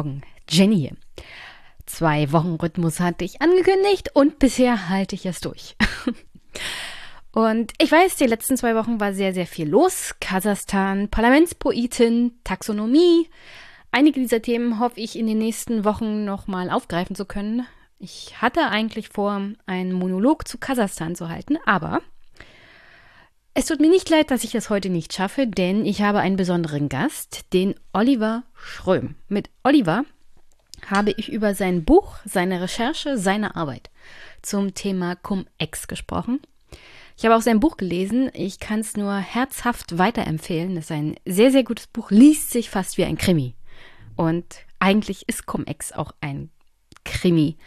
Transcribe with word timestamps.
Morgen, 0.00 0.22
Jenny. 0.48 0.94
Zwei 1.84 2.32
Wochen 2.32 2.54
Rhythmus 2.54 3.00
hatte 3.00 3.22
ich 3.22 3.42
angekündigt 3.42 4.08
und 4.14 4.38
bisher 4.38 4.88
halte 4.88 5.14
ich 5.14 5.26
es 5.26 5.42
durch. 5.42 5.76
und 7.32 7.74
ich 7.76 7.92
weiß, 7.92 8.16
die 8.16 8.24
letzten 8.24 8.56
zwei 8.56 8.74
Wochen 8.74 8.98
war 8.98 9.12
sehr, 9.12 9.34
sehr 9.34 9.46
viel 9.46 9.68
los. 9.68 10.14
Kasachstan, 10.18 11.10
Parlamentspoetin, 11.10 12.32
Taxonomie. 12.44 13.28
Einige 13.90 14.20
dieser 14.20 14.40
Themen 14.40 14.80
hoffe 14.80 14.98
ich 15.00 15.18
in 15.18 15.26
den 15.26 15.36
nächsten 15.36 15.84
Wochen 15.84 16.24
nochmal 16.24 16.70
aufgreifen 16.70 17.14
zu 17.14 17.26
können. 17.26 17.66
Ich 17.98 18.40
hatte 18.40 18.68
eigentlich 18.68 19.10
vor, 19.10 19.42
einen 19.66 19.92
Monolog 19.92 20.48
zu 20.48 20.56
Kasachstan 20.56 21.14
zu 21.14 21.28
halten, 21.28 21.58
aber 21.66 22.00
es 23.54 23.66
tut 23.66 23.80
mir 23.80 23.90
nicht 23.90 24.08
leid, 24.08 24.30
dass 24.30 24.44
ich 24.44 24.52
das 24.52 24.70
heute 24.70 24.90
nicht 24.90 25.12
schaffe, 25.12 25.46
denn 25.46 25.84
ich 25.84 26.02
habe 26.02 26.20
einen 26.20 26.36
besonderen 26.36 26.88
Gast, 26.88 27.52
den 27.52 27.74
Oliver 27.92 28.44
Schröm. 28.54 29.16
Mit 29.28 29.50
Oliver 29.64 30.04
habe 30.86 31.12
ich 31.16 31.30
über 31.30 31.54
sein 31.54 31.84
Buch, 31.84 32.16
seine 32.24 32.60
Recherche, 32.62 33.18
seine 33.18 33.56
Arbeit 33.56 33.90
zum 34.42 34.74
Thema 34.74 35.16
Cum-Ex 35.16 35.88
gesprochen. 35.88 36.40
Ich 37.16 37.24
habe 37.24 37.36
auch 37.36 37.42
sein 37.42 37.60
Buch 37.60 37.76
gelesen. 37.76 38.30
Ich 38.32 38.60
kann 38.60 38.80
es 38.80 38.96
nur 38.96 39.16
herzhaft 39.16 39.98
weiterempfehlen. 39.98 40.76
Es 40.76 40.84
ist 40.84 40.92
ein 40.92 41.16
sehr, 41.26 41.50
sehr 41.50 41.64
gutes 41.64 41.86
Buch, 41.86 42.10
liest 42.10 42.50
sich 42.50 42.70
fast 42.70 42.96
wie 42.96 43.04
ein 43.04 43.18
Krimi. 43.18 43.54
Und 44.16 44.64
eigentlich 44.78 45.28
ist 45.28 45.46
Cum-Ex 45.46 45.92
auch 45.92 46.12
ein 46.20 46.50
Krimi 47.04 47.58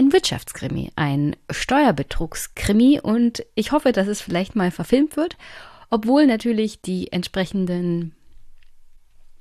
ein 0.00 0.12
Wirtschaftskrimi, 0.14 0.92
ein 0.96 1.36
Steuerbetrugskrimi 1.50 3.00
und 3.02 3.44
ich 3.54 3.70
hoffe, 3.72 3.92
dass 3.92 4.08
es 4.08 4.22
vielleicht 4.22 4.56
mal 4.56 4.70
verfilmt 4.70 5.16
wird, 5.18 5.36
obwohl 5.90 6.26
natürlich 6.26 6.80
die 6.80 7.12
entsprechenden 7.12 8.14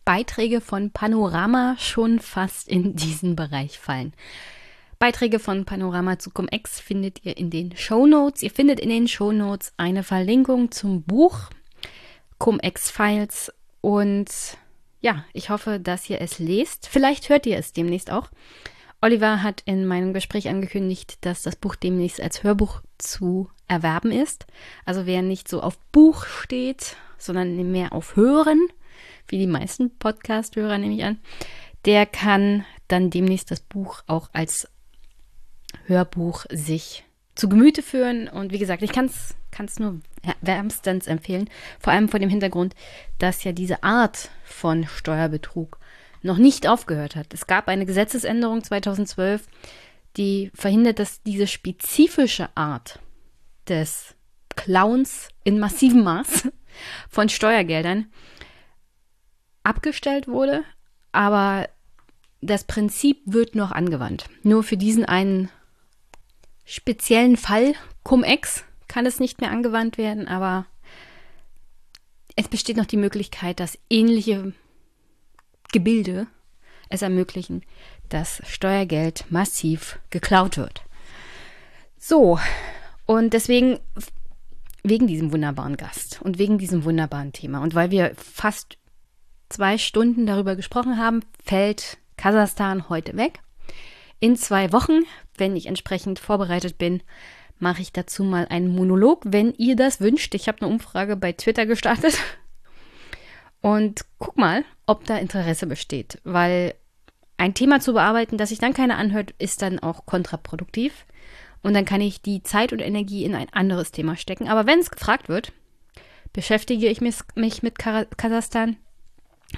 Beiträge 0.03 0.59
von 0.59 0.91
Panorama 0.91 1.77
schon 1.79 2.19
fast 2.19 2.67
in 2.67 2.95
diesen 2.97 3.37
Bereich 3.37 3.79
fallen. 3.79 4.13
Beiträge 4.97 5.39
von 5.39 5.63
Panorama 5.63 6.19
zu 6.19 6.29
Cum-Ex 6.29 6.81
findet 6.81 7.23
ihr 7.23 7.37
in 7.37 7.49
den 7.49 7.77
Show 7.77 8.05
Notes. 8.05 8.43
Ihr 8.43 8.51
findet 8.51 8.81
in 8.81 8.89
den 8.89 9.07
Show 9.07 9.31
Notes 9.31 9.71
eine 9.77 10.03
Verlinkung 10.03 10.71
zum 10.71 11.03
Buch 11.03 11.49
Cum-Ex 12.37 12.91
Files 12.91 13.53
und 13.79 14.29
ja, 14.99 15.23
ich 15.31 15.49
hoffe, 15.49 15.79
dass 15.79 16.09
ihr 16.09 16.19
es 16.19 16.37
lest. 16.37 16.89
Vielleicht 16.89 17.29
hört 17.29 17.45
ihr 17.45 17.57
es 17.57 17.71
demnächst 17.71 18.11
auch. 18.11 18.29
Oliver 19.01 19.43
hat 19.43 19.61
in 19.65 19.85
meinem 19.85 20.13
Gespräch 20.13 20.49
angekündigt, 20.49 21.19
dass 21.21 21.41
das 21.41 21.55
Buch 21.55 21.75
demnächst 21.75 22.19
als 22.19 22.43
Hörbuch 22.43 22.81
zu 22.97 23.49
erwerben 23.67 24.11
ist. 24.11 24.45
Also 24.83 25.05
wer 25.05 25.21
nicht 25.21 25.47
so 25.47 25.61
auf 25.61 25.77
Buch 25.91 26.25
steht, 26.25 26.97
sondern 27.17 27.71
mehr 27.71 27.93
auf 27.93 28.15
Hören, 28.15 28.67
wie 29.27 29.37
die 29.37 29.47
meisten 29.47 29.97
Podcast-Hörer 29.97 30.77
nehme 30.77 30.95
ich 30.95 31.03
an, 31.03 31.19
der 31.85 32.05
kann 32.05 32.65
dann 32.89 33.09
demnächst 33.09 33.51
das 33.51 33.61
Buch 33.61 34.01
auch 34.07 34.29
als 34.33 34.67
Hörbuch 35.85 36.45
sich 36.49 37.05
zu 37.35 37.47
Gemüte 37.47 37.81
führen. 37.81 38.27
Und 38.27 38.51
wie 38.51 38.59
gesagt, 38.59 38.81
ich 38.81 38.91
kann 38.91 39.05
es 39.07 39.79
nur 39.79 40.01
wärmstens 40.41 41.07
empfehlen, 41.07 41.49
vor 41.79 41.93
allem 41.93 42.09
vor 42.09 42.19
dem 42.19 42.29
Hintergrund, 42.29 42.75
dass 43.17 43.45
ja 43.45 43.53
diese 43.53 43.83
Art 43.83 44.29
von 44.43 44.85
Steuerbetrug 44.87 45.79
noch 46.21 46.37
nicht 46.37 46.67
aufgehört 46.67 47.15
hat. 47.15 47.33
Es 47.33 47.47
gab 47.47 47.67
eine 47.67 47.85
Gesetzesänderung 47.85 48.63
2012, 48.63 49.47
die 50.17 50.51
verhindert, 50.53 50.99
dass 50.99 51.21
diese 51.23 51.47
spezifische 51.47 52.49
Art 52.55 52.99
des 53.67 54.15
Clowns 54.55 55.29
in 55.43 55.59
massivem 55.59 56.03
Maß 56.03 56.49
von 57.09 57.29
Steuergeldern 57.29 58.07
abgestellt 59.63 60.27
wurde, 60.27 60.63
aber 61.11 61.69
das 62.41 62.63
Prinzip 62.63 63.21
wird 63.25 63.55
noch 63.55 63.71
angewandt. 63.71 64.25
Nur 64.43 64.63
für 64.63 64.77
diesen 64.77 65.05
einen 65.05 65.49
speziellen 66.65 67.37
Fall 67.37 67.73
Cum-Ex 68.03 68.63
kann 68.87 69.05
es 69.05 69.19
nicht 69.19 69.41
mehr 69.41 69.51
angewandt 69.51 69.97
werden, 69.97 70.27
aber 70.27 70.65
es 72.35 72.47
besteht 72.47 72.77
noch 72.77 72.85
die 72.85 72.97
Möglichkeit, 72.97 73.59
dass 73.59 73.77
ähnliche 73.89 74.53
Gebilde 75.71 76.27
es 76.89 77.01
ermöglichen, 77.01 77.63
dass 78.09 78.41
Steuergeld 78.47 79.25
massiv 79.29 79.99
geklaut 80.09 80.57
wird. 80.57 80.83
So, 81.97 82.39
und 83.05 83.33
deswegen, 83.33 83.79
wegen 84.83 85.07
diesem 85.07 85.31
wunderbaren 85.31 85.77
Gast 85.77 86.21
und 86.21 86.39
wegen 86.39 86.57
diesem 86.57 86.83
wunderbaren 86.83 87.33
Thema 87.33 87.61
und 87.61 87.75
weil 87.75 87.91
wir 87.91 88.13
fast 88.15 88.77
zwei 89.49 89.77
Stunden 89.77 90.25
darüber 90.25 90.55
gesprochen 90.55 90.97
haben, 90.97 91.21
fällt 91.43 91.97
Kasachstan 92.17 92.89
heute 92.89 93.15
weg. 93.17 93.39
In 94.19 94.35
zwei 94.35 94.71
Wochen, 94.73 95.03
wenn 95.37 95.55
ich 95.55 95.67
entsprechend 95.67 96.19
vorbereitet 96.19 96.77
bin, 96.77 97.01
mache 97.57 97.81
ich 97.81 97.91
dazu 97.91 98.23
mal 98.23 98.47
einen 98.47 98.73
Monolog, 98.73 99.23
wenn 99.25 99.53
ihr 99.53 99.75
das 99.75 100.01
wünscht. 100.01 100.33
Ich 100.35 100.47
habe 100.47 100.61
eine 100.61 100.71
Umfrage 100.71 101.15
bei 101.15 101.33
Twitter 101.33 101.65
gestartet. 101.65 102.17
Und 103.61 104.05
guck 104.19 104.37
mal, 104.37 104.63
ob 104.85 105.05
da 105.05 105.17
Interesse 105.17 105.67
besteht, 105.67 106.19
weil 106.23 106.75
ein 107.37 107.53
Thema 107.53 107.79
zu 107.79 107.93
bearbeiten, 107.93 108.37
das 108.37 108.49
sich 108.49 108.59
dann 108.59 108.73
keiner 108.73 108.97
anhört, 108.97 109.33
ist 109.37 109.61
dann 109.61 109.79
auch 109.79 110.05
kontraproduktiv. 110.05 111.05
Und 111.61 111.73
dann 111.73 111.85
kann 111.85 112.01
ich 112.01 112.21
die 112.21 112.41
Zeit 112.43 112.71
und 112.71 112.79
Energie 112.79 113.25
in 113.25 113.35
ein 113.35 113.51
anderes 113.51 113.91
Thema 113.91 114.15
stecken. 114.15 114.47
Aber 114.47 114.65
wenn 114.65 114.79
es 114.79 114.91
gefragt 114.91 115.27
wird, 115.27 115.51
beschäftige 116.31 116.87
ich 116.87 117.01
mich, 117.01 117.15
mich 117.35 117.63
mit 117.63 117.77
Kasachstan. 117.77 118.77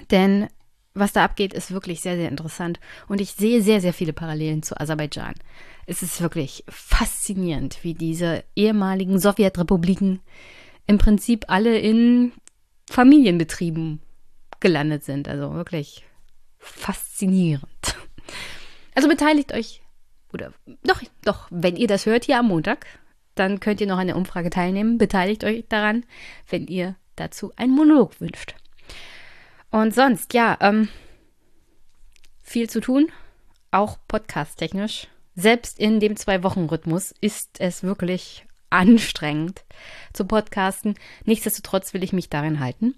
Denn 0.10 0.48
was 0.94 1.14
da 1.14 1.24
abgeht, 1.24 1.54
ist 1.54 1.72
wirklich 1.72 2.02
sehr, 2.02 2.18
sehr 2.18 2.30
interessant. 2.30 2.80
Und 3.08 3.22
ich 3.22 3.32
sehe 3.32 3.62
sehr, 3.62 3.82
sehr 3.82 3.94
viele 3.94 4.14
Parallelen 4.14 4.64
zu 4.64 4.80
Aserbaidschan. 4.80 5.36
Es 5.86 6.04
ist 6.04 6.22
wirklich 6.22 6.64
faszinierend, 6.68 7.84
wie 7.84 7.94
diese 7.94 8.44
ehemaligen 8.56 9.20
Sowjetrepubliken 9.20 10.20
im 10.88 10.98
Prinzip 10.98 11.46
alle 11.48 11.78
in 11.78 12.34
Familienbetrieben 12.92 14.02
gelandet 14.60 15.04
sind. 15.04 15.28
Also 15.28 15.54
wirklich 15.54 16.06
faszinierend. 16.60 17.96
Also 18.94 19.08
beteiligt 19.08 19.54
euch, 19.54 19.82
oder 20.34 20.52
doch, 20.84 21.02
doch, 21.24 21.48
wenn 21.50 21.78
ihr 21.78 21.88
das 21.88 22.06
hört 22.06 22.26
hier 22.26 22.38
am 22.40 22.50
Montag, 22.50 22.86
dann 23.36 23.62
könnt 23.62 23.80
ihr 23.80 23.88
noch 23.88 23.98
an 23.98 24.08
der 24.08 24.18
Umfrage 24.18 24.50
teilnehmen. 24.50 24.98
Beteiligt 24.98 25.46
euch 25.46 25.64
daran, 25.70 26.04
wenn 26.50 26.68
ihr 26.68 26.96
dazu 27.16 27.54
einen 27.56 27.74
Monolog 27.74 28.20
wünscht. 28.20 28.56
Und 29.70 29.96
sonst, 29.96 30.34
ja, 30.34 30.58
ähm, 30.60 30.90
viel 32.42 32.70
zu 32.70 32.82
tun, 32.82 33.08
auch 33.72 33.98
podcast-technisch. 34.10 35.08
Selbst 35.36 35.80
in 35.80 36.02
dem 36.02 36.18
Zwei-Wochen-Rhythmus 36.18 37.14
ist 37.22 37.62
es 37.62 37.84
wirklich 37.84 38.46
anstrengend 38.72 39.64
zu 40.14 40.26
podcasten. 40.26 40.96
Nichtsdestotrotz 41.26 41.94
will 41.94 42.04
ich 42.04 42.14
mich 42.14 42.30
darin 42.30 42.60
halten 42.60 42.96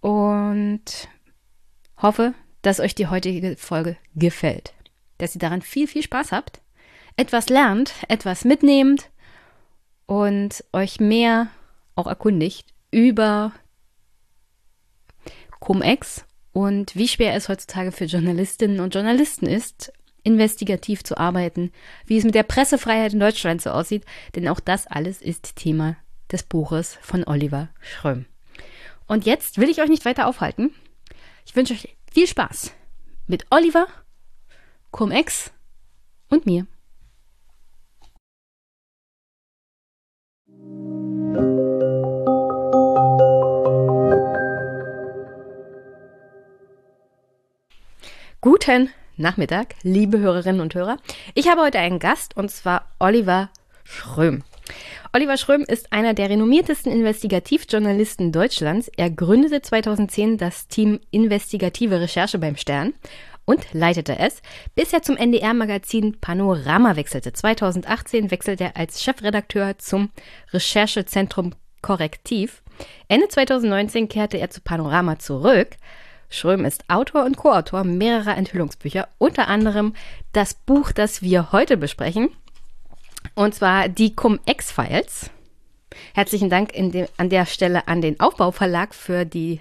und 0.00 1.08
hoffe, 2.00 2.34
dass 2.62 2.80
euch 2.80 2.94
die 2.94 3.06
heutige 3.06 3.56
Folge 3.56 3.96
gefällt. 4.14 4.74
Dass 5.18 5.34
ihr 5.34 5.38
daran 5.38 5.62
viel, 5.62 5.86
viel 5.86 6.02
Spaß 6.02 6.32
habt, 6.32 6.60
etwas 7.16 7.48
lernt, 7.48 7.94
etwas 8.08 8.44
mitnehmt 8.44 9.10
und 10.06 10.64
euch 10.72 11.00
mehr 11.00 11.48
auch 11.94 12.06
erkundigt 12.06 12.74
über 12.90 13.52
Cum-Ex 15.60 16.26
und 16.52 16.94
wie 16.94 17.08
schwer 17.08 17.34
es 17.34 17.48
heutzutage 17.48 17.92
für 17.92 18.04
Journalistinnen 18.04 18.80
und 18.80 18.94
Journalisten 18.94 19.46
ist, 19.46 19.92
investigativ 20.24 21.04
zu 21.04 21.16
arbeiten, 21.16 21.70
wie 22.06 22.18
es 22.18 22.24
mit 22.24 22.34
der 22.34 22.42
Pressefreiheit 22.42 23.12
in 23.12 23.20
Deutschland 23.20 23.62
so 23.62 23.70
aussieht, 23.70 24.04
denn 24.34 24.48
auch 24.48 24.58
das 24.58 24.88
alles 24.88 25.22
ist 25.22 25.54
Thema 25.54 25.96
des 26.32 26.42
Buches 26.42 26.98
von 27.00 27.24
Oliver 27.24 27.68
Schröm. 27.80 28.26
Und 29.06 29.26
jetzt 29.26 29.58
will 29.58 29.68
ich 29.68 29.80
euch 29.80 29.88
nicht 29.88 30.04
weiter 30.04 30.26
aufhalten. 30.26 30.74
Ich 31.46 31.54
wünsche 31.54 31.74
euch 31.74 31.96
viel 32.12 32.26
Spaß 32.26 32.72
mit 33.26 33.46
Oliver, 33.50 33.86
Cum-Ex 34.90 35.52
und 36.30 36.46
mir. 36.46 36.66
Guten 48.40 48.90
Nachmittag, 49.16 49.76
liebe 49.82 50.18
Hörerinnen 50.18 50.60
und 50.60 50.74
Hörer. 50.74 50.96
Ich 51.34 51.48
habe 51.48 51.60
heute 51.60 51.78
einen 51.78 52.00
Gast 52.00 52.36
und 52.36 52.50
zwar 52.50 52.90
Oliver 52.98 53.48
Schröm. 53.84 54.42
Oliver 55.12 55.36
Schröm 55.36 55.62
ist 55.62 55.92
einer 55.92 56.14
der 56.14 56.30
renommiertesten 56.30 56.90
Investigativjournalisten 56.90 58.32
Deutschlands. 58.32 58.90
Er 58.96 59.10
gründete 59.10 59.62
2010 59.62 60.38
das 60.38 60.66
Team 60.66 60.98
Investigative 61.12 62.00
Recherche 62.00 62.38
beim 62.38 62.56
Stern 62.56 62.92
und 63.44 63.64
leitete 63.72 64.18
es, 64.18 64.42
bis 64.74 64.92
er 64.92 65.02
zum 65.02 65.16
NDR-Magazin 65.16 66.20
Panorama 66.20 66.96
wechselte. 66.96 67.32
2018 67.32 68.32
wechselte 68.32 68.64
er 68.64 68.76
als 68.76 69.00
Chefredakteur 69.00 69.78
zum 69.78 70.10
Recherchezentrum 70.52 71.54
Korrektiv. 71.82 72.62
Ende 73.06 73.28
2019 73.28 74.08
kehrte 74.08 74.38
er 74.38 74.50
zu 74.50 74.60
Panorama 74.60 75.20
zurück 75.20 75.76
Schröm 76.28 76.64
ist 76.64 76.84
Autor 76.88 77.24
und 77.24 77.36
Co-Autor 77.36 77.84
mehrerer 77.84 78.36
Enthüllungsbücher, 78.36 79.08
unter 79.18 79.48
anderem 79.48 79.94
das 80.32 80.54
Buch, 80.54 80.92
das 80.92 81.22
wir 81.22 81.52
heute 81.52 81.76
besprechen, 81.76 82.30
und 83.34 83.54
zwar 83.54 83.88
die 83.88 84.14
Cum-Ex-Files. 84.14 85.30
Herzlichen 86.14 86.50
Dank 86.50 86.72
dem, 86.72 87.06
an 87.16 87.30
der 87.30 87.46
Stelle 87.46 87.88
an 87.88 88.00
den 88.00 88.20
Aufbauverlag 88.20 88.94
für 88.94 89.24
die 89.24 89.60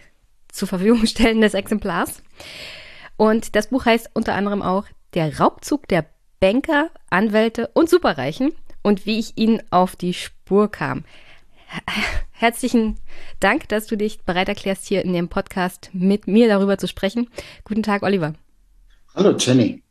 zur 0.49 0.67
Verfügung 0.67 1.05
stellen 1.05 1.41
des 1.41 1.53
Exemplars. 1.53 2.21
Und 3.17 3.55
das 3.55 3.67
Buch 3.67 3.85
heißt 3.85 4.09
unter 4.13 4.35
anderem 4.35 4.61
auch 4.61 4.85
Der 5.13 5.39
Raubzug 5.39 5.87
der 5.87 6.05
Banker, 6.39 6.89
Anwälte 7.09 7.69
und 7.73 7.89
Superreichen 7.89 8.51
und 8.81 9.05
wie 9.05 9.19
ich 9.19 9.37
ihnen 9.37 9.61
auf 9.71 9.95
die 9.95 10.13
Spur 10.13 10.69
kam. 10.69 11.05
Herzlichen 12.43 12.97
Dank, 13.39 13.69
dass 13.69 13.87
du 13.87 13.95
dich 13.95 14.19
bereit 14.23 14.49
erklärst, 14.49 14.85
hier 14.85 15.05
in 15.05 15.13
dem 15.13 15.29
Podcast 15.29 15.89
mit 15.93 16.27
mir 16.27 16.49
darüber 16.49 16.77
zu 16.77 16.89
sprechen. 16.89 17.29
Guten 17.63 17.83
Tag, 17.83 18.03
Oliver. 18.03 18.33
Hallo, 19.15 19.33
Jenny. 19.37 19.81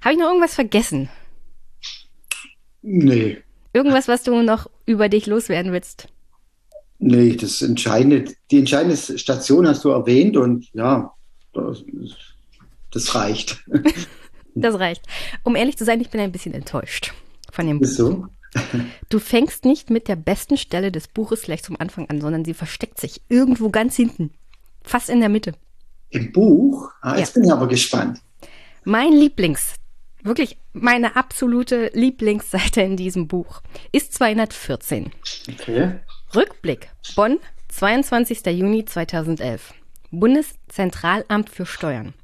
Habe 0.00 0.14
ich 0.14 0.18
noch 0.18 0.28
irgendwas 0.28 0.54
vergessen? 0.54 1.10
Nee. 2.80 3.42
Irgendwas, 3.74 4.08
was 4.08 4.22
du 4.22 4.40
noch 4.40 4.70
über 4.86 5.10
dich 5.10 5.26
loswerden 5.26 5.70
willst? 5.70 6.08
Nee, 6.98 7.36
das 7.36 7.60
entscheidende, 7.60 8.24
die 8.50 8.60
entscheidende 8.60 8.96
Station 8.96 9.68
hast 9.68 9.84
du 9.84 9.90
erwähnt 9.90 10.38
und 10.38 10.72
ja, 10.72 11.12
das, 11.52 11.84
das 12.90 13.14
reicht. 13.14 13.62
das 14.54 14.78
reicht. 14.78 15.04
Um 15.42 15.54
ehrlich 15.54 15.76
zu 15.76 15.84
sein, 15.84 16.00
ich 16.00 16.08
bin 16.08 16.22
ein 16.22 16.32
bisschen 16.32 16.54
enttäuscht 16.54 17.12
von 17.52 17.66
dem 17.66 17.80
Buch. 17.80 18.30
Du 19.08 19.18
fängst 19.18 19.64
nicht 19.64 19.90
mit 19.90 20.08
der 20.08 20.16
besten 20.16 20.56
Stelle 20.56 20.92
des 20.92 21.08
Buches 21.08 21.42
gleich 21.42 21.62
zum 21.62 21.78
Anfang 21.80 22.08
an, 22.08 22.20
sondern 22.20 22.44
sie 22.44 22.54
versteckt 22.54 23.00
sich 23.00 23.22
irgendwo 23.28 23.70
ganz 23.70 23.96
hinten, 23.96 24.30
fast 24.82 25.08
in 25.08 25.20
der 25.20 25.28
Mitte. 25.28 25.52
Im 26.10 26.32
Buch? 26.32 26.90
Ah, 27.00 27.16
jetzt 27.16 27.34
ja. 27.36 27.40
bin 27.40 27.44
ich 27.44 27.52
aber 27.52 27.68
gespannt. 27.68 28.20
Mein 28.84 29.12
Lieblings, 29.12 29.74
wirklich 30.22 30.58
meine 30.72 31.16
absolute 31.16 31.90
Lieblingsseite 31.94 32.82
in 32.82 32.96
diesem 32.96 33.28
Buch 33.28 33.62
ist 33.92 34.12
214. 34.14 35.10
Okay. 35.52 36.00
Rückblick. 36.34 36.90
Bonn, 37.14 37.38
22. 37.68 38.46
Juni 38.46 38.84
2011. 38.84 39.74
Bundeszentralamt 40.10 41.50
für 41.50 41.66
Steuern. 41.66 42.14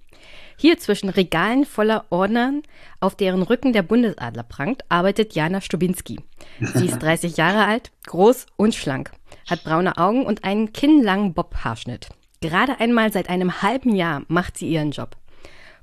Hier 0.57 0.79
zwischen 0.79 1.09
Regalen 1.09 1.65
voller 1.65 2.05
Ordnern, 2.11 2.63
auf 3.01 3.15
deren 3.17 3.43
Rücken 3.43 3.73
der 3.73 3.83
Bundesadler 3.83 4.43
prangt, 4.43 4.85
arbeitet 4.89 5.35
Jana 5.35 5.61
Stubinski. 5.61 6.21
Sie 6.61 6.87
ist 6.87 6.99
30 7.03 7.37
Jahre 7.37 7.65
alt, 7.65 7.91
groß 8.07 8.47
und 8.57 8.75
schlank, 8.75 9.13
hat 9.49 9.65
braune 9.65 9.97
Augen 9.97 10.25
und 10.25 10.45
einen 10.45 10.73
kinnlangen 10.73 11.35
Bob-Haarschnitt. 11.35 12.09
Gerade 12.41 12.81
einmal 12.81 13.13
seit 13.13 13.29
einem 13.29 13.63
halben 13.63 13.95
Jahr 13.95 14.23
macht 14.29 14.59
sie 14.59 14.69
ihren 14.69 14.91
Job. 14.91 15.17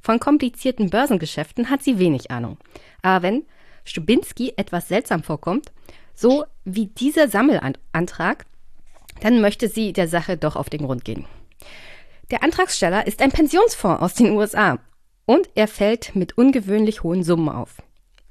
Von 0.01 0.19
komplizierten 0.19 0.89
Börsengeschäften 0.89 1.69
hat 1.69 1.83
sie 1.83 1.99
wenig 1.99 2.31
Ahnung. 2.31 2.57
Aber 3.01 3.23
wenn 3.23 3.45
Stubinski 3.83 4.53
etwas 4.55 4.87
seltsam 4.87 5.23
vorkommt, 5.23 5.71
so 6.13 6.45
wie 6.65 6.87
dieser 6.87 7.27
Sammelantrag, 7.27 8.45
dann 9.21 9.41
möchte 9.41 9.67
sie 9.67 9.93
der 9.93 10.07
Sache 10.07 10.37
doch 10.37 10.55
auf 10.55 10.69
den 10.69 10.85
Grund 10.85 11.05
gehen. 11.05 11.25
Der 12.31 12.43
Antragsteller 12.43 13.07
ist 13.07 13.21
ein 13.23 13.31
Pensionsfonds 13.31 14.03
aus 14.03 14.13
den 14.13 14.31
USA 14.31 14.77
und 15.25 15.49
er 15.55 15.67
fällt 15.67 16.15
mit 16.15 16.37
ungewöhnlich 16.37 17.01
hohen 17.01 17.23
Summen 17.23 17.49
auf. 17.49 17.81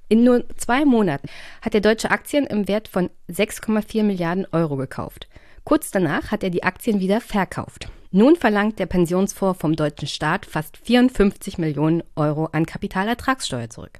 In 0.08 0.22
nur 0.22 0.44
zwei 0.56 0.84
Monaten 0.84 1.28
hat 1.62 1.74
er 1.74 1.80
deutsche 1.80 2.12
Aktien 2.12 2.46
im 2.46 2.68
Wert 2.68 2.86
von 2.86 3.10
6,4 3.28 4.04
Milliarden 4.04 4.46
Euro 4.52 4.76
gekauft. 4.76 5.28
Kurz 5.64 5.90
danach 5.90 6.30
hat 6.30 6.44
er 6.44 6.50
die 6.50 6.62
Aktien 6.62 7.00
wieder 7.00 7.20
verkauft. 7.20 7.90
Nun 8.10 8.36
verlangt 8.36 8.78
der 8.78 8.86
Pensionsfonds 8.86 9.60
vom 9.60 9.74
deutschen 9.74 10.08
Staat 10.08 10.46
fast 10.46 10.76
54 10.78 11.58
Millionen 11.58 12.04
Euro 12.14 12.46
an 12.52 12.66
Kapitalertragssteuer 12.66 13.68
zurück. 13.68 13.98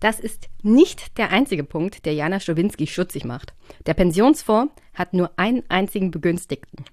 Das 0.00 0.18
ist 0.18 0.48
nicht 0.62 1.18
der 1.18 1.30
einzige 1.30 1.64
Punkt, 1.64 2.06
der 2.06 2.14
Jana 2.14 2.40
Stowinski 2.40 2.86
schutzig 2.86 3.24
macht. 3.24 3.52
Der 3.86 3.94
Pensionsfonds 3.94 4.72
hat 4.94 5.12
nur 5.12 5.30
einen 5.36 5.62
einzigen 5.68 6.10
Begünstigten. 6.10 6.84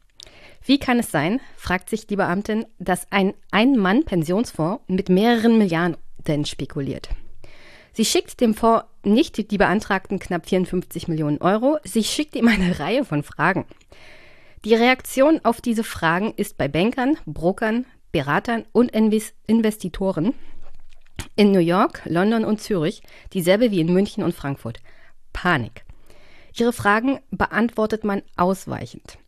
Wie 0.64 0.80
kann 0.80 1.00
es 1.00 1.12
sein, 1.12 1.40
fragt 1.56 1.90
sich 1.90 2.08
die 2.08 2.16
Beamtin, 2.16 2.66
dass 2.80 3.12
ein 3.12 3.34
Ein-Mann-Pensionsfonds 3.52 4.84
mit 4.88 5.10
mehreren 5.10 5.58
Milliarden 5.58 5.98
spekuliert? 6.46 7.10
Sie 7.94 8.06
schickt 8.06 8.40
dem 8.40 8.54
Fonds 8.54 8.86
nicht 9.04 9.52
die 9.52 9.58
beantragten 9.58 10.20
knapp 10.20 10.48
54 10.48 11.08
Millionen 11.08 11.40
Euro, 11.42 11.78
sie 11.84 12.04
schickt 12.04 12.36
ihm 12.36 12.48
eine 12.48 12.80
Reihe 12.80 13.06
von 13.06 13.24
Fragen. 13.24 13.66
Die 14.66 14.76
Reaktion 14.76 15.40
auf 15.44 15.62
diese 15.62 15.84
Fragen 15.84 16.34
ist 16.36 16.58
bei 16.58 16.68
Bankern, 16.68 17.18
Brokern, 17.26 17.86
Beratern 18.12 18.66
und 18.72 18.92
Investitoren 18.92 20.34
in 21.36 21.52
New 21.52 21.60
York, 21.60 22.02
London 22.06 22.44
und 22.44 22.60
Zürich 22.62 23.02
dieselbe 23.34 23.72
wie 23.72 23.82
in 23.82 23.94
München 23.94 24.24
und 24.24 24.34
Frankfurt. 24.34 24.80
Panik. 25.32 25.86
Ihre 26.58 26.74
Fragen 26.74 27.20
beantwortet 27.32 28.04
man 28.04 28.22
ausweichend. 28.36 29.19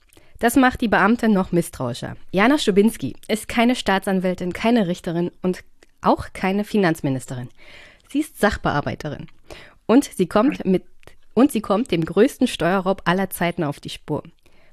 Das 0.42 0.56
macht 0.56 0.82
die 0.82 0.88
Beamte 0.88 1.30
noch 1.30 1.52
misstrauischer. 1.52 2.18
Jana 2.32 2.58
Stubinski 2.58 3.14
ist 3.28 3.48
keine 3.48 3.76
Staatsanwältin, 3.76 4.54
keine 4.54 4.88
Richterin 4.88 5.30
und 5.44 5.60
auch 6.02 6.34
keine 6.34 6.64
Finanzministerin. 6.64 7.48
Sie 8.10 8.22
ist 8.22 8.40
Sachbearbeiterin. 8.40 9.28
Und 9.86 10.04
sie 10.04 10.26
kommt 10.26 10.66
mit 10.66 10.84
und 11.36 11.52
sie 11.52 11.62
kommt 11.62 11.92
dem 11.92 12.04
größten 12.04 12.48
Steuerraub 12.48 13.04
aller 13.06 13.30
Zeiten 13.30 13.64
auf 13.64 13.80
die 13.80 13.92
Spur. 13.92 14.24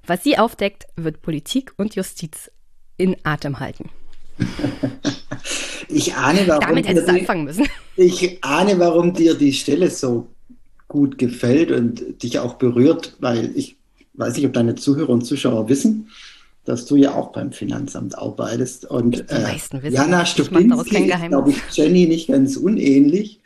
Was 0.06 0.24
sie 0.24 0.38
aufdeckt, 0.38 0.86
wird 0.96 1.20
Politik 1.20 1.74
und 1.76 1.94
Justiz 1.94 2.50
in 2.96 3.16
Atem 3.24 3.60
halten. 3.60 3.90
Ich 5.90 6.14
ahne, 6.14 6.44
warum 6.46 6.60
Damit 6.60 6.88
hättest 6.88 7.08
du 7.08 7.12
anfangen 7.12 7.44
müssen. 7.44 7.66
Ich 7.96 8.42
ahne, 8.42 8.78
warum 8.78 9.12
dir 9.12 9.34
die 9.34 9.52
Stelle 9.52 9.90
so 9.90 10.28
gut 10.86 11.18
gefällt 11.18 11.70
und 11.70 12.22
dich 12.22 12.38
auch 12.38 12.54
berührt, 12.54 13.16
weil 13.20 13.52
ich 13.54 13.77
weiß 14.18 14.36
nicht, 14.36 14.46
ob 14.46 14.52
deine 14.52 14.74
Zuhörer 14.74 15.10
und 15.10 15.24
Zuschauer 15.24 15.68
wissen, 15.68 16.08
dass 16.64 16.84
du 16.84 16.96
ja 16.96 17.14
auch 17.14 17.32
beim 17.32 17.52
Finanzamt 17.52 18.18
arbeitest. 18.18 18.84
Und 18.84 19.30
äh, 19.30 19.56
Jana 19.88 20.26
Stupinski 20.26 21.08
ist, 21.08 21.28
glaube 21.28 21.50
ich, 21.50 21.56
Jenny 21.72 22.06
nicht 22.06 22.28
ganz 22.28 22.56
unähnlich. 22.56 23.40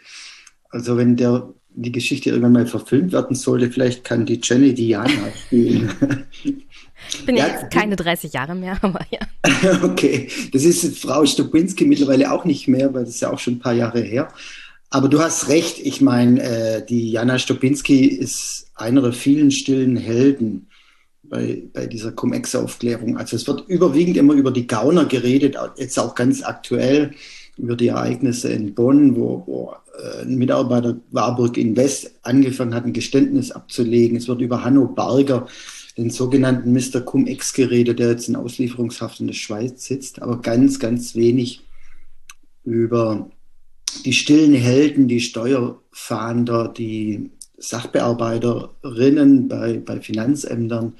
Also 0.70 0.96
wenn 0.96 1.16
der, 1.16 1.48
die 1.70 1.92
Geschichte 1.92 2.30
irgendwann 2.30 2.52
mal 2.52 2.66
verfilmt 2.66 3.12
werden 3.12 3.36
sollte, 3.36 3.70
vielleicht 3.70 4.04
kann 4.04 4.26
die 4.26 4.40
Jenny 4.42 4.74
die 4.74 4.88
Jana 4.88 5.10
spielen. 5.46 5.92
Ich 7.08 7.26
bin 7.26 7.36
ja, 7.36 7.46
jetzt 7.46 7.70
keine 7.70 7.94
30 7.94 8.32
Jahre 8.32 8.54
mehr, 8.54 8.78
aber 8.82 9.00
ja. 9.10 9.20
okay, 9.82 10.28
das 10.52 10.64
ist 10.64 10.98
Frau 10.98 11.24
Stupinski 11.24 11.84
mittlerweile 11.84 12.32
auch 12.32 12.44
nicht 12.44 12.68
mehr, 12.68 12.92
weil 12.92 13.04
das 13.04 13.14
ist 13.14 13.20
ja 13.20 13.32
auch 13.32 13.38
schon 13.38 13.54
ein 13.54 13.60
paar 13.60 13.74
Jahre 13.74 14.00
her. 14.00 14.28
Aber 14.94 15.08
du 15.08 15.20
hast 15.20 15.48
recht, 15.48 15.78
ich 15.78 16.02
meine, 16.02 16.42
äh, 16.42 16.84
die 16.84 17.10
Jana 17.10 17.38
Stupinski 17.38 18.04
ist 18.04 18.66
einer 18.74 19.00
der 19.00 19.14
vielen 19.14 19.50
stillen 19.50 19.96
Helden 19.96 20.68
bei, 21.22 21.62
bei 21.72 21.86
dieser 21.86 22.12
Cum-Ex-Aufklärung. 22.12 23.16
Also 23.16 23.36
es 23.36 23.46
wird 23.46 23.66
überwiegend 23.68 24.18
immer 24.18 24.34
über 24.34 24.50
die 24.50 24.66
Gauner 24.66 25.06
geredet, 25.06 25.56
jetzt 25.78 25.98
auch 25.98 26.14
ganz 26.14 26.42
aktuell 26.42 27.12
über 27.56 27.74
die 27.74 27.88
Ereignisse 27.88 28.52
in 28.52 28.74
Bonn, 28.74 29.16
wo, 29.16 29.42
wo 29.46 29.74
äh, 29.98 30.24
ein 30.24 30.36
Mitarbeiter 30.36 30.98
Warburg 31.10 31.56
Invest 31.56 32.12
angefangen 32.20 32.74
hat, 32.74 32.84
ein 32.84 32.92
Geständnis 32.92 33.50
abzulegen. 33.50 34.18
Es 34.18 34.28
wird 34.28 34.42
über 34.42 34.62
Hanno 34.62 34.88
Barger, 34.88 35.46
den 35.96 36.10
sogenannten 36.10 36.70
Mr. 36.70 37.00
Cum-Ex 37.00 37.54
geredet, 37.54 37.98
der 37.98 38.10
jetzt 38.10 38.28
in 38.28 38.36
Auslieferungshaft 38.36 39.20
in 39.20 39.28
der 39.28 39.34
Schweiz 39.34 39.86
sitzt, 39.86 40.20
aber 40.20 40.42
ganz, 40.42 40.78
ganz 40.78 41.14
wenig 41.14 41.62
über 42.62 43.30
die 44.04 44.12
stillen 44.12 44.54
Helden, 44.54 45.08
die 45.08 45.20
Steuerfahnder, 45.20 46.68
die 46.68 47.30
Sachbearbeiterinnen 47.58 49.48
bei, 49.48 49.78
bei 49.78 50.00
Finanzämtern, 50.00 50.94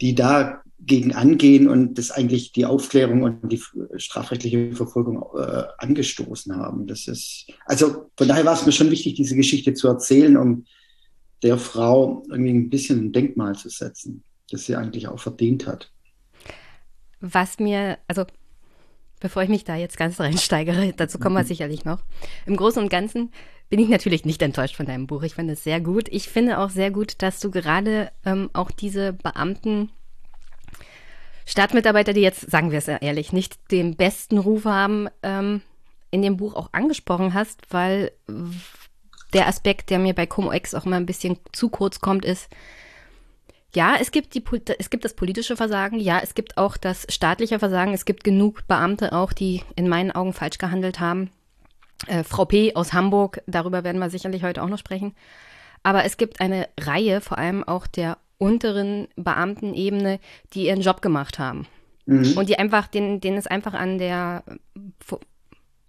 die 0.00 0.14
dagegen 0.14 1.14
angehen 1.14 1.68
und 1.68 1.96
das 1.96 2.10
eigentlich 2.10 2.52
die 2.52 2.66
Aufklärung 2.66 3.22
und 3.22 3.50
die 3.50 3.62
strafrechtliche 3.96 4.72
Verfolgung 4.74 5.24
äh, 5.36 5.64
angestoßen 5.78 6.54
haben. 6.56 6.86
Das 6.86 7.08
ist, 7.08 7.46
also 7.64 8.10
von 8.16 8.28
daher 8.28 8.44
war 8.44 8.54
es 8.54 8.66
mir 8.66 8.72
schon 8.72 8.90
wichtig, 8.90 9.14
diese 9.14 9.36
Geschichte 9.36 9.74
zu 9.74 9.88
erzählen, 9.88 10.36
um 10.36 10.66
der 11.42 11.58
Frau 11.58 12.24
irgendwie 12.28 12.52
ein 12.52 12.70
bisschen 12.70 13.06
ein 13.06 13.12
Denkmal 13.12 13.54
zu 13.54 13.68
setzen, 13.68 14.24
das 14.50 14.66
sie 14.66 14.76
eigentlich 14.76 15.08
auch 15.08 15.20
verdient 15.20 15.66
hat. 15.66 15.90
Was 17.20 17.58
mir, 17.58 17.98
also 18.06 18.24
bevor 19.20 19.42
ich 19.42 19.48
mich 19.48 19.64
da 19.64 19.76
jetzt 19.76 19.96
ganz 19.96 20.20
reinsteigere, 20.20 20.92
dazu 20.96 21.18
kommen 21.18 21.36
wir 21.36 21.44
sicherlich 21.44 21.84
noch. 21.84 22.00
Im 22.46 22.56
Großen 22.56 22.82
und 22.82 22.88
Ganzen 22.88 23.32
bin 23.68 23.80
ich 23.80 23.88
natürlich 23.88 24.24
nicht 24.24 24.40
enttäuscht 24.42 24.76
von 24.76 24.86
deinem 24.86 25.06
Buch. 25.06 25.22
Ich 25.22 25.34
finde 25.34 25.52
es 25.52 25.64
sehr 25.64 25.80
gut. 25.80 26.08
Ich 26.08 26.28
finde 26.28 26.58
auch 26.58 26.70
sehr 26.70 26.90
gut, 26.90 27.22
dass 27.22 27.40
du 27.40 27.50
gerade 27.50 28.10
ähm, 28.24 28.50
auch 28.52 28.70
diese 28.70 29.12
Beamten, 29.12 29.90
Staatsmitarbeiter, 31.44 32.12
die 32.12 32.20
jetzt, 32.20 32.50
sagen 32.50 32.70
wir 32.70 32.78
es 32.78 32.88
ehrlich, 32.88 33.32
nicht 33.32 33.70
den 33.70 33.96
besten 33.96 34.38
Ruf 34.38 34.64
haben, 34.64 35.08
ähm, 35.22 35.62
in 36.10 36.22
dem 36.22 36.36
Buch 36.36 36.54
auch 36.54 36.70
angesprochen 36.72 37.34
hast, 37.34 37.62
weil 37.70 38.12
der 39.32 39.46
Aspekt, 39.46 39.90
der 39.90 39.98
mir 39.98 40.14
bei 40.14 40.26
Como-Ex 40.26 40.74
auch 40.74 40.86
immer 40.86 40.96
ein 40.96 41.06
bisschen 41.06 41.38
zu 41.52 41.68
kurz 41.68 42.00
kommt, 42.00 42.24
ist, 42.24 42.48
ja, 43.74 43.96
es 44.00 44.10
gibt, 44.10 44.34
die, 44.34 44.42
es 44.78 44.90
gibt 44.90 45.04
das 45.04 45.14
politische 45.14 45.56
Versagen, 45.56 46.00
ja, 46.00 46.20
es 46.22 46.34
gibt 46.34 46.56
auch 46.56 46.76
das 46.76 47.06
staatliche 47.10 47.58
Versagen, 47.58 47.92
es 47.92 48.04
gibt 48.04 48.24
genug 48.24 48.66
Beamte 48.66 49.12
auch, 49.12 49.32
die 49.32 49.62
in 49.76 49.88
meinen 49.88 50.10
Augen 50.10 50.32
falsch 50.32 50.58
gehandelt 50.58 51.00
haben. 51.00 51.30
Äh, 52.06 52.24
Frau 52.24 52.44
P. 52.44 52.74
aus 52.74 52.92
Hamburg, 52.92 53.42
darüber 53.46 53.84
werden 53.84 53.98
wir 53.98 54.10
sicherlich 54.10 54.42
heute 54.42 54.62
auch 54.62 54.68
noch 54.68 54.78
sprechen. 54.78 55.14
Aber 55.82 56.04
es 56.04 56.16
gibt 56.16 56.40
eine 56.40 56.68
Reihe, 56.80 57.20
vor 57.20 57.38
allem 57.38 57.62
auch 57.62 57.86
der 57.86 58.18
unteren 58.38 59.08
Beamtenebene, 59.16 60.18
die 60.54 60.66
ihren 60.66 60.80
Job 60.80 61.02
gemacht 61.02 61.38
haben. 61.38 61.66
Mhm. 62.06 62.38
Und 62.38 62.48
die 62.48 62.58
einfach, 62.58 62.86
denen, 62.86 63.20
denen 63.20 63.36
es 63.36 63.46
einfach 63.46 63.74
an 63.74 63.98
der 63.98 64.44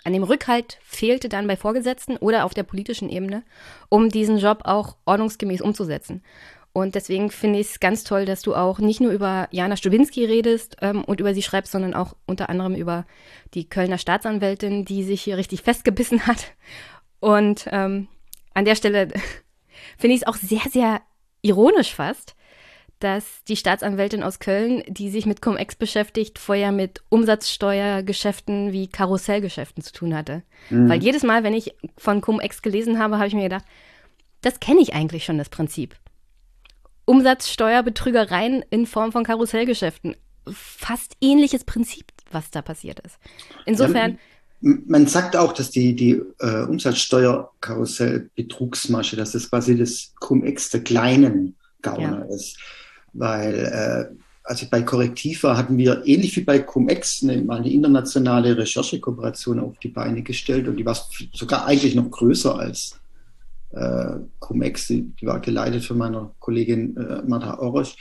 an 0.05 0.13
dem 0.13 0.23
Rückhalt 0.23 0.77
fehlte 0.81 1.27
dann 1.27 1.47
bei 1.47 1.57
Vorgesetzten 1.57 2.17
oder 2.17 2.45
auf 2.45 2.53
der 2.53 2.63
politischen 2.63 3.09
Ebene, 3.09 3.43
um 3.89 4.09
diesen 4.09 4.37
Job 4.37 4.61
auch 4.63 4.95
ordnungsgemäß 5.05 5.61
umzusetzen. 5.61 6.23
Und 6.71 6.95
deswegen 6.95 7.31
finde 7.31 7.59
ich 7.59 7.67
es 7.67 7.79
ganz 7.79 8.03
toll, 8.03 8.25
dass 8.25 8.41
du 8.41 8.55
auch 8.55 8.79
nicht 8.79 9.01
nur 9.01 9.11
über 9.11 9.47
Jana 9.51 9.75
Stubinski 9.75 10.25
redest 10.25 10.77
ähm, 10.81 11.03
und 11.03 11.19
über 11.19 11.33
sie 11.33 11.41
schreibst, 11.41 11.71
sondern 11.71 11.93
auch 11.93 12.15
unter 12.25 12.49
anderem 12.49 12.75
über 12.75 13.05
die 13.53 13.67
Kölner 13.67 13.97
Staatsanwältin, 13.97 14.85
die 14.85 15.03
sich 15.03 15.21
hier 15.21 15.37
richtig 15.37 15.63
festgebissen 15.63 16.27
hat. 16.27 16.53
Und 17.19 17.67
ähm, 17.71 18.07
an 18.53 18.65
der 18.65 18.75
Stelle 18.75 19.07
finde 19.97 20.15
ich 20.15 20.21
es 20.21 20.27
auch 20.27 20.35
sehr, 20.35 20.61
sehr 20.69 21.01
ironisch 21.41 21.93
fast, 21.93 22.35
dass 22.99 23.43
die 23.45 23.55
Staatsanwältin 23.55 24.23
aus 24.23 24.39
Köln, 24.39 24.83
die 24.87 25.09
sich 25.09 25.25
mit 25.25 25.41
Cum-Ex 25.41 25.75
beschäftigt, 25.75 26.37
vorher 26.37 26.71
mit 26.71 27.01
Umsatzsteuergeschäften 27.09 28.73
wie 28.73 28.87
Karussellgeschäften 28.87 29.81
zu 29.81 29.93
tun 29.93 30.13
hatte. 30.13 30.43
Mhm. 30.69 30.89
Weil 30.89 31.01
jedes 31.01 31.23
Mal, 31.23 31.43
wenn 31.43 31.53
ich 31.53 31.73
von 31.97 32.21
Cum-Ex 32.21 32.61
gelesen 32.61 32.99
habe, 32.99 33.17
habe 33.17 33.27
ich 33.27 33.33
mir 33.33 33.43
gedacht, 33.43 33.65
das 34.41 34.59
kenne 34.59 34.81
ich 34.81 34.93
eigentlich 34.93 35.23
schon, 35.23 35.37
das 35.37 35.49
Prinzip. 35.49 35.95
Umsatzsteuerbetrügereien 37.09 38.63
in 38.69 38.85
Form 38.85 39.11
von 39.11 39.23
Karussellgeschäften. 39.23 40.15
Fast 40.45 41.17
ähnliches 41.21 41.63
Prinzip, 41.63 42.05
was 42.31 42.51
da 42.51 42.61
passiert 42.61 42.99
ist. 42.99 43.17
Insofern. 43.65 44.19
Ja, 44.61 44.75
man 44.85 45.07
sagt 45.07 45.35
auch, 45.35 45.53
dass 45.53 45.71
die, 45.71 45.95
die 45.95 46.21
äh, 46.39 46.65
Umsatzsteuerkarussellbetrugsmasche, 46.65 49.15
dass 49.15 49.31
das 49.31 49.49
quasi 49.49 49.75
das 49.75 50.13
Cum-Ex 50.19 50.69
der 50.69 50.83
kleinen 50.83 51.55
Gauner 51.81 52.27
ja. 52.29 52.35
ist. 52.35 52.59
Weil 53.13 53.55
äh, 53.55 54.05
als 54.43 54.61
ich 54.61 54.69
bei 54.69 54.83
Korrektiv 54.83 55.41
war, 55.41 55.57
hatten 55.57 55.79
wir 55.79 56.03
ähnlich 56.05 56.35
wie 56.35 56.41
bei 56.41 56.59
Cum-Ex 56.59 57.23
eine, 57.23 57.41
mal 57.41 57.57
eine 57.57 57.71
internationale 57.71 58.55
Recherchekooperation 58.55 59.59
auf 59.59 59.79
die 59.79 59.87
Beine 59.87 60.21
gestellt 60.21 60.67
und 60.67 60.77
die 60.77 60.85
war 60.85 60.95
sogar 61.33 61.65
eigentlich 61.65 61.95
noch 61.95 62.11
größer 62.11 62.59
als 62.59 62.99
äh, 63.71 64.17
Cum-Ex, 64.39 64.87
die, 64.87 65.11
war 65.21 65.39
geleitet 65.39 65.85
von 65.85 65.97
meiner 65.97 66.33
Kollegin 66.39 66.97
äh, 66.97 67.21
Martha 67.27 67.59
Orosch. 67.59 67.95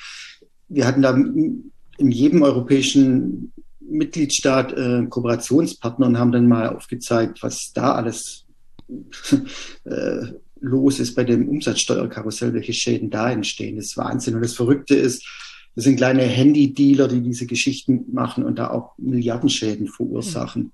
Wir 0.68 0.86
hatten 0.86 1.02
da 1.02 1.10
in 1.12 2.10
jedem 2.10 2.42
europäischen 2.42 3.52
Mitgliedstaat 3.80 4.72
äh, 4.72 5.06
Kooperationspartner 5.08 6.06
und 6.06 6.18
haben 6.18 6.32
dann 6.32 6.46
mal 6.46 6.68
aufgezeigt, 6.68 7.42
was 7.42 7.72
da 7.72 7.92
alles 7.94 8.44
äh, 9.84 10.26
los 10.60 11.00
ist 11.00 11.14
bei 11.14 11.24
dem 11.24 11.48
Umsatzsteuerkarussell, 11.48 12.52
welche 12.52 12.72
Schäden 12.72 13.10
da 13.10 13.30
entstehen. 13.30 13.76
Das 13.76 13.86
ist 13.86 13.96
Wahnsinn. 13.96 14.34
Und 14.34 14.42
das 14.42 14.54
Verrückte 14.54 14.94
ist, 14.94 15.26
das 15.74 15.84
sind 15.84 15.96
kleine 15.96 16.22
Handy-Dealer, 16.22 17.08
die 17.08 17.20
diese 17.20 17.46
Geschichten 17.46 18.04
machen 18.12 18.44
und 18.44 18.58
da 18.58 18.70
auch 18.70 18.98
Milliardenschäden 18.98 19.86
verursachen. 19.86 20.62
Mhm. 20.62 20.72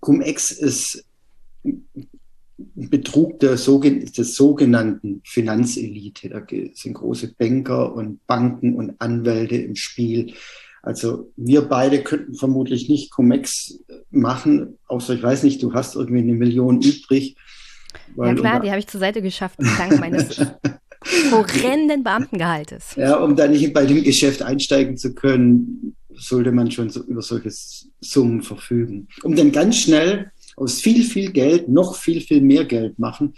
Cum-Ex 0.00 0.50
ist 0.50 1.04
Betrug 2.74 3.40
der, 3.40 3.56
sogenannten 3.56 5.22
Finanzelite. 5.24 6.28
Da 6.28 6.42
sind 6.74 6.94
große 6.94 7.34
Banker 7.38 7.94
und 7.94 8.26
Banken 8.26 8.74
und 8.74 9.00
Anwälte 9.00 9.56
im 9.56 9.76
Spiel. 9.76 10.34
Also 10.82 11.30
wir 11.36 11.62
beide 11.62 12.02
könnten 12.02 12.34
vermutlich 12.34 12.88
nicht 12.88 13.10
Cum-Ex 13.10 13.80
machen, 14.10 14.78
außer 14.88 15.14
ich 15.14 15.22
weiß 15.22 15.42
nicht, 15.42 15.62
du 15.62 15.74
hast 15.74 15.94
irgendwie 15.94 16.20
eine 16.20 16.32
Million 16.32 16.80
übrig. 16.80 17.36
ja 18.16 18.34
klar, 18.34 18.60
die 18.60 18.70
habe 18.70 18.78
ich 18.78 18.86
zur 18.86 19.00
Seite 19.00 19.20
geschafft, 19.20 19.58
dank 19.76 20.00
meines 20.00 20.40
horrenden 21.30 22.02
Beamtengehaltes. 22.02 22.94
Ja, 22.96 23.16
um 23.16 23.36
da 23.36 23.46
nicht 23.46 23.72
bei 23.74 23.84
dem 23.84 24.02
Geschäft 24.02 24.42
einsteigen 24.42 24.96
zu 24.96 25.14
können, 25.14 25.96
sollte 26.14 26.52
man 26.52 26.70
schon 26.70 26.90
so 26.90 27.02
über 27.02 27.22
solche 27.22 27.50
Summen 28.00 28.42
verfügen. 28.42 29.08
Um 29.22 29.34
dann 29.34 29.52
ganz 29.52 29.78
schnell 29.78 30.30
aus 30.60 30.80
viel, 30.80 31.04
viel 31.04 31.32
Geld 31.32 31.68
noch 31.68 31.96
viel, 31.96 32.20
viel 32.20 32.42
mehr 32.42 32.64
Geld 32.64 32.98
machen. 32.98 33.34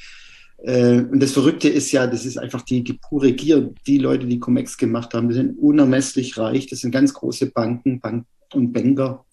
Äh, 0.59 1.02
und 1.02 1.21
das 1.21 1.33
Verrückte 1.33 1.69
ist 1.69 1.93
ja, 1.93 2.07
das 2.07 2.25
ist 2.25 2.37
einfach 2.37 2.62
die, 2.62 2.83
die 2.83 2.95
pure 2.95 3.33
Gier. 3.33 3.73
Die 3.87 3.99
Leute, 3.99 4.26
die 4.26 4.41
Comex 4.41 4.76
gemacht 4.76 5.14
haben, 5.14 5.29
die 5.29 5.35
sind 5.35 5.59
unermesslich 5.59 6.37
reich. 6.37 6.67
Das 6.67 6.81
sind 6.81 6.91
ganz 6.91 7.14
große 7.14 7.47
Banken 7.47 8.00
Bank 8.00 8.26
und 8.52 8.73
Banker. 8.73 9.25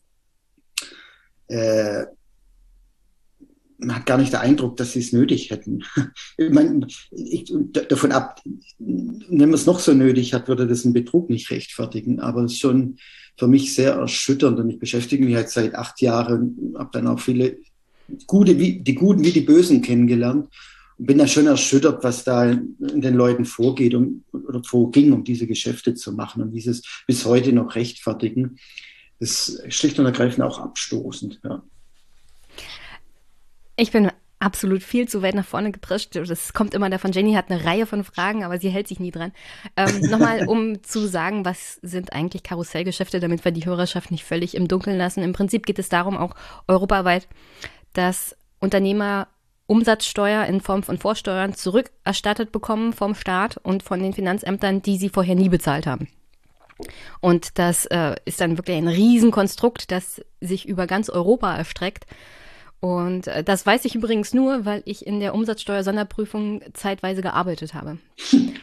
Äh, 1.47 2.05
man 3.79 3.95
hat 3.95 4.05
gar 4.05 4.17
nicht 4.17 4.33
den 4.33 4.41
Eindruck, 4.41 4.75
dass 4.77 4.91
sie 4.91 4.99
es 4.99 5.13
nötig 5.13 5.51
hätten. 5.51 5.83
ich 6.37 6.49
meine, 6.51 6.85
ich, 7.11 7.51
davon 7.87 8.11
ab, 8.11 8.41
wenn 8.77 9.29
man 9.29 9.53
es 9.53 9.65
noch 9.65 9.79
so 9.79 9.93
nötig 9.93 10.33
hat, 10.33 10.47
würde 10.47 10.67
das 10.67 10.83
einen 10.83 10.93
Betrug 10.93 11.29
nicht 11.29 11.49
rechtfertigen. 11.49 12.19
Aber 12.19 12.43
es 12.43 12.53
ist 12.53 12.59
schon 12.59 12.97
für 13.37 13.47
mich 13.47 13.73
sehr 13.73 13.93
erschütternd 13.93 14.59
und 14.59 14.69
ich 14.69 14.79
beschäftige 14.79 15.23
mich 15.23 15.33
jetzt 15.33 15.53
seit 15.53 15.73
acht 15.73 16.01
Jahren, 16.01 16.73
habe 16.77 16.89
dann 16.91 17.07
auch 17.07 17.21
viele 17.21 17.57
gute, 18.27 18.59
wie, 18.59 18.79
die 18.79 18.95
Guten 18.95 19.23
wie 19.23 19.31
die 19.31 19.41
Bösen 19.41 19.81
kennengelernt 19.81 20.49
und 20.97 21.05
bin 21.05 21.17
da 21.17 21.27
schon 21.27 21.47
erschüttert, 21.47 22.03
was 22.03 22.23
da 22.23 22.51
in 22.51 23.01
den 23.01 23.15
Leuten 23.15 23.45
vorgeht 23.45 23.93
um, 23.93 24.23
oder 24.31 24.63
vorging, 24.63 25.13
um 25.13 25.23
diese 25.23 25.47
Geschäfte 25.47 25.95
zu 25.95 26.13
machen 26.13 26.41
und 26.41 26.51
dieses 26.51 26.83
bis 27.07 27.25
heute 27.25 27.53
noch 27.53 27.75
rechtfertigen. 27.75 28.57
Das 29.19 29.49
ist 29.49 29.73
schlicht 29.73 29.99
und 29.99 30.05
ergreifend 30.05 30.43
auch 30.43 30.59
abstoßend. 30.59 31.39
Ja. 31.43 31.63
Ich 33.75 33.91
bin 33.91 34.11
absolut 34.39 34.83
viel 34.83 35.07
zu 35.07 35.21
weit 35.21 35.35
nach 35.35 35.45
vorne 35.45 35.71
geprescht. 35.71 36.15
Das 36.15 36.53
kommt 36.53 36.73
immer 36.73 36.89
davon. 36.89 37.11
Jenny 37.11 37.33
hat 37.33 37.51
eine 37.51 37.63
Reihe 37.63 37.85
von 37.85 38.03
Fragen, 38.03 38.43
aber 38.43 38.57
sie 38.57 38.69
hält 38.69 38.87
sich 38.87 38.99
nie 38.99 39.11
dran. 39.11 39.31
Ähm, 39.75 40.01
Nochmal, 40.09 40.47
um 40.47 40.81
zu 40.83 41.07
sagen, 41.07 41.45
was 41.45 41.79
sind 41.81 42.13
eigentlich 42.13 42.43
Karussellgeschäfte, 42.43 43.19
damit 43.19 43.43
wir 43.43 43.51
die 43.51 43.65
Hörerschaft 43.65 44.11
nicht 44.11 44.23
völlig 44.23 44.55
im 44.55 44.67
Dunkeln 44.67 44.97
lassen. 44.97 45.23
Im 45.23 45.33
Prinzip 45.33 45.65
geht 45.65 45.79
es 45.79 45.89
darum, 45.89 46.17
auch 46.17 46.35
europaweit, 46.67 47.27
dass 47.99 48.33
Unternehmer 48.61 49.27
Umsatzsteuer 49.67 50.45
in 50.45 50.61
Form 50.61 50.83
von 50.83 50.97
Vorsteuern 50.97 51.53
zurückerstattet 51.53 52.53
bekommen 52.53 52.93
vom 52.93 53.13
Staat 53.13 53.57
und 53.57 53.83
von 53.83 54.01
den 54.01 54.13
Finanzämtern, 54.13 54.81
die 54.81 54.97
sie 54.97 55.09
vorher 55.09 55.35
nie 55.35 55.49
bezahlt 55.49 55.85
haben. 55.85 56.07
Und 57.19 57.59
das 57.59 57.85
äh, 57.87 58.15
ist 58.23 58.39
dann 58.39 58.57
wirklich 58.57 58.77
ein 58.77 58.87
Riesenkonstrukt, 58.87 59.91
das 59.91 60.21
sich 60.39 60.65
über 60.65 60.87
ganz 60.87 61.09
Europa 61.09 61.53
erstreckt. 61.53 62.05
Und 62.79 63.27
äh, 63.27 63.43
das 63.43 63.65
weiß 63.65 63.83
ich 63.83 63.95
übrigens 63.95 64.33
nur, 64.33 64.63
weil 64.63 64.81
ich 64.85 65.05
in 65.05 65.19
der 65.19 65.35
Umsatzsteuer-Sonderprüfung 65.35 66.63
zeitweise 66.73 67.21
gearbeitet 67.21 67.73
habe. 67.73 67.97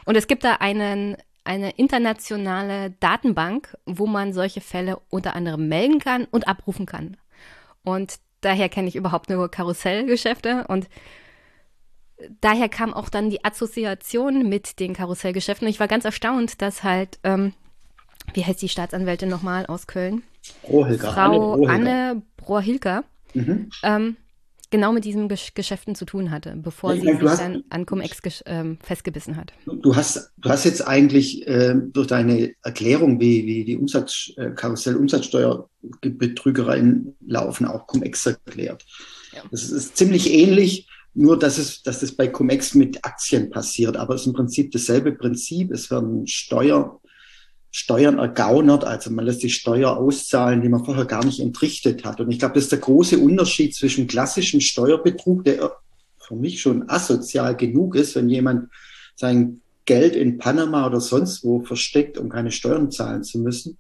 Und 0.06 0.16
es 0.16 0.26
gibt 0.26 0.44
da 0.44 0.54
einen, 0.54 1.18
eine 1.44 1.72
internationale 1.72 2.92
Datenbank, 3.00 3.76
wo 3.84 4.06
man 4.06 4.32
solche 4.32 4.62
Fälle 4.62 4.98
unter 5.10 5.36
anderem 5.36 5.68
melden 5.68 5.98
kann 5.98 6.24
und 6.24 6.48
abrufen 6.48 6.86
kann. 6.86 7.18
Und 7.84 8.16
daher 8.40 8.68
kenne 8.68 8.88
ich 8.88 8.96
überhaupt 8.96 9.30
nur 9.30 9.50
Karussellgeschäfte 9.50 10.64
und 10.68 10.88
daher 12.40 12.68
kam 12.68 12.94
auch 12.94 13.08
dann 13.08 13.30
die 13.30 13.44
Assoziation 13.44 14.48
mit 14.48 14.80
den 14.80 14.94
Karussellgeschäften. 14.94 15.66
Und 15.66 15.70
ich 15.70 15.80
war 15.80 15.88
ganz 15.88 16.04
erstaunt, 16.04 16.62
dass 16.62 16.82
halt, 16.82 17.18
ähm, 17.24 17.52
wie 18.34 18.44
heißt 18.44 18.62
die 18.62 18.68
Staatsanwältin 18.68 19.28
nochmal 19.28 19.66
aus 19.66 19.86
Köln? 19.86 20.22
Brohilker. 20.62 21.12
Frau 21.12 21.64
Anne 21.66 22.22
Brohilker. 22.36 23.04
Mhm. 23.34 23.70
Ähm, 23.82 24.16
genau 24.70 24.92
mit 24.92 25.04
diesen 25.04 25.28
Gesch 25.28 25.54
Geschäften 25.54 25.94
zu 25.94 26.04
tun 26.04 26.30
hatte, 26.30 26.54
bevor 26.56 26.94
ja, 26.94 27.00
sie 27.00 27.12
sich 27.12 27.22
hast, 27.22 27.40
dann 27.40 27.62
an 27.70 27.86
Cum-Ex 27.86 28.42
ähm, 28.46 28.78
festgebissen 28.82 29.36
hat. 29.36 29.52
Du 29.66 29.94
hast, 29.94 30.32
du 30.38 30.48
hast 30.48 30.64
jetzt 30.64 30.84
eigentlich 30.86 31.46
äh, 31.46 31.74
durch 31.76 32.08
deine 32.08 32.54
Erklärung, 32.62 33.20
wie, 33.20 33.46
wie 33.46 33.64
die 33.64 33.76
Umsatz, 33.76 34.32
äh, 34.36 34.50
Karussell-Umsatzsteuerbetrügereien 34.50 37.16
laufen, 37.26 37.66
auch 37.66 37.86
Cum-Ex 37.86 38.26
erklärt. 38.26 38.84
Ja. 39.34 39.42
Das 39.50 39.70
ist 39.70 39.96
ziemlich 39.96 40.32
ähnlich, 40.32 40.88
nur 41.14 41.38
dass, 41.38 41.58
es, 41.58 41.82
dass 41.82 42.00
das 42.00 42.12
bei 42.12 42.28
Cum-Ex 42.28 42.74
mit 42.74 43.04
Aktien 43.04 43.50
passiert, 43.50 43.96
aber 43.96 44.14
es 44.14 44.22
ist 44.22 44.26
im 44.26 44.32
Prinzip 44.34 44.72
dasselbe 44.72 45.12
Prinzip. 45.12 45.70
Es 45.72 45.90
werden 45.90 46.26
Steuer, 46.26 47.00
Steuern 47.78 48.18
ergaunert, 48.18 48.84
also 48.84 49.10
man 49.10 49.26
lässt 49.26 49.42
die 49.42 49.50
Steuer 49.50 49.98
auszahlen, 49.98 50.62
die 50.62 50.70
man 50.70 50.82
vorher 50.82 51.04
gar 51.04 51.22
nicht 51.22 51.40
entrichtet 51.40 52.06
hat. 52.06 52.22
Und 52.22 52.30
ich 52.30 52.38
glaube, 52.38 52.54
das 52.54 52.64
ist 52.64 52.72
der 52.72 52.78
große 52.78 53.18
Unterschied 53.18 53.74
zwischen 53.74 54.06
klassischem 54.06 54.62
Steuerbetrug, 54.62 55.44
der 55.44 55.76
für 56.18 56.36
mich 56.36 56.62
schon 56.62 56.88
asozial 56.88 57.54
genug 57.54 57.94
ist, 57.94 58.16
wenn 58.16 58.30
jemand 58.30 58.70
sein 59.14 59.60
Geld 59.84 60.16
in 60.16 60.38
Panama 60.38 60.86
oder 60.86 61.02
sonst 61.02 61.44
wo 61.44 61.60
versteckt, 61.60 62.16
um 62.16 62.30
keine 62.30 62.50
Steuern 62.50 62.90
zahlen 62.90 63.24
zu 63.24 63.40
müssen. 63.40 63.76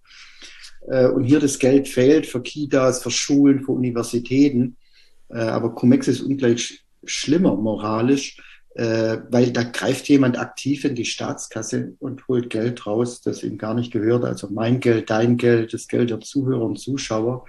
Äh, 0.88 1.08
und 1.08 1.24
hier 1.24 1.40
das 1.40 1.58
Geld 1.58 1.88
fehlt 1.88 2.26
für 2.26 2.42
Kitas, 2.42 3.02
für 3.02 3.10
Schulen, 3.10 3.64
für 3.64 3.72
Universitäten. 3.72 4.76
Äh, 5.30 5.38
aber 5.38 5.74
Cum-Ex 5.74 6.06
ist 6.08 6.20
ungleich 6.20 6.84
schlimmer 7.06 7.56
moralisch 7.56 8.36
äh, 8.76 9.18
weil 9.30 9.52
da 9.52 9.62
greift 9.62 10.08
jemand 10.08 10.38
aktiv 10.38 10.84
in 10.84 10.94
die 10.94 11.06
Staatskasse 11.06 11.94
und 11.98 12.28
holt 12.28 12.50
Geld 12.50 12.86
raus, 12.86 13.22
das 13.22 13.42
ihm 13.42 13.56
gar 13.56 13.72
nicht 13.74 13.90
gehört. 13.90 14.24
Also 14.24 14.48
mein 14.50 14.80
Geld, 14.80 15.08
dein 15.08 15.38
Geld, 15.38 15.72
das 15.72 15.88
Geld 15.88 16.10
der 16.10 16.20
Zuhörer 16.20 16.64
und 16.64 16.78
Zuschauer. 16.78 17.46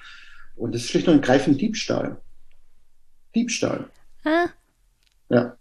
Und 0.56 0.74
das 0.74 0.84
ist 0.84 0.90
schlicht 0.90 1.08
und 1.08 1.16
ergreifend 1.16 1.60
Diebstahl. 1.60 2.22
Diebstahl. 3.36 3.90
Ah. 4.24 4.48
Ja. 5.30 5.58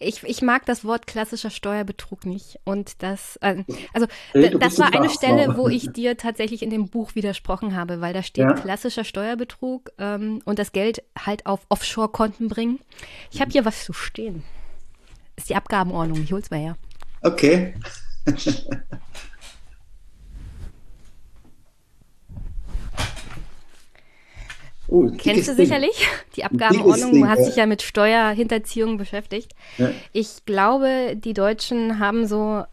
Ich, 0.00 0.22
ich 0.22 0.42
mag 0.42 0.64
das 0.64 0.84
Wort 0.84 1.08
klassischer 1.08 1.50
Steuerbetrug 1.50 2.24
nicht. 2.24 2.60
Und 2.64 3.02
das, 3.02 3.36
äh, 3.42 3.64
also 3.92 4.06
Hey, 4.30 4.56
das 4.60 4.78
war 4.78 4.94
eine 4.94 5.10
Stelle, 5.10 5.56
wo 5.56 5.68
ich 5.68 5.90
dir 5.90 6.16
tatsächlich 6.16 6.62
in 6.62 6.70
dem 6.70 6.88
Buch 6.88 7.16
widersprochen 7.16 7.74
habe, 7.74 8.00
weil 8.00 8.14
da 8.14 8.22
steht 8.22 8.44
Ja. 8.44 8.52
klassischer 8.52 9.02
Steuerbetrug 9.02 9.90
ähm, 9.98 10.40
und 10.44 10.60
das 10.60 10.70
Geld 10.70 11.02
halt 11.18 11.46
auf 11.46 11.66
Offshore-Konten 11.68 12.46
bringen. 12.46 12.78
Ich 13.32 13.40
habe 13.40 13.50
hier 13.50 13.64
was 13.64 13.84
zu 13.84 13.92
stehen. 13.92 14.44
Ist 15.38 15.48
die 15.48 15.54
Abgabenordnung, 15.54 16.20
ich 16.20 16.32
hol's 16.32 16.50
mal 16.50 16.58
her. 16.58 16.76
Okay. 17.22 17.74
Oh, 24.90 25.10
Kennst 25.18 25.48
du 25.48 25.54
Ding. 25.54 25.66
sicherlich 25.66 26.06
die 26.36 26.44
Abgabenordnung. 26.44 27.12
Ding, 27.12 27.22
Du 27.22 27.28
hast 27.28 27.40
ja. 27.40 27.46
dich 27.46 27.56
ja 27.56 27.66
mit 27.66 27.82
Steuerhinterziehung 27.82 28.96
beschäftigt. 28.96 29.52
Ja. 29.76 29.90
Ich 30.12 30.46
glaube, 30.46 31.14
die 31.14 31.34
Deutschen 31.34 31.98
haben 31.98 32.26
so 32.26 32.64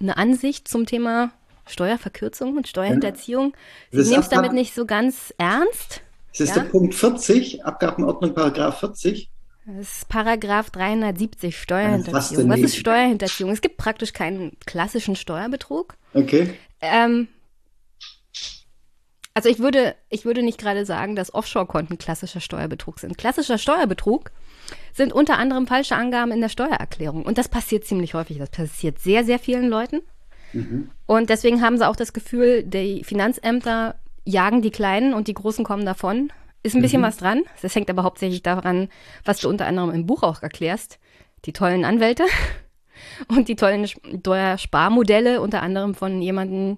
eine 0.00 0.16
Ansicht 0.16 0.68
zum 0.68 0.86
Thema 0.86 1.32
Steuerverkürzung 1.66 2.56
und 2.56 2.68
Steuerhinterziehung. 2.68 3.52
Sie 3.90 4.08
nehmen 4.08 4.20
es 4.22 4.28
damit 4.28 4.52
nicht 4.52 4.74
so 4.74 4.86
ganz 4.86 5.34
ernst. 5.38 6.02
Das 6.30 6.40
ist 6.40 6.56
Ja. 6.56 6.62
der 6.62 6.70
Punkt 6.70 6.94
40, 6.94 7.64
Abgabenordnung, 7.64 8.32
Paragraph 8.34 8.78
40. 8.78 9.28
Das 9.66 9.76
ist 9.78 10.08
Paragraph 10.08 10.70
370 10.70 11.54
fast 11.54 11.64
Steuerhinterziehung. 11.64 12.48
Was 12.48 12.60
ist 12.60 12.76
Steuerhinterziehung? 12.76 13.50
Es 13.50 13.60
gibt 13.60 13.76
praktisch 13.76 14.12
keinen 14.12 14.56
klassischen 14.64 15.16
Steuerbetrug. 15.16 15.96
Okay. 16.14 16.54
Ähm, 16.80 17.26
also 19.34 19.48
ich 19.48 19.58
würde, 19.58 19.96
ich 20.08 20.24
würde 20.24 20.42
nicht 20.42 20.58
gerade 20.58 20.86
sagen, 20.86 21.16
dass 21.16 21.34
Offshore-Konten 21.34 21.98
klassischer 21.98 22.40
Steuerbetrug 22.40 23.00
sind. 23.00 23.18
Klassischer 23.18 23.58
Steuerbetrug 23.58 24.30
sind 24.94 25.12
unter 25.12 25.36
anderem 25.36 25.66
falsche 25.66 25.96
Angaben 25.96 26.30
in 26.30 26.40
der 26.40 26.48
Steuererklärung. 26.48 27.24
Und 27.24 27.36
das 27.36 27.48
passiert 27.48 27.84
ziemlich 27.84 28.14
häufig. 28.14 28.38
Das 28.38 28.50
passiert 28.50 29.00
sehr, 29.00 29.24
sehr 29.24 29.40
vielen 29.40 29.68
Leuten. 29.68 30.00
Und 31.06 31.28
deswegen 31.28 31.60
haben 31.60 31.76
sie 31.76 31.86
auch 31.86 31.96
das 31.96 32.12
Gefühl, 32.12 32.62
die 32.62 33.04
Finanzämter 33.04 33.96
jagen 34.24 34.62
die 34.62 34.70
Kleinen 34.70 35.12
und 35.12 35.28
die 35.28 35.34
Großen 35.34 35.64
kommen 35.64 35.84
davon. 35.84 36.32
Ist 36.66 36.74
ein 36.74 36.82
bisschen 36.82 37.02
was 37.02 37.18
dran. 37.18 37.44
Das 37.62 37.76
hängt 37.76 37.88
aber 37.90 38.02
hauptsächlich 38.02 38.42
daran, 38.42 38.88
was 39.24 39.38
du 39.38 39.48
unter 39.48 39.66
anderem 39.66 39.90
im 39.90 40.04
Buch 40.04 40.24
auch 40.24 40.42
erklärst. 40.42 40.98
Die 41.44 41.52
tollen 41.52 41.84
Anwälte 41.84 42.24
und 43.28 43.46
die 43.46 43.54
tollen 43.54 43.86
Steuersparmodelle, 43.86 45.40
unter 45.40 45.62
anderem 45.62 45.94
von 45.94 46.20
jemandem 46.20 46.76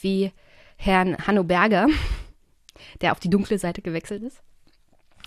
wie 0.00 0.32
Herrn 0.78 1.18
Hanno 1.26 1.44
Berger, 1.44 1.88
der 3.02 3.12
auf 3.12 3.20
die 3.20 3.28
dunkle 3.28 3.58
Seite 3.58 3.82
gewechselt 3.82 4.22
ist. 4.22 4.40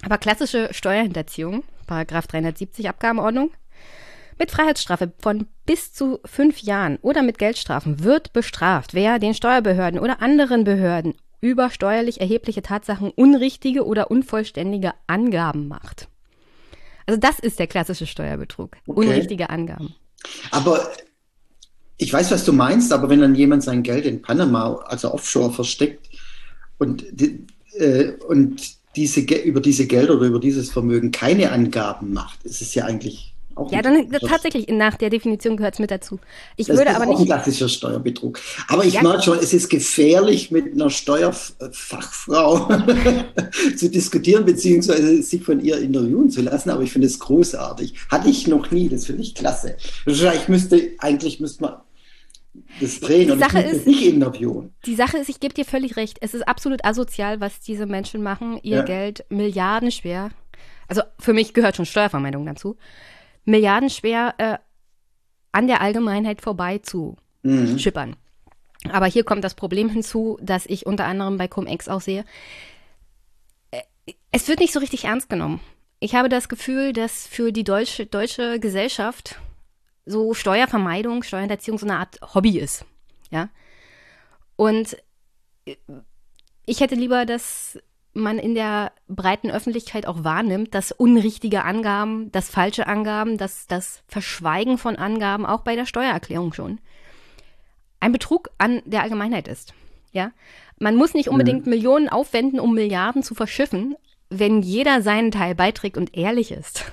Aber 0.04 0.18
klassische 0.18 0.70
Steuerhinterziehung, 0.74 1.64
Paragraph 1.86 2.26
370 2.26 2.90
Abgabenordnung, 2.90 3.52
mit 4.40 4.50
Freiheitsstrafe 4.50 5.14
von 5.20 5.46
bis 5.68 5.94
zu 5.94 6.22
fünf 6.26 6.64
Jahren 6.64 6.98
oder 7.04 7.22
mit 7.22 7.38
Geldstrafen 7.38 8.04
wird 8.04 8.34
bestraft, 8.34 8.96
wer 8.96 9.20
den 9.20 9.36
Steuerbehörden 9.36 10.00
oder 10.00 10.24
anderen 10.24 10.64
Behörden 10.64 11.14
über 11.42 11.70
steuerlich 11.72 12.22
erhebliche 12.22 12.62
Tatsachen 12.62 13.10
unrichtige 13.10 13.86
oder 13.86 14.12
unvollständige 14.12 14.94
Angaben 15.08 15.68
macht. 15.68 16.08
Also 17.08 17.20
das 17.20 17.40
ist 17.40 17.60
der 17.60 17.68
klassische 17.68 18.06
Steuerbetrug. 18.06 18.78
Okay. 18.86 19.00
Unrichtige 19.00 19.50
Angaben. 19.50 19.96
Aber 20.52 20.92
ich 21.98 22.14
weiß, 22.14 22.32
was 22.32 22.46
du 22.46 22.54
meinst, 22.54 22.94
aber 22.94 23.10
wenn 23.10 23.22
dann 23.22 23.36
jemand 23.36 23.64
sein 23.64 23.84
Geld 23.84 24.06
in 24.06 24.22
Panama, 24.22 24.76
also 24.86 25.14
offshore, 25.14 25.52
versteckt 25.52 26.10
und, 26.78 27.06
äh, 27.74 28.14
und 28.28 28.62
diese, 28.96 29.22
über 29.22 29.62
diese 29.62 29.88
Gelder 29.88 30.16
oder 30.16 30.28
über 30.28 30.40
dieses 30.40 30.72
Vermögen 30.72 31.12
keine 31.12 31.52
Angaben 31.52 32.14
macht, 32.14 32.44
ist 32.44 32.62
es 32.62 32.76
ja 32.76 32.86
eigentlich 32.86 33.31
auch 33.56 33.72
Ja, 33.72 33.80
ein- 33.80 34.10
dann 34.10 34.20
tatsächlich, 34.22 34.68
nach 34.70 34.96
der 34.96 35.10
Definition 35.10 35.58
gehört 35.58 35.76
es 35.76 35.80
mit 35.80 35.92
dazu. 35.92 36.20
Ich 36.58 36.68
Das 36.68 36.78
würde 36.78 36.92
ist 36.92 36.96
aber 36.96 37.06
auch 37.06 37.12
ein 37.12 37.18
nicht. 37.18 37.26
klassischer 37.28 37.70
Steuerbetrug. 37.70 38.40
Aber 38.68 38.86
ich 38.86 38.96
Ja. 38.96 39.04
merke 39.04 39.24
schon, 39.24 39.38
es 39.40 39.54
ist 39.54 39.70
gefährlich, 39.70 40.52
mit 40.52 40.74
einer 40.74 40.90
Steuerfachfrau 40.90 42.70
zu 43.78 43.90
diskutieren, 43.90 44.46
beziehungsweise 44.46 45.22
sich 45.24 45.44
von 45.44 45.60
ihr 45.60 45.80
interviewen 45.80 46.30
zu 46.30 46.42
lassen. 46.42 46.70
Aber 46.70 46.84
ich 46.84 46.92
finde 46.92 47.08
es 47.08 47.20
großartig. 47.20 47.96
Hatte 48.10 48.30
ich 48.30 48.48
noch 48.48 48.72
nie. 48.72 48.90
Das 48.90 49.06
finde 49.06 49.22
ich 49.24 49.36
klasse. 49.36 49.78
Wahrscheinlich 50.06 50.48
müsste, 50.48 50.90
eigentlich 51.00 51.40
müsste 51.40 51.64
man 51.64 51.74
das 52.82 53.00
drehen 53.00 53.28
Die 53.28 53.32
und 53.32 53.40
Sache 53.40 53.62
ich 53.62 53.72
ist- 53.72 53.88
nicht 53.88 54.06
interviewen. 54.06 54.74
Die 54.86 54.96
Sache 54.96 55.18
ist, 55.18 55.30
ich 55.30 55.40
gebe 55.40 55.54
dir 55.54 55.66
völlig 55.66 55.96
recht. 55.96 56.18
Es 56.22 56.34
ist 56.34 56.48
absolut 56.48 56.84
asozial, 56.84 57.40
was 57.40 57.60
diese 57.62 57.86
Menschen 57.86 58.22
machen, 58.24 58.60
ihr 58.64 58.78
Ja. 58.78 58.84
Geld 58.84 59.24
milliardenschwer. 59.30 60.32
Also 60.88 61.02
für 61.20 61.32
mich 61.34 61.54
gehört 61.54 61.78
schon 61.78 61.86
Steuervermeidung 61.86 62.46
dazu. 62.46 62.76
Milliardenschwer 63.46 64.36
äh, 64.38 64.58
an 65.52 65.68
der 65.68 65.82
Allgemeinheit 65.82 66.42
vorbei 66.42 66.78
zu 66.80 67.18
Mhm. 67.44 67.80
schippern. 67.80 68.16
Aber 68.92 69.06
hier 69.08 69.24
kommt 69.24 69.44
das 69.44 69.56
Problem 69.56 69.90
hinzu, 69.90 70.38
dass 70.42 70.66
ich 70.66 70.86
unter 70.86 71.06
anderem 71.06 71.38
bei 71.38 71.48
Cum-Ex 71.48 71.88
auch 71.90 72.02
sehe. 72.02 72.24
Äh, 73.72 73.82
Es 74.32 74.48
wird 74.48 74.60
nicht 74.60 74.74
so 74.74 74.80
richtig 74.80 75.06
ernst 75.06 75.30
genommen. 75.30 75.60
Ich 76.00 76.16
habe 76.16 76.30
das 76.30 76.50
Gefühl, 76.50 76.94
dass 76.94 77.28
für 77.28 77.52
die 77.52 77.64
deutsche, 77.64 78.06
deutsche 78.06 78.60
Gesellschaft 78.60 79.40
so 80.06 80.34
Steuervermeidung, 80.34 81.22
Steuerhinterziehung 81.24 81.78
so 81.78 81.86
eine 81.86 81.98
Art 81.98 82.20
Hobby 82.34 82.58
ist. 82.60 82.86
Ja. 83.30 83.50
Und 84.56 84.98
äh, 85.66 85.76
ich 86.66 86.80
hätte 86.80 86.96
lieber, 86.96 87.26
dass 87.26 87.78
man 88.14 88.40
in 88.40 88.56
der 88.56 88.92
breiten 89.08 89.52
Öffentlichkeit 89.52 90.06
auch 90.06 90.24
wahrnimmt, 90.24 90.74
dass 90.74 90.92
unrichtige 90.92 91.64
Angaben, 91.64 92.32
dass 92.32 92.50
falsche 92.50 92.88
Angaben, 92.88 93.38
dass 93.38 93.68
das 93.68 94.04
Verschweigen 94.08 94.78
von 94.78 94.98
Angaben 94.98 95.46
auch 95.46 95.62
bei 95.62 95.76
der 95.76 95.86
Steuererklärung 95.86 96.54
schon 96.54 96.80
ein 98.00 98.12
Betrug 98.12 98.50
an 98.58 98.82
der 98.86 99.04
Allgemeinheit 99.04 99.48
ist. 99.48 99.74
Ja, 100.12 100.32
man 100.78 100.96
muss 100.96 101.14
nicht 101.14 101.30
unbedingt 101.30 101.68
Millionen 101.68 102.10
aufwenden, 102.10 102.60
um 102.60 102.74
Milliarden 102.74 103.24
zu 103.24 103.34
verschiffen, 103.36 103.96
wenn 104.30 104.62
jeder 104.62 105.02
seinen 105.02 105.32
Teil 105.32 105.56
beiträgt 105.56 105.96
und 105.96 106.18
ehrlich 106.18 106.52
ist. 106.52 106.92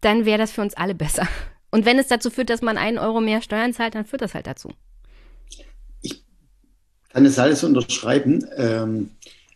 Dann 0.00 0.26
wäre 0.26 0.38
das 0.38 0.52
für 0.52 0.60
uns 0.60 0.74
alle 0.74 0.94
besser. 0.94 1.26
Und 1.70 1.86
wenn 1.86 1.98
es 1.98 2.08
dazu 2.08 2.30
führt, 2.30 2.50
dass 2.50 2.62
man 2.62 2.76
einen 2.76 2.98
Euro 2.98 3.20
mehr 3.20 3.40
Steuern 3.40 3.72
zahlt, 3.72 3.94
dann 3.94 4.04
führt 4.04 4.22
das 4.22 4.34
halt 4.34 4.46
dazu. 4.46 4.72
Kann 7.14 7.24
es 7.26 7.38
alles 7.38 7.62
unterschreiben. 7.62 8.44
Ähm, 8.56 9.10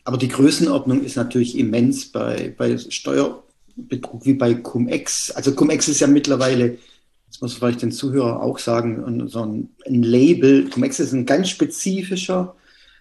aber 0.05 0.17
die 0.17 0.29
Größenordnung 0.29 1.03
ist 1.03 1.17
natürlich 1.17 1.59
immens 1.59 2.07
bei, 2.11 2.55
bei 2.57 2.79
Steuerbetrug 2.79 4.25
wie 4.25 4.35
bei 4.35 4.55
Cum-Ex. 4.55 5.33
Also 5.33 5.53
Cum-Ex 5.53 5.89
ist 5.89 6.01
ja 6.01 6.07
mittlerweile, 6.07 6.79
das 7.27 7.41
muss 7.41 7.55
vielleicht 7.55 7.83
den 7.83 7.93
Zuhörer 7.93 8.41
auch 8.41 8.59
sagen, 8.59 9.29
so 9.29 9.43
ein, 9.43 9.71
ein 9.87 10.03
Label. 10.05 10.71
Cum-Ex 10.71 11.01
ist 11.01 11.13
ein 11.13 11.27
ganz 11.27 11.51
spezifischer 11.51 12.55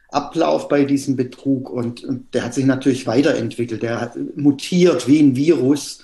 Ablauf 0.09 0.67
bei 0.69 0.85
diesem 0.85 1.15
Betrug 1.15 1.69
und, 1.69 2.03
und 2.03 2.33
der 2.33 2.43
hat 2.43 2.55
sich 2.55 2.65
natürlich 2.65 3.05
weiterentwickelt. 3.05 3.83
Der 3.83 4.01
hat 4.01 4.17
mutiert 4.35 5.07
wie 5.07 5.19
ein 5.19 5.35
Virus. 5.35 6.03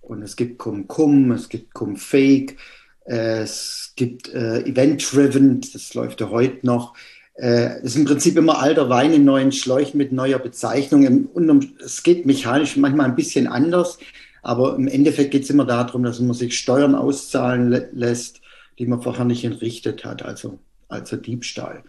Und 0.00 0.22
es 0.22 0.34
gibt 0.36 0.58
Cum-Cum, 0.58 1.30
es 1.32 1.48
gibt 1.48 1.72
Cum-Fake, 1.72 2.56
es 3.04 3.92
gibt 3.94 4.28
äh, 4.34 4.62
Event-Driven, 4.62 5.60
das 5.72 5.94
läuft 5.94 6.20
ja 6.20 6.30
heute 6.30 6.66
noch. 6.66 6.94
Äh, 7.38 7.82
ist 7.82 7.96
im 7.96 8.06
Prinzip 8.06 8.36
immer 8.36 8.58
alter 8.60 8.88
Wein 8.88 9.12
in 9.12 9.24
neuen 9.24 9.52
Schläuchen 9.52 9.98
mit 9.98 10.10
neuer 10.10 10.38
Bezeichnung. 10.38 11.26
Und 11.26 11.80
es 11.80 12.02
geht 12.02 12.24
mechanisch 12.24 12.76
manchmal 12.76 13.06
ein 13.06 13.16
bisschen 13.16 13.46
anders, 13.46 13.98
aber 14.42 14.76
im 14.76 14.88
Endeffekt 14.88 15.32
geht 15.32 15.44
es 15.44 15.50
immer 15.50 15.66
darum, 15.66 16.02
dass 16.02 16.18
man 16.20 16.34
sich 16.34 16.58
Steuern 16.58 16.94
auszahlen 16.94 17.72
lä- 17.72 17.88
lässt, 17.92 18.40
die 18.78 18.86
man 18.86 19.02
vorher 19.02 19.24
nicht 19.24 19.44
entrichtet 19.44 20.04
hat, 20.04 20.22
also, 20.24 20.58
also 20.88 21.16
Diebstahl. 21.16 21.82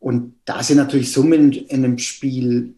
Und 0.00 0.34
da 0.44 0.62
sind 0.62 0.78
natürlich 0.78 1.12
Summen 1.12 1.52
in 1.52 1.82
dem 1.82 1.98
Spiel. 1.98 2.74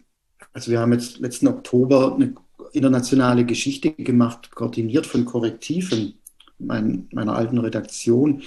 Also 0.53 0.71
wir 0.71 0.81
haben 0.81 0.93
jetzt 0.93 1.21
letzten 1.21 1.49
Oktober 1.49 2.15
eine 2.15 2.35
internationale 2.73 3.45
Geschichte 3.45 3.93
gemacht, 3.93 4.51
koordiniert 4.51 5.07
von 5.07 5.25
Korrektiven, 5.25 6.15
mein, 6.59 7.09
meiner 7.13 7.35
alten 7.35 7.59
Redaktion. 7.59 8.43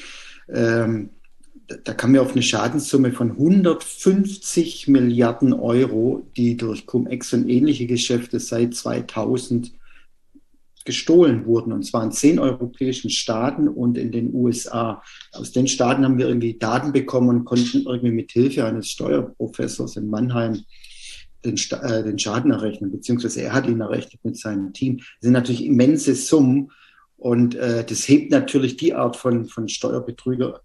Ähm, 0.49 1.09
da- 1.67 1.93
kamen 1.93 2.13
wir 2.13 2.21
auf 2.21 2.33
eine 2.33 2.43
Schadenssumme 2.43 3.11
von 3.11 3.37
150 3.37 4.87
Milliarden 4.87 5.53
Euro, 5.53 6.27
die 6.35 6.57
durch 6.57 6.85
Cum-Ex 6.85 7.33
und 7.33 7.49
ähnliche 7.49 7.87
Geschäfte 7.87 8.39
seit 8.39 8.75
2000 8.75 9.71
gestohlen 10.85 11.45
wurden, 11.45 11.71
und 11.71 11.83
zwar 11.83 12.03
in 12.03 12.11
zehn 12.11 12.39
europäischen 12.39 13.09
Staaten 13.09 13.69
und 13.69 13.97
in 13.97 14.11
den 14.11 14.33
USA. 14.33 15.01
Aus 15.31 15.53
den 15.53 15.67
Staaten 15.67 16.03
haben 16.03 16.17
wir 16.17 16.27
irgendwie 16.27 16.57
Daten 16.57 16.91
bekommen 16.91 17.29
und 17.29 17.45
konnten 17.45 17.83
irgendwie 17.85 18.11
mit 18.11 18.31
Hilfe 18.33 18.65
eines 18.65 18.89
Steuerprofessors 18.89 19.95
in 19.95 20.09
Mannheim 20.09 20.63
den, 21.45 21.55
äh, 21.55 22.03
den 22.03 22.19
Schaden 22.19 22.51
errechnen, 22.51 22.91
beziehungsweise 22.91 23.41
er 23.43 23.53
hat 23.53 23.67
ihn 23.67 23.79
errechnet 23.79 24.19
mit 24.25 24.37
seinem 24.37 24.73
Team. 24.73 24.97
Das 24.97 25.05
sind 25.21 25.33
natürlich 25.33 25.63
immense 25.65 26.15
Summen 26.15 26.69
Und 27.15 27.55
äh, 27.55 27.85
das 27.85 28.09
hebt 28.09 28.31
natürlich 28.31 28.75
die 28.75 28.93
Art 28.93 29.15
von, 29.15 29.45
von 29.45 29.69
Steuerbetrüger 29.69 30.59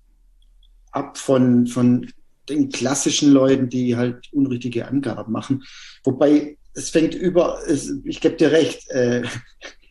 ab 0.99 1.19
von, 1.19 1.67
von 1.67 2.11
den 2.49 2.71
klassischen 2.71 3.33
Leuten, 3.33 3.69
die 3.69 3.97
halt 3.97 4.33
unrichtige 4.33 4.89
Angaben 4.89 5.33
machen. 5.33 5.65
Wobei 6.05 6.57
es 6.75 6.91
fängt 6.91 7.15
über, 7.15 7.59
es, 7.67 7.93
ich 8.05 8.21
gebe 8.21 8.37
dir 8.37 8.53
recht. 8.53 8.89
Äh, 8.91 9.23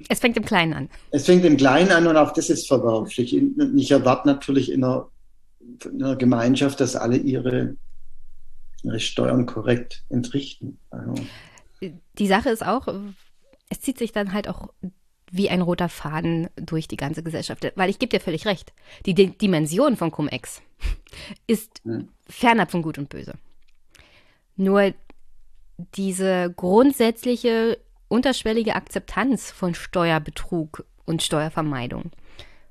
es 0.09 0.19
fängt 0.19 0.37
im 0.37 0.45
Kleinen 0.45 0.73
an. 0.73 0.89
Es 1.11 1.25
fängt 1.25 1.43
im 1.45 1.57
Kleinen 1.57 1.91
an 1.91 2.07
und 2.07 2.17
auch 2.17 2.31
das 2.31 2.49
ist 2.49 2.67
verwerflich. 2.67 3.35
Ich 3.75 3.91
erwarte 3.91 4.27
natürlich 4.27 4.71
in 4.71 4.83
einer, 4.83 5.09
in 5.85 6.03
einer 6.03 6.15
Gemeinschaft, 6.15 6.79
dass 6.79 6.95
alle 6.95 7.17
ihre, 7.17 7.75
ihre 8.83 8.99
Steuern 8.99 9.45
korrekt 9.45 10.03
entrichten. 10.09 10.79
Also. 10.89 11.15
Die 12.17 12.27
Sache 12.27 12.49
ist 12.49 12.65
auch, 12.65 12.87
es 13.69 13.81
zieht 13.81 13.97
sich 13.97 14.11
dann 14.11 14.33
halt 14.33 14.47
auch 14.47 14.69
wie 15.31 15.49
ein 15.49 15.61
roter 15.61 15.89
Faden 15.89 16.49
durch 16.55 16.87
die 16.87 16.97
ganze 16.97 17.23
Gesellschaft. 17.23 17.71
Weil 17.75 17.89
ich 17.89 17.99
gebe 17.99 18.09
dir 18.09 18.23
völlig 18.23 18.45
recht. 18.45 18.73
Die 19.05 19.13
D 19.13 19.27
Dimension 19.27 19.97
von 19.97 20.11
Cum-Ex 20.11 20.61
ist 21.47 21.81
hm. 21.83 22.09
fernab 22.27 22.71
von 22.71 22.81
Gut 22.81 22.97
und 22.97 23.09
Böse. 23.09 23.33
Nur 24.55 24.93
diese 25.95 26.53
grundsätzliche 26.55 27.79
unterschwellige 28.07 28.75
Akzeptanz 28.75 29.51
von 29.51 29.75
Steuerbetrug 29.75 30.85
und 31.05 31.21
Steuervermeidung 31.21 32.11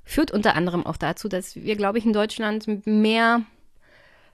führt 0.03 0.31
unter 0.31 0.55
anderem 0.55 0.85
auch 0.85 0.97
dazu, 0.97 1.27
dass 1.27 1.55
wir, 1.55 1.75
glaube 1.75 1.97
ich, 1.97 2.05
in 2.05 2.13
Deutschland 2.13 2.65
mehr 2.85 3.41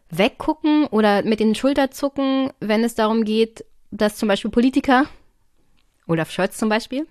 weggucken 0.10 0.86
oder 0.86 1.24
mit 1.24 1.40
den 1.40 1.56
Schultern 1.56 1.92
zucken, 1.92 2.52
wenn 2.60 2.84
es 2.84 2.96
darum 2.96 3.24
geht, 3.26 3.66
dass 3.90 4.16
zum 4.16 4.28
Beispiel 4.28 4.52
Politiker, 4.52 5.06
Olaf 6.08 6.32
Scholz 6.32 6.58
zum 6.58 6.70
Beispiel, 6.70 7.08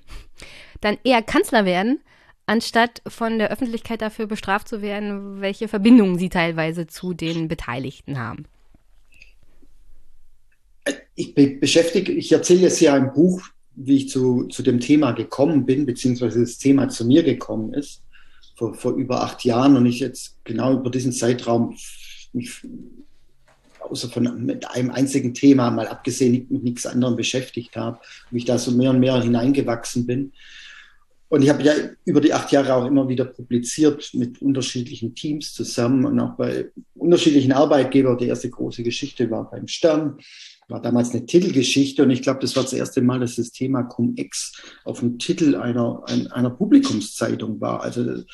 dann 0.81 0.99
eher 1.05 1.23
Kanzler 1.23 1.65
werden, 1.65 2.01
anstatt 2.47 3.03
von 3.07 3.39
der 3.39 3.51
Öffentlichkeit 3.51 4.03
dafür 4.03 4.27
bestraft 4.27 4.69
zu 4.69 4.83
werden, 4.83 5.41
welche 5.41 5.69
Verbindungen 5.69 6.19
sie 6.19 6.29
teilweise 6.29 6.87
zu 6.87 7.15
den 7.15 7.49
Beteiligten 7.49 8.19
haben. 8.19 8.47
Ich 11.15 11.35
beschäftige, 11.35 12.13
ich 12.13 12.33
erzähle 12.33 12.63
jetzt 12.63 12.81
ja 12.81 12.97
im 12.97 13.13
Buch, 13.13 13.43
wie 13.75 13.97
ich 13.97 14.09
zu, 14.09 14.49
zu 14.49 14.63
dem 14.63 14.81
Thema 14.81 15.13
gekommen 15.13 15.65
bin, 15.65 15.87
beziehungsweise 15.87 16.41
das 16.41 16.59
Thema 16.59 16.89
zu 16.89 17.05
mir 17.07 17.23
gekommen 17.23 17.73
ist, 17.75 18.03
vor, 18.57 18.75
vor 18.75 18.93
über 18.95 19.23
acht 19.23 19.45
Jahren 19.45 19.77
und 19.77 19.87
ich 19.87 20.01
jetzt 20.01 20.37
genau 20.45 20.75
über 20.75 20.91
diesen 20.91 21.13
Zeitraum 21.13 21.77
mich 22.33 22.67
außer 23.93 24.09
von 24.09 24.45
mit 24.45 24.69
einem 24.71 24.91
einzigen 24.91 25.35
Thema 25.35 25.71
mal 25.71 25.87
abgesehen 25.87 26.47
mit 26.49 26.63
nichts 26.65 26.87
anderem 26.87 27.15
beschäftigt 27.15 27.77
habe, 27.77 28.01
mich 28.31 28.47
da 28.47 28.59
so 28.59 28.73
mehr 28.73 28.91
und 28.91 29.01
mehr 29.01 29.23
hineingewachsen 29.23 30.07
bin. 30.07 30.33
Und 31.29 31.43
ich 31.43 31.49
habe 31.49 31.63
ja 31.63 31.73
über 32.05 32.21
die 32.21 32.35
acht 32.35 32.53
Jahre 32.53 32.75
auch 32.75 32.87
immer 32.87 33.09
wieder 33.09 33.25
publiziert 33.25 34.11
mit 34.13 34.43
unterschiedlichen 34.43 35.15
Teams 35.15 35.55
zusammen 35.55 36.05
und 36.05 36.21
auch 36.21 36.37
bei 36.37 36.71
unterschiedlichen 36.95 37.53
Arbeitgebern. 37.53 38.19
Die 38.19 38.27
erste 38.27 38.51
große 38.51 38.83
Geschichte 38.83 39.31
war 39.31 39.51
beim 39.51 39.67
Stern, 39.67 40.19
war 40.69 40.83
damals 40.83 41.11
eine 41.11 41.25
Titelgeschichte 41.25 42.03
und 42.03 42.11
ich 42.11 42.23
glaube, 42.23 42.41
das 42.41 42.57
war 42.57 42.63
das 42.63 42.75
erste 42.75 43.01
Mal, 43.01 43.21
dass 43.21 43.37
das 43.37 43.51
Thema 43.51 43.83
Cum-Ex 43.83 44.53
auf 44.85 45.01
dem 45.01 45.19
Titel 45.19 45.55
einer, 45.57 46.03
einer 46.33 46.51
Publikumszeitung 46.51 47.61
war. 47.61 47.83
Also 47.83 48.25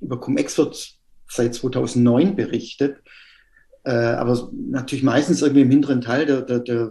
über 0.00 0.20
Cum-Ex 0.20 0.58
wird 0.58 0.96
seit 1.28 1.54
2009 1.54 2.36
berichtet, 2.36 2.98
äh, 3.84 3.92
aber 3.92 4.50
natürlich 4.52 5.04
meistens 5.04 5.42
irgendwie 5.42 5.62
im 5.62 5.70
hinteren 5.70 6.00
Teil 6.00 6.26
der, 6.26 6.42
der, 6.42 6.60
der 6.60 6.90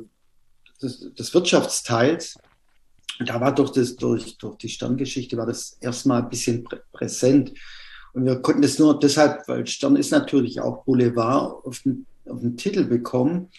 des, 0.81 1.13
des 1.13 1.33
Wirtschaftsteils. 1.33 2.37
Da 3.25 3.39
war 3.39 3.53
durch, 3.53 3.71
das, 3.71 3.95
durch, 3.95 4.37
durch 4.37 4.57
die 4.57 4.69
Sterngeschichte 4.69 5.37
war 5.37 5.45
das 5.45 5.77
erstmal 5.79 6.23
ein 6.23 6.29
bisschen 6.29 6.63
prä 6.63 6.77
präsent. 6.91 7.53
Und 8.13 8.25
wir 8.25 8.41
konnten 8.41 8.61
das 8.61 8.79
nur 8.79 8.99
deshalb, 8.99 9.47
weil 9.47 9.65
Stern 9.65 9.95
ist 9.95 10.11
natürlich 10.11 10.61
auch 10.61 10.83
Boulevard, 10.85 11.65
auf 11.65 11.79
den, 11.79 12.05
auf 12.25 12.41
den 12.41 12.57
Titel 12.57 12.85
bekommen 12.85 13.49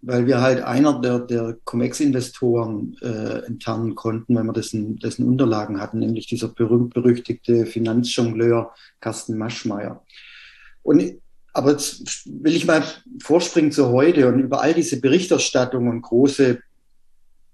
weil 0.00 0.26
wir 0.26 0.40
halt 0.40 0.62
einer 0.62 1.00
der, 1.00 1.18
der 1.18 1.56
Comex-Investoren 1.64 2.96
äh, 3.02 3.46
enttarnen 3.46 3.94
konnten, 3.94 4.34
weil 4.34 4.44
wir 4.44 4.52
dessen, 4.52 4.98
dessen 4.98 5.26
Unterlagen 5.26 5.80
hatten, 5.80 5.98
nämlich 5.98 6.26
dieser 6.26 6.48
berühmt-berüchtigte 6.48 7.66
Finanzjongleur 7.66 8.72
Carsten 9.00 9.36
Maschmeyer. 9.36 10.04
Und, 10.82 11.20
aber 11.58 11.72
jetzt 11.72 12.22
will 12.24 12.54
ich 12.54 12.66
mal 12.66 12.84
vorspringen 13.20 13.72
zu 13.72 13.88
heute 13.88 14.28
und 14.28 14.38
über 14.38 14.62
all 14.62 14.74
diese 14.74 15.00
Berichterstattung 15.00 15.88
und 15.88 16.02
große 16.02 16.60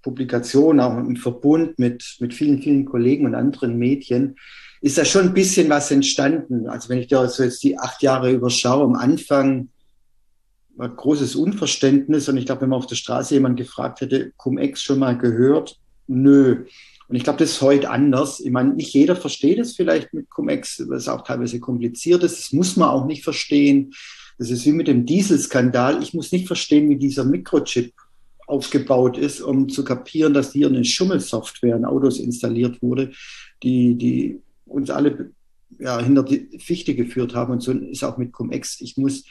Publikationen, 0.03 0.79
auch 0.79 0.95
im 0.95 1.15
Verbund 1.15 1.79
mit, 1.79 2.17
mit 2.19 2.35
vielen, 2.35 2.61
vielen 2.61 2.85
Kollegen 2.85 3.25
und 3.25 3.33
anderen 3.33 3.79
Medien, 3.79 4.35
ist 4.81 4.99
da 4.99 5.05
schon 5.05 5.29
ein 5.29 5.33
bisschen 5.33 5.67
was 5.71 5.89
entstanden. 5.89 6.69
Also 6.69 6.89
wenn 6.89 6.99
ich 6.99 7.07
da 7.07 7.27
so 7.27 7.41
jetzt 7.41 7.63
die 7.63 7.79
acht 7.79 8.03
Jahre 8.03 8.31
überschaue, 8.31 8.83
am 8.83 8.93
Anfang 8.93 9.69
war 10.75 10.89
großes 10.89 11.35
Unverständnis. 11.35 12.29
Und 12.29 12.37
ich 12.37 12.45
glaube, 12.45 12.61
wenn 12.61 12.69
man 12.69 12.77
auf 12.77 12.85
der 12.85 12.95
Straße 12.95 13.33
jemand 13.33 13.57
gefragt 13.57 14.01
hätte, 14.01 14.33
Cum-Ex 14.37 14.83
schon 14.83 14.99
mal 14.99 15.17
gehört? 15.17 15.79
Nö. 16.05 16.65
Und 17.07 17.15
ich 17.15 17.23
glaube, 17.23 17.39
das 17.39 17.51
ist 17.51 17.61
heute 17.61 17.89
anders. 17.89 18.39
Ich 18.39 18.51
meine, 18.51 18.73
nicht 18.73 18.93
jeder 18.93 19.15
versteht 19.15 19.59
es 19.59 19.75
vielleicht 19.75 20.13
mit 20.13 20.29
Cum-Ex, 20.29 20.83
weil 20.87 20.97
es 20.97 21.07
auch 21.07 21.23
teilweise 21.23 21.59
kompliziert 21.59 22.23
ist. 22.23 22.37
Das 22.37 22.53
muss 22.53 22.77
man 22.77 22.89
auch 22.89 23.05
nicht 23.05 23.23
verstehen. 23.23 23.93
Das 24.37 24.49
ist 24.49 24.65
wie 24.65 24.71
mit 24.71 24.87
dem 24.87 25.05
Dieselskandal. 25.05 26.01
Ich 26.01 26.13
muss 26.13 26.31
nicht 26.31 26.47
verstehen, 26.47 26.89
wie 26.89 26.97
dieser 26.97 27.23
Mikrochip 27.23 27.93
aufgebaut 28.47 29.17
ist, 29.17 29.41
um 29.41 29.69
zu 29.69 29.83
kapieren, 29.83 30.33
dass 30.33 30.51
hier 30.51 30.67
eine 30.67 30.83
Schummelsoftware 30.83 31.77
in 31.77 31.85
Autos 31.85 32.19
installiert 32.19 32.81
wurde, 32.81 33.11
die, 33.63 33.95
die 33.95 34.41
uns 34.65 34.89
alle 34.89 35.31
ja, 35.79 35.99
hinter 35.99 36.23
die 36.23 36.59
Fichte 36.59 36.95
geführt 36.95 37.35
haben. 37.35 37.53
Und 37.53 37.61
so 37.61 37.71
ist 37.71 38.03
auch 38.03 38.17
mit 38.17 38.31
Cum-Ex. 38.31 38.81
Ich 38.81 38.97
muss 38.97 39.25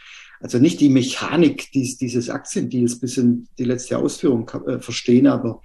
also 0.44 0.58
nicht 0.58 0.78
die 0.78 0.90
Mechanik 0.90 1.72
dies, 1.72 1.96
dieses 1.96 2.28
Aktiendeals 2.28 3.00
bis 3.00 3.16
in 3.16 3.48
die 3.58 3.64
letzte 3.64 3.96
Ausführung 3.96 4.46
äh, 4.66 4.78
verstehen, 4.78 5.26
aber 5.26 5.62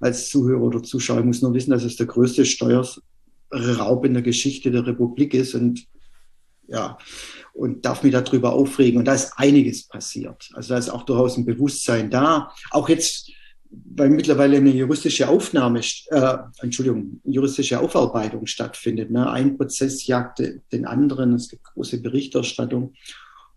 als 0.00 0.30
Zuhörer 0.30 0.62
oder 0.62 0.82
Zuschauer 0.82 1.22
muss 1.22 1.42
nur 1.42 1.52
wissen, 1.52 1.70
dass 1.70 1.84
es 1.84 1.96
der 1.96 2.06
größte 2.06 2.46
Steuerraub 2.46 4.06
in 4.06 4.14
der 4.14 4.22
Geschichte 4.22 4.70
der 4.70 4.86
Republik 4.86 5.34
ist 5.34 5.54
und 5.54 5.86
ja, 6.66 6.96
und 7.52 7.84
darf 7.84 8.02
mich 8.02 8.12
darüber 8.12 8.54
aufregen. 8.54 9.00
Und 9.00 9.04
da 9.04 9.12
ist 9.12 9.34
einiges 9.36 9.86
passiert. 9.86 10.48
Also 10.54 10.70
da 10.70 10.78
ist 10.78 10.88
auch 10.88 11.02
durchaus 11.02 11.36
ein 11.36 11.44
Bewusstsein 11.44 12.08
da. 12.08 12.54
Auch 12.70 12.88
jetzt, 12.88 13.30
weil 13.68 14.08
mittlerweile 14.08 14.56
eine 14.56 14.70
juristische 14.70 15.28
Aufnahme, 15.28 15.80
äh, 16.08 16.36
Entschuldigung, 16.62 17.20
juristische 17.24 17.80
Aufarbeitung 17.80 18.46
stattfindet. 18.46 19.10
Ne? 19.10 19.30
Ein 19.30 19.58
Prozess 19.58 20.06
jagt 20.06 20.42
den 20.72 20.86
anderen. 20.86 21.34
Es 21.34 21.50
gibt 21.50 21.64
große 21.64 22.00
Berichterstattung. 22.00 22.94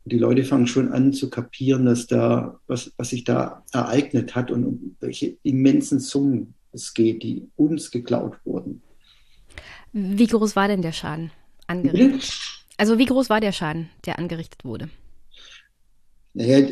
Und 0.05 0.13
die 0.13 0.19
Leute 0.19 0.43
fangen 0.43 0.67
schon 0.67 0.91
an 0.91 1.13
zu 1.13 1.31
kapieren, 1.31 1.85
dass 1.85 2.05
da, 2.05 2.59
was, 2.67 2.93
was 2.95 3.09
sich 3.09 3.23
da 3.23 3.63
ereignet 3.73 4.35
hat 4.35 4.51
und 4.51 4.63
um 4.63 4.95
welche 4.99 5.37
immensen 5.41 5.99
Summen 5.99 6.53
es 6.71 6.93
geht, 6.93 7.23
die 7.23 7.49
uns 7.55 7.89
geklaut 7.89 8.37
wurden. 8.45 8.83
Wie 9.93 10.27
groß 10.27 10.55
war 10.55 10.67
denn 10.67 10.83
der 10.83 10.91
Schaden 10.91 11.31
angerichtet? 11.65 12.31
Also 12.77 12.99
wie 12.99 13.05
groß 13.05 13.29
war 13.29 13.39
der 13.39 13.51
Schaden, 13.51 13.89
der 14.05 14.19
angerichtet 14.19 14.63
wurde? 14.63 14.89
Naja, 16.35 16.67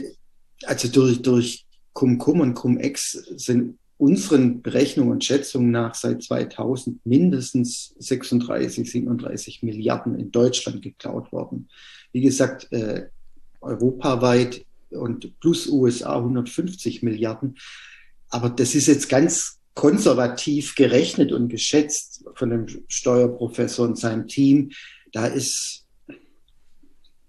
also 0.66 0.88
durch, 0.90 1.22
durch 1.22 1.66
Cum-Cum 1.94 2.42
und 2.42 2.54
Cum-Ex 2.54 3.14
sind 3.38 3.80
unseren 3.98 4.62
Berechnungen 4.62 5.14
und 5.14 5.24
Schätzungen 5.24 5.72
nach 5.72 5.96
seit 5.96 6.22
2000 6.22 7.04
mindestens 7.06 7.96
36, 7.98 8.92
37 8.92 9.64
Milliarden 9.64 10.20
in 10.20 10.32
Deutschland 10.32 10.84
geklaut 10.84 11.32
worden. 11.32 11.70
Wie 12.12 12.22
gesagt, 12.22 12.72
äh, 12.72 13.08
europaweit 13.64 14.66
und 14.90 15.40
plus 15.40 15.68
USA 15.68 16.18
150 16.18 17.04
Milliarden. 17.04 17.58
Aber 18.30 18.50
das 18.50 18.76
ist 18.76 18.88
jetzt 18.88 19.10
ganz 19.10 19.60
konservativ 19.74 20.76
gerechnet 20.76 21.32
und 21.32 21.50
geschätzt 21.50 22.26
von 22.36 22.50
dem 22.50 22.68
Steuerprofessor 22.88 23.88
und 23.88 23.98
seinem 23.98 24.28
Team. 24.28 24.72
Da 25.12 25.26
ist 25.28 25.86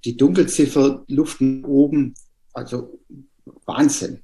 die 0.04 0.16
Dunkelziffer 0.16 1.04
Luft 1.08 1.40
oben, 1.40 2.14
also 2.52 2.98
Wahnsinn. 3.64 4.20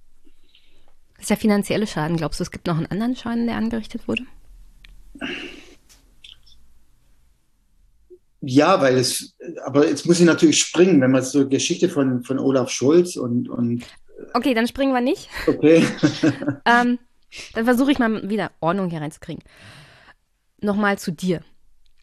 Das 1.14 1.24
ist 1.24 1.30
der 1.30 1.36
finanzielle 1.36 1.86
Schaden. 1.86 2.16
Glaubst 2.16 2.40
du, 2.40 2.44
es 2.44 2.50
gibt 2.50 2.66
noch 2.66 2.76
einen 2.76 2.86
anderen 2.86 3.16
Schaden, 3.16 3.46
der 3.46 3.56
angerichtet 3.56 4.06
wurde? 4.08 4.24
Ja, 8.42 8.80
weil 8.80 8.96
es, 8.96 9.34
aber 9.64 9.86
jetzt 9.86 10.06
muss 10.06 10.18
ich 10.18 10.26
natürlich 10.26 10.58
springen, 10.58 11.00
wenn 11.00 11.10
man 11.10 11.22
so 11.22 11.46
Geschichte 11.48 11.88
von, 11.88 12.22
von 12.22 12.38
Olaf 12.38 12.70
Scholz 12.70 13.16
und, 13.16 13.48
und. 13.48 13.84
Okay, 14.34 14.54
dann 14.54 14.66
springen 14.66 14.94
wir 14.94 15.00
nicht. 15.00 15.28
Okay. 15.46 15.84
ähm, 16.64 16.98
dann 17.54 17.64
versuche 17.64 17.92
ich 17.92 17.98
mal 17.98 18.28
wieder 18.28 18.50
Ordnung 18.60 18.88
hier 18.90 19.00
reinzukriegen. 19.00 19.42
Nochmal 20.60 20.98
zu 20.98 21.12
dir. 21.12 21.42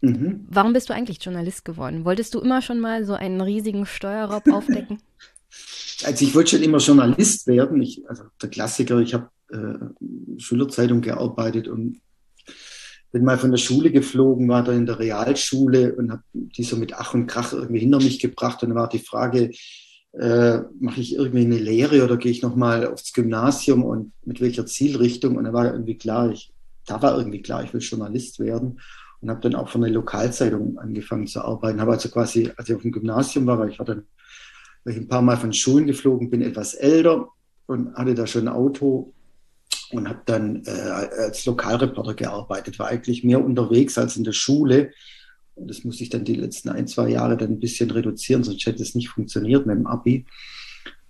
Mhm. 0.01 0.45
Warum 0.49 0.73
bist 0.73 0.89
du 0.89 0.93
eigentlich 0.93 1.23
Journalist 1.23 1.65
geworden? 1.65 2.05
Wolltest 2.05 2.33
du 2.35 2.39
immer 2.39 2.61
schon 2.61 2.79
mal 2.79 3.03
so 3.03 3.13
einen 3.13 3.41
riesigen 3.41 3.85
Steuerraub 3.85 4.47
aufdecken? 4.51 4.99
Also 6.03 6.23
ich 6.23 6.35
wollte 6.35 6.51
schon 6.51 6.63
immer 6.63 6.77
Journalist 6.77 7.47
werden. 7.47 7.81
Ich, 7.81 8.07
also 8.07 8.23
der 8.41 8.49
Klassiker, 8.49 8.99
ich 8.99 9.15
habe 9.15 9.29
äh, 9.51 10.39
Schülerzeitung 10.39 11.01
gearbeitet 11.01 11.67
und 11.67 11.99
bin 13.17 13.25
mal 13.25 13.39
von 13.39 13.49
der 13.49 13.57
Schule 13.57 13.91
geflogen, 13.91 14.47
war 14.47 14.63
dann 14.63 14.77
in 14.77 14.85
der 14.85 14.99
Realschule 14.99 15.95
und 15.95 16.11
habe 16.11 16.21
die 16.33 16.63
so 16.63 16.75
mit 16.75 16.93
Ach 16.93 17.15
und 17.15 17.25
Krach 17.25 17.51
irgendwie 17.51 17.79
hinter 17.79 17.97
mich 17.97 18.19
gebracht. 18.19 18.61
Und 18.61 18.69
dann 18.69 18.77
war 18.77 18.89
die 18.89 18.99
Frage, 18.99 19.49
äh, 20.13 20.59
mache 20.79 21.01
ich 21.01 21.15
irgendwie 21.15 21.45
eine 21.45 21.57
Lehre 21.57 22.03
oder 22.03 22.17
gehe 22.17 22.31
ich 22.31 22.43
nochmal 22.43 22.85
aufs 22.85 23.13
Gymnasium 23.13 23.83
und 23.83 24.13
mit 24.23 24.39
welcher 24.39 24.67
Zielrichtung? 24.67 25.35
Und 25.35 25.45
dann 25.45 25.53
war 25.53 25.65
irgendwie 25.65 25.97
klar, 25.97 26.29
ich, 26.29 26.53
da 26.85 27.01
war 27.01 27.17
irgendwie 27.17 27.41
klar, 27.41 27.63
ich 27.63 27.73
will 27.73 27.81
Journalist 27.81 28.39
werden 28.39 28.79
und 29.21 29.29
habe 29.31 29.41
dann 29.41 29.55
auch 29.55 29.69
von 29.69 29.81
der 29.81 29.89
Lokalzeitung 29.89 30.77
angefangen 30.77 31.25
zu 31.25 31.41
arbeiten. 31.41 31.81
Habe 31.81 31.93
also 31.93 32.09
quasi, 32.09 32.51
als 32.55 32.69
ich 32.69 32.75
auf 32.75 32.83
dem 32.83 32.91
Gymnasium 32.91 33.47
war, 33.47 33.57
weil 33.57 33.69
ich 33.69 33.79
war 33.79 33.85
dann, 33.87 34.03
weil 34.83 34.93
ich 34.93 34.99
ein 34.99 35.07
paar 35.07 35.23
Mal 35.23 35.37
von 35.37 35.53
Schulen 35.53 35.87
geflogen 35.87 36.29
bin, 36.29 36.43
etwas 36.43 36.75
älter 36.75 37.29
und 37.65 37.95
hatte 37.95 38.13
da 38.13 38.27
schon 38.27 38.47
ein 38.47 38.53
Auto 38.53 39.13
und 39.91 40.09
habe 40.09 40.21
dann 40.25 40.63
äh, 40.65 40.71
als 40.71 41.45
Lokalreporter 41.45 42.13
gearbeitet, 42.13 42.79
war 42.79 42.87
eigentlich 42.87 43.23
mehr 43.23 43.43
unterwegs 43.43 43.97
als 43.97 44.17
in 44.17 44.23
der 44.23 44.33
Schule. 44.33 44.91
Und 45.55 45.69
das 45.69 45.83
musste 45.83 46.03
ich 46.03 46.09
dann 46.09 46.25
die 46.25 46.35
letzten 46.35 46.69
ein, 46.69 46.87
zwei 46.87 47.09
Jahre 47.09 47.37
dann 47.37 47.51
ein 47.51 47.59
bisschen 47.59 47.89
reduzieren, 47.91 48.43
sonst 48.43 48.65
hätte 48.65 48.83
es 48.83 48.95
nicht 48.95 49.09
funktioniert 49.09 49.65
mit 49.65 49.77
dem 49.77 49.87
Abi. 49.87 50.25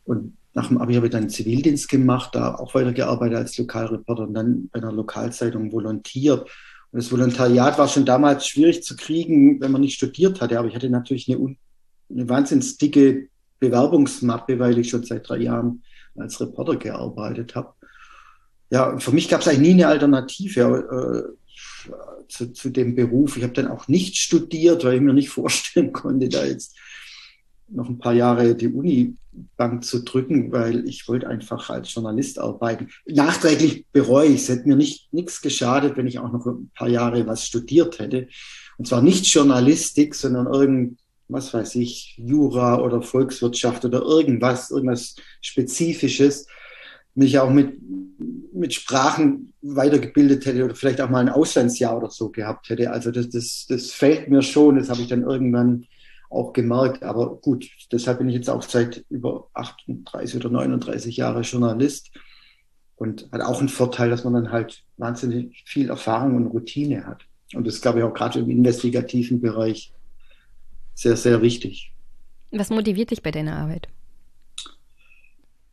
Und 0.03 0.37
nach 0.53 0.69
dem 0.69 0.77
Abi 0.77 0.95
habe 0.95 1.07
ich 1.07 1.11
dann 1.11 1.29
Zivildienst 1.29 1.89
gemacht, 1.89 2.33
da 2.33 2.55
auch 2.55 2.73
weitergearbeitet 2.73 3.37
als 3.37 3.57
Lokalreporter 3.57 4.23
und 4.23 4.33
dann 4.33 4.69
bei 4.71 4.79
einer 4.79 4.91
Lokalzeitung 4.91 5.71
volontiert. 5.71 6.49
Und 6.91 7.03
das 7.03 7.11
Volontariat 7.11 7.77
war 7.77 7.87
schon 7.87 8.05
damals 8.05 8.47
schwierig 8.47 8.83
zu 8.83 8.95
kriegen, 8.95 9.59
wenn 9.59 9.71
man 9.71 9.81
nicht 9.81 9.95
studiert 9.95 10.39
hatte. 10.39 10.57
Aber 10.57 10.67
ich 10.67 10.75
hatte 10.75 10.89
natürlich 10.89 11.29
eine, 11.29 11.55
eine 12.09 12.29
wahnsinnig 12.29 12.77
dicke 12.77 13.27
Bewerbungsmappe, 13.59 14.57
weil 14.59 14.77
ich 14.77 14.89
schon 14.89 15.03
seit 15.03 15.27
drei 15.27 15.39
Jahren 15.39 15.83
als 16.15 16.39
Reporter 16.39 16.77
gearbeitet 16.77 17.55
habe 17.55 17.73
ja, 18.69 18.97
für 18.99 19.11
mich 19.11 19.29
gab 19.29 19.41
es 19.41 19.47
eigentlich 19.47 19.59
nie 19.59 19.83
eine 19.83 19.87
Alternative 19.87 21.35
äh, 21.35 21.93
zu, 22.27 22.51
zu 22.51 22.69
dem 22.69 22.95
Beruf. 22.95 23.37
Ich 23.37 23.43
habe 23.43 23.53
dann 23.53 23.67
auch 23.67 23.87
nicht 23.87 24.17
studiert, 24.17 24.83
weil 24.83 24.95
ich 24.95 25.01
mir 25.01 25.13
nicht 25.13 25.29
vorstellen 25.37 25.93
konnte, 25.93 26.29
da 26.29 26.45
jetzt 26.45 26.75
noch 27.69 27.89
ein 27.89 27.99
paar 27.99 28.13
Jahre 28.13 28.55
die 28.55 28.67
Unibank 28.67 29.83
zu 29.83 30.03
drücken, 30.03 30.51
weil 30.51 30.87
ich 30.87 31.07
wollte 31.07 31.27
einfach 31.27 31.69
als 31.69 31.93
Journalist 31.93 32.39
arbeiten. 32.39 32.89
Nachträglich 33.05 33.85
bereue 33.91 34.29
ich 34.29 34.41
es. 34.41 34.49
Hätte 34.49 34.67
mir 34.67 34.77
nicht 34.77 35.11
nichts 35.13 35.41
geschadet, 35.41 35.97
wenn 35.97 36.07
ich 36.07 36.19
auch 36.19 36.31
noch 36.31 36.45
ein 36.45 36.71
paar 36.75 36.87
Jahre 36.87 37.27
was 37.27 37.45
studiert 37.45 37.99
hätte. 37.99 38.29
Und 38.77 38.87
zwar 38.87 39.01
nicht 39.01 39.25
Journalistik, 39.27 40.15
sondern 40.15 40.47
irgend, 40.47 40.99
was 41.27 41.53
weiß 41.53 41.75
ich, 41.75 42.15
Jura 42.17 42.79
oder 42.79 43.01
Volkswirtschaft 43.01 43.83
oder 43.83 44.01
irgendwas, 44.01 44.71
irgendwas 44.71 45.15
Spezifisches 45.41 46.47
mich 47.17 47.39
auch 47.39 47.49
mit, 47.49 47.77
mit 48.53 48.73
Sprachen 48.73 49.53
weitergebildet 49.61 50.45
hätte 50.45 50.63
oder 50.63 50.75
vielleicht 50.75 51.01
auch 51.01 51.09
mal 51.09 51.19
ein 51.19 51.29
Auslandsjahr 51.29 51.97
oder 51.97 52.11
so 52.11 52.29
gehabt 52.29 52.69
hätte. 52.69 52.91
Also 52.91 53.11
das, 53.11 53.29
das, 53.29 53.65
das 53.67 53.91
fällt 53.91 54.29
mir 54.29 54.41
schon, 54.41 54.75
das 54.75 54.89
habe 54.89 55.01
ich 55.01 55.07
dann 55.07 55.23
irgendwann 55.23 55.85
auch 56.29 56.53
gemerkt. 56.53 57.03
Aber 57.03 57.37
gut, 57.37 57.67
deshalb 57.91 58.19
bin 58.19 58.29
ich 58.29 58.35
jetzt 58.35 58.49
auch 58.49 58.61
seit 58.61 59.03
über 59.09 59.47
38 59.53 60.35
oder 60.37 60.49
39 60.49 61.17
Jahre 61.17 61.41
Journalist 61.41 62.11
und 62.95 63.27
hat 63.31 63.41
auch 63.41 63.59
einen 63.59 63.69
Vorteil, 63.69 64.09
dass 64.09 64.23
man 64.23 64.33
dann 64.33 64.51
halt 64.51 64.83
wahnsinnig 64.97 65.63
viel 65.65 65.89
Erfahrung 65.89 66.35
und 66.35 66.47
Routine 66.47 67.05
hat. 67.05 67.23
Und 67.53 67.65
das 67.65 67.81
glaube 67.81 67.99
ich 67.99 68.05
auch 68.05 68.13
gerade 68.13 68.39
im 68.39 68.49
investigativen 68.49 69.41
Bereich 69.41 69.91
sehr, 70.93 71.17
sehr 71.17 71.41
wichtig. 71.41 71.93
Was 72.51 72.69
motiviert 72.69 73.09
dich 73.09 73.23
bei 73.23 73.31
deiner 73.31 73.55
Arbeit? 73.55 73.87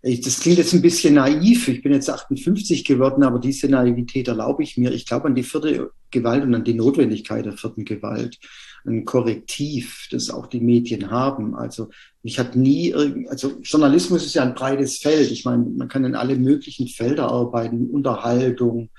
Ich, 0.06 0.20
das 0.20 0.40
klingt 0.40 0.58
jetzt 0.58 0.74
ein 0.74 0.82
bisschen 0.82 1.14
naiv. 1.14 1.66
Ich 1.66 1.80
bin 1.80 1.94
jetzt 1.94 2.10
58 2.10 2.84
geworden, 2.84 3.22
aber 3.22 3.38
diese 3.38 3.68
Naivität 3.68 4.28
erlaube 4.28 4.62
ich 4.62 4.76
mir. 4.76 4.92
Ich 4.92 5.06
glaube 5.06 5.28
an 5.28 5.34
die 5.34 5.42
vierte 5.42 5.92
Gewalt 6.10 6.42
und 6.42 6.54
an 6.54 6.62
die 6.62 6.74
Notwendigkeit 6.74 7.46
der 7.46 7.56
vierten 7.56 7.86
Gewalt. 7.86 8.38
Ein 8.84 9.06
Korrektiv, 9.06 10.08
das 10.10 10.28
auch 10.28 10.46
die 10.46 10.60
Medien 10.60 11.10
haben. 11.10 11.54
Also 11.54 11.88
mich 12.22 12.38
hat 12.38 12.54
nie, 12.54 12.94
also 13.30 13.52
Journalismus 13.62 14.26
ist 14.26 14.34
ja 14.34 14.42
ein 14.42 14.54
breites 14.54 14.98
Feld. 14.98 15.30
Ich 15.30 15.46
meine, 15.46 15.64
man 15.64 15.88
kann 15.88 16.04
in 16.04 16.16
alle 16.16 16.36
möglichen 16.36 16.86
Felder 16.88 17.28
arbeiten. 17.28 17.88
Unterhaltung, 17.88 18.90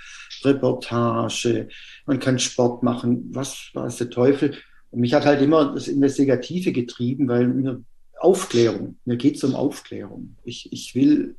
Reportage, 0.43 1.67
man 2.07 2.17
kann 2.17 2.39
Sport 2.39 2.81
machen, 2.81 3.29
was 3.31 3.69
weiß 3.75 3.97
der 3.97 4.09
Teufel. 4.09 4.55
Und 4.89 5.01
mich 5.01 5.13
hat 5.13 5.25
halt 5.25 5.43
immer 5.43 5.71
das 5.71 5.87
Investigative 5.87 6.71
getrieben, 6.71 7.27
weil 7.27 7.47
mir 7.47 7.83
Aufklärung. 8.19 8.97
Mir 9.05 9.17
geht 9.17 9.35
es 9.37 9.43
um 9.43 9.55
Aufklärung. 9.55 10.35
Ich, 10.43 10.71
ich 10.71 10.95
will 10.95 11.35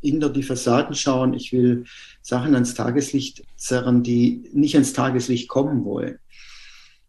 hinter 0.00 0.28
die 0.28 0.42
Fassaden 0.42 0.94
schauen. 0.94 1.34
Ich 1.34 1.52
will 1.52 1.84
Sachen 2.22 2.54
ans 2.54 2.74
Tageslicht 2.74 3.42
zerren, 3.56 4.02
die 4.02 4.48
nicht 4.52 4.74
ans 4.74 4.92
Tageslicht 4.92 5.48
kommen 5.48 5.84
wollen. 5.84 6.18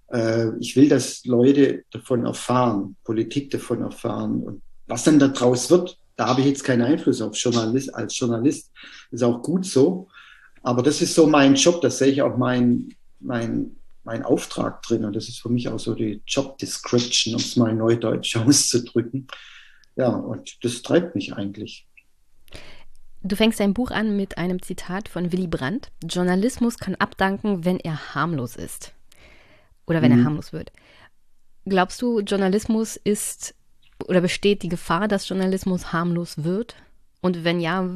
Äh, 0.08 0.58
ich 0.60 0.76
will, 0.76 0.88
dass 0.88 1.26
Leute 1.26 1.84
davon 1.92 2.26
erfahren, 2.26 2.96
Politik 3.04 3.52
davon 3.52 3.82
erfahren. 3.82 4.42
Und 4.42 4.62
was 4.88 5.04
dann 5.04 5.20
daraus 5.20 5.70
wird, 5.70 5.98
da 6.16 6.28
habe 6.28 6.42
ich 6.42 6.48
jetzt 6.48 6.64
keinen 6.64 6.84
Einfluss 6.84 7.22
auf 7.22 7.36
Journalist, 7.36 7.94
als 7.94 8.18
Journalist. 8.18 8.72
Ist 9.12 9.24
auch 9.24 9.42
gut 9.42 9.66
so. 9.66 10.08
Aber 10.64 10.82
das 10.82 11.02
ist 11.02 11.14
so 11.14 11.28
mein 11.28 11.56
Job. 11.56 11.82
Das 11.82 11.98
sehe 11.98 12.12
ich 12.12 12.22
auch 12.22 12.38
mein, 12.38 12.94
mein 13.20 13.76
mein 14.06 14.24
Auftrag 14.24 14.82
drin. 14.84 15.04
Und 15.04 15.16
das 15.16 15.28
ist 15.28 15.42
für 15.42 15.50
mich 15.50 15.68
auch 15.68 15.80
so 15.80 15.94
die 15.94 16.22
Job 16.26 16.58
Description, 16.58 17.36
um 17.36 17.42
es 17.42 17.56
mal 17.56 17.74
neudeutsch 17.74 18.36
auszudrücken. 18.38 19.28
Ja, 19.96 20.10
und 20.10 20.64
das 20.64 20.82
treibt 20.82 21.16
mich 21.16 21.34
eigentlich. 21.34 21.88
Du 23.24 23.36
fängst 23.36 23.60
dein 23.60 23.74
Buch 23.74 23.92
an 23.92 24.16
mit 24.16 24.38
einem 24.38 24.62
Zitat 24.62 25.10
von 25.10 25.32
Willy 25.32 25.48
Brandt. 25.48 25.92
Journalismus 26.04 26.78
kann 26.78 26.96
abdanken, 26.96 27.66
wenn 27.66 27.80
er 27.80 28.14
harmlos 28.14 28.56
ist. 28.56 28.94
Oder 29.88 30.02
wenn 30.02 30.12
mhm. 30.14 30.20
er 30.20 30.26
harmlos 30.26 30.54
wird. 30.54 30.72
Glaubst 31.66 32.02
du, 32.02 32.20
Journalismus 32.20 32.98
ist 32.98 33.56
oder 34.08 34.22
besteht 34.22 34.62
die 34.62 34.70
Gefahr, 34.70 35.08
dass 35.08 35.28
Journalismus 35.28 35.92
harmlos 35.92 36.44
wird? 36.44 36.76
Und 37.22 37.44
wenn 37.44 37.60
ja, 37.60 37.90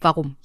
warum? 0.00 0.36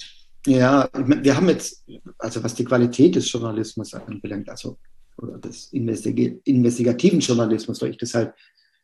Ja, 0.46 0.90
wir 0.94 1.36
haben 1.36 1.50
jetzt, 1.50 1.84
also 2.18 2.44
was 2.44 2.56
die 2.56 2.64
Qualität 2.64 3.16
des 3.16 3.32
Journalismus 3.32 3.94
anbelangt, 3.94 4.50
also 4.50 4.78
oder 5.22 5.38
des 5.38 5.72
investigativen 5.72 7.20
Journalismus, 7.20 7.82
weil 7.82 7.92
ich 7.92 7.98
das 7.98 8.14
halt 8.14 8.34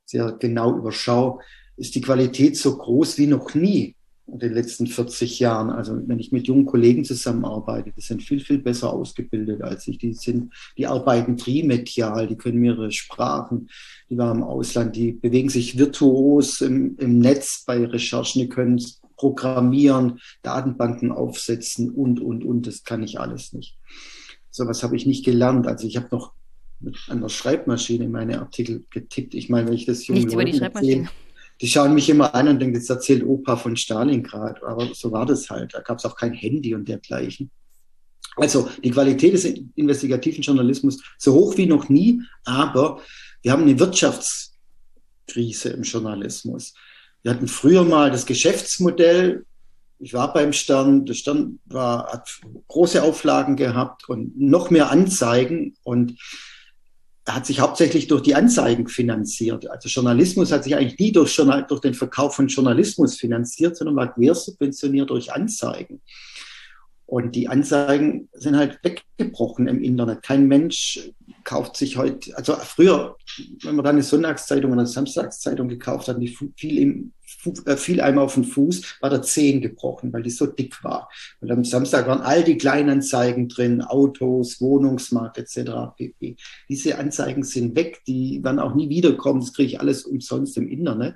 sehr 0.05 0.31
genau 0.33 0.77
überschaue, 0.77 1.39
ist 1.75 1.95
die 1.95 2.01
Qualität 2.01 2.57
so 2.57 2.77
groß 2.77 3.17
wie 3.17 3.27
noch 3.27 3.53
nie 3.53 3.95
in 4.27 4.39
den 4.39 4.53
letzten 4.53 4.87
40 4.87 5.39
Jahren. 5.39 5.69
Also 5.69 5.97
wenn 6.05 6.19
ich 6.19 6.31
mit 6.31 6.47
jungen 6.47 6.65
Kollegen 6.65 7.05
zusammenarbeite, 7.05 7.91
die 7.95 8.01
sind 8.01 8.21
viel, 8.21 8.39
viel 8.39 8.59
besser 8.59 8.91
ausgebildet 8.91 9.61
als 9.61 9.87
ich. 9.87 9.97
Die 9.97 10.13
sind, 10.13 10.53
die 10.77 10.87
arbeiten 10.87 11.37
trimedial, 11.37 12.27
die 12.27 12.35
können 12.35 12.59
mehrere 12.59 12.91
Sprachen, 12.91 13.69
die 14.09 14.17
waren 14.17 14.39
im 14.39 14.43
Ausland, 14.43 14.95
die 14.95 15.13
bewegen 15.13 15.49
sich 15.49 15.77
virtuos 15.77 16.61
im, 16.61 16.97
im 16.97 17.19
Netz 17.19 17.63
bei 17.65 17.85
Recherchen, 17.85 18.41
die 18.41 18.49
können 18.49 18.83
programmieren, 19.15 20.19
Datenbanken 20.43 21.11
aufsetzen 21.11 21.89
und, 21.89 22.19
und, 22.19 22.43
und. 22.43 22.67
Das 22.67 22.83
kann 22.83 23.03
ich 23.03 23.19
alles 23.19 23.53
nicht. 23.53 23.77
Sowas 24.57 24.81
habe 24.81 24.95
ich 24.95 25.05
nicht 25.05 25.23
gelernt. 25.23 25.67
Also 25.67 25.87
ich 25.87 25.97
habe 25.97 26.07
noch 26.11 26.33
mit 26.79 26.97
einer 27.09 27.29
Schreibmaschine 27.29 28.09
meine 28.09 28.39
Artikel 28.39 28.85
getippt. 28.89 29.35
Ich 29.35 29.49
meine, 29.49 29.67
wenn 29.67 29.75
ich 29.75 29.85
das 29.85 30.07
jungen 30.07 30.21
Nichts 30.21 30.33
Leuten 30.33 30.51
die 30.51 30.57
Schreibmaschine. 30.57 30.91
Erzähle, 30.93 31.09
die 31.61 31.67
schauen 31.67 31.93
mich 31.93 32.09
immer 32.09 32.33
an 32.33 32.47
und 32.47 32.59
denken, 32.59 32.75
jetzt 32.75 32.89
erzählt 32.89 33.23
Opa 33.23 33.55
von 33.55 33.75
Stalingrad. 33.75 34.63
Aber 34.63 34.89
so 34.95 35.11
war 35.11 35.27
das 35.27 35.47
halt. 35.51 35.75
Da 35.75 35.81
gab 35.81 35.99
es 35.99 36.05
auch 36.05 36.15
kein 36.15 36.33
Handy 36.33 36.73
und 36.73 36.87
dergleichen. 36.87 37.51
Also 38.35 38.67
die 38.83 38.89
Qualität 38.89 39.33
des 39.33 39.45
investigativen 39.45 40.41
Journalismus 40.41 41.03
so 41.19 41.33
hoch 41.33 41.55
wie 41.57 41.67
noch 41.67 41.89
nie, 41.89 42.21
aber 42.45 43.01
wir 43.41 43.51
haben 43.51 43.63
eine 43.63 43.79
Wirtschaftskrise 43.79 45.69
im 45.69 45.83
Journalismus. 45.83 46.73
Wir 47.21 47.31
hatten 47.31 47.47
früher 47.47 47.83
mal 47.83 48.11
das 48.11 48.25
Geschäftsmodell 48.25 49.45
ich 49.99 50.13
war 50.13 50.33
beim 50.33 50.53
Stern, 50.53 51.05
der 51.05 51.13
Stern 51.13 51.59
war, 51.65 52.07
hat 52.11 52.39
große 52.67 53.01
Auflagen 53.01 53.55
gehabt 53.55 54.07
und 54.09 54.39
noch 54.39 54.69
mehr 54.69 54.91
Anzeigen 54.91 55.75
und 55.83 56.17
er 57.25 57.35
hat 57.35 57.45
sich 57.45 57.59
hauptsächlich 57.59 58.07
durch 58.07 58.21
die 58.21 58.35
Anzeigen 58.35 58.87
finanziert. 58.87 59.69
Also 59.69 59.89
Journalismus 59.89 60.51
hat 60.51 60.63
sich 60.63 60.75
eigentlich 60.75 60.97
nie 60.97 61.11
durch, 61.11 61.35
durch 61.35 61.81
den 61.81 61.93
Verkauf 61.93 62.35
von 62.35 62.47
Journalismus 62.47 63.17
finanziert, 63.17 63.75
sondern 63.75 63.97
war 63.97 64.13
quersubventioniert 64.13 65.09
durch 65.09 65.33
Anzeigen. 65.33 66.01
Und 67.05 67.35
die 67.35 67.49
Anzeigen 67.49 68.29
sind 68.33 68.55
halt 68.55 68.79
weggebrochen 68.81 69.67
im 69.67 69.81
Internet. 69.81 70.23
Kein 70.23 70.47
Mensch 70.47 71.11
kauft 71.43 71.75
sich 71.75 71.97
heute, 71.97 72.35
also 72.37 72.53
früher, 72.55 73.17
wenn 73.63 73.75
man 73.75 73.85
dann 73.85 73.95
eine 73.95 74.03
Sonntagszeitung 74.03 74.71
oder 74.71 74.81
eine 74.81 74.87
Samstagszeitung 74.87 75.67
gekauft 75.69 76.07
hat, 76.07 76.21
die 76.21 76.35
fiel 76.55 76.77
im 76.77 77.13
äh, 77.16 77.16
fiel 77.37 78.01
einem 78.01 78.19
auf 78.19 78.33
den 78.33 78.43
Fuß, 78.43 78.97
war 79.01 79.09
der 79.09 79.21
Zehen 79.21 79.61
gebrochen, 79.61 80.11
weil 80.11 80.23
die 80.23 80.29
so 80.29 80.45
dick 80.45 80.83
war. 80.83 81.09
Und 81.39 81.51
am 81.51 81.63
Samstag 81.63 82.07
waren 82.07 82.21
all 82.21 82.43
die 82.43 82.57
Kleinanzeigen 82.57 83.47
drin, 83.47 83.81
Autos, 83.81 84.59
Wohnungsmarkt 84.59 85.37
etc. 85.37 85.95
pp. 85.95 86.35
Diese 86.69 86.97
Anzeigen 86.97 87.43
sind 87.43 87.75
weg, 87.75 88.01
die 88.07 88.43
werden 88.43 88.59
auch 88.59 88.75
nie 88.75 88.89
wiederkommen. 88.89 89.41
Das 89.41 89.53
kriege 89.53 89.67
ich 89.67 89.79
alles 89.79 90.05
umsonst 90.05 90.57
im 90.57 90.67
Internet. 90.67 91.15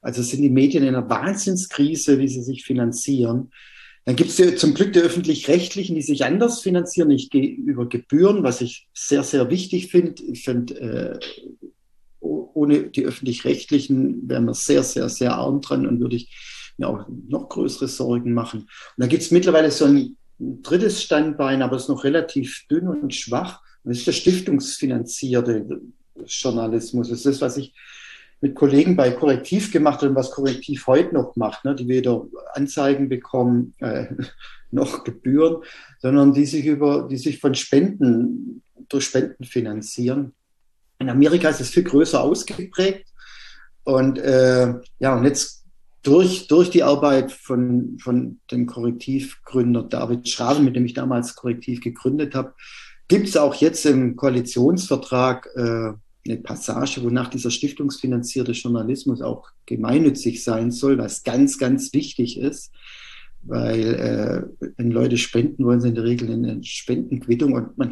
Also 0.00 0.22
sind 0.22 0.42
die 0.42 0.50
Medien 0.50 0.82
in 0.82 0.94
einer 0.94 1.08
Wahnsinnskrise, 1.08 2.18
wie 2.18 2.28
sie 2.28 2.42
sich 2.42 2.64
finanzieren. 2.64 3.50
Dann 4.04 4.16
gibt 4.16 4.36
es 4.36 4.60
zum 4.60 4.74
Glück 4.74 4.92
die 4.92 4.98
öffentlich-rechtlichen, 4.98 5.94
die 5.94 6.02
sich 6.02 6.24
anders 6.24 6.60
finanzieren. 6.60 7.10
Ich 7.12 7.30
gehe 7.30 7.48
über 7.48 7.88
Gebühren, 7.88 8.42
was 8.42 8.60
ich 8.60 8.88
sehr, 8.92 9.22
sehr 9.22 9.48
wichtig 9.48 9.88
finde. 9.92 10.20
Ich 10.24 10.42
finde, 10.42 10.80
äh, 10.80 11.20
ohne 12.54 12.90
die 12.90 13.04
öffentlich-rechtlichen 13.04 14.28
wären 14.28 14.44
wir 14.44 14.54
sehr, 14.54 14.82
sehr, 14.82 15.08
sehr 15.08 15.34
arm 15.34 15.60
dran 15.60 15.86
und 15.86 16.00
würde 16.00 16.16
ich 16.16 16.72
mir 16.78 16.88
auch 16.88 17.06
noch 17.28 17.48
größere 17.48 17.88
Sorgen 17.88 18.32
machen. 18.32 18.60
Und 18.60 18.68
da 18.96 19.06
gibt 19.06 19.22
es 19.22 19.30
mittlerweile 19.30 19.70
so 19.70 19.84
ein 19.84 20.16
drittes 20.38 21.02
Standbein, 21.02 21.62
aber 21.62 21.76
es 21.76 21.82
ist 21.82 21.88
noch 21.88 22.04
relativ 22.04 22.66
dünn 22.70 22.88
und 22.88 23.14
schwach. 23.14 23.60
Das 23.84 23.98
ist 23.98 24.06
der 24.06 24.12
stiftungsfinanzierte 24.12 25.80
Journalismus. 26.26 27.08
Das 27.08 27.18
ist 27.18 27.26
das, 27.26 27.40
was 27.40 27.56
ich 27.56 27.74
mit 28.40 28.56
Kollegen 28.56 28.96
bei 28.96 29.10
Korrektiv 29.12 29.72
gemacht 29.72 30.00
habe 30.00 30.10
und 30.10 30.16
was 30.16 30.32
Korrektiv 30.32 30.86
heute 30.86 31.14
noch 31.14 31.36
macht, 31.36 31.64
ne, 31.64 31.74
die 31.74 31.88
weder 31.88 32.26
Anzeigen 32.54 33.08
bekommen 33.08 33.74
äh, 33.78 34.06
noch 34.70 35.04
Gebühren, 35.04 35.62
sondern 36.00 36.34
die 36.34 36.46
sich 36.46 36.66
über, 36.66 37.06
die 37.08 37.18
sich 37.18 37.38
von 37.38 37.54
Spenden 37.54 38.62
durch 38.88 39.04
Spenden 39.04 39.44
finanzieren. 39.44 40.34
In 41.02 41.10
Amerika 41.10 41.48
ist 41.48 41.60
es 41.60 41.70
viel 41.70 41.82
größer 41.82 42.20
ausgeprägt. 42.20 43.06
Und 43.84 44.18
äh, 44.18 44.74
ja, 45.00 45.16
und 45.16 45.24
jetzt 45.24 45.64
durch, 46.02 46.46
durch 46.46 46.70
die 46.70 46.82
Arbeit 46.82 47.32
von, 47.32 47.98
von 48.00 48.40
dem 48.50 48.66
Korrektivgründer 48.66 49.82
David 49.82 50.28
Schraven, 50.28 50.64
mit 50.64 50.76
dem 50.76 50.86
ich 50.86 50.94
damals 50.94 51.34
Korrektiv 51.34 51.80
gegründet 51.80 52.34
habe, 52.34 52.54
gibt 53.08 53.28
es 53.28 53.36
auch 53.36 53.54
jetzt 53.56 53.84
im 53.84 54.16
Koalitionsvertrag 54.16 55.48
äh, 55.56 55.92
eine 56.24 56.36
Passage, 56.40 57.02
wonach 57.02 57.28
dieser 57.28 57.50
stiftungsfinanzierte 57.50 58.52
Journalismus 58.52 59.22
auch 59.22 59.48
gemeinnützig 59.66 60.44
sein 60.44 60.70
soll, 60.70 60.98
was 60.98 61.24
ganz, 61.24 61.58
ganz 61.58 61.92
wichtig 61.92 62.38
ist, 62.38 62.70
weil 63.44 63.94
äh, 64.60 64.68
wenn 64.76 64.90
Leute 64.90 65.16
spenden, 65.16 65.64
wollen 65.64 65.80
sie 65.80 65.88
in 65.88 65.94
der 65.94 66.04
Regel 66.04 66.30
eine 66.30 66.62
Spendenquittung 66.62 67.52
und 67.54 67.76
man 67.76 67.90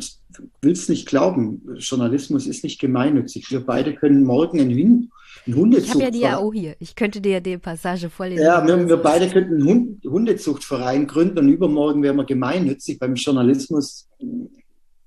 will 0.62 0.72
es 0.72 0.88
nicht 0.88 1.06
glauben, 1.06 1.62
Journalismus 1.76 2.46
ist 2.46 2.62
nicht 2.62 2.80
gemeinnützig. 2.80 3.50
Wir 3.50 3.60
beide 3.60 3.94
können 3.94 4.24
morgen 4.24 4.60
einen, 4.60 4.70
Hin 4.70 5.10
einen 5.46 5.56
Hundezucht... 5.56 5.88
Ich 5.88 5.94
habe 5.94 6.04
ja 6.04 6.10
die 6.10 6.20
ja 6.20 6.38
auch 6.38 6.52
hier, 6.52 6.76
ich 6.78 6.94
könnte 6.94 7.20
dir 7.20 7.40
die 7.40 7.58
Passage 7.58 8.10
vorlesen. 8.10 8.44
Ja, 8.44 8.64
wir, 8.66 8.88
wir 8.88 8.96
beide 8.96 9.28
könnten 9.28 9.54
einen 9.54 9.64
Hund 9.64 10.04
Hundezuchtverein 10.04 11.06
gründen 11.06 11.38
und 11.38 11.48
übermorgen 11.48 12.02
wären 12.02 12.16
wir 12.16 12.24
gemeinnützig. 12.24 12.98
Beim 12.98 13.14
Journalismus 13.14 14.08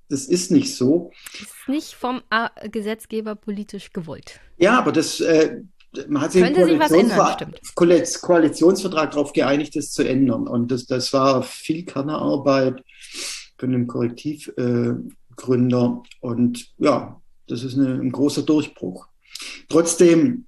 das 0.08 0.26
ist 0.26 0.50
nicht 0.50 0.74
so. 0.76 1.10
Ist 1.40 1.68
nicht 1.68 1.94
vom 1.94 2.20
Gesetzgeber 2.70 3.34
politisch 3.34 3.92
gewollt. 3.92 4.38
Ja, 4.58 4.78
aber 4.78 4.92
das, 4.92 5.20
äh, 5.20 5.62
man 6.08 6.22
hat 6.22 6.32
sich 6.32 6.42
Könnte 6.42 6.62
im 6.62 6.78
Koalitionsver 6.78 7.38
Koalitionsvertrag 8.20 9.12
darauf 9.12 9.32
geeinigt, 9.32 9.76
das 9.76 9.92
zu 9.92 10.06
ändern. 10.06 10.46
Und 10.46 10.70
das, 10.70 10.86
das 10.86 11.12
war 11.12 11.42
viel 11.42 11.84
Kernerarbeit 11.84 12.82
von 13.58 13.72
dem 13.72 13.86
Korrektivgründer. 13.86 16.02
Äh, 16.02 16.16
und 16.20 16.66
ja, 16.78 17.20
das 17.46 17.64
ist 17.64 17.78
eine, 17.78 17.94
ein 17.94 18.12
großer 18.12 18.42
Durchbruch. 18.42 19.06
Trotzdem, 19.68 20.46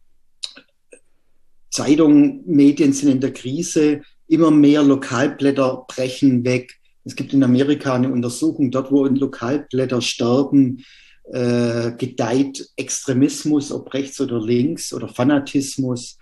Zeitungen, 1.70 2.42
Medien 2.46 2.92
sind 2.92 3.10
in 3.10 3.20
der 3.20 3.32
Krise. 3.32 4.02
Immer 4.28 4.50
mehr 4.50 4.82
Lokalblätter 4.82 5.84
brechen 5.88 6.44
weg. 6.44 6.74
Es 7.04 7.14
gibt 7.14 7.32
in 7.32 7.44
Amerika 7.44 7.94
eine 7.94 8.10
Untersuchung, 8.10 8.72
dort 8.72 8.90
wo 8.90 9.06
Lokalblätter 9.06 10.02
sterben, 10.02 10.84
äh, 11.32 11.92
gedeiht 11.92 12.68
Extremismus, 12.76 13.72
ob 13.72 13.92
rechts 13.94 14.20
oder 14.20 14.40
links 14.40 14.92
oder 14.92 15.08
Fanatismus. 15.08 16.18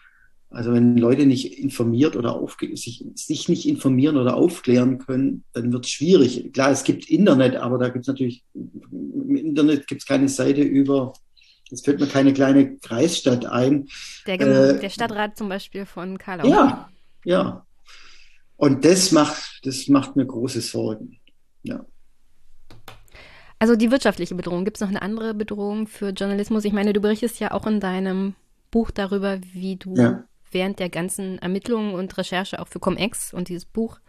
Also 0.50 0.72
wenn 0.72 0.96
Leute 0.96 1.26
nicht 1.26 1.58
informiert 1.58 2.14
oder 2.16 2.40
sich, 2.74 3.04
sich 3.14 3.48
nicht 3.48 3.66
informieren 3.66 4.16
oder 4.16 4.36
aufklären 4.36 4.98
können, 4.98 5.44
dann 5.52 5.72
wird 5.72 5.84
es 5.84 5.90
schwierig. 5.90 6.52
Klar, 6.52 6.70
es 6.70 6.84
gibt 6.84 7.10
Internet, 7.10 7.56
aber 7.56 7.76
da 7.76 7.88
gibt 7.88 8.04
es 8.04 8.08
natürlich, 8.08 8.44
im 8.54 9.36
Internet 9.36 9.88
gibt 9.88 10.02
es 10.02 10.06
keine 10.06 10.28
Seite 10.28 10.62
über, 10.62 11.12
es 11.70 11.82
fällt 11.82 11.98
mir 11.98 12.06
keine 12.06 12.32
kleine 12.32 12.76
Kreisstadt 12.76 13.46
ein. 13.46 13.88
Der, 14.26 14.40
äh, 14.40 14.78
der 14.78 14.90
Stadtrat 14.90 15.36
zum 15.36 15.48
Beispiel 15.48 15.86
von 15.86 16.18
Karlau. 16.18 16.46
Ja, 16.46 16.88
ja. 17.24 17.66
Und 18.56 18.84
das 18.84 19.10
macht, 19.10 19.60
das 19.64 19.88
macht 19.88 20.14
mir 20.14 20.24
große 20.24 20.60
Sorgen. 20.60 21.18
Ja. 21.62 21.84
Also 23.64 23.76
die 23.76 23.90
wirtschaftliche 23.90 24.34
Bedrohung. 24.34 24.66
Gibt 24.66 24.76
es 24.76 24.82
noch 24.82 24.90
eine 24.90 25.00
andere 25.00 25.32
Bedrohung 25.32 25.86
für 25.86 26.10
Journalismus? 26.10 26.66
Ich 26.66 26.74
meine, 26.74 26.92
du 26.92 27.00
berichtest 27.00 27.40
ja 27.40 27.52
auch 27.52 27.66
in 27.66 27.80
deinem 27.80 28.34
Buch 28.70 28.90
darüber, 28.90 29.38
wie 29.54 29.76
du 29.76 29.94
ja. 29.96 30.22
während 30.50 30.80
der 30.80 30.90
ganzen 30.90 31.38
Ermittlungen 31.38 31.94
und 31.94 32.14
Recherche 32.18 32.60
auch 32.60 32.68
für 32.68 32.78
Cum-Ex 32.78 33.32
und 33.32 33.48
dieses 33.48 33.64
Buch 33.64 34.00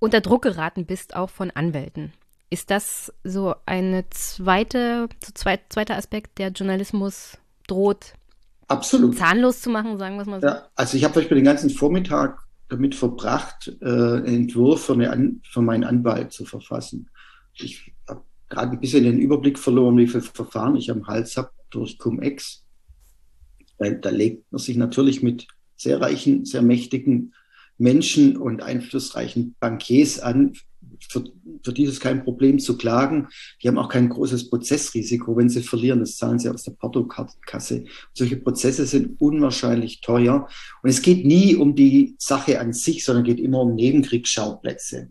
unter 0.00 0.20
Druck 0.20 0.42
geraten 0.42 0.84
bist, 0.84 1.16
auch 1.16 1.30
von 1.30 1.50
Anwälten. 1.50 2.12
Ist 2.50 2.70
das 2.70 3.10
so 3.24 3.54
eine 3.64 4.04
zweite, 4.10 5.08
so 5.24 5.32
zweit, 5.32 5.60
zweiter 5.70 5.96
Aspekt, 5.96 6.36
der 6.36 6.48
Journalismus 6.48 7.38
droht, 7.68 8.12
Absolut. 8.68 9.16
zahnlos 9.16 9.62
zu 9.62 9.70
machen, 9.70 9.96
sagen 9.96 10.16
wir 10.16 10.20
es 10.20 10.28
mal 10.28 10.42
so? 10.42 10.46
Ja, 10.46 10.68
also 10.74 10.98
ich 10.98 11.04
habe 11.04 11.18
euch 11.20 11.28
für 11.28 11.36
den 11.36 11.44
ganzen 11.44 11.70
Vormittag 11.70 12.38
damit 12.68 12.94
verbracht, 12.94 13.74
äh, 13.80 13.86
einen 13.86 14.26
Entwurf 14.26 14.84
für, 14.84 14.92
eine 14.92 15.36
für 15.50 15.62
meinen 15.62 15.84
Anwalt 15.84 16.34
zu 16.34 16.44
verfassen. 16.44 17.08
Ich 17.56 17.92
habe 18.08 18.22
gerade 18.48 18.72
ein 18.72 18.80
bisschen 18.80 19.04
den 19.04 19.18
Überblick 19.18 19.58
verloren, 19.58 19.96
wie 19.96 20.06
viele 20.06 20.22
Verfahren 20.22 20.76
ich 20.76 20.90
am 20.90 21.06
Hals 21.06 21.36
habe 21.36 21.50
durch 21.70 21.98
Cum-Ex. 21.98 22.64
Da, 23.78 23.90
da 23.90 24.10
legt 24.10 24.50
man 24.52 24.60
sich 24.60 24.76
natürlich 24.76 25.22
mit 25.22 25.46
sehr 25.76 26.00
reichen, 26.00 26.44
sehr 26.44 26.62
mächtigen 26.62 27.34
Menschen 27.76 28.36
und 28.36 28.62
einflussreichen 28.62 29.56
Bankiers 29.58 30.20
an, 30.20 30.52
für, 31.08 31.24
für 31.62 31.72
die 31.72 31.84
ist 31.84 32.00
kein 32.00 32.24
Problem 32.24 32.58
zu 32.58 32.76
klagen. 32.76 33.28
Die 33.62 33.68
haben 33.68 33.78
auch 33.78 33.88
kein 33.88 34.08
großes 34.08 34.50
Prozessrisiko, 34.50 35.36
wenn 35.36 35.48
sie 35.48 35.62
verlieren. 35.62 36.00
Das 36.00 36.16
zahlen 36.16 36.38
sie 36.38 36.48
aus 36.48 36.62
der 36.62 36.72
Portokasse. 36.72 37.84
Solche 38.12 38.36
Prozesse 38.36 38.86
sind 38.86 39.20
unwahrscheinlich 39.20 40.00
teuer. 40.00 40.48
Und 40.82 40.90
es 40.90 41.02
geht 41.02 41.26
nie 41.26 41.56
um 41.56 41.74
die 41.74 42.14
Sache 42.18 42.60
an 42.60 42.72
sich, 42.72 43.04
sondern 43.04 43.24
geht 43.24 43.40
immer 43.40 43.60
um 43.60 43.74
Nebenkriegsschauplätze. 43.74 45.10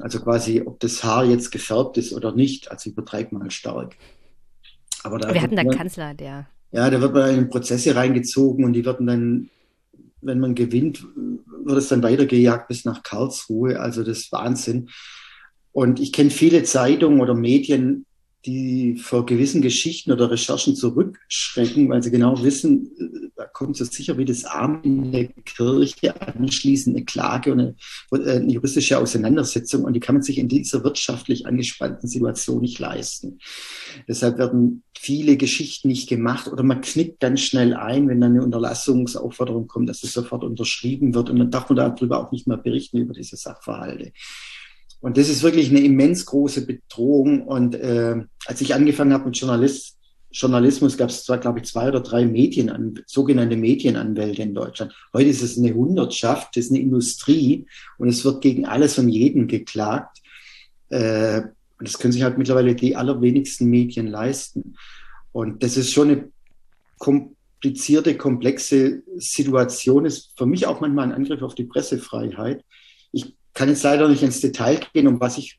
Also 0.00 0.20
quasi, 0.20 0.62
ob 0.64 0.80
das 0.80 1.04
Haar 1.04 1.24
jetzt 1.24 1.50
gefärbt 1.50 1.98
ist 1.98 2.12
oder 2.12 2.32
nicht. 2.32 2.70
Also 2.70 2.90
übertreibt 2.90 3.32
mal 3.32 3.50
stark. 3.50 3.96
Aber 5.02 5.18
da 5.18 5.32
Wir 5.32 5.42
hatten 5.42 5.56
da 5.56 5.64
Kanzler, 5.64 6.14
der. 6.14 6.46
Ja, 6.72 6.90
da 6.90 7.00
wird 7.00 7.14
man 7.14 7.38
in 7.38 7.48
Prozesse 7.48 7.94
reingezogen 7.94 8.64
und 8.64 8.72
die 8.72 8.84
werden 8.84 9.06
dann 9.06 9.50
wenn 10.24 10.40
man 10.40 10.54
gewinnt, 10.54 11.06
wird 11.14 11.78
es 11.78 11.88
dann 11.88 12.02
weitergejagt 12.02 12.68
bis 12.68 12.84
nach 12.84 13.02
Karlsruhe. 13.02 13.78
Also 13.78 14.02
das 14.02 14.18
ist 14.18 14.32
Wahnsinn. 14.32 14.88
Und 15.72 16.00
ich 16.00 16.12
kenne 16.12 16.30
viele 16.30 16.62
Zeitungen 16.62 17.20
oder 17.20 17.34
Medien, 17.34 18.06
die 18.46 18.96
vor 18.96 19.24
gewissen 19.24 19.62
Geschichten 19.62 20.12
oder 20.12 20.30
Recherchen 20.30 20.76
zurückschrecken, 20.76 21.88
weil 21.88 22.02
sie 22.02 22.10
genau 22.10 22.42
wissen, 22.42 22.90
äh, 22.98 23.30
da 23.36 23.46
kommt 23.46 23.76
so 23.76 23.84
sicher 23.84 24.18
wie 24.18 24.24
das 24.24 24.44
Arm 24.44 24.80
in 24.82 25.12
der 25.12 25.28
Kirche 25.28 26.14
anschließend 26.20 26.96
eine 26.96 27.04
Klage 27.04 27.52
und 27.52 27.60
eine, 27.60 27.74
äh, 28.12 28.36
eine, 28.36 28.52
juristische 28.52 28.98
Auseinandersetzung 28.98 29.84
und 29.84 29.94
die 29.94 30.00
kann 30.00 30.16
man 30.16 30.22
sich 30.22 30.38
in 30.38 30.48
dieser 30.48 30.84
wirtschaftlich 30.84 31.46
angespannten 31.46 32.08
Situation 32.08 32.60
nicht 32.60 32.78
leisten. 32.78 33.38
Deshalb 34.08 34.38
werden 34.38 34.82
viele 34.98 35.36
Geschichten 35.36 35.88
nicht 35.88 36.08
gemacht 36.08 36.48
oder 36.48 36.62
man 36.62 36.82
knickt 36.82 37.20
ganz 37.20 37.40
schnell 37.40 37.74
ein, 37.74 38.08
wenn 38.08 38.20
dann 38.20 38.32
eine 38.32 38.44
Unterlassungsaufforderung 38.44 39.68
kommt, 39.68 39.88
dass 39.88 40.02
es 40.02 40.12
sofort 40.12 40.44
unterschrieben 40.44 41.14
wird 41.14 41.30
und 41.30 41.38
dann 41.38 41.50
darf 41.50 41.68
man 41.70 41.76
darüber 41.76 42.20
auch 42.20 42.30
nicht 42.30 42.46
mehr 42.46 42.58
berichten 42.58 42.98
über 42.98 43.14
diese 43.14 43.36
Sachverhalte. 43.36 44.12
Und 45.04 45.18
das 45.18 45.28
ist 45.28 45.42
wirklich 45.42 45.68
eine 45.68 45.80
immens 45.80 46.24
große 46.24 46.64
Bedrohung. 46.64 47.42
Und 47.46 47.74
äh, 47.74 48.22
als 48.46 48.62
ich 48.62 48.74
angefangen 48.74 49.12
habe 49.12 49.26
mit 49.26 49.36
Journalist, 49.36 49.98
Journalismus, 50.30 50.96
gab 50.96 51.10
es 51.10 51.24
zwar, 51.24 51.36
glaube 51.36 51.58
ich, 51.58 51.66
zwei 51.66 51.88
oder 51.88 52.00
drei 52.00 52.24
Medien, 52.24 53.02
sogenannte 53.04 53.58
Medienanwälte 53.58 54.40
in 54.40 54.54
Deutschland. 54.54 54.94
Heute 55.12 55.28
ist 55.28 55.42
es 55.42 55.58
eine 55.58 55.74
Hundertschaft, 55.74 56.56
das 56.56 56.64
ist 56.64 56.70
eine 56.70 56.80
Industrie 56.80 57.66
und 57.98 58.08
es 58.08 58.24
wird 58.24 58.40
gegen 58.40 58.64
alles 58.64 58.98
und 58.98 59.10
jeden 59.10 59.46
geklagt. 59.46 60.22
Äh, 60.88 61.42
und 61.78 61.86
das 61.86 61.98
können 61.98 62.14
sich 62.14 62.22
halt 62.22 62.38
mittlerweile 62.38 62.74
die 62.74 62.96
allerwenigsten 62.96 63.68
Medien 63.68 64.06
leisten. 64.06 64.74
Und 65.32 65.62
das 65.62 65.76
ist 65.76 65.92
schon 65.92 66.08
eine 66.08 66.28
komplizierte, 66.96 68.16
komplexe 68.16 69.02
Situation, 69.18 70.06
ist 70.06 70.32
für 70.38 70.46
mich 70.46 70.66
auch 70.66 70.80
manchmal 70.80 71.08
ein 71.08 71.14
Angriff 71.14 71.42
auf 71.42 71.54
die 71.54 71.64
Pressefreiheit. 71.64 72.64
Ich 73.12 73.34
kann 73.54 73.68
jetzt 73.68 73.84
leider 73.84 74.08
nicht 74.08 74.22
ins 74.22 74.40
Detail 74.40 74.80
gehen, 74.92 75.06
um 75.06 75.20
was 75.20 75.38
ich 75.38 75.58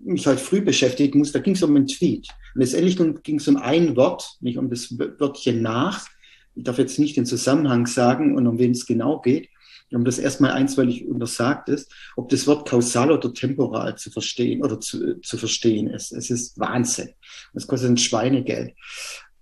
mich 0.00 0.26
heute 0.26 0.42
früh 0.42 0.60
beschäftigen 0.60 1.18
muss. 1.18 1.32
Da 1.32 1.40
ging 1.40 1.54
es 1.54 1.62
um 1.62 1.74
einen 1.76 1.86
Tweet. 1.86 2.28
Und 2.54 2.60
letztendlich 2.60 2.96
ging 3.22 3.38
es 3.38 3.48
um 3.48 3.56
ein 3.56 3.96
Wort, 3.96 4.36
nicht 4.40 4.58
um 4.58 4.70
das 4.70 4.96
Wörtchen 4.98 5.62
nach. 5.62 6.06
Ich 6.54 6.64
darf 6.64 6.78
jetzt 6.78 6.98
nicht 6.98 7.16
den 7.16 7.26
Zusammenhang 7.26 7.86
sagen 7.86 8.36
und 8.36 8.46
um 8.46 8.58
wen 8.58 8.72
es 8.72 8.86
genau 8.86 9.20
geht. 9.20 9.48
Um 9.90 10.06
das 10.06 10.18
erstmal 10.18 10.52
einstweilig 10.52 11.06
untersagt 11.06 11.68
ist, 11.68 11.92
ob 12.16 12.30
das 12.30 12.46
Wort 12.46 12.66
kausal 12.66 13.12
oder 13.12 13.34
temporal 13.34 13.96
zu 13.96 14.10
verstehen 14.10 14.62
oder 14.62 14.80
zu, 14.80 15.20
zu 15.20 15.36
verstehen 15.36 15.88
ist. 15.88 16.12
Es 16.12 16.30
ist 16.30 16.58
Wahnsinn. 16.58 17.10
Das 17.52 17.66
kostet 17.66 17.90
ein 17.90 17.98
Schweinegeld. 17.98 18.74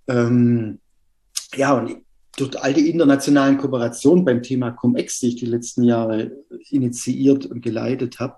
Ähm, 0.09 0.79
ja, 1.55 1.73
und 1.73 2.03
durch 2.37 2.61
all 2.61 2.73
die 2.73 2.89
internationalen 2.89 3.57
Kooperationen 3.57 4.25
beim 4.25 4.41
Thema 4.41 4.71
Cum-Ex, 4.71 5.19
die 5.19 5.27
ich 5.29 5.35
die 5.35 5.45
letzten 5.45 5.83
Jahre 5.83 6.31
initiiert 6.69 7.45
und 7.45 7.61
geleitet 7.61 8.19
habe, 8.19 8.35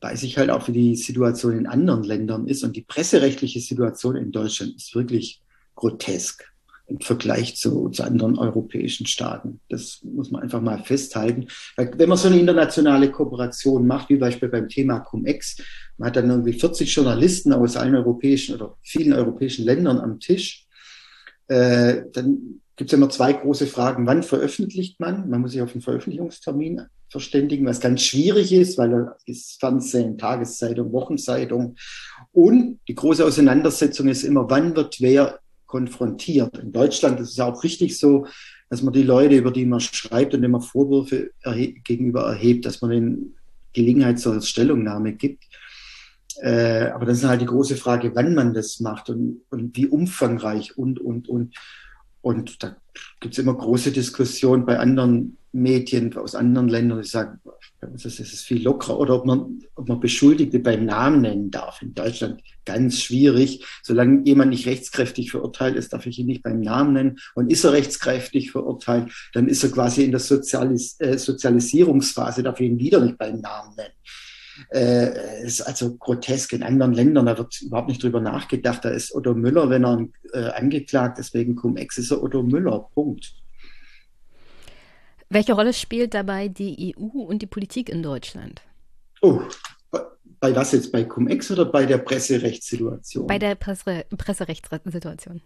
weiß 0.00 0.22
ich 0.24 0.38
halt 0.38 0.50
auch, 0.50 0.66
wie 0.68 0.72
die 0.72 0.96
Situation 0.96 1.56
in 1.56 1.66
anderen 1.66 2.02
Ländern 2.02 2.48
ist. 2.48 2.64
Und 2.64 2.74
die 2.74 2.82
presserechtliche 2.82 3.60
Situation 3.60 4.16
in 4.16 4.32
Deutschland 4.32 4.76
ist 4.76 4.94
wirklich 4.94 5.40
grotesk 5.74 6.44
im 6.86 7.00
Vergleich 7.00 7.56
zu, 7.56 7.88
zu 7.90 8.02
anderen 8.02 8.38
europäischen 8.38 9.06
Staaten. 9.06 9.60
Das 9.68 10.00
muss 10.02 10.30
man 10.30 10.42
einfach 10.42 10.60
mal 10.60 10.82
festhalten. 10.82 11.46
Wenn 11.76 12.08
man 12.08 12.18
so 12.18 12.28
eine 12.28 12.40
internationale 12.40 13.10
Kooperation 13.10 13.86
macht, 13.86 14.08
wie 14.08 14.16
beispielsweise 14.16 14.62
beim 14.62 14.68
Thema 14.68 15.00
Cum-Ex, 15.00 15.58
man 15.96 16.08
hat 16.08 16.16
dann 16.16 16.30
irgendwie 16.30 16.52
40 16.52 16.92
Journalisten 16.92 17.52
aus 17.52 17.76
allen 17.76 17.94
europäischen 17.94 18.56
oder 18.56 18.76
vielen 18.82 19.12
europäischen 19.12 19.64
Ländern 19.64 19.98
am 19.98 20.18
Tisch, 20.18 20.66
äh, 21.46 22.02
dann 22.12 22.61
gibt 22.76 22.90
es 22.90 22.96
immer 22.96 23.10
zwei 23.10 23.32
große 23.32 23.66
Fragen. 23.66 24.06
Wann 24.06 24.22
veröffentlicht 24.22 24.98
man? 25.00 25.28
Man 25.28 25.40
muss 25.40 25.52
sich 25.52 25.62
auf 25.62 25.72
einen 25.72 25.82
Veröffentlichungstermin 25.82 26.82
verständigen, 27.08 27.66
was 27.66 27.80
ganz 27.80 28.02
schwierig 28.02 28.52
ist, 28.52 28.78
weil 28.78 28.90
da 28.90 29.16
ist 29.26 29.60
Fernsehen, 29.60 30.16
Tageszeitung, 30.16 30.92
Wochenzeitung. 30.92 31.76
Und 32.32 32.80
die 32.88 32.94
große 32.94 33.24
Auseinandersetzung 33.24 34.08
ist 34.08 34.24
immer, 34.24 34.48
wann 34.48 34.74
wird 34.74 35.00
wer 35.00 35.40
konfrontiert. 35.66 36.58
In 36.58 36.72
Deutschland 36.72 37.20
ist 37.20 37.30
es 37.30 37.40
auch 37.40 37.62
richtig 37.62 37.98
so, 37.98 38.26
dass 38.70 38.82
man 38.82 38.94
die 38.94 39.02
Leute, 39.02 39.36
über 39.36 39.50
die 39.50 39.66
man 39.66 39.80
schreibt 39.80 40.34
und 40.34 40.42
immer 40.42 40.62
Vorwürfe 40.62 41.30
erhe 41.42 41.72
gegenüber 41.72 42.22
erhebt, 42.22 42.64
dass 42.64 42.80
man 42.80 42.92
ihnen 42.92 43.36
Gelegenheit 43.74 44.18
zur 44.18 44.40
Stellungnahme 44.40 45.12
gibt. 45.12 45.44
Äh, 46.40 46.86
aber 46.94 47.04
das 47.04 47.18
ist 47.18 47.24
halt 47.24 47.42
die 47.42 47.46
große 47.46 47.76
Frage, 47.76 48.14
wann 48.14 48.34
man 48.34 48.54
das 48.54 48.80
macht 48.80 49.10
und, 49.10 49.42
und 49.50 49.76
wie 49.76 49.86
umfangreich 49.86 50.76
und, 50.78 51.00
und, 51.00 51.28
und. 51.28 51.54
Und 52.22 52.62
da 52.62 52.76
gibt 53.20 53.34
es 53.34 53.38
immer 53.38 53.54
große 53.54 53.92
Diskussionen 53.92 54.64
bei 54.64 54.78
anderen 54.78 55.36
Medien 55.52 56.16
aus 56.16 56.34
anderen 56.34 56.68
Ländern, 56.68 57.02
die 57.02 57.08
sagen, 57.08 57.40
das 57.80 58.04
ist 58.04 58.44
viel 58.44 58.62
lockerer. 58.62 58.98
Oder 58.98 59.16
ob 59.16 59.26
man, 59.26 59.60
ob 59.74 59.88
man 59.88 60.00
Beschuldigte 60.00 60.60
beim 60.60 60.86
Namen 60.86 61.20
nennen 61.20 61.50
darf. 61.50 61.82
In 61.82 61.94
Deutschland 61.94 62.42
ganz 62.64 63.00
schwierig. 63.00 63.64
Solange 63.82 64.22
jemand 64.24 64.50
nicht 64.50 64.66
rechtskräftig 64.66 65.30
verurteilt 65.30 65.76
ist, 65.76 65.92
darf 65.92 66.06
ich 66.06 66.18
ihn 66.18 66.26
nicht 66.26 66.42
beim 66.42 66.60
Namen 66.60 66.92
nennen. 66.94 67.18
Und 67.34 67.50
ist 67.50 67.64
er 67.64 67.72
rechtskräftig 67.72 68.52
verurteilt, 68.52 69.12
dann 69.34 69.48
ist 69.48 69.62
er 69.64 69.70
quasi 69.70 70.04
in 70.04 70.12
der 70.12 70.20
Sozialis 70.20 70.96
äh, 71.00 71.18
Sozialisierungsphase, 71.18 72.42
darf 72.42 72.60
ich 72.60 72.70
ihn 72.70 72.78
wieder 72.78 73.00
nicht 73.00 73.18
beim 73.18 73.40
Namen 73.40 73.74
nennen. 73.76 73.94
Äh, 74.72 75.44
ist 75.44 75.62
also 75.62 75.96
grotesk 75.96 76.52
in 76.52 76.62
anderen 76.62 76.92
Ländern, 76.92 77.26
da 77.26 77.38
wird 77.38 77.60
überhaupt 77.62 77.88
nicht 77.88 78.02
drüber 78.02 78.20
nachgedacht. 78.20 78.84
Da 78.84 78.90
ist 78.90 79.14
Otto 79.14 79.34
Müller, 79.34 79.70
wenn 79.70 79.84
er 79.84 80.06
äh, 80.32 80.50
angeklagt 80.50 81.18
ist 81.18 81.34
wegen 81.34 81.56
Cum-Ex, 81.56 81.98
ist 81.98 82.10
er 82.10 82.22
Otto 82.22 82.42
Müller. 82.42 82.88
Punkt. 82.94 83.34
Welche 85.28 85.54
Rolle 85.54 85.72
spielt 85.72 86.12
dabei 86.12 86.48
die 86.48 86.94
EU 86.94 87.22
und 87.22 87.40
die 87.40 87.46
Politik 87.46 87.88
in 87.88 88.02
Deutschland? 88.02 88.60
Oh, 89.22 89.40
bei 90.40 90.54
was 90.54 90.72
jetzt? 90.72 90.92
Bei 90.92 91.04
Cum-Ex 91.04 91.50
oder 91.52 91.64
bei 91.64 91.86
der 91.86 91.98
Presserechtssituation? 91.98 93.28
Bei 93.28 93.38
der 93.38 93.54
Presse 93.54 94.04
Presserechtssituation. 94.10 95.40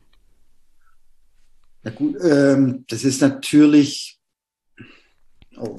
Na 1.83 1.91
gut, 1.91 2.17
ähm, 2.21 2.85
das 2.89 3.05
ist 3.05 3.21
natürlich. 3.21 4.19
Oh, 5.57 5.77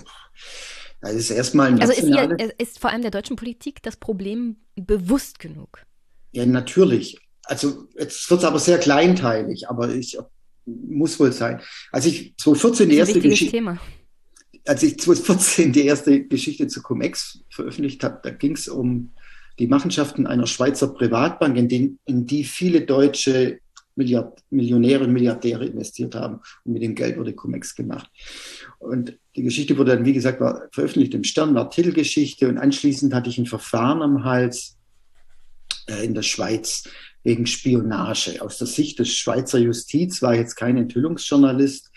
das 1.02 1.14
ist 1.14 1.30
erstmal 1.30 1.80
Also 1.80 1.94
ist, 1.94 2.04
ihr, 2.04 2.54
ist 2.58 2.80
vor 2.80 2.92
allem 2.92 3.02
der 3.02 3.12
deutschen 3.12 3.36
Politik 3.36 3.82
das 3.84 3.98
Problem 3.98 4.58
bewusst 4.76 5.40
genug? 5.40 5.84
Ja, 6.32 6.46
natürlich. 6.46 7.20
Also 7.44 7.88
jetzt 7.98 8.30
wird 8.30 8.42
es 8.42 8.46
aber 8.46 8.60
sehr 8.60 8.78
kleinteilig, 8.78 9.70
aber 9.70 9.90
ich 9.94 10.18
muss 10.66 11.20
wohl 11.20 11.32
sein. 11.32 11.62
Als 11.92 12.06
ich 12.06 12.36
2014 12.38 12.90
die 12.90 12.98
erste 12.98 13.20
Geschichte, 13.20 13.80
als 14.66 14.84
ich 14.84 15.00
2014 15.00 15.72
die 15.72 15.86
erste 15.86 16.24
Geschichte 16.26 16.68
zu 16.68 16.82
Cum-Ex 16.82 17.40
veröffentlicht 17.50 18.04
habe, 18.04 18.20
da 18.22 18.32
ging 18.32 18.54
es 18.54 18.68
um 18.68 19.14
die 19.60 19.68
Machenschaften 19.68 20.28
einer 20.28 20.46
Schweizer 20.46 20.90
Privatbank, 20.90 21.58
in, 21.58 21.70
den, 21.70 22.00
in 22.06 22.26
die 22.26 22.44
viele 22.44 22.82
deutsche 22.82 23.60
Milliard, 23.96 24.44
Millionäre 24.52 25.06
und 25.06 25.14
Milliardäre 25.14 25.66
investiert 25.66 26.14
haben. 26.16 26.42
Und 26.64 26.74
mit 26.74 26.84
dem 26.84 26.94
Geld 26.94 27.18
wurde 27.18 27.34
Cum-Ex 27.34 27.76
gemacht. 27.76 28.12
Und 28.78 29.18
die 29.38 29.44
Geschichte 29.44 29.78
wurde 29.78 29.96
dann, 29.96 30.06
wie 30.06 30.14
gesagt, 30.14 30.42
war 30.42 30.68
veröffentlicht 30.72 31.14
im 31.14 31.24
Stern, 31.24 31.54
war 31.54 31.70
Titelgeschichte. 31.70 32.50
Und 32.50 32.58
anschließend 32.58 33.14
hatte 33.14 33.30
ich 33.30 33.38
ein 33.38 33.46
Verfahren 33.46 34.02
am 34.02 34.24
Hals 34.24 34.78
äh, 35.88 36.04
in 36.04 36.16
der 36.16 36.24
Schweiz 36.24 36.90
wegen 37.24 37.46
Spionage. 37.46 38.42
Aus 38.42 38.58
der 38.58 38.66
Sicht 38.66 38.98
des 38.98 39.14
Schweizer 39.14 39.60
Justiz 39.60 40.24
war 40.24 40.34
ich 40.34 40.40
jetzt 40.40 40.56
kein 40.56 40.76
Enthüllungsjournalist, 40.78 41.92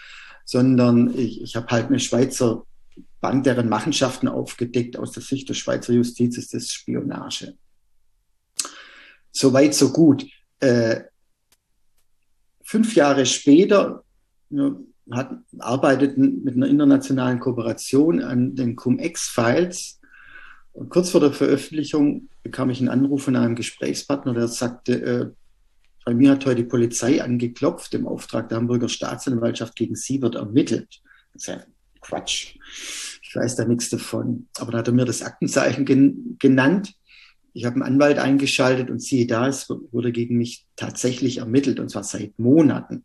sondern 0.44 1.18
ich, 1.18 1.40
ich 1.40 1.56
habe 1.56 1.66
halt 1.68 1.86
eine 1.86 1.98
Schweizer 1.98 2.66
Bank, 3.22 3.44
deren 3.44 3.70
Machenschaften 3.70 4.28
aufgedeckt. 4.28 4.98
Aus 4.98 5.12
der 5.12 5.22
Sicht 5.22 5.48
der 5.48 5.54
Schweizer 5.54 5.94
Justiz 5.94 6.36
ist 6.36 6.52
das 6.52 6.70
Spionage. 6.70 7.54
Soweit, 9.32 9.74
so 9.74 9.92
gut. 9.92 10.26
Äh, 10.58 11.04
fünf 12.62 12.94
Jahre 12.94 13.24
später 13.24 14.04
hat, 15.12 15.32
arbeiteten 15.58 16.42
mit 16.44 16.56
einer 16.56 16.68
internationalen 16.68 17.40
Kooperation 17.40 18.22
an 18.22 18.54
den 18.54 18.76
Cum-Ex-Files. 18.76 20.00
Und 20.72 20.90
kurz 20.90 21.10
vor 21.10 21.20
der 21.20 21.32
Veröffentlichung 21.32 22.28
bekam 22.42 22.70
ich 22.70 22.80
einen 22.80 22.88
Anruf 22.88 23.24
von 23.24 23.36
einem 23.36 23.56
Gesprächspartner, 23.56 24.34
der 24.34 24.48
sagte, 24.48 25.02
äh, 25.02 25.30
bei 26.04 26.14
mir 26.14 26.30
hat 26.30 26.46
heute 26.46 26.56
die 26.56 26.68
Polizei 26.68 27.22
angeklopft, 27.22 27.94
im 27.94 28.06
Auftrag 28.06 28.48
der 28.48 28.58
Hamburger 28.58 28.88
Staatsanwaltschaft 28.88 29.76
gegen 29.76 29.94
sie 29.94 30.22
wird 30.22 30.34
ermittelt. 30.34 31.02
Das 31.32 31.42
ist 31.42 31.48
ja 31.48 31.62
Quatsch. 32.00 32.56
Ich 33.22 33.36
weiß 33.36 33.56
da 33.56 33.64
nichts 33.64 33.90
davon. 33.90 34.48
Aber 34.58 34.72
da 34.72 34.78
hat 34.78 34.88
er 34.88 34.94
mir 34.94 35.04
das 35.04 35.22
Aktenzeichen 35.22 35.84
gen 35.84 36.36
genannt. 36.38 36.94
Ich 37.52 37.64
habe 37.64 37.74
einen 37.76 37.84
Anwalt 37.84 38.18
eingeschaltet 38.18 38.90
und 38.90 39.00
siehe 39.00 39.26
da, 39.26 39.48
es 39.48 39.68
wurde 39.68 40.12
gegen 40.12 40.36
mich 40.36 40.66
tatsächlich 40.76 41.38
ermittelt 41.38 41.80
und 41.80 41.90
zwar 41.90 42.04
seit 42.04 42.38
Monaten. 42.38 43.04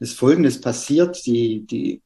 Ist 0.00 0.18
Folgendes 0.18 0.60
passiert. 0.60 1.24
Die, 1.26 1.66
die, 1.66 2.02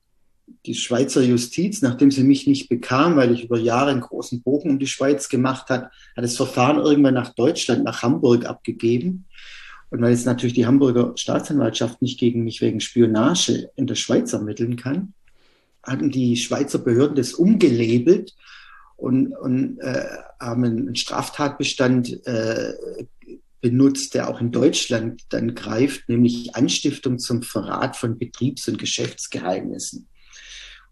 die 0.67 0.75
Schweizer 0.75 1.23
Justiz, 1.23 1.83
nachdem 1.83 2.11
sie 2.11 2.25
mich 2.25 2.47
nicht 2.47 2.69
bekam, 2.69 3.17
weil 3.17 3.33
ich 3.33 3.45
über 3.45 3.59
Jahre 3.59 3.91
einen 3.91 4.01
großen 4.01 4.43
Bogen 4.43 4.71
um 4.71 4.79
die 4.79 4.87
Schweiz 4.87 5.29
gemacht 5.29 5.69
hat, 5.69 5.85
hat 5.85 6.25
das 6.25 6.37
Verfahren 6.37 6.79
irgendwann 6.79 7.15
nach 7.15 7.35
Deutschland, 7.35 7.85
nach 7.85 8.03
Hamburg 8.03 8.47
abgegeben. 8.47 9.27
Und 9.91 10.03
weil 10.03 10.11
jetzt 10.11 10.27
natürlich 10.27 10.55
die 10.55 10.67
Hamburger 10.67 11.13
Staatsanwaltschaft 11.17 12.03
nicht 12.03 12.21
gegen 12.21 12.45
mich 12.45 12.61
wegen 12.61 12.81
Spionage 12.81 13.71
in 13.77 13.87
der 13.87 13.95
Schweiz 13.95 14.33
ermitteln 14.33 14.77
kann, 14.77 15.15
hatten 15.83 16.11
die 16.11 16.37
Schweizer 16.37 16.79
Behörden 16.79 17.17
das 17.17 17.33
umgelabelt 17.33 18.35
und, 18.97 19.29
und 19.29 19.79
äh, 19.79 20.05
haben 20.41 20.65
einen 20.65 20.97
Straftatbestand 20.97 22.27
äh, 22.27 22.75
benutzt, 23.61 24.15
der 24.15 24.29
auch 24.29 24.41
in 24.41 24.53
Deutschland 24.53 25.23
dann 25.31 25.55
greift, 25.55 26.09
nämlich 26.09 26.55
Anstiftung 26.55 27.19
zum 27.19 27.43
Verrat 27.43 27.97
von 27.97 28.19
Betriebs- 28.19 28.69
und 28.69 28.79
Geschäftsgeheimnissen. 28.79 30.09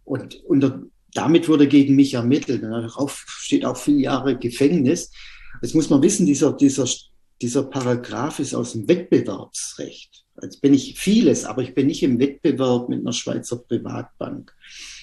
Und 0.05 0.37
unter, 0.45 0.83
damit 1.13 1.49
wurde 1.49 1.69
gegen 1.69 1.97
mich 1.97 2.15
ermittelt. 2.15 2.63
Und 2.63 2.71
darauf 2.71 3.25
steht 3.27 3.65
auch 3.65 3.77
viele 3.77 3.99
Jahre 3.99 4.39
Gefängnis. 4.39 5.11
Jetzt 5.63 5.75
muss 5.75 5.91
man 5.91 6.03
wissen, 6.03 6.27
dieser, 6.27 6.53
dieser 6.53 6.87
dieser 7.43 7.65
Paragraph 7.65 8.39
ist 8.39 8.55
aus 8.55 8.73
dem 8.73 8.89
Wettbewerbsrecht. 8.89 10.25
Jetzt 10.43 10.61
bin 10.61 10.75
ich 10.75 10.99
vieles, 10.99 11.45
aber 11.45 11.63
ich 11.63 11.75
bin 11.75 11.87
nicht 11.87 12.03
im 12.03 12.19
Wettbewerb 12.19 12.89
mit 12.89 13.01
einer 13.01 13.13
Schweizer 13.13 13.57
Privatbank. 13.57 14.55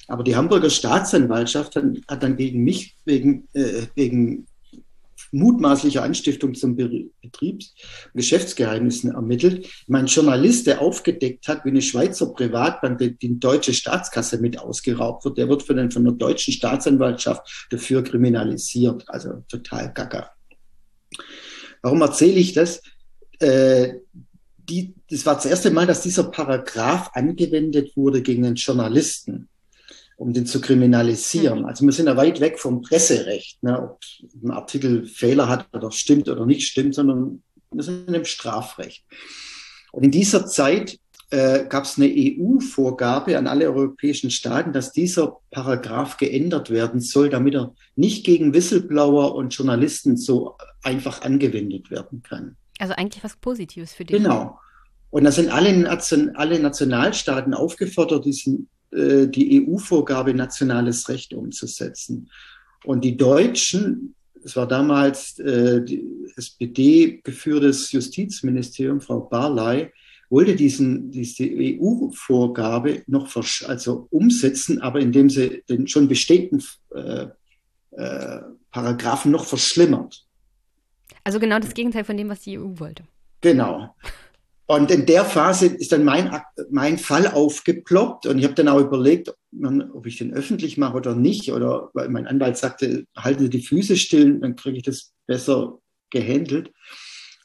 Aber 0.07 0.23
die 0.23 0.35
Hamburger 0.35 0.69
Staatsanwaltschaft 0.69 1.75
hat, 1.75 1.85
hat 2.07 2.23
dann 2.23 2.35
gegen 2.35 2.63
mich 2.63 2.95
wegen, 3.05 3.47
äh, 3.53 3.87
wegen 3.95 4.47
mutmaßlicher 5.33 6.03
Anstiftung 6.03 6.53
zum 6.53 6.75
Betriebs- 6.75 7.73
und 8.05 8.17
Geschäftsgeheimnissen 8.17 9.11
ermittelt. 9.11 9.67
Mein 9.87 10.05
Journalist, 10.05 10.67
der 10.67 10.81
aufgedeckt 10.81 11.47
hat, 11.47 11.65
wie 11.65 11.69
eine 11.69 11.81
Schweizer 11.81 12.27
Privatbank 12.33 12.99
die, 13.19 13.39
deutsche 13.39 13.73
Staatskasse 13.73 14.37
mit 14.37 14.59
ausgeraubt 14.59 15.25
wird, 15.25 15.37
der 15.37 15.49
wird 15.49 15.63
von, 15.63 15.77
den, 15.77 15.91
von 15.91 16.03
der 16.03 16.13
deutschen 16.13 16.53
Staatsanwaltschaft 16.53 17.67
dafür 17.71 18.03
kriminalisiert. 18.03 19.03
Also 19.07 19.43
total 19.49 19.91
gaga. 19.91 20.29
Warum 21.81 22.01
erzähle 22.01 22.39
ich 22.39 22.53
das? 22.53 22.81
Äh, 23.39 23.95
die, 24.57 24.93
das 25.09 25.25
war 25.25 25.35
das 25.35 25.45
erste 25.45 25.71
Mal, 25.71 25.85
dass 25.85 26.01
dieser 26.01 26.25
Paragraph 26.25 27.11
angewendet 27.13 27.97
wurde 27.97 28.21
gegen 28.21 28.45
einen 28.45 28.55
Journalisten, 28.55 29.49
um 30.17 30.33
den 30.33 30.45
zu 30.45 30.61
kriminalisieren. 30.61 31.59
Mhm. 31.59 31.65
Also 31.65 31.85
wir 31.85 31.91
sind 31.91 32.07
ja 32.07 32.17
weit 32.17 32.39
weg 32.39 32.59
vom 32.59 32.81
Presserecht, 32.81 33.61
ne, 33.63 33.81
ob 33.81 33.99
ein 34.43 34.51
Artikel 34.51 35.05
Fehler 35.05 35.49
hat 35.49 35.67
oder 35.73 35.91
stimmt 35.91 36.29
oder 36.29 36.45
nicht 36.45 36.67
stimmt, 36.67 36.95
sondern 36.95 37.43
wir 37.71 37.83
sind 37.83 38.13
im 38.13 38.25
Strafrecht. 38.25 39.03
Und 39.91 40.03
in 40.03 40.11
dieser 40.11 40.45
Zeit 40.45 40.99
äh, 41.33 41.65
gab 41.67 41.85
es 41.85 41.97
eine 41.97 42.07
EU-Vorgabe 42.07 43.37
an 43.37 43.47
alle 43.47 43.65
europäischen 43.65 44.29
Staaten, 44.29 44.71
dass 44.71 44.91
dieser 44.91 45.39
Paragraph 45.49 46.17
geändert 46.17 46.69
werden 46.69 46.99
soll, 46.99 47.29
damit 47.29 47.55
er 47.55 47.73
nicht 47.95 48.25
gegen 48.25 48.53
Whistleblower 48.53 49.33
und 49.33 49.53
Journalisten 49.55 50.15
so 50.15 50.55
einfach 50.83 51.23
angewendet 51.23 51.89
werden 51.89 52.21
kann. 52.21 52.55
Also 52.77 52.93
eigentlich 52.93 53.23
was 53.23 53.35
Positives 53.37 53.93
für 53.93 54.05
dich. 54.05 54.17
Genau. 54.17 54.59
Und 55.09 55.23
da 55.23 55.31
sind 55.31 55.49
alle, 55.49 55.89
alle 56.35 56.59
Nationalstaaten 56.59 57.53
aufgefordert, 57.53 58.25
diesen, 58.25 58.67
äh, 58.93 59.27
die 59.27 59.65
EU-Vorgabe 59.67 60.33
nationales 60.33 61.09
Recht 61.09 61.33
umzusetzen. 61.33 62.29
Und 62.83 63.03
die 63.03 63.17
Deutschen, 63.17 64.15
es 64.43 64.55
war 64.55 64.67
damals 64.67 65.39
äh, 65.39 65.81
SPD-geführtes 66.35 67.91
Justizministerium, 67.91 69.01
Frau 69.01 69.21
Barley, 69.21 69.91
wollte 70.29 70.55
diesen, 70.55 71.11
diese 71.11 71.43
EU-Vorgabe 71.43 73.03
noch 73.07 73.29
also 73.67 74.07
umsetzen, 74.09 74.81
aber 74.81 74.99
indem 74.99 75.29
sie 75.29 75.63
den 75.69 75.87
schon 75.87 76.07
bestehenden 76.07 76.63
äh, 76.95 77.27
äh, 77.91 78.39
Paragraphen 78.71 79.31
noch 79.31 79.45
verschlimmert. 79.45 80.25
Also 81.23 81.39
genau 81.39 81.59
das 81.59 81.73
Gegenteil 81.73 82.03
von 82.03 82.17
dem, 82.17 82.29
was 82.29 82.41
die 82.41 82.57
EU 82.57 82.79
wollte. 82.79 83.03
Genau. 83.41 83.95
Und 84.65 84.91
in 84.91 85.05
der 85.05 85.25
Phase 85.25 85.67
ist 85.67 85.91
dann 85.91 86.05
mein, 86.05 86.41
mein 86.71 86.97
Fall 86.97 87.27
aufgeploppt 87.27 88.25
und 88.27 88.39
ich 88.39 88.45
habe 88.45 88.53
dann 88.53 88.69
auch 88.69 88.79
überlegt, 88.79 89.33
ob 89.61 90.05
ich 90.05 90.17
den 90.17 90.33
öffentlich 90.33 90.77
mache 90.77 90.95
oder 90.95 91.15
nicht. 91.15 91.51
Oder 91.51 91.89
weil 91.93 92.09
mein 92.09 92.27
Anwalt 92.27 92.57
sagte, 92.57 93.05
halte 93.15 93.49
die 93.49 93.61
Füße 93.61 93.97
still, 93.97 94.39
dann 94.39 94.55
kriege 94.55 94.77
ich 94.77 94.83
das 94.83 95.11
besser 95.27 95.79
gehandelt. 96.09 96.71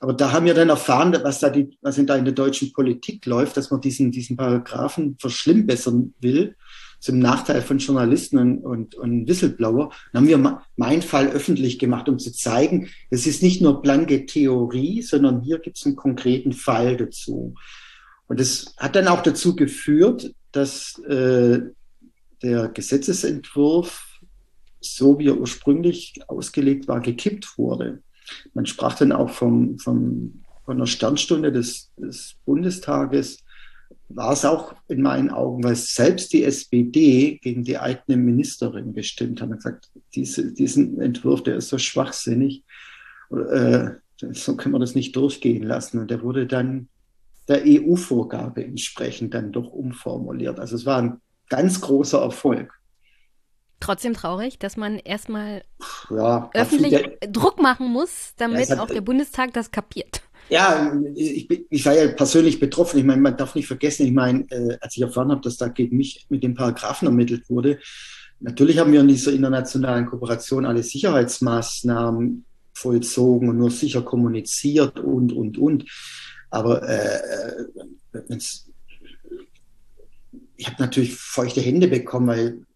Aber 0.01 0.13
da 0.13 0.31
haben 0.31 0.47
wir 0.47 0.55
dann 0.55 0.69
erfahren, 0.69 1.17
was 1.25 1.41
da, 1.41 1.51
die, 1.51 1.77
was 1.81 1.97
da 1.97 2.15
in 2.15 2.25
der 2.25 2.35
deutschen 2.35 2.73
Politik 2.73 3.27
läuft, 3.27 3.57
dass 3.57 3.73
man 3.73 3.81
diesen, 3.81 4.13
diesen 4.13 4.37
Paragraphen 4.37 5.17
verschlimmbessern 5.19 6.15
will, 6.21 6.55
zum 7.01 7.19
Nachteil 7.19 7.63
von 7.63 7.79
Journalisten 7.79 8.39
und, 8.39 8.65
und, 8.65 8.95
und 8.95 9.29
Whistleblower. 9.29 9.91
Dann 10.13 10.23
haben 10.23 10.29
wir 10.29 10.63
meinen 10.77 11.03
Fall 11.03 11.29
öffentlich 11.29 11.79
gemacht, 11.79 12.09
um 12.09 12.19
zu 12.19 12.33
zeigen, 12.33 12.89
es 13.11 13.27
ist 13.27 13.43
nicht 13.43 13.63
nur 13.63 13.83
blanke 13.83 14.27
Theorie, 14.27 15.03
sondern 15.03 15.41
hier 15.41 15.59
gibt 15.59 15.79
es 15.79 15.87
einen 15.87 15.97
konkreten 15.97 16.53
Fall 16.53 16.97
dazu. 16.97 17.55
Und 18.27 18.41
das 18.41 18.75
hat 18.77 18.97
dann 18.97 19.09
auch 19.09 19.23
dazu 19.23 19.57
geführt, 19.57 20.35
dass 20.53 20.99
äh, 21.09 21.61
der 22.43 22.69
Gesetzesentwurf, 22.69 24.21
so 24.81 25.19
wie 25.19 25.29
er 25.29 25.39
ursprünglich 25.39 26.15
ausgelegt 26.29 26.89
war, 26.89 27.01
gekippt 27.01 27.59
wurde. 27.59 28.03
Man 28.55 28.67
sprach 28.67 28.95
dann 28.95 29.13
auch 29.13 29.31
vom, 29.31 29.79
vom, 29.79 30.45
von 30.65 30.77
einer 30.77 30.87
Sternstunde 30.87 31.51
des, 31.53 31.91
des 31.97 32.37
Bundestages. 32.45 33.39
War 34.11 34.33
es 34.33 34.45
auch 34.45 34.75
in 34.89 35.03
meinen 35.03 35.31
Augen, 35.31 35.63
weil 35.63 35.77
selbst 35.77 36.33
die 36.33 36.45
SPD 36.45 37.39
gegen 37.43 37.63
die 37.63 37.79
eigene 37.79 38.17
Ministerin 38.17 38.95
gestimmt 38.95 39.41
hat 39.41 39.51
und 39.51 39.57
gesagt, 39.57 39.91
diese, 40.15 40.53
diesen 40.53 41.01
Entwurf, 41.01 41.43
der 41.43 41.57
ist 41.57 41.69
so 41.69 41.79
schwachsinnig, 41.79 42.65
äh, 43.31 43.91
so 44.33 44.57
können 44.57 44.75
wir 44.75 44.79
das 44.79 44.95
nicht 44.95 45.15
durchgehen 45.15 45.63
lassen. 45.63 45.99
Und 45.99 46.11
der 46.11 46.23
wurde 46.23 46.47
dann 46.47 46.89
der 47.49 47.63
EU-Vorgabe 47.65 48.65
entsprechend 48.65 49.35
dann 49.35 49.53
doch 49.53 49.71
umformuliert. 49.71 50.59
Also 50.59 50.77
es 50.77 50.87
war 50.87 50.99
ein 50.99 51.21
ganz 51.49 51.81
großer 51.81 52.21
Erfolg. 52.21 52.73
Trotzdem 53.81 54.15
traurig, 54.15 54.59
dass 54.59 54.77
man 54.77 54.99
erstmal 54.99 55.63
ja, 56.11 56.51
öffentlich 56.53 56.91
der, 57.21 57.31
Druck 57.31 57.63
machen 57.63 57.93
muss, 57.93 58.35
damit 58.37 58.69
ja, 58.69 58.83
auch 58.83 58.89
der 58.89 59.01
Bundestag 59.01 59.53
das 59.53 59.71
kapiert. 59.71 60.23
Ja, 60.51 60.99
ich, 61.15 61.51
ich, 61.71 61.85
war 61.85 61.95
ja 61.95 62.09
persönlich 62.09 62.59
betroffen. 62.59 62.99
Ich 62.99 63.05
meine, 63.05 63.21
man 63.21 63.37
darf 63.37 63.55
nicht 63.55 63.67
vergessen, 63.67 64.07
ich 64.07 64.13
meine, 64.13 64.51
äh, 64.51 64.79
als 64.81 64.97
ich 64.97 65.03
erfahren 65.03 65.31
habe, 65.31 65.43
dass 65.43 65.57
da 65.57 65.69
gegen 65.69 65.97
mich 65.97 66.27
mit 66.29 66.43
dem 66.43 66.55
Paragraphen 66.55 67.07
ermittelt 67.07 67.51
wurde, 67.51 67.79
natürlich 68.41 68.79
haben 68.79 68.93
wir 68.93 69.01
in 69.01 69.09
dieser 69.09 69.33
internationalen 69.33 70.07
Kooperation 70.07 70.65
alle 70.65 70.83
Sicherheitsmaßnahmen 70.83 72.45
vollzogen 72.73 73.49
und 73.51 73.59
nur 73.59 73.71
sicher 73.71 74.03
kommuniziert 74.03 74.99
und, 75.01 75.33
und, 75.33 75.59
und. 75.59 75.85
Aber 76.51 76.89
äh, 76.89 77.63
äh 78.13 78.39
ich 80.57 80.67
habe 80.67 80.83
natürlich 80.83 81.15
feuchte 81.15 81.61
Hände 81.61 81.89
bekommen, 81.89 82.27
weil 82.27 82.67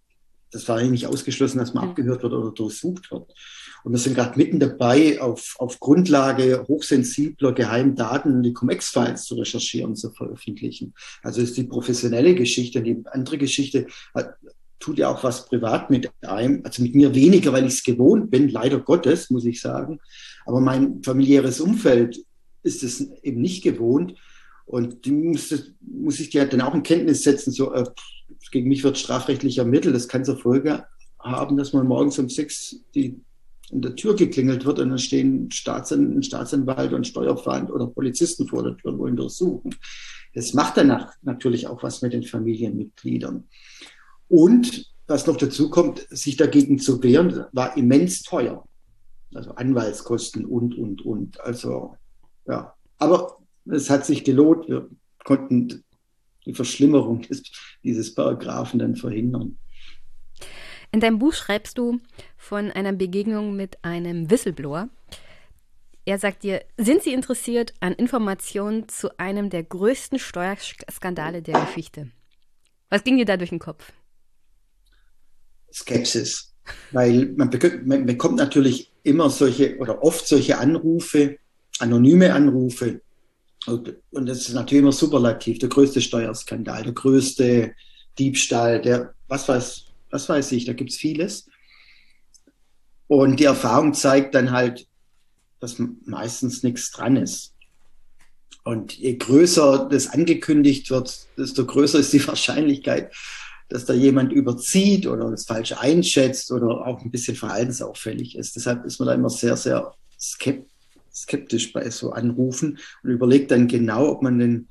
das 0.52 0.68
war 0.68 0.76
eigentlich 0.76 0.90
nicht 0.90 1.06
ausgeschlossen, 1.06 1.58
dass 1.58 1.74
man 1.74 1.88
abgehört 1.88 2.22
wird 2.22 2.32
oder 2.32 2.52
durchsucht 2.52 3.10
wird. 3.10 3.32
Und 3.84 3.92
wir 3.92 3.98
sind 3.98 4.14
gerade 4.14 4.38
mitten 4.38 4.60
dabei, 4.60 5.20
auf, 5.20 5.56
auf 5.58 5.80
Grundlage 5.80 6.64
hochsensibler 6.68 7.52
Geheimdaten 7.52 8.42
die 8.42 8.52
Cum-Ex-Files 8.52 9.24
zu 9.24 9.34
recherchieren, 9.34 9.96
zu 9.96 10.10
veröffentlichen. 10.10 10.94
Also 11.22 11.40
ist 11.40 11.56
die 11.56 11.64
professionelle 11.64 12.34
Geschichte. 12.34 12.82
Die 12.82 13.02
andere 13.06 13.38
Geschichte 13.38 13.86
hat, 14.14 14.34
tut 14.78 14.98
ja 14.98 15.08
auch 15.08 15.22
was 15.24 15.46
privat 15.46 15.90
mit 15.90 16.10
einem, 16.22 16.62
also 16.64 16.82
mit 16.82 16.94
mir 16.94 17.14
weniger, 17.14 17.52
weil 17.52 17.66
ich 17.66 17.74
es 17.74 17.84
gewohnt 17.84 18.30
bin, 18.30 18.48
leider 18.48 18.80
Gottes, 18.80 19.30
muss 19.30 19.44
ich 19.44 19.60
sagen. 19.60 20.00
Aber 20.44 20.60
mein 20.60 21.02
familiäres 21.02 21.60
Umfeld 21.60 22.24
ist 22.62 22.82
es 22.82 23.00
eben 23.22 23.40
nicht 23.40 23.62
gewohnt. 23.62 24.14
Und 24.64 25.04
die 25.04 25.10
muss, 25.10 25.74
muss 25.80 26.20
ich 26.20 26.30
dir 26.30 26.46
dann 26.46 26.60
auch 26.60 26.74
in 26.74 26.82
Kenntnis 26.82 27.22
setzen, 27.22 27.52
so, 27.52 27.72
äh, 27.74 27.84
gegen 28.50 28.68
mich 28.68 28.84
wird 28.84 28.98
strafrechtlich 28.98 29.58
ermittelt. 29.58 29.94
Das 29.94 30.08
kann 30.08 30.24
zur 30.24 30.38
Folge 30.38 30.84
haben, 31.18 31.56
dass 31.56 31.72
man 31.72 31.86
morgens 31.86 32.18
um 32.18 32.28
sechs 32.28 32.76
die 32.94 33.20
in 33.72 33.80
der 33.80 33.96
Tür 33.96 34.14
geklingelt 34.14 34.64
wird 34.64 34.78
und 34.78 34.90
dann 34.90 34.98
stehen 34.98 35.50
Staatsan 35.50 36.18
ein 36.18 36.22
Staatsanwalt 36.22 36.92
und 36.92 37.06
Steuerfahnd 37.06 37.70
oder 37.70 37.86
Polizisten 37.86 38.46
vor 38.46 38.62
der 38.62 38.76
Tür 38.76 38.92
und 38.92 38.98
wollen 38.98 39.16
durchsuchen. 39.16 39.74
Das 40.34 40.52
macht 40.54 40.76
danach 40.76 41.12
natürlich 41.22 41.66
auch 41.66 41.82
was 41.82 42.02
mit 42.02 42.12
den 42.12 42.22
Familienmitgliedern. 42.22 43.44
Und 44.28 44.92
was 45.06 45.26
noch 45.26 45.36
dazu 45.36 45.70
kommt, 45.70 46.06
sich 46.10 46.36
dagegen 46.36 46.78
zu 46.78 47.02
wehren, 47.02 47.44
war 47.52 47.76
immens 47.76 48.22
teuer. 48.22 48.66
Also 49.34 49.52
Anwaltskosten 49.52 50.44
und, 50.44 50.76
und, 50.76 51.02
und. 51.02 51.40
Also, 51.40 51.96
ja. 52.46 52.74
Aber 52.98 53.38
es 53.66 53.90
hat 53.90 54.04
sich 54.04 54.24
gelohnt. 54.24 54.68
Wir 54.68 54.88
konnten 55.24 55.82
die 56.44 56.54
Verschlimmerung 56.54 57.22
des, 57.22 57.42
dieses 57.82 58.14
Paragraphen 58.14 58.78
dann 58.78 58.96
verhindern. 58.96 59.58
In 60.92 61.00
deinem 61.00 61.18
Buch 61.18 61.32
schreibst 61.32 61.78
du 61.78 62.00
von 62.36 62.70
einer 62.70 62.92
Begegnung 62.92 63.56
mit 63.56 63.82
einem 63.82 64.30
Whistleblower. 64.30 64.90
Er 66.04 66.18
sagt 66.18 66.42
dir, 66.42 66.62
sind 66.76 67.02
Sie 67.02 67.14
interessiert 67.14 67.72
an 67.80 67.94
Informationen 67.94 68.88
zu 68.88 69.18
einem 69.18 69.48
der 69.48 69.62
größten 69.62 70.18
Steuerskandale 70.18 71.40
der 71.40 71.60
Geschichte? 71.64 72.10
Was 72.90 73.04
ging 73.04 73.16
dir 73.16 73.24
da 73.24 73.38
durch 73.38 73.50
den 73.50 73.58
Kopf? 73.58 73.90
Skepsis. 75.72 76.52
Weil 76.90 77.32
man, 77.36 77.48
bekommt, 77.48 78.36
natürlich 78.36 78.92
immer 79.02 79.30
solche 79.30 79.78
oder 79.78 80.02
oft 80.02 80.28
solche 80.28 80.58
Anrufe, 80.58 81.38
anonyme 81.78 82.34
Anrufe, 82.34 83.00
und 83.66 84.26
das 84.26 84.48
ist 84.48 84.54
natürlich 84.54 84.82
immer 84.82 84.92
superlativ. 84.92 85.58
Der 85.60 85.68
größte 85.68 86.00
Steuerskandal, 86.00 86.82
der 86.82 86.92
größte 86.92 87.72
Diebstahl, 88.18 88.82
der, 88.82 89.14
was 89.28 89.48
weiß, 89.48 89.91
was 90.12 90.28
weiß 90.28 90.52
ich, 90.52 90.66
da 90.66 90.74
gibt 90.74 90.90
es 90.90 90.96
vieles. 90.96 91.48
Und 93.08 93.40
die 93.40 93.44
Erfahrung 93.44 93.94
zeigt 93.94 94.34
dann 94.34 94.52
halt, 94.52 94.86
dass 95.58 95.76
meistens 96.04 96.62
nichts 96.62 96.90
dran 96.90 97.16
ist. 97.16 97.54
Und 98.64 98.96
je 98.96 99.16
größer 99.16 99.88
das 99.90 100.08
angekündigt 100.08 100.90
wird, 100.90 101.26
desto 101.36 101.66
größer 101.66 101.98
ist 101.98 102.12
die 102.12 102.26
Wahrscheinlichkeit, 102.28 103.12
dass 103.68 103.86
da 103.86 103.94
jemand 103.94 104.32
überzieht 104.32 105.06
oder 105.06 105.30
das 105.30 105.46
falsch 105.46 105.72
einschätzt 105.72 106.52
oder 106.52 106.86
auch 106.86 107.00
ein 107.00 107.10
bisschen 107.10 107.36
verhaltensauffällig 107.36 108.36
ist. 108.36 108.54
Deshalb 108.54 108.84
ist 108.84 108.98
man 108.98 109.08
da 109.08 109.14
immer 109.14 109.30
sehr, 109.30 109.56
sehr 109.56 109.94
skeptisch 110.18 111.72
bei 111.72 111.88
so 111.90 112.12
Anrufen 112.12 112.78
und 113.02 113.10
überlegt 113.10 113.50
dann 113.50 113.68
genau, 113.68 114.08
ob 114.10 114.22
man 114.22 114.38
denn 114.38 114.68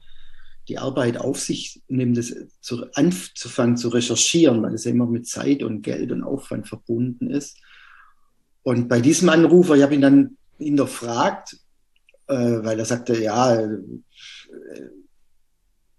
die 0.72 0.78
Arbeit 0.78 1.18
auf 1.18 1.38
sich 1.38 1.82
nimmt, 1.90 2.18
das 2.18 2.34
zu, 2.62 2.86
anzufangen 2.94 3.76
zu 3.76 3.90
recherchieren, 3.90 4.64
weil 4.64 4.74
es 4.74 4.86
ja 4.86 4.92
immer 4.92 5.06
mit 5.06 5.28
Zeit 5.28 5.64
und 5.64 5.82
Geld 5.82 6.14
und 6.14 6.24
Aufwand 6.24 6.68
verbunden 6.68 7.30
ist. 7.30 7.58
Und 8.64 8.88
bei 8.88 9.02
diesem 9.02 9.28
Anrufer, 9.28 9.76
ich 9.76 9.84
habe 9.84 9.96
ihn 9.96 10.02
dann 10.02 10.38
hinterfragt, 10.58 11.58
äh, 12.28 12.36
weil 12.36 12.80
er 12.80 12.86
sagte, 12.86 13.22
ja, 13.22 13.54
äh, 13.56 13.78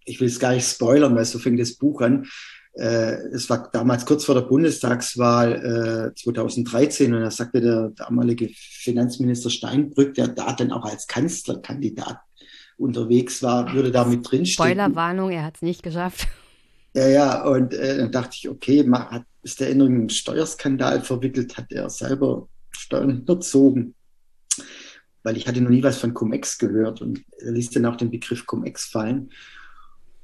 ich 0.07 0.19
will 0.21 0.29
es 0.29 0.41
gar 0.41 0.55
nicht 0.55 0.67
spoilern, 0.67 1.15
weil 1.15 1.27
so 1.27 1.39
fängt 1.39 1.61
das 1.61 1.75
Buch 1.75 2.01
an 2.01 2.27
äh, 2.75 3.17
es 3.35 3.51
war 3.51 3.69
damals 3.71 4.07
kurz 4.07 4.25
vor 4.25 4.35
der 4.35 4.43
Bundestagswahl 4.43 6.13
äh, 6.15 6.19
2013 6.19 7.13
und 7.13 7.21
da 7.21 7.31
sagte 7.31 7.61
der 7.61 7.91
damalige 7.91 8.49
Finanzminister 8.55 9.51
Steinbrück, 9.51 10.15
der 10.15 10.29
da 10.29 10.55
dann 10.55 10.73
auch 10.73 10.87
als 10.87 11.07
Kanzlerkandidat 11.07 12.19
unterwegs 12.83 13.43
war, 13.43 13.73
würde 13.73 13.91
da 13.91 14.05
mit 14.05 14.31
drinstehen. 14.31 14.69
Spoilerwarnung, 14.69 15.31
er 15.31 15.45
hat 15.45 15.57
es 15.57 15.63
nicht 15.63 15.83
geschafft. 15.83 16.27
Ja, 16.95 17.09
ja, 17.09 17.45
und 17.45 17.73
äh, 17.73 17.99
dann 17.99 18.13
dachte 18.13 18.37
ich, 18.39 18.49
okay, 18.49 18.87
hat, 18.91 19.25
ist 19.43 19.61
der 19.61 19.71
in 19.71 19.81
einen 19.81 20.11
Steuerskandal 20.11 21.01
verwickelt, 21.01 21.57
hat 21.57 21.73
er 21.73 21.89
selber 21.89 22.49
Steuern 22.71 23.11
unterzogen? 23.21 23.95
Weil 25.23 25.37
ich 25.37 25.47
hatte 25.47 25.61
noch 25.61 25.71
nie 25.71 25.83
was 25.83 25.99
von 25.99 26.13
Cum-Ex 26.13 26.59
gehört 26.59 27.01
und 27.01 27.23
er 27.39 27.53
ließ 27.53 27.71
dann 27.71 27.87
auch 27.87 27.97
den 27.97 28.11
Begriff 28.11 28.45
Cum-Ex 28.45 28.87
fallen. 28.87 29.31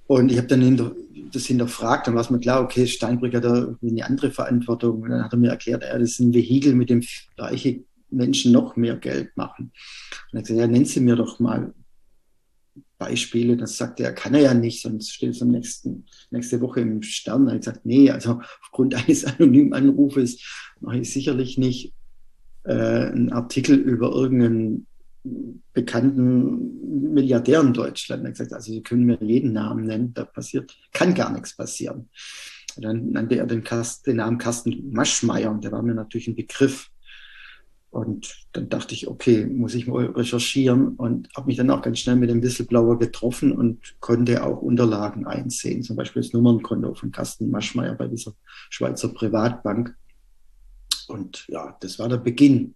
Und 0.07 0.33
ich 0.33 0.39
habe 0.39 0.49
dann 0.49 0.63
hinter, 0.63 0.95
das 1.33 1.47
hinterfragt, 1.47 2.07
dann 2.07 2.15
war 2.15 2.23
es 2.23 2.31
mir 2.31 2.41
klar, 2.41 2.63
okay, 2.63 2.87
Steinbrück 2.87 3.35
hat 3.35 3.45
da 3.45 3.75
eine 3.83 4.07
andere 4.07 4.31
Verantwortung. 4.31 5.03
Und 5.03 5.11
dann 5.11 5.23
hat 5.23 5.33
er 5.33 5.39
mir 5.39 5.51
erklärt, 5.51 5.83
ja, 5.83 5.99
das 5.99 6.13
ist 6.13 6.21
ein 6.21 6.33
Vehikel, 6.33 6.75
mit 6.75 6.89
dem 6.89 7.03
reiche 7.37 7.85
Menschen 8.11 8.53
noch 8.53 8.75
mehr 8.77 8.97
Geld 8.97 9.37
machen. 9.37 9.67
Und 9.67 10.33
dann 10.33 10.41
hat 10.41 10.49
er 10.49 10.55
gesagt, 10.55 10.61
ja, 10.61 10.67
nennen 10.67 10.87
Sie 10.87 11.01
mir 11.01 11.17
doch 11.17 11.39
mal 11.41 11.75
Beispiele. 12.99 13.57
Das 13.57 13.77
sagte 13.77 14.03
er, 14.03 14.13
kann 14.13 14.35
er 14.35 14.41
ja 14.41 14.55
nicht, 14.55 14.83
sonst 14.83 15.13
steht 15.13 15.31
es 15.31 15.43
am 15.43 15.49
nächsten, 15.49 16.07
nächste 16.31 16.61
Woche 16.61 16.81
im 16.81 17.03
Stern. 17.03 17.47
Habe 17.47 17.57
ich 17.57 17.65
gesagt, 17.65 17.87
nee, 17.87 18.11
also 18.11 18.41
aufgrund 18.63 18.95
eines 19.09 19.25
anonymen 19.25 19.73
Anrufes 19.73 20.43
mache 20.81 20.99
ich 20.99 21.13
sicherlich 21.13 21.59
nicht 21.59 21.95
äh, 22.65 22.73
einen 22.73 23.33
Artikel 23.33 23.77
über 23.77 24.11
irgendeinen 24.11 24.87
bekannten 25.73 27.13
Milliardär 27.13 27.61
in 27.61 27.73
Deutschland. 27.73 28.23
Er 28.23 28.29
hat 28.29 28.35
gesagt, 28.35 28.53
also 28.53 28.73
Sie 28.73 28.83
können 28.83 29.05
mir 29.05 29.19
jeden 29.21 29.53
Namen 29.53 29.87
nennen, 29.87 30.15
da 30.15 30.25
passiert, 30.25 30.77
kann 30.93 31.15
gar 31.15 31.33
nichts 31.33 31.57
passieren. 31.57 32.09
Dann 32.77 33.11
nannte 33.11 33.37
er 33.37 33.47
den, 33.47 33.65
Kast, 33.65 34.07
den 34.07 34.17
Namen 34.17 34.39
Carsten 34.39 34.91
Maschmeyer 34.93 35.51
und 35.51 35.65
der 35.65 35.73
war 35.73 35.83
mir 35.83 35.95
natürlich 35.95 36.29
ein 36.29 36.37
Begriff. 36.37 36.91
Und 37.91 38.47
dann 38.53 38.69
dachte 38.69 38.95
ich, 38.95 39.09
okay, 39.09 39.47
muss 39.47 39.75
ich 39.75 39.87
mal 39.87 40.07
recherchieren 40.07 40.97
und 40.97 41.29
habe 41.35 41.47
mich 41.47 41.57
dann 41.57 41.71
auch 41.71 41.81
ganz 41.81 42.01
schnell 42.01 42.17
mit 42.17 42.29
dem 42.29 42.43
Whistleblower 42.43 42.99
getroffen 42.99 43.53
und 43.53 43.97
konnte 44.01 44.45
auch 44.45 44.61
Unterlagen 44.61 45.27
einsehen, 45.27 45.83
zum 45.83 45.97
Beispiel 45.97 46.23
das 46.23 46.35
Nummernkonto 46.35 46.95
von 46.95 47.11
Carsten 47.13 47.51
Maschmeyer 47.51 47.95
bei 47.95 48.07
dieser 48.07 48.35
Schweizer 48.69 49.09
Privatbank. 49.09 49.97
Und 51.09 51.47
ja, 51.49 51.77
das 51.81 51.99
war 51.99 52.11
der 52.11 52.19
Beginn. 52.19 52.75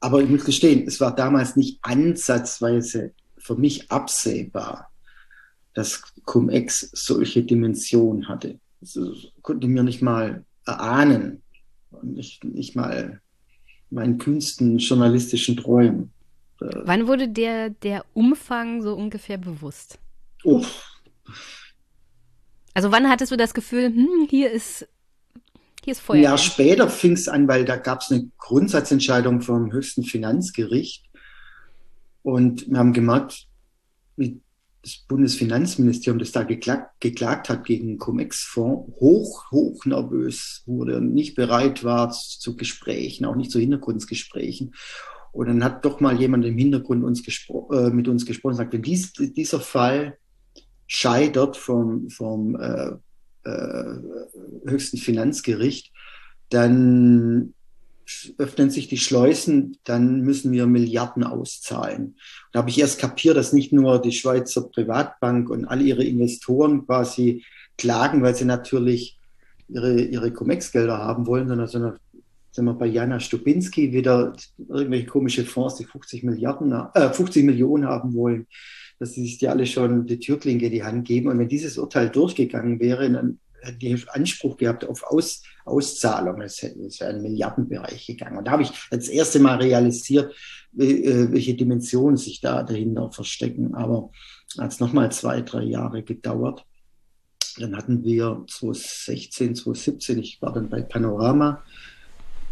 Aber 0.00 0.20
ich 0.22 0.28
muss 0.28 0.44
gestehen, 0.44 0.86
es 0.86 1.00
war 1.00 1.14
damals 1.14 1.56
nicht 1.56 1.78
ansatzweise 1.80 3.14
für 3.38 3.56
mich 3.56 3.90
absehbar, 3.90 4.90
dass 5.72 6.02
Cum-Ex 6.26 6.90
solche 6.92 7.42
Dimensionen 7.42 8.28
hatte. 8.28 8.60
Das 8.80 8.98
konnte 9.40 9.66
mir 9.66 9.82
nicht 9.82 10.02
mal 10.02 10.44
erahnen 10.66 11.42
und 11.90 12.12
nicht, 12.12 12.44
nicht 12.44 12.76
mal 12.76 13.22
meinen 13.94 14.18
kühnsten 14.18 14.78
journalistischen 14.78 15.56
Träumen. 15.56 16.10
Wann 16.58 17.06
wurde 17.06 17.28
der, 17.28 17.70
der 17.70 18.04
Umfang 18.14 18.82
so 18.82 18.94
ungefähr 18.94 19.38
bewusst? 19.38 19.98
Uff. 20.44 20.82
Also 22.74 22.90
wann 22.90 23.08
hattest 23.08 23.32
du 23.32 23.36
das 23.36 23.54
Gefühl, 23.54 23.86
hm, 23.86 24.26
hier 24.28 24.50
ist 24.50 24.88
hier 25.84 25.92
ist 25.92 26.00
Feuer. 26.00 26.20
Jahr 26.20 26.38
später 26.38 26.88
fing 26.88 27.12
es 27.12 27.28
an, 27.28 27.46
weil 27.46 27.66
da 27.66 27.76
gab 27.76 28.00
es 28.00 28.10
eine 28.10 28.30
Grundsatzentscheidung 28.38 29.42
vom 29.42 29.70
höchsten 29.70 30.02
Finanzgericht. 30.02 31.04
Und 32.22 32.70
wir 32.70 32.78
haben 32.78 32.94
gemerkt, 32.94 33.48
wie 34.16 34.40
das 34.84 34.98
Bundesfinanzministerium, 35.08 36.18
das 36.18 36.32
da 36.32 36.42
geklagt, 36.42 37.00
geklagt 37.00 37.48
hat 37.48 37.64
gegen 37.64 37.96
Cum-Ex-Fonds, 37.96 38.92
hoch, 39.00 39.50
hoch 39.50 39.84
nervös 39.86 40.62
wurde 40.66 40.98
und 40.98 41.14
nicht 41.14 41.34
bereit 41.34 41.84
war 41.84 42.10
zu 42.10 42.54
Gesprächen, 42.54 43.24
auch 43.24 43.34
nicht 43.34 43.50
zu 43.50 43.58
Hintergrundgesprächen. 43.58 44.74
Und 45.32 45.48
dann 45.48 45.64
hat 45.64 45.84
doch 45.84 46.00
mal 46.00 46.20
jemand 46.20 46.44
im 46.44 46.58
Hintergrund 46.58 47.02
uns 47.02 47.26
äh, 47.26 47.90
mit 47.90 48.08
uns 48.08 48.26
gesprochen 48.26 48.52
und 48.52 48.58
sagt, 48.58 48.74
wenn 48.74 48.82
dies, 48.82 49.12
dieser 49.14 49.60
Fall 49.60 50.18
scheitert 50.86 51.56
vom, 51.56 52.10
vom 52.10 52.54
äh, 52.56 52.90
äh, 53.44 53.94
höchsten 54.66 54.98
Finanzgericht, 54.98 55.92
dann 56.50 57.54
öffnen 58.38 58.70
sich 58.70 58.88
die 58.88 58.96
Schleusen, 58.96 59.76
dann 59.84 60.20
müssen 60.22 60.52
wir 60.52 60.66
Milliarden 60.66 61.24
auszahlen. 61.24 62.16
Da 62.52 62.60
habe 62.60 62.70
ich 62.70 62.78
erst 62.78 62.98
kapiert, 62.98 63.36
dass 63.36 63.52
nicht 63.52 63.72
nur 63.72 64.00
die 64.00 64.12
Schweizer 64.12 64.62
Privatbank 64.62 65.50
und 65.50 65.64
all 65.64 65.82
ihre 65.82 66.04
Investoren 66.04 66.86
quasi 66.86 67.44
klagen, 67.76 68.22
weil 68.22 68.34
sie 68.34 68.44
natürlich 68.44 69.18
ihre, 69.68 70.00
ihre 70.00 70.32
Comex-Gelder 70.32 70.98
haben 70.98 71.26
wollen, 71.26 71.48
sondern, 71.48 71.68
sondern 71.68 71.98
sind 72.52 72.64
wir 72.66 72.74
bei 72.74 72.86
Jana 72.86 73.18
Stubinski 73.18 73.92
wieder 73.92 74.34
irgendwelche 74.68 75.06
komische 75.06 75.44
Fonds, 75.44 75.76
die 75.76 75.84
50 75.84 76.22
Milliarden, 76.22 76.72
äh, 76.94 77.10
50 77.12 77.44
Millionen 77.44 77.86
haben 77.86 78.14
wollen 78.14 78.46
dass 78.98 79.12
sie 79.12 79.22
sich 79.22 79.38
die 79.38 79.48
alle 79.48 79.66
schon 79.66 80.06
die 80.06 80.18
Türklinke 80.18 80.66
in 80.66 80.72
die 80.72 80.84
Hand 80.84 81.06
geben. 81.06 81.28
Und 81.28 81.38
wenn 81.38 81.48
dieses 81.48 81.78
Urteil 81.78 82.10
durchgegangen 82.10 82.80
wäre, 82.80 83.10
dann 83.10 83.38
Anspruch 84.08 84.56
gehabt 84.56 84.84
auf 84.84 85.02
Aus, 85.04 85.42
Auszahlung. 85.64 86.40
Es 86.42 86.62
wäre 86.62 87.10
einen 87.10 87.22
Milliardenbereich 87.22 88.06
gegangen. 88.06 88.38
Und 88.38 88.46
da 88.46 88.52
habe 88.52 88.62
ich 88.62 88.72
das 88.90 89.08
erste 89.08 89.40
Mal 89.40 89.56
realisiert, 89.56 90.34
äh, 90.76 91.26
welche 91.30 91.54
Dimensionen 91.54 92.16
sich 92.16 92.40
da 92.40 92.62
dahinter 92.62 93.10
verstecken. 93.12 93.74
Aber 93.74 94.10
hat 94.58 94.72
es 94.72 94.80
nochmal 94.80 95.10
zwei, 95.12 95.40
drei 95.40 95.62
Jahre 95.62 96.02
gedauert. 96.02 96.64
Dann 97.58 97.76
hatten 97.76 98.04
wir 98.04 98.44
2016, 98.48 99.54
2017, 99.54 100.18
ich 100.18 100.42
war 100.42 100.52
dann 100.52 100.68
bei 100.68 100.82
Panorama, 100.82 101.62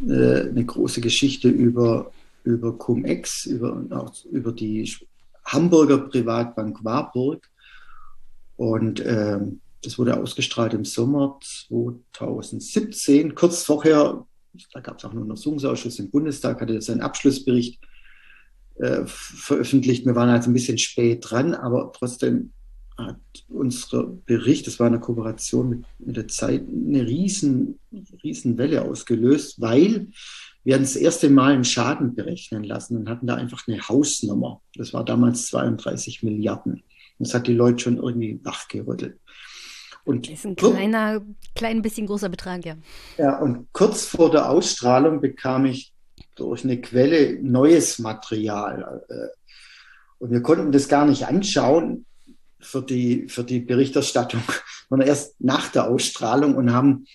äh, 0.06 0.48
eine 0.48 0.64
große 0.64 1.00
Geschichte 1.00 1.48
über, 1.48 2.12
über 2.44 2.76
Cum-Ex, 2.76 3.46
über, 3.46 3.84
über 4.30 4.52
die 4.52 4.90
Hamburger 5.44 5.98
Privatbank 5.98 6.84
Warburg. 6.84 7.48
Und 8.56 9.00
äh, 9.00 9.40
das 9.82 9.98
wurde 9.98 10.16
ausgestrahlt 10.16 10.74
im 10.74 10.84
Sommer 10.84 11.38
2017. 11.40 13.34
Kurz 13.34 13.64
vorher, 13.64 14.26
da 14.72 14.80
gab 14.80 14.98
es 14.98 15.04
auch 15.04 15.10
einen 15.10 15.22
Untersuchungsausschuss 15.22 15.98
im 15.98 16.10
Bundestag, 16.10 16.60
hatte 16.60 16.80
seinen 16.80 17.00
Abschlussbericht 17.00 17.80
äh, 18.76 19.02
veröffentlicht. 19.06 20.06
Wir 20.06 20.14
waren 20.14 20.28
also 20.28 20.50
ein 20.50 20.54
bisschen 20.54 20.78
spät 20.78 21.24
dran, 21.28 21.54
aber 21.54 21.92
trotzdem 21.92 22.52
hat 22.96 23.20
unser 23.48 24.04
Bericht, 24.04 24.66
das 24.66 24.78
war 24.78 24.86
eine 24.86 25.00
Kooperation 25.00 25.68
mit, 25.68 25.84
mit 25.98 26.16
der 26.16 26.28
Zeit, 26.28 26.62
eine 26.68 27.06
riesen, 27.06 27.78
riesen 28.22 28.58
Welle 28.58 28.82
ausgelöst, 28.82 29.60
weil 29.60 30.08
wir 30.64 30.74
haben 30.74 30.82
das 30.82 30.96
erste 30.96 31.28
Mal 31.28 31.54
einen 31.54 31.64
Schaden 31.64 32.14
berechnen 32.14 32.62
lassen 32.62 32.96
und 32.96 33.08
hatten 33.08 33.26
da 33.26 33.34
einfach 33.34 33.66
eine 33.66 33.80
Hausnummer. 33.88 34.60
Das 34.76 34.92
war 34.92 35.04
damals 35.04 35.46
32 35.46 36.22
Milliarden. 36.22 36.84
Das 37.18 37.34
hat 37.34 37.46
die 37.46 37.54
Leute 37.54 37.82
schon 37.82 37.96
irgendwie 37.96 38.40
wachgerüttelt. 38.42 39.18
Und 40.04 40.26
das 40.28 40.40
ist 40.40 40.46
ein 40.46 40.56
kleiner, 40.56 41.22
klein 41.54 41.82
bisschen 41.82 42.06
großer 42.06 42.28
Betrag, 42.28 42.64
ja. 42.64 42.76
Ja, 43.18 43.38
und 43.38 43.72
kurz 43.72 44.04
vor 44.04 44.30
der 44.30 44.50
Ausstrahlung 44.50 45.20
bekam 45.20 45.66
ich 45.66 45.92
durch 46.34 46.64
eine 46.64 46.80
Quelle 46.80 47.38
neues 47.42 47.98
Material. 47.98 49.02
Äh, 49.08 49.14
und 50.18 50.30
wir 50.30 50.42
konnten 50.42 50.72
das 50.72 50.88
gar 50.88 51.06
nicht 51.06 51.26
anschauen 51.26 52.06
für 52.60 52.82
die, 52.82 53.28
für 53.28 53.44
die 53.44 53.60
Berichterstattung, 53.60 54.42
sondern 54.88 55.08
erst 55.08 55.40
nach 55.40 55.68
der 55.68 55.88
Ausstrahlung 55.88 56.54
und 56.56 56.72
haben 56.72 57.06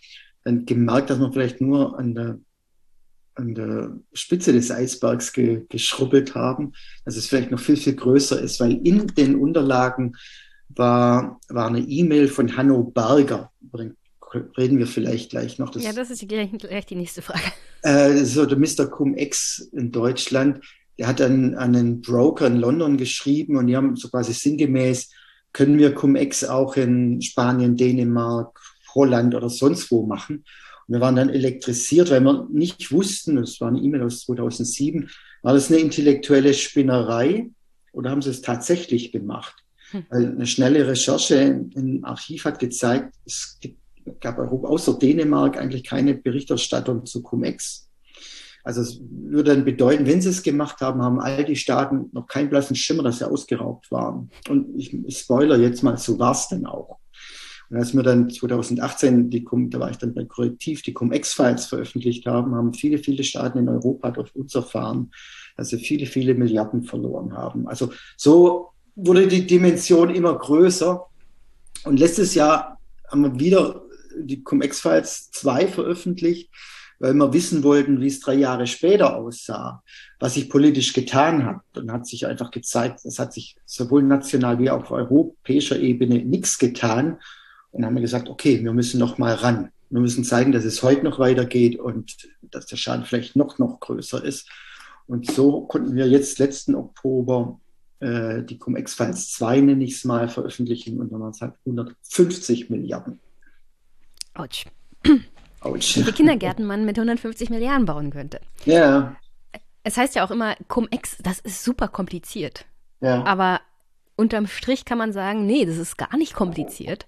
dann 0.43 0.65
gemerkt, 0.65 1.09
dass 1.09 1.19
man 1.19 1.33
vielleicht 1.33 1.61
nur 1.61 1.97
an 1.99 2.15
der 2.15 2.39
an 3.37 3.53
der 3.53 3.99
Spitze 4.13 4.51
des 4.51 4.71
Eisbergs 4.71 5.31
ge, 5.31 5.65
geschrubbelt 5.69 6.35
haben, 6.35 6.73
dass 7.05 7.17
es 7.17 7.27
vielleicht 7.27 7.51
noch 7.51 7.59
viel, 7.59 7.77
viel 7.77 7.95
größer 7.95 8.41
ist, 8.41 8.59
weil 8.59 8.73
in 8.83 9.07
den 9.07 9.35
Unterlagen 9.35 10.15
war, 10.69 11.39
war 11.49 11.67
eine 11.67 11.79
E-Mail 11.79 12.27
von 12.27 12.55
Hanno 12.55 12.83
Berger. 12.83 13.51
Reden 14.57 14.77
wir 14.77 14.87
vielleicht 14.87 15.31
gleich 15.31 15.57
noch. 15.57 15.69
Das, 15.69 15.83
ja, 15.83 15.93
das 15.93 16.09
ist 16.09 16.27
gleich, 16.27 16.51
gleich 16.51 16.85
die 16.85 16.95
nächste 16.95 17.21
Frage. 17.21 17.43
Äh, 17.83 18.25
so 18.25 18.45
der 18.45 18.57
Mr. 18.57 18.87
Cum-Ex 18.87 19.69
in 19.71 19.91
Deutschland. 19.91 20.59
Der 20.97 21.07
hat 21.07 21.21
an, 21.21 21.55
an 21.55 21.75
einen 21.75 22.01
Broker 22.01 22.47
in 22.47 22.57
London 22.57 22.97
geschrieben 22.97 23.55
und 23.55 23.67
die 23.67 23.75
haben 23.75 23.95
so 23.95 24.09
quasi 24.09 24.33
sinngemäß, 24.33 25.11
können 25.53 25.77
wir 25.77 25.93
Cum-Ex 25.93 26.43
auch 26.43 26.75
in 26.75 27.21
Spanien, 27.21 27.77
Dänemark, 27.77 28.59
Holland 28.93 29.35
oder 29.35 29.49
sonst 29.49 29.89
wo 29.91 30.05
machen? 30.05 30.43
Wir 30.87 31.01
waren 31.01 31.15
dann 31.15 31.29
elektrisiert, 31.29 32.09
weil 32.09 32.21
wir 32.21 32.47
nicht 32.51 32.91
wussten, 32.91 33.35
das 33.35 33.59
war 33.59 33.67
eine 33.67 33.79
E-Mail 33.79 34.03
aus 34.03 34.21
2007, 34.21 35.09
war 35.43 35.53
das 35.53 35.69
eine 35.69 35.79
intellektuelle 35.79 36.53
Spinnerei 36.53 37.49
oder 37.91 38.09
haben 38.09 38.21
sie 38.21 38.29
es 38.29 38.41
tatsächlich 38.41 39.11
gemacht? 39.11 39.55
Hm. 39.91 40.05
Weil 40.09 40.25
eine 40.27 40.47
schnelle 40.47 40.87
Recherche 40.87 41.35
im 41.75 42.03
Archiv 42.03 42.45
hat 42.45 42.59
gezeigt, 42.59 43.15
es 43.25 43.59
gab 44.19 44.39
außer 44.39 44.97
Dänemark 44.97 45.57
eigentlich 45.57 45.83
keine 45.83 46.15
Berichterstattung 46.15 47.05
zu 47.05 47.21
Cum-Ex. 47.21 47.87
Also 48.63 48.81
es 48.81 48.99
würde 49.01 49.55
dann 49.55 49.63
bedeuten, 49.63 50.05
wenn 50.05 50.21
sie 50.21 50.29
es 50.29 50.43
gemacht 50.43 50.81
haben, 50.81 51.01
haben 51.01 51.21
all 51.21 51.45
die 51.45 51.55
Staaten 51.55 52.09
noch 52.11 52.27
keinen 52.27 52.49
blassen 52.49 52.75
Schimmer, 52.75 53.03
dass 53.03 53.19
sie 53.19 53.29
ausgeraubt 53.29 53.89
waren. 53.91 54.29
Und 54.49 54.77
ich, 54.77 54.93
ich 54.93 55.19
spoiler 55.19 55.57
jetzt 55.57 55.83
mal, 55.83 55.97
so 55.97 56.19
war 56.19 56.33
es 56.33 56.49
dann 56.49 56.65
auch. 56.65 56.97
Und 57.69 57.77
als 57.77 57.93
wir 57.93 58.03
dann 58.03 58.29
2018, 58.29 59.29
die, 59.29 59.45
da 59.69 59.79
war 59.79 59.89
ich 59.89 59.97
dann 59.97 60.13
bei 60.13 60.25
Korrektiv, 60.25 60.81
die 60.81 60.93
Cum-Ex-Files 60.93 61.67
veröffentlicht 61.67 62.25
haben, 62.25 62.55
haben 62.55 62.73
viele, 62.73 62.97
viele 62.97 63.23
Staaten 63.23 63.59
in 63.59 63.69
Europa 63.69 64.11
durch 64.11 64.35
uns 64.35 64.53
erfahren, 64.55 65.11
dass 65.55 65.69
sie 65.69 65.77
viele, 65.77 66.05
viele 66.05 66.33
Milliarden 66.33 66.83
verloren 66.83 67.33
haben. 67.33 67.67
Also 67.67 67.91
so 68.15 68.71
wurde 68.97 69.27
die 69.27 69.45
Dimension 69.45 70.13
immer 70.13 70.37
größer. 70.37 71.05
Und 71.85 71.99
letztes 71.99 72.33
Jahr 72.33 72.79
haben 73.09 73.21
wir 73.21 73.39
wieder 73.39 73.83
die 74.19 74.43
Cum-Ex-Files 74.43 75.29
2 75.31 75.67
veröffentlicht, 75.67 76.49
weil 76.99 77.13
wir 77.13 77.31
wissen 77.31 77.63
wollten, 77.63 78.01
wie 78.01 78.07
es 78.07 78.19
drei 78.19 78.33
Jahre 78.33 78.65
später 78.65 79.15
aussah, 79.15 79.83
was 80.19 80.33
sich 80.33 80.49
politisch 80.49 80.93
getan 80.93 81.45
hat. 81.45 81.61
Dann 81.73 81.91
hat 81.91 82.07
sich 82.07 82.25
einfach 82.25 82.49
gezeigt, 82.49 83.05
es 83.05 83.19
hat 83.19 83.33
sich 83.33 83.55
sowohl 83.65 84.01
national 84.01 84.57
wie 84.57 84.71
auch 84.71 84.81
auf 84.81 84.91
europäischer 84.91 85.79
Ebene 85.79 86.25
nichts 86.25 86.57
getan. 86.57 87.19
Und 87.69 87.85
haben 87.85 87.95
wir 87.95 88.01
gesagt, 88.01 88.27
okay, 88.27 88.63
wir 88.63 88.73
müssen 88.73 88.99
noch 88.99 89.19
mal 89.19 89.35
ran. 89.35 89.71
Wir 89.91 90.01
müssen 90.01 90.23
zeigen, 90.23 90.51
dass 90.51 90.65
es 90.65 90.81
heute 90.81 91.03
noch 91.03 91.19
weitergeht 91.19 91.77
und 91.79 92.15
dass 92.41 92.65
der 92.65 92.77
Schaden 92.77 93.05
vielleicht 93.05 93.35
noch, 93.35 93.59
noch 93.59 93.79
größer 93.79 94.23
ist. 94.23 94.49
Und 95.05 95.29
so 95.29 95.61
konnten 95.61 95.95
wir 95.95 96.07
jetzt 96.07 96.39
letzten 96.39 96.73
Oktober 96.73 97.59
äh, 97.99 98.43
die 98.43 98.57
Cum-Ex-Files 98.57 99.31
2, 99.33 99.61
nenne 99.61 99.83
ich 99.83 99.93
es 99.95 100.05
mal, 100.05 100.27
veröffentlichen 100.29 100.99
und 100.99 101.11
dann 101.11 101.19
waren 101.19 101.31
es 101.31 101.41
halt 101.41 101.53
150 101.65 102.69
Milliarden. 102.69 103.19
Autsch. 104.33 104.65
Autsch. 105.61 105.97
Wie 105.97 106.11
Kindergärten 106.11 106.65
man 106.65 106.85
mit 106.85 106.97
150 106.97 107.49
Milliarden 107.49 107.85
bauen 107.85 108.11
könnte. 108.11 108.39
Ja, 108.65 109.15
Es 109.83 109.97
heißt 109.97 110.15
ja 110.15 110.25
auch 110.25 110.31
immer, 110.31 110.55
Cum-Ex, 110.67 111.17
das 111.23 111.39
ist 111.39 111.63
super 111.63 111.87
kompliziert. 111.87 112.65
ja. 113.01 113.23
Aber 113.23 113.61
unterm 114.15 114.47
Strich 114.47 114.83
kann 114.85 114.97
man 114.97 115.13
sagen, 115.13 115.45
nee, 115.45 115.65
das 115.65 115.77
ist 115.77 115.97
gar 115.97 116.17
nicht 116.17 116.33
kompliziert. 116.33 117.07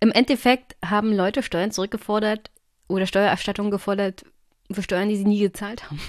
Im 0.00 0.10
Endeffekt 0.12 0.76
haben 0.84 1.12
Leute 1.12 1.42
Steuern 1.42 1.70
zurückgefordert 1.72 2.50
oder 2.88 3.06
Steuererstattungen 3.06 3.70
gefordert 3.70 4.24
für 4.70 4.82
Steuern, 4.82 5.08
die 5.08 5.16
sie 5.16 5.24
nie 5.24 5.40
gezahlt 5.40 5.84
haben. 5.90 6.00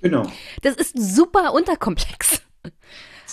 Genau. 0.00 0.30
Das 0.62 0.74
ist 0.74 0.98
super 0.98 1.52
unterkomplex. 1.54 2.42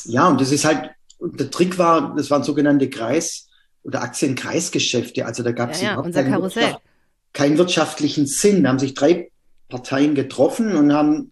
Ja, 0.05 0.27
und 0.27 0.39
das 0.41 0.51
ist 0.51 0.65
halt, 0.65 0.91
der 1.19 1.51
Trick 1.51 1.77
war, 1.77 2.15
das 2.15 2.29
waren 2.29 2.43
sogenannte 2.43 2.89
Kreis- 2.89 3.47
oder 3.83 4.01
Aktienkreisgeschäfte. 4.01 5.25
Also 5.25 5.43
da 5.43 5.51
gab 5.51 5.71
es 5.71 5.81
Ja, 5.81 5.89
ja, 5.89 5.93
überhaupt 5.93 6.13
keinen. 6.13 6.41
Wirtschaft, 6.41 6.81
keinen 7.33 7.57
wirtschaftlichen 7.57 8.25
Sinn. 8.25 8.63
Da 8.63 8.69
haben 8.69 8.79
sich 8.79 8.93
drei 8.93 9.31
Parteien 9.67 10.15
getroffen 10.15 10.75
und 10.75 10.93
haben 10.93 11.31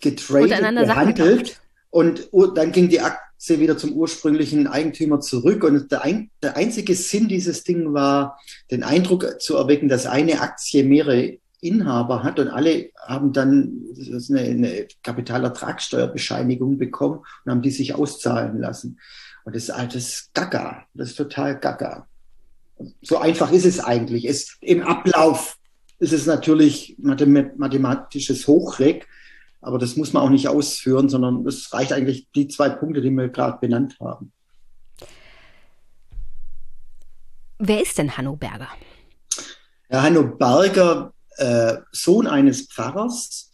getradet, 0.00 0.50
gehandelt. 0.60 1.60
Und 1.90 2.28
dann 2.56 2.72
ging 2.72 2.88
die 2.88 3.00
Aktie 3.00 3.60
wieder 3.60 3.78
zum 3.78 3.92
ursprünglichen 3.92 4.66
Eigentümer 4.66 5.20
zurück. 5.20 5.64
Und 5.64 5.92
der, 5.92 6.02
ein, 6.02 6.30
der 6.42 6.56
einzige 6.56 6.94
Sinn 6.94 7.28
dieses 7.28 7.62
Ding 7.62 7.92
war, 7.94 8.38
den 8.70 8.82
Eindruck 8.82 9.40
zu 9.40 9.56
erwecken, 9.56 9.88
dass 9.88 10.06
eine 10.06 10.40
Aktie 10.40 10.82
mehrere 10.82 11.38
Inhaber 11.64 12.22
hat 12.22 12.38
und 12.38 12.48
alle 12.48 12.90
haben 12.98 13.32
dann 13.32 13.84
eine, 14.28 14.40
eine 14.40 14.88
Kapitalertragssteuerbescheinigung 15.02 16.78
bekommen 16.78 17.24
und 17.44 17.50
haben 17.50 17.62
die 17.62 17.70
sich 17.70 17.94
auszahlen 17.94 18.60
lassen. 18.60 19.00
Und 19.44 19.56
das 19.56 19.64
ist 19.64 19.70
alles 19.70 20.30
Gaga. 20.34 20.84
Das 20.94 21.10
ist 21.10 21.16
total 21.16 21.58
Gaga. 21.58 22.06
So 23.02 23.18
einfach 23.18 23.50
ist 23.52 23.64
es 23.64 23.80
eigentlich. 23.80 24.26
Es, 24.26 24.58
Im 24.60 24.82
Ablauf 24.82 25.56
ist 25.98 26.12
es 26.12 26.26
natürlich 26.26 26.96
mathem 26.98 27.50
mathematisches 27.56 28.46
Hochreck, 28.46 29.06
aber 29.60 29.78
das 29.78 29.96
muss 29.96 30.12
man 30.12 30.22
auch 30.22 30.30
nicht 30.30 30.48
ausführen, 30.48 31.08
sondern 31.08 31.46
es 31.46 31.72
reicht 31.72 31.92
eigentlich 31.92 32.28
die 32.34 32.48
zwei 32.48 32.68
Punkte, 32.68 33.00
die 33.00 33.10
wir 33.10 33.28
gerade 33.28 33.58
benannt 33.58 33.96
haben. 34.00 34.32
Wer 37.58 37.80
ist 37.80 37.96
denn 37.96 38.14
Hanno 38.16 38.36
Berger? 38.36 38.68
Herr 39.88 40.02
Hanno 40.02 40.24
Berger, 40.24 41.13
äh, 41.36 41.76
Sohn 41.92 42.26
eines 42.26 42.68
Pfarrers, 42.68 43.50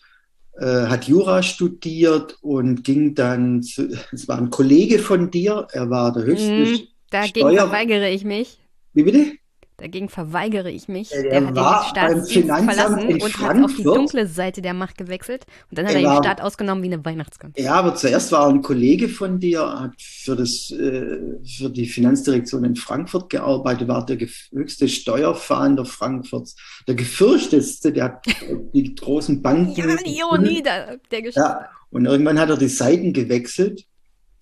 äh, 0.58 0.86
hat 0.86 1.04
Jura 1.08 1.42
studiert 1.42 2.36
und 2.42 2.84
ging 2.84 3.14
dann, 3.14 3.62
zu, 3.62 3.88
es 4.12 4.28
war 4.28 4.38
ein 4.38 4.50
Kollege 4.50 4.98
von 4.98 5.30
dir, 5.30 5.66
er 5.72 5.90
war 5.90 6.12
der 6.12 6.24
höchste. 6.24 6.64
Hm, 6.64 6.80
dagegen 7.10 7.40
Steuer- 7.40 7.68
verweigere 7.68 8.10
ich 8.10 8.24
mich. 8.24 8.58
Wie 8.92 9.02
bitte? 9.04 9.32
Dagegen 9.80 10.08
verweigere 10.08 10.70
ich 10.70 10.88
mich. 10.88 11.10
Ja, 11.10 11.22
der 11.22 11.46
hat 11.46 11.56
war 11.56 11.82
den 11.82 11.90
Staatsdienst 11.90 12.48
verlassen 12.48 13.22
und 13.22 13.38
hat 13.38 13.64
auf 13.64 13.74
die 13.74 13.82
dunkle 13.82 14.26
Seite 14.26 14.60
der 14.60 14.74
Macht 14.74 14.98
gewechselt. 14.98 15.46
Und 15.70 15.78
dann 15.78 15.86
hat 15.86 15.94
Er 15.94 16.02
er 16.02 16.14
den 16.14 16.22
Staat 16.22 16.40
ausgenommen 16.42 16.82
wie 16.82 16.92
eine 16.92 17.04
Weihnachtsgans. 17.04 17.54
Ja, 17.58 17.74
aber 17.74 17.94
zuerst 17.94 18.30
war 18.32 18.46
er 18.46 18.50
ein 18.50 18.62
Kollege 18.62 19.08
von 19.08 19.40
dir, 19.40 19.60
hat 19.60 19.94
für, 19.98 20.36
das, 20.36 20.70
äh, 20.70 21.18
für 21.44 21.70
die 21.70 21.86
Finanzdirektion 21.86 22.64
in 22.64 22.76
Frankfurt 22.76 23.30
gearbeitet, 23.30 23.88
war 23.88 24.04
der 24.04 24.18
höchste 24.52 24.88
Steuerfahnder 24.88 25.86
Frankfurts, 25.86 26.56
der 26.86 26.94
gefürchtetste, 26.94 27.92
der 27.92 28.04
hat 28.04 28.26
die 28.74 28.94
großen 28.94 29.40
Banken. 29.40 29.74
Ja, 29.74 29.96
die 29.96 30.18
Ironie 30.18 30.62
der, 30.62 30.98
der 31.10 31.22
Geschichte. 31.22 31.40
Ja, 31.40 31.68
und 31.90 32.04
irgendwann 32.04 32.38
hat 32.38 32.50
er 32.50 32.56
die 32.58 32.68
Seiten 32.68 33.12
gewechselt, 33.12 33.86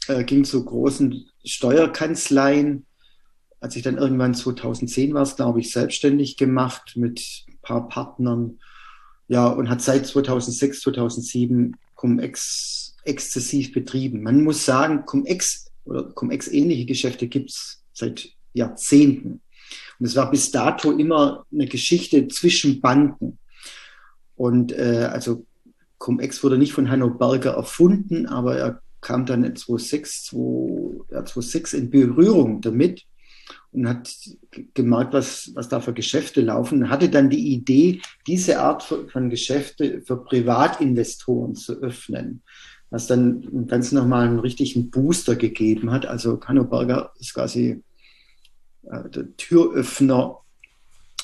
äh, 0.09 0.25
ging 0.25 0.45
zu 0.45 0.65
großen 0.65 1.29
Steuerkanzleien, 1.45 2.87
hat 3.61 3.73
sich 3.73 3.83
dann 3.83 3.99
irgendwann 3.99 4.35
2010 4.35 5.15
war 5.15 5.23
es, 5.23 5.37
glaube 5.37 5.61
ich, 5.61 5.73
selbstständig 5.73 6.37
gemacht 6.37 6.93
mit 6.97 7.45
ein 7.49 7.59
paar 7.63 7.89
Partnern. 7.89 8.59
Ja, 9.27 9.49
und 9.49 9.69
hat 9.69 9.83
seit 9.83 10.07
2006, 10.07 10.81
2007 10.81 11.77
Cum-Ex 11.95 12.97
exzessiv 13.05 13.73
betrieben. 13.73 14.23
Man 14.23 14.45
muss 14.45 14.65
sagen, 14.65 15.05
Cum-Ex 15.05 15.71
oder 15.85 16.05
Cum-Ex-ähnliche 16.05 16.87
Geschäfte 16.87 17.27
gibt 17.27 17.51
es 17.51 17.83
seit 17.93 18.31
Jahrzehnten. 18.53 19.41
Und 19.99 20.07
es 20.07 20.17
war 20.17 20.31
bis 20.31 20.51
dato 20.51 20.93
immer 20.93 21.45
eine 21.53 21.67
Geschichte 21.67 22.29
zwischen 22.29 22.81
Banken. 22.81 23.39
Und 24.37 24.73
äh, 24.73 25.09
also 25.11 25.45
Cum-Ex 25.99 26.43
wurde 26.45 26.59
nicht 26.59 26.73
von 26.73 26.89
Hanno 26.89 27.11
Berger 27.11 27.55
erfunden, 27.55 28.27
aber 28.27 28.57
er 28.57 28.83
kam 29.01 29.27
dann 29.27 29.45
in 29.45 29.57
2006, 29.57 30.25
2, 30.27 31.05
ja, 31.11 31.25
2006 31.25 31.73
in 31.75 31.91
Berührung 31.91 32.61
damit 32.61 33.05
und 33.73 33.89
hat 33.89 34.11
gemerkt, 34.75 35.13
was, 35.13 35.51
was 35.55 35.69
da 35.69 35.81
für 35.81 35.93
Geschäfte 35.93 36.41
laufen. 36.41 36.89
Hatte 36.89 37.09
dann 37.09 37.31
die 37.31 37.53
Idee, 37.53 38.01
diese 38.27 38.61
Art 38.61 38.83
von, 38.83 39.31
Geschäfte 39.31 40.03
für 40.03 40.17
Privatinvestoren 40.25 41.55
zu 41.55 41.75
öffnen, 41.83 42.43
was 42.91 43.07
dann 43.07 43.43
im 43.43 43.67
Ganzen 43.67 43.97
nochmal 43.97 44.27
einen 44.27 44.39
richtigen 44.39 44.91
Booster 44.91 45.37
gegeben 45.37 45.91
hat. 45.91 46.07
Also 46.07 46.41
Hanno 46.45 46.65
Berger 46.65 47.13
ist 47.19 47.35
quasi 47.35 47.83
äh, 48.85 49.09
der 49.11 49.37
Türöffner 49.37 50.39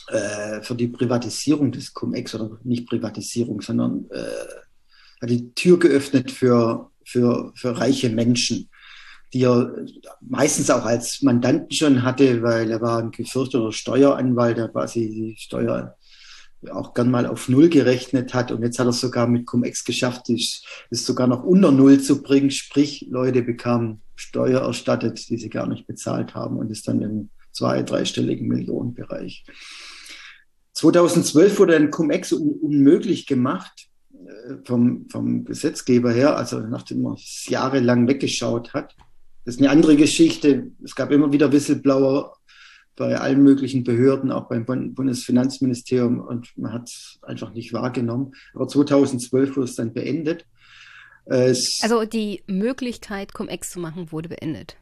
äh, 0.09 0.61
für 0.61 0.75
die 0.75 0.89
Privatisierung 0.89 1.73
des 1.73 1.95
Cum-Ex 1.95 2.35
oder 2.35 2.59
nicht 2.63 2.87
Privatisierung, 2.87 3.63
sondern 3.63 4.05
äh, 4.11 5.23
hat 5.23 5.31
die 5.31 5.55
Tür 5.55 5.79
geöffnet 5.79 6.31
für, 6.31 6.91
für, 7.07 7.53
für 7.57 7.79
reiche 7.79 8.11
Menschen, 8.11 8.69
die 9.33 9.45
er 9.45 9.75
meistens 10.21 10.71
auch 10.71 10.85
als 10.85 11.23
Mandanten 11.23 11.73
schon 11.73 12.03
hatte, 12.03 12.43
weil 12.43 12.71
er 12.71 12.81
war 12.81 12.99
ein 12.99 13.11
gefürchteter 13.11 13.73
Steueranwalt, 13.73 14.59
der 14.59 14.69
quasi 14.69 15.09
die 15.09 15.37
Steuer 15.39 15.97
auch 16.71 16.95
gern 16.95 17.11
mal 17.11 17.27
auf 17.27 17.49
Null 17.49 17.69
gerechnet 17.69 18.35
hat. 18.35 18.53
Und 18.53 18.63
jetzt 18.63 18.79
hat 18.79 18.87
er 18.87 18.91
es 18.91 19.01
sogar 19.01 19.27
mit 19.27 19.47
Cum-Ex 19.47 19.85
geschafft, 19.85 20.31
es 20.31 20.63
es 20.91 21.05
sogar 21.05 21.27
noch 21.27 21.43
unter 21.43 21.73
Null 21.73 22.01
zu 22.01 22.23
bringen. 22.23 22.51
Sprich, 22.51 23.07
Leute 23.11 23.43
bekamen 23.43 24.01
Steuer 24.17 24.61
erstattet, 24.61 25.29
die 25.29 25.37
sie 25.37 25.51
gar 25.51 25.67
nicht 25.67 25.87
bezahlt 25.87 26.35
haben 26.35 26.57
und 26.57 26.71
ist 26.71 26.87
dann 26.89 27.03
im 27.03 27.31
zwei-, 27.53 27.83
dreistelligen 27.83 28.49
Millionenbereich. 28.49 29.45
2012 30.75 31.59
wurde 31.59 31.77
ein 31.77 31.91
Cum-Ex 31.91 32.33
un 32.33 32.59
unmöglich 32.61 33.27
gemacht 33.27 33.89
äh, 34.13 34.57
vom, 34.65 35.09
vom 35.09 35.45
Gesetzgeber 35.45 36.13
her, 36.13 36.37
also 36.37 36.61
nachdem 36.61 37.03
man 37.03 37.15
es 37.15 37.47
jahrelang 37.49 38.09
weggeschaut 38.09 38.75
hat. 38.75 38.95
Das 39.45 39.57
ist 39.57 39.61
eine 39.61 39.71
andere 39.71 39.97
Geschichte. 39.97 40.71
Es 40.83 40.95
gab 40.95 41.11
immer 41.11 41.33
wieder 41.33 41.53
Whistleblower 41.53 42.37
bei 42.97 43.19
allen 43.19 43.43
möglichen 43.43 43.85
Behörden, 43.85 44.31
auch 44.31 44.49
beim 44.49 44.65
Bund- 44.65 44.95
Bundesfinanzministerium 44.95 46.21
und 46.21 46.57
man 46.57 46.73
hat 46.73 46.89
es 46.89 47.19
einfach 47.23 47.53
nicht 47.53 47.73
wahrgenommen. 47.73 48.33
Aber 48.55 48.69
2012 48.69 49.57
wurde 49.57 49.65
es 49.65 49.75
dann 49.75 49.93
beendet. 49.93 50.47
Es, 51.27 51.81
Also 51.83 52.05
die 52.05 52.43
Möglichkeit, 52.47 53.33
Cum-Ex 53.35 53.71
zu 53.71 53.81
machen, 53.81 54.13
wurde 54.13 54.29
beendet. 54.29 54.77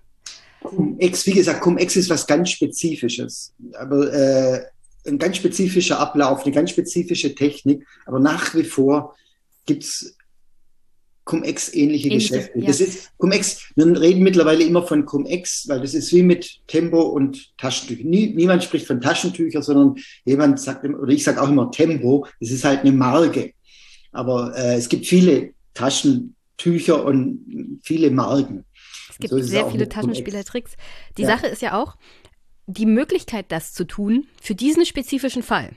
Cum-Ex, 0.62 1.26
wie 1.26 1.32
gesagt, 1.32 1.60
Cum-Ex 1.62 1.96
ist 1.96 2.10
was 2.10 2.26
ganz 2.26 2.50
Spezifisches. 2.50 3.54
Aber 3.74 4.12
äh, 4.12 4.64
ein 5.06 5.18
ganz 5.18 5.36
spezifischer 5.38 5.98
Ablauf, 5.98 6.44
eine 6.44 6.54
ganz 6.54 6.70
spezifische 6.70 7.34
Technik. 7.34 7.86
Aber 8.06 8.20
nach 8.20 8.54
wie 8.54 8.64
vor 8.64 9.16
gibt's 9.66 10.16
Cum-Ex-ähnliche 11.32 12.08
Ähnliche, 12.08 12.34
Geschäfte. 12.34 12.58
ja. 12.58 12.66
Das 12.66 12.80
ist 12.80 13.10
Cum-Ex, 13.18 13.72
wir 13.74 14.00
reden 14.00 14.22
mittlerweile 14.22 14.62
immer 14.64 14.82
von 14.86 15.04
Cum-Ex, 15.06 15.66
weil 15.68 15.80
das 15.80 15.94
ist 15.94 16.12
wie 16.12 16.22
mit 16.22 16.60
Tempo 16.66 17.00
und 17.00 17.56
Taschentüchern. 17.58 18.08
Nie, 18.08 18.34
niemand 18.34 18.62
spricht 18.64 18.86
von 18.86 19.00
Taschentüchern, 19.00 19.62
sondern 19.62 19.96
jemand 20.24 20.60
sagt, 20.60 20.84
oder 20.84 21.12
ich 21.12 21.24
sage 21.24 21.40
auch 21.40 21.48
immer 21.48 21.70
Tempo, 21.70 22.26
das 22.40 22.50
ist 22.50 22.64
halt 22.64 22.80
eine 22.80 22.92
Marke. 22.92 23.52
Aber 24.12 24.52
äh, 24.56 24.76
es 24.76 24.88
gibt 24.88 25.06
viele 25.06 25.54
Taschentücher 25.74 27.04
und 27.04 27.80
viele 27.82 28.10
Marken. 28.10 28.64
Es 29.10 29.18
gibt 29.18 29.30
So 29.30 29.38
sehr 29.40 29.68
viele. 29.70 29.88
Taschenspielertricks. 29.88 30.72
Die 31.16 31.22
Ja. 31.22 31.28
Sache 31.28 31.46
ist 31.46 31.62
ja 31.62 31.80
auch, 31.80 31.96
die 32.66 32.86
Möglichkeit, 32.86 33.46
das 33.48 33.72
zu 33.72 33.84
tun, 33.84 34.26
für 34.40 34.54
diesen 34.54 34.84
spezifischen 34.86 35.42
Fall, 35.42 35.70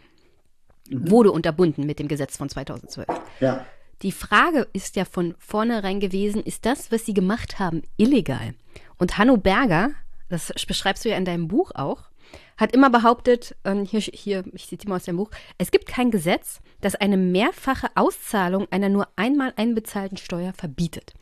Mhm. 0.89 1.09
wurde 1.09 1.31
unterbunden 1.31 1.85
mit 1.87 1.97
dem 1.97 2.07
Gesetz 2.07 2.37
von 2.37 2.47
2012. 2.47 3.07
Ja. 3.39 3.65
Die 4.01 4.11
Frage 4.11 4.67
ist 4.73 4.95
ja 4.95 5.05
von 5.05 5.35
vornherein 5.39 5.99
gewesen, 5.99 6.43
ist 6.43 6.65
das, 6.65 6.91
was 6.91 7.05
sie 7.05 7.13
gemacht 7.13 7.59
haben, 7.59 7.81
illegal? 7.97 8.53
Und 8.97 9.17
Hanno 9.17 9.37
Berger, 9.37 9.91
das 10.29 10.51
beschreibst 10.67 11.05
du 11.05 11.09
ja 11.09 11.17
in 11.17 11.25
deinem 11.25 11.47
Buch 11.47 11.71
auch, 11.75 12.09
hat 12.57 12.73
immer 12.73 12.89
behauptet, 12.89 13.55
ähm, 13.63 13.85
hier, 13.85 13.99
hier, 13.99 14.43
ich 14.53 14.67
zitiere 14.67 14.89
mal 14.89 14.95
aus 14.97 15.03
dem 15.03 15.17
Buch, 15.17 15.29
es 15.57 15.71
gibt 15.71 15.87
kein 15.87 16.11
Gesetz, 16.11 16.61
das 16.81 16.95
eine 16.95 17.17
mehrfache 17.17 17.87
Auszahlung 17.95 18.67
einer 18.71 18.89
nur 18.89 19.07
einmal 19.15 19.53
einbezahlten 19.55 20.17
Steuer 20.17 20.53
verbietet. 20.53 21.13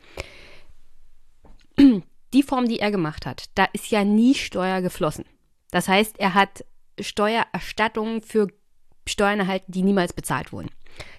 Die 1.78 2.42
Form, 2.42 2.68
die 2.68 2.80
er 2.80 2.90
gemacht 2.90 3.26
hat, 3.26 3.50
da 3.54 3.64
ist 3.72 3.90
ja 3.90 4.04
nie 4.04 4.34
Steuer 4.34 4.80
geflossen. 4.80 5.24
Das 5.70 5.88
heißt, 5.88 6.18
er 6.18 6.34
hat 6.34 6.64
Steuererstattungen 7.00 8.22
für 8.22 8.48
Steuern 9.06 9.40
erhalten, 9.40 9.72
die 9.72 9.82
niemals 9.82 10.12
bezahlt 10.12 10.52
wurden. 10.52 10.70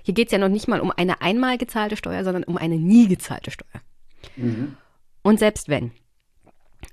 Hier 0.03 0.13
geht 0.13 0.27
es 0.27 0.31
ja 0.31 0.37
noch 0.37 0.49
nicht 0.49 0.67
mal 0.67 0.79
um 0.79 0.91
eine 0.91 1.21
einmal 1.21 1.57
gezahlte 1.57 1.97
Steuer, 1.97 2.23
sondern 2.23 2.43
um 2.43 2.57
eine 2.57 2.77
nie 2.77 3.07
gezahlte 3.07 3.51
Steuer. 3.51 3.81
Mhm. 4.35 4.77
Und 5.21 5.39
selbst 5.39 5.69
wenn, 5.69 5.91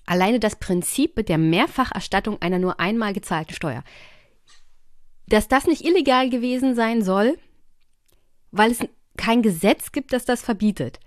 alleine 0.07 0.41
das 0.41 0.57
Prinzip 0.57 1.24
der 1.26 1.39
Mehrfacherstattung 1.39 2.41
einer 2.41 2.59
nur 2.59 2.80
einmal 2.80 3.12
gezahlten 3.12 3.55
Steuer, 3.55 3.85
dass 5.26 5.49
das 5.49 5.66
nicht 5.66 5.85
illegal 5.85 6.30
gewesen 6.30 6.74
sein 6.74 7.03
soll, 7.03 7.39
weil 8.51 8.70
es 8.70 8.80
kein 9.16 9.43
Gesetz 9.43 9.93
gibt, 9.93 10.12
das 10.12 10.24
das 10.24 10.43
verbietet, 10.43 11.01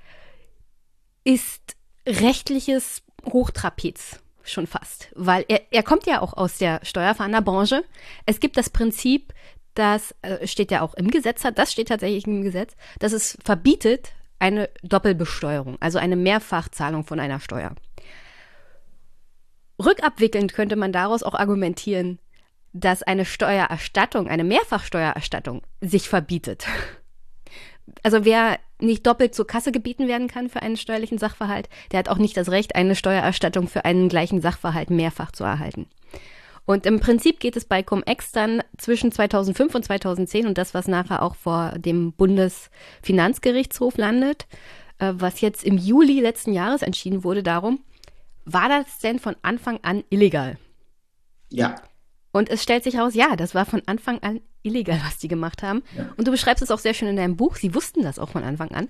ist 1.23 1.75
rechtliches 2.07 3.03
Hochtrapez 3.25 4.19
schon 4.43 4.67
fast, 4.67 5.09
weil 5.15 5.43
er, 5.47 5.61
er 5.71 5.81
kommt 5.81 6.05
ja 6.05 6.21
auch 6.21 6.33
aus 6.33 6.59
der 6.59 6.79
Steuerfahrenderbranche. 6.83 7.83
Es 8.27 8.39
gibt 8.39 8.57
das 8.57 8.69
Prinzip, 8.69 9.33
das 9.75 10.15
äh, 10.21 10.47
steht 10.47 10.71
ja 10.71 10.81
auch 10.81 10.93
im 10.95 11.11
Gesetz, 11.11 11.43
das 11.53 11.71
steht 11.71 11.89
tatsächlich 11.89 12.25
im 12.25 12.41
Gesetz, 12.41 12.75
dass 12.99 13.11
es 13.13 13.37
verbietet 13.43 14.13
eine 14.39 14.69
Doppelbesteuerung, 14.83 15.77
also 15.79 15.99
eine 15.99 16.15
Mehrfachzahlung 16.15 17.05
von 17.05 17.19
einer 17.19 17.39
Steuer. 17.39 17.75
Rückabwickelnd 19.83 20.53
könnte 20.53 20.75
man 20.75 20.91
daraus 20.91 21.23
auch 21.23 21.33
argumentieren, 21.33 22.19
dass 22.73 23.03
eine 23.03 23.25
Steuererstattung, 23.25 24.27
eine 24.27 24.43
Mehrfachsteuererstattung 24.43 25.61
sich 25.81 26.09
verbietet. 26.09 26.67
Also 28.03 28.25
wer 28.25 28.59
nicht 28.79 29.05
doppelt 29.07 29.35
zur 29.35 29.47
Kasse 29.47 29.71
gebeten 29.71 30.07
werden 30.07 30.27
kann 30.27 30.49
für 30.49 30.61
einen 30.61 30.75
steuerlichen 30.75 31.17
Sachverhalt, 31.17 31.69
der 31.91 31.99
hat 31.99 32.09
auch 32.09 32.17
nicht 32.17 32.35
das 32.35 32.49
Recht, 32.49 32.75
eine 32.75 32.95
Steuererstattung 32.95 33.67
für 33.67 33.85
einen 33.85 34.09
gleichen 34.09 34.41
Sachverhalt 34.41 34.89
mehrfach 34.89 35.31
zu 35.31 35.43
erhalten. 35.43 35.87
Und 36.65 36.85
im 36.85 36.99
Prinzip 36.99 37.39
geht 37.39 37.55
es 37.55 37.65
bei 37.65 37.83
Cum-Ex 37.83 38.31
dann 38.31 38.63
zwischen 38.77 39.11
2005 39.11 39.75
und 39.75 39.85
2010 39.85 40.47
und 40.47 40.57
das, 40.57 40.73
was 40.73 40.87
nachher 40.87 41.21
auch 41.21 41.35
vor 41.35 41.73
dem 41.77 42.11
Bundesfinanzgerichtshof 42.13 43.97
landet, 43.97 44.47
äh, 44.97 45.13
was 45.15 45.41
jetzt 45.41 45.63
im 45.63 45.77
Juli 45.77 46.19
letzten 46.19 46.53
Jahres 46.53 46.81
entschieden 46.81 47.23
wurde, 47.23 47.43
darum, 47.43 47.79
war 48.45 48.69
das 48.69 48.99
denn 48.99 49.19
von 49.19 49.35
Anfang 49.43 49.79
an 49.83 50.03
illegal? 50.09 50.57
Ja. 51.49 51.75
Und 52.31 52.49
es 52.49 52.63
stellt 52.63 52.83
sich 52.83 52.95
heraus, 52.95 53.13
ja, 53.13 53.35
das 53.35 53.55
war 53.55 53.65
von 53.65 53.83
Anfang 53.85 54.19
an 54.19 54.41
illegal, 54.63 54.99
was 55.05 55.19
die 55.19 55.27
gemacht 55.27 55.63
haben. 55.63 55.83
Ja. 55.95 56.13
Und 56.17 56.27
du 56.27 56.31
beschreibst 56.31 56.63
es 56.63 56.71
auch 56.71 56.79
sehr 56.79 56.93
schön 56.93 57.07
in 57.07 57.15
deinem 57.15 57.37
Buch. 57.37 57.55
Sie 57.55 57.73
wussten 57.75 58.01
das 58.01 58.19
auch 58.19 58.29
von 58.29 58.43
Anfang 58.43 58.71
an. 58.71 58.89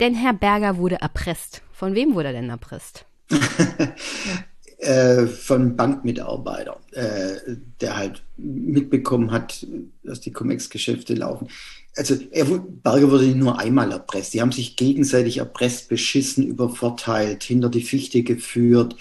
Denn 0.00 0.14
Herr 0.14 0.32
Berger 0.32 0.76
wurde 0.76 0.96
erpresst. 0.96 1.62
Von 1.72 1.94
wem 1.94 2.14
wurde 2.14 2.28
er 2.28 2.34
denn 2.34 2.50
erpresst? 2.50 3.06
äh, 4.78 5.26
von 5.26 5.76
Bankmitarbeitern, 5.76 6.76
äh, 6.92 7.56
der 7.80 7.96
halt 7.96 8.22
mitbekommen 8.36 9.30
hat, 9.30 9.66
dass 10.02 10.20
die 10.20 10.32
Comex-Geschäfte 10.32 11.14
laufen. 11.14 11.48
Also 11.96 12.16
er, 12.32 12.44
Berger 12.44 13.10
wurde 13.10 13.26
nur 13.36 13.58
einmal 13.58 13.92
erpresst. 13.92 14.34
Die 14.34 14.40
haben 14.40 14.52
sich 14.52 14.76
gegenseitig 14.76 15.38
erpresst, 15.38 15.88
beschissen, 15.88 16.46
übervorteilt, 16.46 17.44
hinter 17.44 17.68
die 17.68 17.82
Fichte 17.82 18.22
geführt. 18.22 18.96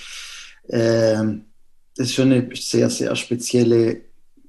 Äh, 0.67 1.23
das 1.95 2.07
ist 2.07 2.13
schon 2.13 2.31
eine 2.31 2.49
sehr, 2.55 2.89
sehr 2.89 3.15
spezielle 3.15 4.01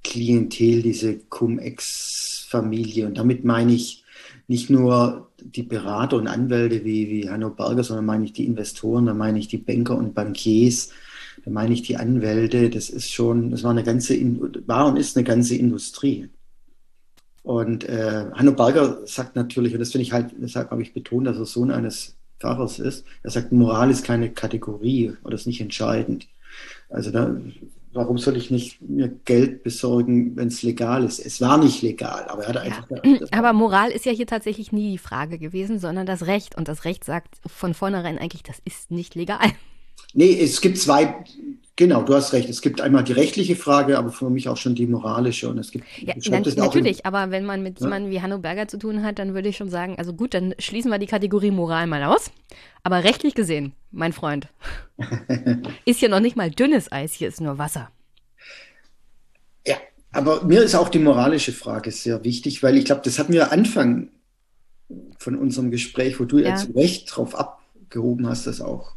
Klientel, 0.02 0.82
diese 0.82 1.18
Cum-Ex-Familie. 1.18 3.06
Und 3.06 3.18
damit 3.18 3.44
meine 3.44 3.72
ich 3.72 4.04
nicht 4.46 4.70
nur 4.70 5.30
die 5.38 5.62
Berater 5.62 6.16
und 6.16 6.26
Anwälte 6.26 6.84
wie, 6.84 7.08
wie 7.08 7.30
Hanno 7.30 7.50
Berger, 7.50 7.82
sondern 7.82 8.06
meine 8.06 8.24
ich 8.24 8.32
die 8.32 8.46
Investoren, 8.46 9.06
da 9.06 9.14
meine 9.14 9.38
ich 9.38 9.48
die 9.48 9.58
Banker 9.58 9.96
und 9.96 10.14
Bankiers, 10.14 10.90
da 11.44 11.50
meine 11.50 11.74
ich 11.74 11.82
die 11.82 11.96
Anwälte. 11.96 12.70
Das 12.70 12.88
ist 12.90 13.12
schon, 13.12 13.50
das 13.50 13.62
war 13.62 13.70
eine 13.70 13.82
ganze, 13.82 14.16
war 14.66 14.86
und 14.86 14.96
ist 14.96 15.16
eine 15.16 15.24
ganze 15.24 15.56
Industrie. 15.56 16.30
Und 17.42 17.84
äh, 17.84 18.24
Hanno 18.32 18.52
Berger 18.52 19.06
sagt 19.06 19.36
natürlich, 19.36 19.74
und 19.74 19.80
das 19.80 19.92
finde 19.92 20.04
ich 20.04 20.12
halt, 20.12 20.34
deshalb 20.38 20.70
habe 20.70 20.82
ich 20.82 20.94
betont, 20.94 21.26
dass 21.26 21.36
er 21.36 21.44
Sohn 21.44 21.70
eines 21.70 22.16
Pfarrers 22.40 22.78
ist, 22.78 23.04
er 23.22 23.30
sagt, 23.30 23.52
Moral 23.52 23.90
ist 23.90 24.04
keine 24.04 24.30
Kategorie 24.30 25.12
oder 25.22 25.34
ist 25.34 25.46
nicht 25.46 25.60
entscheidend. 25.60 26.26
Also 26.88 27.10
da, 27.10 27.36
warum 27.92 28.16
soll 28.16 28.36
ich 28.38 28.50
nicht 28.50 28.80
mir 28.80 29.08
Geld 29.24 29.62
besorgen, 29.62 30.36
wenn 30.36 30.48
es 30.48 30.62
legal 30.62 31.04
ist? 31.04 31.18
Es 31.18 31.40
war 31.42 31.58
nicht 31.58 31.82
legal, 31.82 32.24
aber 32.28 32.44
er 32.44 32.48
hat 32.48 32.56
einfach. 32.56 32.88
Ja. 32.90 33.26
Aber 33.32 33.52
Moral 33.52 33.90
ist 33.90 34.06
ja 34.06 34.12
hier 34.12 34.26
tatsächlich 34.26 34.72
nie 34.72 34.92
die 34.92 34.98
Frage 34.98 35.38
gewesen, 35.38 35.78
sondern 35.78 36.06
das 36.06 36.26
Recht. 36.26 36.56
Und 36.56 36.68
das 36.68 36.84
Recht 36.84 37.04
sagt 37.04 37.36
von 37.46 37.74
vornherein 37.74 38.18
eigentlich, 38.18 38.42
das 38.42 38.60
ist 38.64 38.90
nicht 38.90 39.14
legal. 39.14 39.50
Nee, 40.14 40.40
es 40.40 40.60
gibt 40.60 40.78
zwei, 40.78 41.24
genau, 41.74 42.02
du 42.02 42.14
hast 42.14 42.32
recht. 42.32 42.48
Es 42.48 42.60
gibt 42.60 42.80
einmal 42.80 43.02
die 43.02 43.12
rechtliche 43.12 43.56
Frage, 43.56 43.98
aber 43.98 44.10
für 44.10 44.30
mich 44.30 44.48
auch 44.48 44.56
schon 44.56 44.76
die 44.76 44.86
moralische. 44.86 45.48
Und 45.48 45.58
es 45.58 45.72
gibt 45.72 45.84
ja, 45.98 46.14
na, 46.26 46.40
natürlich, 46.40 47.00
in, 47.00 47.04
aber 47.04 47.32
wenn 47.32 47.44
man 47.44 47.64
mit 47.64 47.80
ja? 47.80 47.86
jemandem 47.86 48.12
wie 48.12 48.22
Hanno 48.22 48.38
Berger 48.38 48.68
zu 48.68 48.78
tun 48.78 49.02
hat, 49.02 49.18
dann 49.18 49.34
würde 49.34 49.48
ich 49.48 49.56
schon 49.56 49.68
sagen, 49.68 49.96
also 49.98 50.12
gut, 50.12 50.34
dann 50.34 50.54
schließen 50.58 50.90
wir 50.90 50.98
die 50.98 51.06
Kategorie 51.06 51.50
Moral 51.50 51.88
mal 51.88 52.04
aus. 52.04 52.30
Aber 52.84 53.02
rechtlich 53.02 53.34
gesehen, 53.34 53.72
mein 53.90 54.12
Freund, 54.12 54.46
ist 55.84 55.98
hier 55.98 56.08
noch 56.08 56.20
nicht 56.20 56.36
mal 56.36 56.50
dünnes 56.50 56.92
Eis, 56.92 57.12
hier 57.12 57.28
ist 57.28 57.40
nur 57.40 57.58
Wasser. 57.58 57.90
Ja, 59.66 59.76
aber 60.12 60.44
mir 60.44 60.62
ist 60.62 60.76
auch 60.76 60.88
die 60.88 61.00
moralische 61.00 61.52
Frage 61.52 61.90
sehr 61.90 62.22
wichtig, 62.22 62.62
weil 62.62 62.76
ich 62.76 62.84
glaube, 62.84 63.02
das 63.04 63.18
hatten 63.18 63.32
wir 63.32 63.50
Anfang 63.50 64.10
von 65.18 65.36
unserem 65.36 65.72
Gespräch, 65.72 66.20
wo 66.20 66.24
du 66.24 66.38
ja, 66.38 66.50
ja 66.50 66.56
zu 66.56 66.70
Recht 66.72 67.08
drauf 67.10 67.34
abgehoben 67.34 68.28
hast, 68.28 68.46
dass 68.46 68.60
auch 68.60 68.94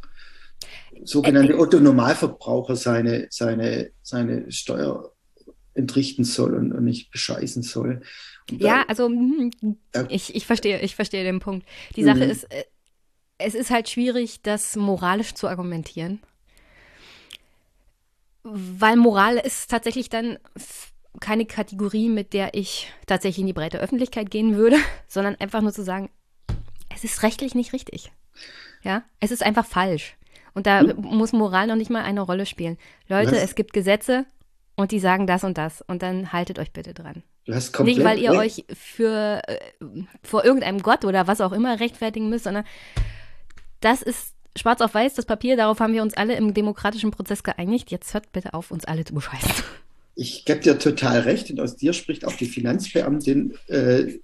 sogenannte 1.04 1.58
Otto 1.58 1.80
Normalverbraucher 1.80 2.76
seine, 2.76 3.26
seine, 3.30 3.90
seine 4.02 4.50
Steuer 4.50 5.12
entrichten 5.74 6.24
soll 6.24 6.54
und, 6.54 6.72
und 6.72 6.84
nicht 6.84 7.10
bescheißen 7.10 7.62
soll. 7.62 8.02
Und 8.50 8.60
ja, 8.60 8.78
da, 8.78 8.82
also 8.88 9.06
hm, 9.06 9.50
ich, 10.08 10.34
ich 10.34 10.46
verstehe, 10.46 10.80
ich 10.80 10.96
verstehe 10.96 11.24
den 11.24 11.40
Punkt. 11.40 11.66
Die 11.96 12.04
Sache 12.04 12.24
mhm. 12.24 12.30
ist, 12.30 12.44
äh, 12.44 12.64
es 13.38 13.54
ist 13.54 13.70
halt 13.70 13.88
schwierig, 13.88 14.42
das 14.42 14.76
moralisch 14.76 15.34
zu 15.34 15.48
argumentieren. 15.48 16.20
Weil 18.42 18.96
Moral 18.96 19.36
ist 19.36 19.70
tatsächlich 19.70 20.08
dann 20.08 20.38
keine 21.20 21.46
Kategorie, 21.46 22.08
mit 22.08 22.32
der 22.32 22.54
ich 22.54 22.92
tatsächlich 23.06 23.40
in 23.40 23.46
die 23.46 23.52
breite 23.52 23.78
Öffentlichkeit 23.78 24.30
gehen 24.30 24.56
würde, 24.56 24.76
sondern 25.08 25.36
einfach 25.36 25.62
nur 25.62 25.72
zu 25.72 25.84
sagen, 25.84 26.10
es 26.94 27.04
ist 27.04 27.22
rechtlich 27.22 27.54
nicht 27.54 27.72
richtig. 27.72 28.12
Ja, 28.82 29.04
es 29.20 29.30
ist 29.30 29.42
einfach 29.42 29.66
falsch. 29.66 30.16
Und 30.58 30.66
da 30.66 30.80
hm? 30.80 30.96
muss 30.98 31.32
Moral 31.32 31.68
noch 31.68 31.76
nicht 31.76 31.88
mal 31.88 32.02
eine 32.02 32.20
Rolle 32.20 32.44
spielen. 32.44 32.78
Leute, 33.06 33.30
Was? 33.30 33.44
es 33.44 33.54
gibt 33.54 33.72
Gesetze 33.72 34.26
und 34.74 34.90
die 34.90 34.98
sagen 34.98 35.28
das 35.28 35.44
und 35.44 35.56
das. 35.56 35.82
Und 35.86 36.02
dann 36.02 36.32
haltet 36.32 36.58
euch 36.58 36.72
bitte 36.72 36.94
dran. 36.94 37.22
Nicht, 37.46 37.78
weil 37.78 38.18
ihr 38.18 38.32
recht. 38.32 38.64
euch 38.68 38.76
für 38.76 39.40
äh, 39.46 39.58
vor 40.24 40.44
irgendeinem 40.44 40.82
Gott 40.82 41.04
oder 41.04 41.28
was 41.28 41.40
auch 41.40 41.52
immer 41.52 41.78
rechtfertigen 41.78 42.28
müsst, 42.28 42.42
sondern 42.44 42.64
das 43.78 44.02
ist 44.02 44.34
schwarz 44.56 44.80
auf 44.80 44.94
weiß, 44.94 45.14
das 45.14 45.26
Papier, 45.26 45.56
darauf 45.56 45.78
haben 45.78 45.92
wir 45.92 46.02
uns 46.02 46.14
alle 46.14 46.34
im 46.34 46.52
demokratischen 46.54 47.12
Prozess 47.12 47.44
geeinigt. 47.44 47.92
Jetzt 47.92 48.12
hört 48.14 48.32
bitte 48.32 48.52
auf, 48.52 48.72
uns 48.72 48.84
alle 48.84 49.04
zu 49.04 49.14
bescheißen. 49.14 49.64
Ich 50.16 50.44
gebe 50.44 50.58
dir 50.58 50.76
total 50.80 51.20
recht 51.20 51.48
und 51.52 51.60
aus 51.60 51.76
dir 51.76 51.92
spricht 51.92 52.24
auch 52.24 52.32
die 52.32 52.46
Finanzbeamtin, 52.46 53.54
äh, 53.68 54.18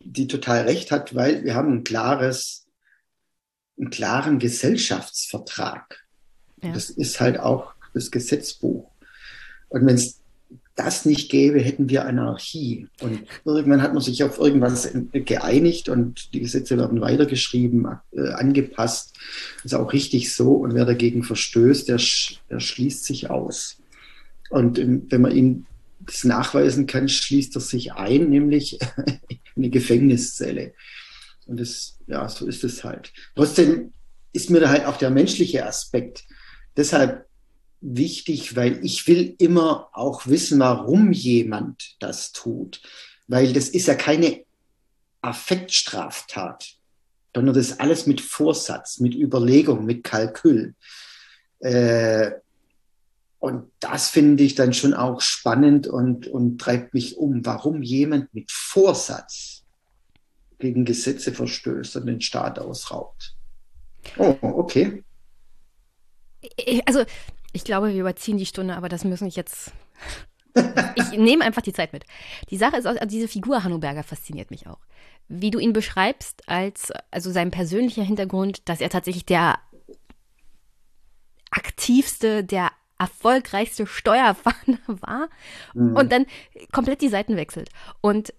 die 0.00 0.26
total 0.26 0.62
recht 0.62 0.90
hat, 0.90 1.14
weil 1.14 1.44
wir 1.44 1.54
haben 1.54 1.74
ein 1.74 1.84
klares 1.84 2.65
einen 3.78 3.90
klaren 3.90 4.38
Gesellschaftsvertrag. 4.38 6.04
Ja. 6.62 6.72
Das 6.72 6.90
ist 6.90 7.20
halt 7.20 7.38
auch 7.38 7.74
das 7.94 8.10
Gesetzbuch. 8.10 8.90
Und 9.68 9.86
wenn 9.86 9.94
es 9.94 10.20
das 10.76 11.06
nicht 11.06 11.30
gäbe, 11.30 11.58
hätten 11.58 11.88
wir 11.88 12.04
Anarchie. 12.04 12.86
Und 13.00 13.22
irgendwann 13.44 13.82
hat 13.82 13.94
man 13.94 14.02
sich 14.02 14.22
auf 14.22 14.38
irgendwas 14.38 14.88
geeinigt 15.12 15.88
und 15.88 16.34
die 16.34 16.40
Gesetze 16.40 16.76
werden 16.76 17.00
weitergeschrieben, 17.00 17.86
äh, 18.12 18.28
angepasst. 18.32 19.14
Das 19.56 19.72
ist 19.72 19.74
auch 19.74 19.92
richtig 19.94 20.34
so. 20.34 20.52
Und 20.52 20.74
wer 20.74 20.84
dagegen 20.84 21.24
verstößt, 21.24 21.88
der, 21.88 22.00
der 22.50 22.60
schließt 22.60 23.04
sich 23.04 23.30
aus. 23.30 23.78
Und 24.50 24.78
ähm, 24.78 25.06
wenn 25.08 25.22
man 25.22 25.32
ihm 25.32 25.66
das 26.00 26.24
nachweisen 26.24 26.86
kann, 26.86 27.08
schließt 27.08 27.56
er 27.56 27.62
sich 27.62 27.94
ein, 27.94 28.28
nämlich 28.28 28.78
in 29.08 29.18
eine 29.56 29.70
Gefängniszelle. 29.70 30.74
Und 31.46 31.58
das, 31.58 31.95
ja, 32.06 32.28
so 32.28 32.46
ist 32.46 32.64
es 32.64 32.84
halt. 32.84 33.12
Trotzdem 33.34 33.92
ist 34.32 34.50
mir 34.50 34.60
da 34.60 34.68
halt 34.68 34.86
auch 34.86 34.96
der 34.96 35.10
menschliche 35.10 35.64
Aspekt 35.66 36.24
deshalb 36.76 37.26
wichtig, 37.80 38.56
weil 38.56 38.84
ich 38.84 39.06
will 39.06 39.34
immer 39.38 39.88
auch 39.92 40.26
wissen, 40.26 40.58
warum 40.58 41.12
jemand 41.12 41.96
das 42.00 42.32
tut. 42.32 42.80
Weil 43.28 43.52
das 43.52 43.68
ist 43.68 43.86
ja 43.86 43.94
keine 43.94 44.44
Affektstraftat, 45.20 46.74
sondern 47.34 47.54
das 47.54 47.70
ist 47.70 47.80
alles 47.80 48.06
mit 48.06 48.20
Vorsatz, 48.20 49.00
mit 49.00 49.14
Überlegung, 49.14 49.84
mit 49.84 50.04
Kalkül. 50.04 50.74
Äh, 51.60 52.32
und 53.38 53.70
das 53.80 54.08
finde 54.08 54.42
ich 54.42 54.54
dann 54.54 54.72
schon 54.72 54.94
auch 54.94 55.20
spannend 55.20 55.86
und, 55.86 56.26
und 56.26 56.58
treibt 56.60 56.94
mich 56.94 57.16
um, 57.16 57.44
warum 57.44 57.82
jemand 57.82 58.32
mit 58.34 58.50
Vorsatz 58.50 59.55
gegen 60.58 60.84
Gesetze 60.84 61.32
verstößt 61.32 61.96
und 61.96 62.06
den 62.06 62.20
Staat 62.20 62.58
ausraubt. 62.58 63.34
Oh, 64.16 64.36
okay. 64.40 65.02
Also, 66.86 67.04
ich 67.52 67.64
glaube, 67.64 67.92
wir 67.92 68.00
überziehen 68.00 68.38
die 68.38 68.46
Stunde, 68.46 68.76
aber 68.76 68.88
das 68.88 69.04
müssen 69.04 69.26
ich 69.26 69.36
jetzt. 69.36 69.72
ich 70.94 71.10
nehme 71.18 71.44
einfach 71.44 71.62
die 71.62 71.72
Zeit 71.72 71.92
mit. 71.92 72.04
Die 72.50 72.56
Sache 72.56 72.76
ist, 72.76 72.86
also 72.86 73.04
diese 73.06 73.28
Figur 73.28 73.64
Hannoberger 73.64 74.02
fasziniert 74.02 74.50
mich 74.50 74.66
auch. 74.66 74.78
wie 75.28 75.50
du 75.50 75.58
ihn 75.58 75.72
beschreibst, 75.72 76.48
als 76.48 76.92
also 77.10 77.32
sein 77.32 77.50
persönlicher 77.50 78.04
Hintergrund, 78.04 78.68
dass 78.68 78.80
er 78.80 78.90
tatsächlich 78.90 79.26
der 79.26 79.58
aktivste, 81.50 82.44
der 82.44 82.70
erfolgreichste 82.98 83.86
Steuerfahnder 83.86 84.78
war 84.86 85.28
mhm. 85.74 85.96
und 85.96 86.12
dann 86.12 86.26
komplett 86.72 87.02
die 87.02 87.08
Seiten 87.08 87.36
wechselt 87.36 87.70
und 88.00 88.32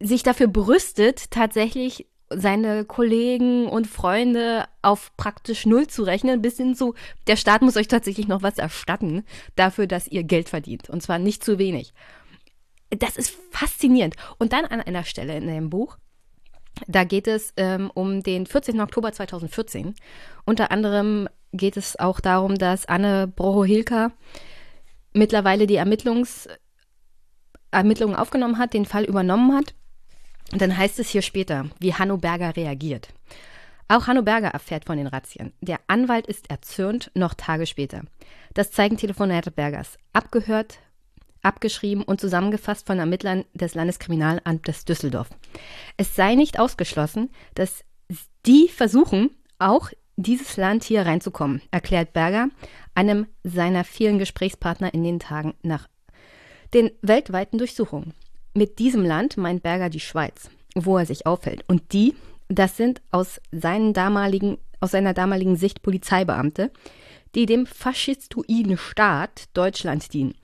sich 0.00 0.22
dafür 0.22 0.48
brüstet, 0.48 1.30
tatsächlich 1.30 2.06
seine 2.28 2.84
Kollegen 2.84 3.68
und 3.68 3.86
Freunde 3.86 4.66
auf 4.82 5.16
praktisch 5.16 5.64
null 5.64 5.86
zu 5.86 6.02
rechnen, 6.02 6.42
bis 6.42 6.56
hin 6.56 6.74
zu, 6.74 6.94
der 7.28 7.36
Staat 7.36 7.62
muss 7.62 7.76
euch 7.76 7.88
tatsächlich 7.88 8.26
noch 8.26 8.42
was 8.42 8.58
erstatten 8.58 9.24
dafür, 9.54 9.86
dass 9.86 10.08
ihr 10.08 10.24
Geld 10.24 10.48
verdient. 10.48 10.90
Und 10.90 11.02
zwar 11.02 11.18
nicht 11.18 11.44
zu 11.44 11.58
wenig. 11.58 11.94
Das 12.90 13.16
ist 13.16 13.36
faszinierend. 13.50 14.16
Und 14.38 14.52
dann 14.52 14.64
an 14.64 14.80
einer 14.80 15.04
Stelle 15.04 15.36
in 15.36 15.46
dem 15.46 15.70
Buch, 15.70 15.98
da 16.88 17.04
geht 17.04 17.26
es 17.26 17.52
ähm, 17.56 17.90
um 17.94 18.22
den 18.22 18.46
14. 18.46 18.80
Oktober 18.80 19.12
2014. 19.12 19.94
Unter 20.44 20.70
anderem 20.72 21.28
geht 21.52 21.76
es 21.76 21.98
auch 21.98 22.20
darum, 22.20 22.56
dass 22.56 22.86
Anne 22.86 23.28
Broho-Hilka 23.28 24.12
mittlerweile 25.12 25.66
die 25.66 25.76
Ermittlungs 25.76 26.48
Ermittlungen 27.70 28.16
aufgenommen 28.16 28.58
hat, 28.58 28.74
den 28.74 28.84
Fall 28.84 29.04
übernommen 29.04 29.54
hat 29.54 29.74
und 30.52 30.60
dann 30.60 30.76
heißt 30.76 30.98
es 30.98 31.08
hier 31.08 31.22
später, 31.22 31.66
wie 31.80 31.94
Hanno 31.94 32.16
Berger 32.16 32.56
reagiert. 32.56 33.08
Auch 33.88 34.06
Hanno 34.06 34.22
Berger 34.22 34.48
erfährt 34.48 34.84
von 34.84 34.96
den 34.96 35.06
Razzien. 35.06 35.52
Der 35.60 35.78
Anwalt 35.86 36.26
ist 36.26 36.50
erzürnt, 36.50 37.10
noch 37.14 37.34
Tage 37.34 37.66
später. 37.66 38.02
Das 38.54 38.72
zeigen 38.72 38.96
Telefonate 38.96 39.50
Bergers. 39.50 39.96
Abgehört, 40.12 40.78
abgeschrieben 41.42 42.02
und 42.02 42.20
zusammengefasst 42.20 42.86
von 42.86 42.98
Ermittlern 42.98 43.44
des 43.54 43.74
Landeskriminalamtes 43.74 44.84
Düsseldorf. 44.84 45.28
Es 45.96 46.16
sei 46.16 46.34
nicht 46.34 46.58
ausgeschlossen, 46.58 47.30
dass 47.54 47.84
die 48.44 48.68
versuchen, 48.68 49.30
auch 49.58 49.90
dieses 50.16 50.56
Land 50.56 50.82
hier 50.84 51.06
reinzukommen, 51.06 51.62
erklärt 51.70 52.12
Berger 52.12 52.48
einem 52.94 53.26
seiner 53.44 53.84
vielen 53.84 54.18
Gesprächspartner 54.18 54.92
in 54.94 55.04
den 55.04 55.20
Tagen 55.20 55.54
nach 55.62 55.88
den 56.74 56.90
weltweiten 57.02 57.58
Durchsuchungen. 57.58 58.14
Mit 58.56 58.78
diesem 58.78 59.04
Land 59.04 59.36
meint 59.36 59.62
Berger 59.62 59.90
die 59.90 60.00
Schweiz, 60.00 60.48
wo 60.74 60.96
er 60.96 61.04
sich 61.04 61.26
aufhält. 61.26 61.62
Und 61.68 61.92
die, 61.92 62.14
das 62.48 62.78
sind 62.78 63.02
aus, 63.10 63.38
seinen 63.52 63.92
damaligen, 63.92 64.56
aus 64.80 64.92
seiner 64.92 65.12
damaligen 65.12 65.56
Sicht 65.56 65.82
Polizeibeamte, 65.82 66.70
die 67.34 67.44
dem 67.44 67.66
faschistoiden 67.66 68.78
Staat 68.78 69.50
Deutschland 69.52 70.14
dienen. 70.14 70.34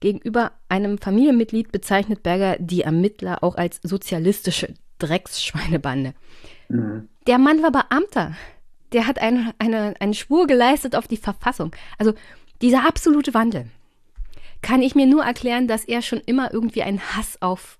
Gegenüber 0.00 0.52
einem 0.70 0.96
Familienmitglied 0.96 1.70
bezeichnet 1.70 2.22
Berger 2.22 2.56
die 2.58 2.84
Ermittler 2.84 3.44
auch 3.44 3.56
als 3.56 3.80
sozialistische 3.82 4.72
Drecksschweinebande. 4.98 6.14
Mhm. 6.70 7.10
Der 7.26 7.36
Mann 7.36 7.62
war 7.62 7.72
Beamter. 7.72 8.34
Der 8.92 9.06
hat 9.06 9.18
eine, 9.18 9.52
eine, 9.58 9.92
eine 10.00 10.14
Spur 10.14 10.46
geleistet 10.46 10.96
auf 10.96 11.06
die 11.06 11.18
Verfassung. 11.18 11.76
Also 11.98 12.14
dieser 12.62 12.88
absolute 12.88 13.34
Wandel 13.34 13.66
kann 14.62 14.82
ich 14.82 14.94
mir 14.94 15.06
nur 15.06 15.24
erklären, 15.24 15.68
dass 15.68 15.84
er 15.84 16.02
schon 16.02 16.20
immer 16.20 16.52
irgendwie 16.52 16.82
einen 16.82 17.00
Hass 17.00 17.40
auf 17.40 17.78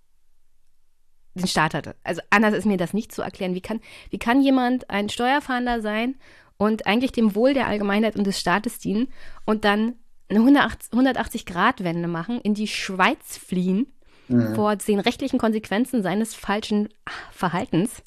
den 1.35 1.47
Staat 1.47 1.75
hatte. 1.75 1.95
Also 2.05 2.21
anders 2.31 2.55
ist 2.55 2.67
mir 2.67 2.77
das 2.77 2.95
nicht 2.95 3.13
zu 3.13 3.23
erklären. 3.23 3.55
Wie 3.55 3.61
kann, 3.61 3.81
wie 4.11 4.19
kann 4.19 4.43
jemand 4.43 4.91
ein 4.91 5.09
Steuerfahnder 5.09 5.81
sein 5.81 6.17
und 6.57 6.87
eigentlich 6.87 7.13
dem 7.13 7.35
Wohl 7.35 7.55
der 7.55 7.67
Allgemeinheit 7.67 8.17
und 8.17 8.27
des 8.27 8.41
Staates 8.41 8.79
dienen 8.79 9.09
und 9.45 9.65
dann 9.65 9.95
eine 10.29 10.41
180-Grad-Wende 10.41 12.09
machen, 12.09 12.41
in 12.41 12.55
die 12.55 12.69
Schweiz 12.69 13.39
fliehen 13.39 13.87
mhm. 14.29 14.55
vor 14.55 14.77
den 14.77 15.01
rechtlichen 15.01 15.39
Konsequenzen 15.39 16.03
seines 16.03 16.35
falschen 16.35 16.89
Verhaltens 17.31 18.03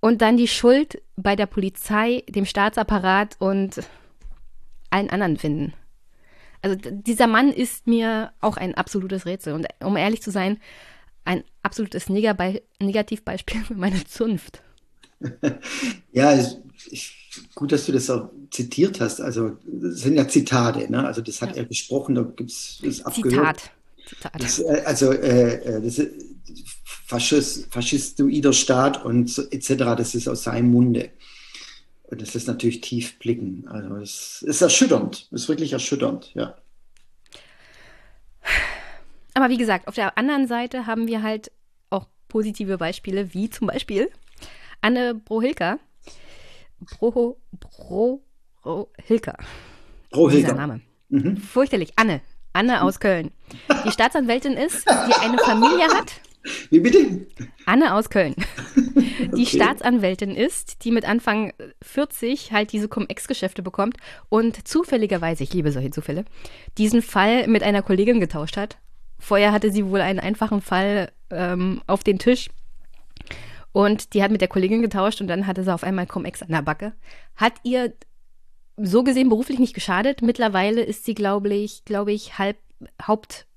und 0.00 0.22
dann 0.22 0.36
die 0.36 0.48
Schuld 0.48 1.02
bei 1.16 1.34
der 1.34 1.46
Polizei, 1.46 2.22
dem 2.28 2.44
Staatsapparat 2.44 3.36
und 3.40 3.80
allen 4.90 5.10
anderen 5.10 5.36
finden. 5.36 5.74
Also 6.62 6.76
dieser 6.76 7.26
Mann 7.26 7.52
ist 7.52 7.86
mir 7.86 8.32
auch 8.40 8.56
ein 8.56 8.74
absolutes 8.74 9.26
Rätsel. 9.26 9.54
Und 9.54 9.66
um 9.80 9.96
ehrlich 9.96 10.22
zu 10.22 10.30
sein, 10.30 10.58
ein 11.24 11.44
absolutes 11.62 12.08
Negativbeispiel 12.08 13.60
für 13.66 13.74
meine 13.74 14.04
Zunft. 14.04 14.62
ja, 16.12 16.38
ich, 16.90 17.50
gut, 17.54 17.72
dass 17.72 17.86
du 17.86 17.92
das 17.92 18.08
auch 18.08 18.30
zitiert 18.50 19.00
hast. 19.00 19.20
Also, 19.20 19.56
das 19.66 20.00
sind 20.00 20.14
ja 20.14 20.28
Zitate, 20.28 20.90
ne? 20.90 21.04
Also, 21.04 21.20
das 21.20 21.42
hat 21.42 21.50
ja. 21.50 21.62
er 21.62 21.64
gesprochen, 21.64 22.14
da 22.14 22.22
gibt 22.22 22.50
es 22.50 22.78
das. 22.82 23.14
Zitat. 23.14 23.70
Zitat. 24.06 24.42
Das, 24.42 24.60
äh, 24.60 24.82
also, 24.86 25.12
äh, 25.12 25.54
äh 25.54 25.82
das 25.82 25.98
ist 25.98 26.12
Faschist, 26.84 27.72
faschistoider 27.72 28.52
Staat 28.52 29.04
und 29.04 29.38
etc., 29.50 29.76
das 29.96 30.14
ist 30.14 30.28
aus 30.28 30.44
seinem 30.44 30.70
Munde. 30.70 31.10
Und 32.10 32.22
das 32.22 32.34
ist 32.34 32.48
natürlich 32.48 32.80
tief 32.80 33.18
blicken. 33.18 33.68
Also 33.68 33.96
es 33.96 34.42
ist 34.42 34.62
erschütternd, 34.62 35.28
es 35.30 35.42
ist 35.42 35.48
wirklich 35.48 35.72
erschütternd, 35.74 36.32
ja. 36.34 36.56
Aber 39.34 39.50
wie 39.50 39.58
gesagt, 39.58 39.86
auf 39.88 39.94
der 39.94 40.16
anderen 40.16 40.48
Seite 40.48 40.86
haben 40.86 41.06
wir 41.06 41.22
halt 41.22 41.52
auch 41.90 42.06
positive 42.28 42.78
Beispiele, 42.78 43.34
wie 43.34 43.50
zum 43.50 43.66
Beispiel 43.66 44.10
Anne 44.80 45.14
Brohilka. 45.14 45.78
Bro, 46.80 47.38
Bro, 47.52 48.22
Brohilka. 48.62 49.36
Brohilka. 50.10 50.48
Dieser 50.48 50.54
Name. 50.54 50.80
Mhm. 51.10 51.36
Fürchterlich. 51.36 51.92
Anne. 51.96 52.22
Anne 52.54 52.82
aus 52.82 53.00
Köln. 53.00 53.30
Die 53.84 53.90
Staatsanwältin 53.90 54.54
ist, 54.54 54.88
die 54.88 55.14
eine 55.20 55.38
Familie 55.38 55.88
hat 55.88 56.20
wie 56.70 56.80
bitte? 56.80 57.26
Anne 57.66 57.94
aus 57.94 58.10
Köln. 58.10 58.34
Die 59.36 59.42
okay. 59.42 59.46
Staatsanwältin 59.46 60.34
ist, 60.34 60.84
die 60.84 60.90
mit 60.90 61.06
Anfang 61.06 61.52
40 61.82 62.52
halt 62.52 62.72
diese 62.72 62.88
Cum-Ex-Geschäfte 62.88 63.62
bekommt 63.62 63.96
und 64.28 64.66
zufälligerweise, 64.66 65.42
ich 65.42 65.52
liebe 65.52 65.72
solche 65.72 65.90
Zufälle, 65.90 66.24
diesen 66.78 67.02
Fall 67.02 67.48
mit 67.48 67.62
einer 67.62 67.82
Kollegin 67.82 68.20
getauscht 68.20 68.56
hat. 68.56 68.78
Vorher 69.18 69.52
hatte 69.52 69.72
sie 69.72 69.86
wohl 69.86 70.00
einen 70.00 70.20
einfachen 70.20 70.62
Fall 70.62 71.10
ähm, 71.30 71.82
auf 71.86 72.04
den 72.04 72.18
Tisch 72.18 72.48
und 73.72 74.14
die 74.14 74.22
hat 74.22 74.30
mit 74.30 74.40
der 74.40 74.48
Kollegin 74.48 74.82
getauscht 74.82 75.20
und 75.20 75.26
dann 75.26 75.46
hatte 75.46 75.64
sie 75.64 75.74
auf 75.74 75.82
einmal 75.82 76.06
Cum-Ex 76.06 76.42
an 76.42 76.48
der 76.48 76.62
Backe. 76.62 76.94
Hat 77.34 77.54
ihr 77.64 77.92
so 78.76 79.02
gesehen 79.02 79.28
beruflich 79.28 79.58
nicht 79.58 79.74
geschadet. 79.74 80.22
Mittlerweile 80.22 80.82
ist 80.82 81.04
sie, 81.04 81.14
glaube 81.14 81.52
ich, 81.52 81.84
glaube 81.84 82.12
ich, 82.12 82.38
halb 82.38 82.56
Haupt 83.06 83.47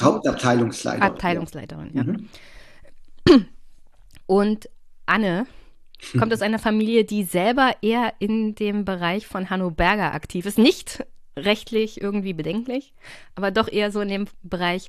Hauptabteilungsleiterin. 0.00 1.02
Abteilungsleiterin, 1.02 1.90
ja. 1.94 2.04
Mhm. 2.04 2.28
Und 4.26 4.68
Anne 5.06 5.46
kommt 6.18 6.32
aus 6.32 6.42
einer 6.42 6.58
Familie, 6.58 7.04
die 7.04 7.24
selber 7.24 7.74
eher 7.82 8.14
in 8.18 8.54
dem 8.54 8.84
Bereich 8.84 9.26
von 9.26 9.50
Hanno 9.50 9.70
Berger 9.70 10.14
aktiv 10.14 10.46
ist. 10.46 10.58
Nicht 10.58 11.04
rechtlich 11.36 12.00
irgendwie 12.00 12.32
bedenklich, 12.32 12.94
aber 13.34 13.50
doch 13.50 13.68
eher 13.68 13.90
so 13.90 14.00
in 14.00 14.08
dem 14.08 14.26
Bereich 14.42 14.88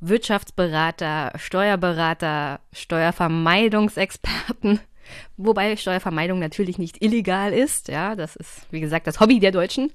Wirtschaftsberater, 0.00 1.32
Steuerberater, 1.36 2.60
Steuervermeidungsexperten. 2.72 4.80
Wobei 5.36 5.76
Steuervermeidung 5.76 6.38
natürlich 6.38 6.78
nicht 6.78 7.02
illegal 7.02 7.52
ist. 7.52 7.88
Ja, 7.88 8.16
das 8.16 8.36
ist, 8.36 8.66
wie 8.70 8.80
gesagt, 8.80 9.06
das 9.06 9.20
Hobby 9.20 9.40
der 9.40 9.52
Deutschen. 9.52 9.92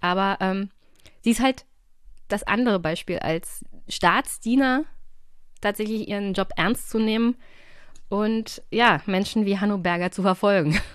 Aber 0.00 0.38
ähm, 0.40 0.70
sie 1.22 1.30
ist 1.30 1.40
halt 1.40 1.64
das 2.32 2.42
andere 2.44 2.78
Beispiel 2.80 3.18
als 3.18 3.64
Staatsdiener 3.88 4.84
tatsächlich 5.60 6.08
ihren 6.08 6.34
Job 6.34 6.48
ernst 6.56 6.90
zu 6.90 6.98
nehmen 6.98 7.36
und 8.08 8.62
ja, 8.70 9.00
Menschen 9.06 9.46
wie 9.46 9.58
Hanno 9.58 9.78
Berger 9.78 10.10
zu 10.10 10.22
verfolgen. 10.22 10.78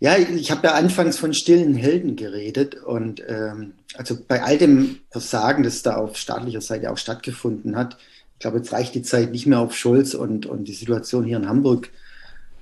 Ja, 0.00 0.18
ich 0.18 0.50
habe 0.50 0.66
ja 0.66 0.74
anfangs 0.74 1.16
von 1.16 1.32
stillen 1.32 1.74
Helden 1.74 2.16
geredet 2.16 2.74
und 2.74 3.22
ähm, 3.26 3.72
also 3.94 4.18
bei 4.28 4.42
all 4.42 4.58
dem 4.58 4.98
Versagen, 5.08 5.62
das 5.62 5.82
da 5.82 5.96
auf 5.96 6.18
staatlicher 6.18 6.60
Seite 6.60 6.90
auch 6.90 6.98
stattgefunden 6.98 7.74
hat, 7.74 7.96
ich 8.34 8.40
glaube, 8.40 8.58
jetzt 8.58 8.72
reicht 8.72 8.94
die 8.94 9.00
Zeit 9.00 9.30
nicht 9.30 9.46
mehr 9.46 9.60
auf 9.60 9.74
Scholz 9.74 10.12
und, 10.12 10.44
und 10.44 10.64
die 10.68 10.74
Situation 10.74 11.24
hier 11.24 11.38
in 11.38 11.48
Hamburg 11.48 11.90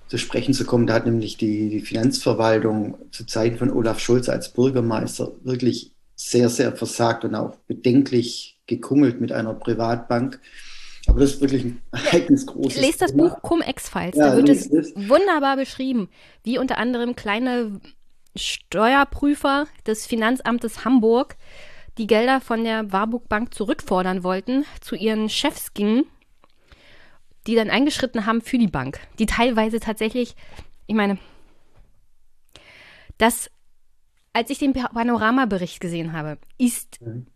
zu 0.06 0.18
sprechen 0.18 0.54
zu 0.54 0.64
kommen. 0.64 0.86
Da 0.86 0.94
hat 0.94 1.06
nämlich 1.06 1.36
die, 1.36 1.70
die 1.70 1.80
Finanzverwaltung 1.80 2.98
zu 3.10 3.24
Zeiten 3.26 3.56
von 3.56 3.72
Olaf 3.72 3.98
Scholz 3.98 4.28
als 4.28 4.50
Bürgermeister 4.50 5.32
wirklich 5.42 5.90
sehr, 6.14 6.48
sehr 6.48 6.72
versagt 6.72 7.24
und 7.24 7.34
auch 7.34 7.56
bedenklich 7.66 8.60
gekungelt 8.66 9.20
mit 9.20 9.32
einer 9.32 9.54
Privatbank. 9.54 10.40
Aber 11.06 11.20
das 11.20 11.34
ist 11.34 11.40
wirklich 11.40 11.64
ein 11.64 11.82
ereignisgroßes 11.92 12.80
Lest 12.80 13.02
das 13.02 13.10
Thema. 13.10 13.28
Buch 13.28 13.42
Cum-Ex-Files, 13.42 14.16
ja, 14.16 14.30
da 14.30 14.36
wird 14.36 14.48
es 14.48 14.70
wunderbar 14.70 15.56
beschrieben, 15.56 16.08
wie 16.44 16.58
unter 16.58 16.78
anderem 16.78 17.16
kleine 17.16 17.80
Steuerprüfer 18.36 19.66
des 19.86 20.06
Finanzamtes 20.06 20.84
Hamburg 20.84 21.36
die 21.98 22.06
Gelder 22.06 22.40
von 22.40 22.64
der 22.64 22.92
Warburg 22.92 23.28
Bank 23.28 23.52
zurückfordern 23.52 24.22
wollten, 24.22 24.64
zu 24.80 24.94
ihren 24.94 25.28
Chefs 25.28 25.74
gingen, 25.74 26.04
die 27.46 27.54
dann 27.54 27.70
eingeschritten 27.70 28.24
haben 28.24 28.40
für 28.40 28.58
die 28.58 28.68
Bank, 28.68 29.00
die 29.18 29.26
teilweise 29.26 29.80
tatsächlich, 29.80 30.34
ich 30.86 30.94
meine, 30.94 31.18
das, 33.18 33.50
als 34.32 34.50
ich 34.50 34.58
den 34.58 34.72
Panoramabericht 34.72 35.80
gesehen 35.80 36.12
habe, 36.12 36.38
ist 36.58 37.00
mhm 37.00 37.26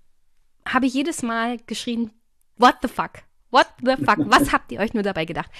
habe 0.66 0.86
ich 0.86 0.94
jedes 0.94 1.22
Mal 1.22 1.58
geschrien, 1.66 2.10
what 2.58 2.76
the 2.82 2.88
fuck? 2.88 3.22
What 3.50 3.68
the 3.82 3.96
fuck? 3.96 4.18
Was 4.26 4.52
habt 4.52 4.72
ihr 4.72 4.80
euch 4.80 4.92
nur 4.92 5.02
dabei 5.02 5.24
gedacht? 5.24 5.50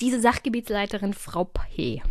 Diese 0.00 0.20
Sachgebietsleiterin 0.20 1.14
Frau 1.14 1.44
P. 1.44 2.02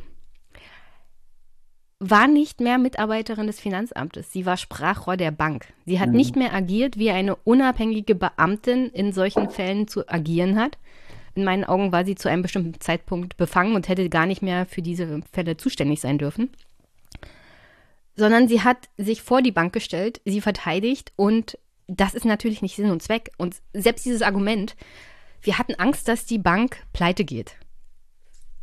war 2.00 2.28
nicht 2.28 2.62
mehr 2.62 2.78
Mitarbeiterin 2.78 3.48
des 3.48 3.60
Finanzamtes. 3.60 4.32
Sie 4.32 4.46
war 4.46 4.58
Sprachrohr 4.58 5.18
der 5.18 5.32
Bank. 5.32 5.74
Sie 5.86 6.00
hat 6.00 6.10
mhm. 6.10 6.16
nicht 6.16 6.36
mehr 6.36 6.54
agiert, 6.54 6.98
wie 6.98 7.12
eine 7.12 7.36
unabhängige 7.36 8.16
Beamtin 8.16 8.88
in 8.88 9.12
solchen 9.12 9.50
Fällen 9.50 9.88
zu 9.88 10.08
agieren 10.08 10.58
hat. 10.58 10.78
In 11.36 11.44
meinen 11.44 11.64
Augen 11.64 11.92
war 11.92 12.06
sie 12.06 12.16
zu 12.16 12.30
einem 12.30 12.42
bestimmten 12.42 12.80
Zeitpunkt 12.80 13.38
befangen 13.38 13.76
und 13.76 13.88
hätte 13.88 14.10
gar 14.10 14.26
nicht 14.26 14.42
mehr 14.42 14.66
für 14.66 14.82
diese 14.82 15.22
Fälle 15.32 15.58
zuständig 15.58 16.02
sein 16.02 16.18
dürfen. 16.18 16.50
Sondern 18.16 18.48
sie 18.48 18.62
hat 18.62 18.90
sich 18.98 19.22
vor 19.22 19.42
die 19.42 19.52
Bank 19.52 19.74
gestellt, 19.74 20.22
sie 20.26 20.42
verteidigt 20.42 21.14
und 21.16 21.58
das 21.88 22.14
ist 22.14 22.26
natürlich 22.26 22.62
nicht 22.62 22.76
Sinn 22.76 22.92
und 22.92 23.04
Zweck. 23.04 23.32
Und 23.38 23.62
selbst 23.74 24.06
dieses 24.06 24.22
Argument, 24.22 24.76
wir 25.42 25.58
hatten 25.58 25.76
Angst, 25.76 26.08
dass 26.08 26.26
die 26.26 26.38
Bank 26.38 26.78
pleite 26.94 27.26
geht. 27.26 27.56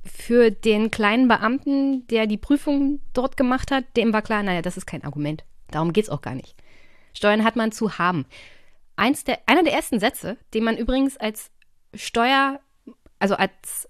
Für 0.04 0.50
den 0.50 0.90
kleinen 0.90 1.28
Beamten, 1.28 2.06
der 2.06 2.26
die 2.26 2.38
Prüfung 2.38 3.00
dort 3.12 3.36
gemacht 3.36 3.70
hat, 3.70 3.84
dem 3.96 4.12
war 4.12 4.22
klar, 4.22 4.42
naja, 4.42 4.62
das 4.62 4.76
ist 4.76 4.86
kein 4.86 5.04
Argument. 5.04 5.44
Darum 5.70 5.92
geht 5.92 6.04
es 6.04 6.10
auch 6.10 6.22
gar 6.22 6.34
nicht. 6.34 6.56
Steuern 7.12 7.44
hat 7.44 7.56
man 7.56 7.72
zu 7.72 7.98
haben. 7.98 8.26
Eins 8.96 9.24
der, 9.24 9.40
einer 9.46 9.62
der 9.62 9.74
ersten 9.74 10.00
Sätze, 10.00 10.38
den 10.54 10.64
man 10.64 10.76
übrigens 10.76 11.16
als 11.16 11.50
Steuer, 11.94 12.60
also 13.18 13.34
als 13.34 13.88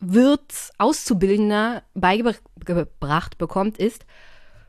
Finanzwirt, 0.00 0.72
Auszubildender 0.78 1.82
beigebracht 1.94 3.38
bekommt, 3.38 3.78
ist, 3.78 4.04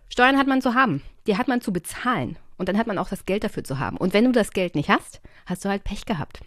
Steuern 0.09 0.37
hat 0.37 0.47
man 0.47 0.61
zu 0.61 0.73
haben, 0.73 1.01
die 1.27 1.37
hat 1.37 1.47
man 1.47 1.61
zu 1.61 1.73
bezahlen 1.73 2.37
und 2.57 2.69
dann 2.69 2.77
hat 2.77 2.87
man 2.87 2.97
auch 2.97 3.09
das 3.09 3.25
Geld 3.25 3.43
dafür 3.43 3.63
zu 3.63 3.79
haben. 3.79 3.97
Und 3.97 4.13
wenn 4.13 4.25
du 4.25 4.31
das 4.31 4.51
Geld 4.51 4.75
nicht 4.75 4.89
hast, 4.89 5.21
hast 5.45 5.65
du 5.65 5.69
halt 5.69 5.83
Pech 5.83 6.05
gehabt. 6.05 6.41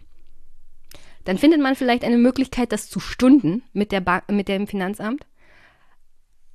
Dann 1.25 1.37
findet 1.37 1.61
man 1.61 1.75
vielleicht 1.75 2.03
eine 2.03 2.17
Möglichkeit, 2.17 2.71
das 2.71 2.89
zu 2.89 2.99
stunden 2.99 3.61
mit, 3.73 3.91
der 3.91 4.23
mit 4.29 4.47
dem 4.47 4.65
Finanzamt, 4.65 5.27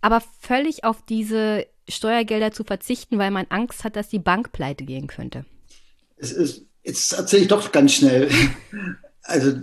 aber 0.00 0.20
völlig 0.40 0.84
auf 0.84 1.02
diese 1.02 1.66
Steuergelder 1.88 2.50
zu 2.50 2.64
verzichten, 2.64 3.18
weil 3.18 3.30
man 3.30 3.46
Angst 3.48 3.84
hat, 3.84 3.94
dass 3.94 4.08
die 4.08 4.18
Bank 4.18 4.50
pleite 4.50 4.84
gehen 4.84 5.06
könnte. 5.06 5.44
Es 6.16 6.32
ist 6.32 6.66
Jetzt 6.86 7.12
erzähle 7.14 7.42
ich 7.42 7.48
doch 7.48 7.72
ganz 7.72 7.94
schnell. 7.94 8.30
Also 9.24 9.54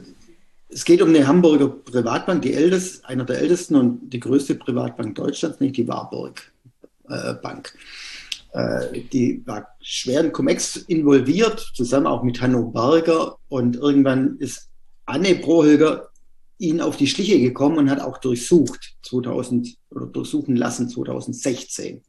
es 0.74 0.86
geht 0.86 1.02
um 1.02 1.10
eine 1.10 1.28
Hamburger 1.28 1.70
Privatbank, 1.70 2.42
die 2.42 2.54
älteste, 2.54 3.08
einer 3.08 3.26
der 3.26 3.40
ältesten 3.40 3.76
und 3.76 4.10
die 4.10 4.20
größte 4.20 4.56
Privatbank 4.56 5.16
Deutschlands, 5.16 5.60
nicht 5.60 5.78
die 5.78 5.88
Warburg 5.88 6.52
äh, 7.10 7.34
Bank. 7.36 7.74
Äh, 8.54 9.02
die 9.12 9.42
war 9.46 9.68
schwer 9.82 10.22
in 10.22 10.32
Cum-Ex 10.32 10.78
involviert, 10.88 11.72
zusammen 11.74 12.08
auch 12.08 12.24
mit 12.24 12.42
Hanno 12.42 12.64
Berger. 12.64 13.38
Und 13.50 13.76
irgendwann 13.76 14.38
ist 14.38 14.70
Anne 15.06 15.36
Brohilger 15.36 16.10
ihn 16.58 16.82
auf 16.82 16.98
die 16.98 17.08
Schliche 17.08 17.40
gekommen 17.40 17.78
und 17.78 17.90
hat 17.90 18.00
auch 18.00 18.20
durchsucht 18.20 18.96
2000 19.04 19.76
oder 19.90 20.06
durchsuchen 20.06 20.56
lassen 20.56 20.90
2016. 20.90 22.04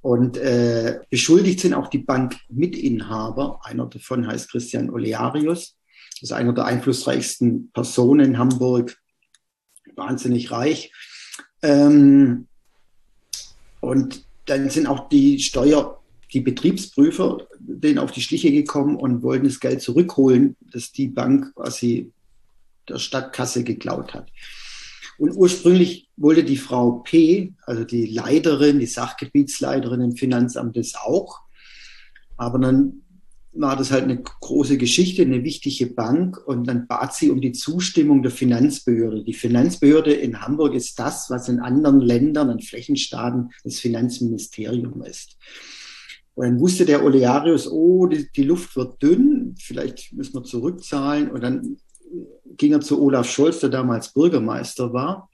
Und 0.00 0.36
äh, 0.36 1.00
beschuldigt 1.10 1.60
sind 1.60 1.74
auch 1.74 1.88
die 1.88 1.98
Bankmitinhaber. 1.98 3.60
Einer 3.64 3.86
davon 3.86 4.26
heißt 4.26 4.50
Christian 4.50 4.90
Olearius. 4.90 5.77
Ist 6.22 6.32
einer 6.32 6.52
der 6.52 6.64
einflussreichsten 6.64 7.70
Personen 7.72 8.24
in 8.24 8.38
Hamburg. 8.38 8.98
Wahnsinnig 9.94 10.50
reich. 10.50 10.92
Ähm, 11.62 12.46
und 13.80 14.24
dann 14.46 14.70
sind 14.70 14.86
auch 14.86 15.08
die 15.08 15.38
Steuer, 15.40 16.00
die 16.32 16.40
Betriebsprüfer 16.40 17.48
denen 17.58 17.98
auf 17.98 18.12
die 18.12 18.22
Schliche 18.22 18.50
gekommen 18.50 18.96
und 18.96 19.22
wollten 19.22 19.46
das 19.46 19.60
Geld 19.60 19.82
zurückholen, 19.82 20.56
das 20.60 20.92
die 20.92 21.08
Bank 21.08 21.54
quasi 21.54 22.12
der 22.88 22.98
Stadtkasse 22.98 23.64
geklaut 23.64 24.14
hat. 24.14 24.30
Und 25.18 25.32
ursprünglich 25.32 26.08
wollte 26.16 26.44
die 26.44 26.56
Frau 26.56 27.02
P., 27.04 27.52
also 27.66 27.84
die 27.84 28.06
Leiterin, 28.06 28.78
die 28.78 28.86
Sachgebietsleiterin 28.86 30.00
im 30.00 30.16
Finanzamt, 30.16 30.76
das 30.76 30.94
auch. 30.94 31.40
Aber 32.36 32.58
dann 32.58 33.02
war 33.60 33.76
das 33.76 33.90
halt 33.90 34.04
eine 34.04 34.22
große 34.22 34.78
Geschichte, 34.78 35.22
eine 35.22 35.42
wichtige 35.42 35.86
Bank 35.86 36.38
und 36.46 36.68
dann 36.68 36.86
bat 36.86 37.14
sie 37.14 37.30
um 37.30 37.40
die 37.40 37.52
Zustimmung 37.52 38.22
der 38.22 38.30
Finanzbehörde. 38.30 39.24
Die 39.24 39.34
Finanzbehörde 39.34 40.12
in 40.12 40.40
Hamburg 40.40 40.74
ist 40.74 40.98
das, 40.98 41.28
was 41.28 41.48
in 41.48 41.58
anderen 41.58 42.00
Ländern, 42.00 42.50
in 42.50 42.60
Flächenstaaten 42.60 43.50
das 43.64 43.80
Finanzministerium 43.80 45.02
ist. 45.02 45.36
Und 46.34 46.46
dann 46.46 46.60
wusste 46.60 46.86
der 46.86 47.04
Olearius, 47.04 47.68
oh, 47.68 48.06
die, 48.06 48.30
die 48.30 48.44
Luft 48.44 48.76
wird 48.76 49.02
dünn, 49.02 49.56
vielleicht 49.58 50.12
müssen 50.12 50.34
wir 50.34 50.44
zurückzahlen. 50.44 51.30
Und 51.30 51.42
dann 51.42 51.78
ging 52.56 52.72
er 52.72 52.80
zu 52.80 53.02
Olaf 53.02 53.28
Scholz, 53.28 53.58
der 53.58 53.70
damals 53.70 54.12
Bürgermeister 54.12 54.92
war. 54.92 55.28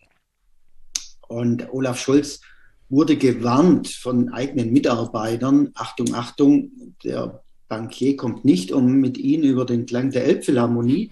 Und 1.28 1.70
Olaf 1.72 2.00
Scholz 2.00 2.40
wurde 2.88 3.16
gewarnt 3.16 3.88
von 3.88 4.32
eigenen 4.32 4.72
Mitarbeitern, 4.72 5.70
Achtung, 5.74 6.14
Achtung, 6.14 6.70
der 7.02 7.43
Bankier 7.74 8.16
kommt 8.16 8.44
nicht, 8.44 8.70
um 8.70 9.00
mit 9.00 9.18
Ihnen 9.18 9.42
über 9.42 9.64
den 9.64 9.84
Klang 9.84 10.12
der 10.12 10.24
Elbphilharmonie 10.26 11.10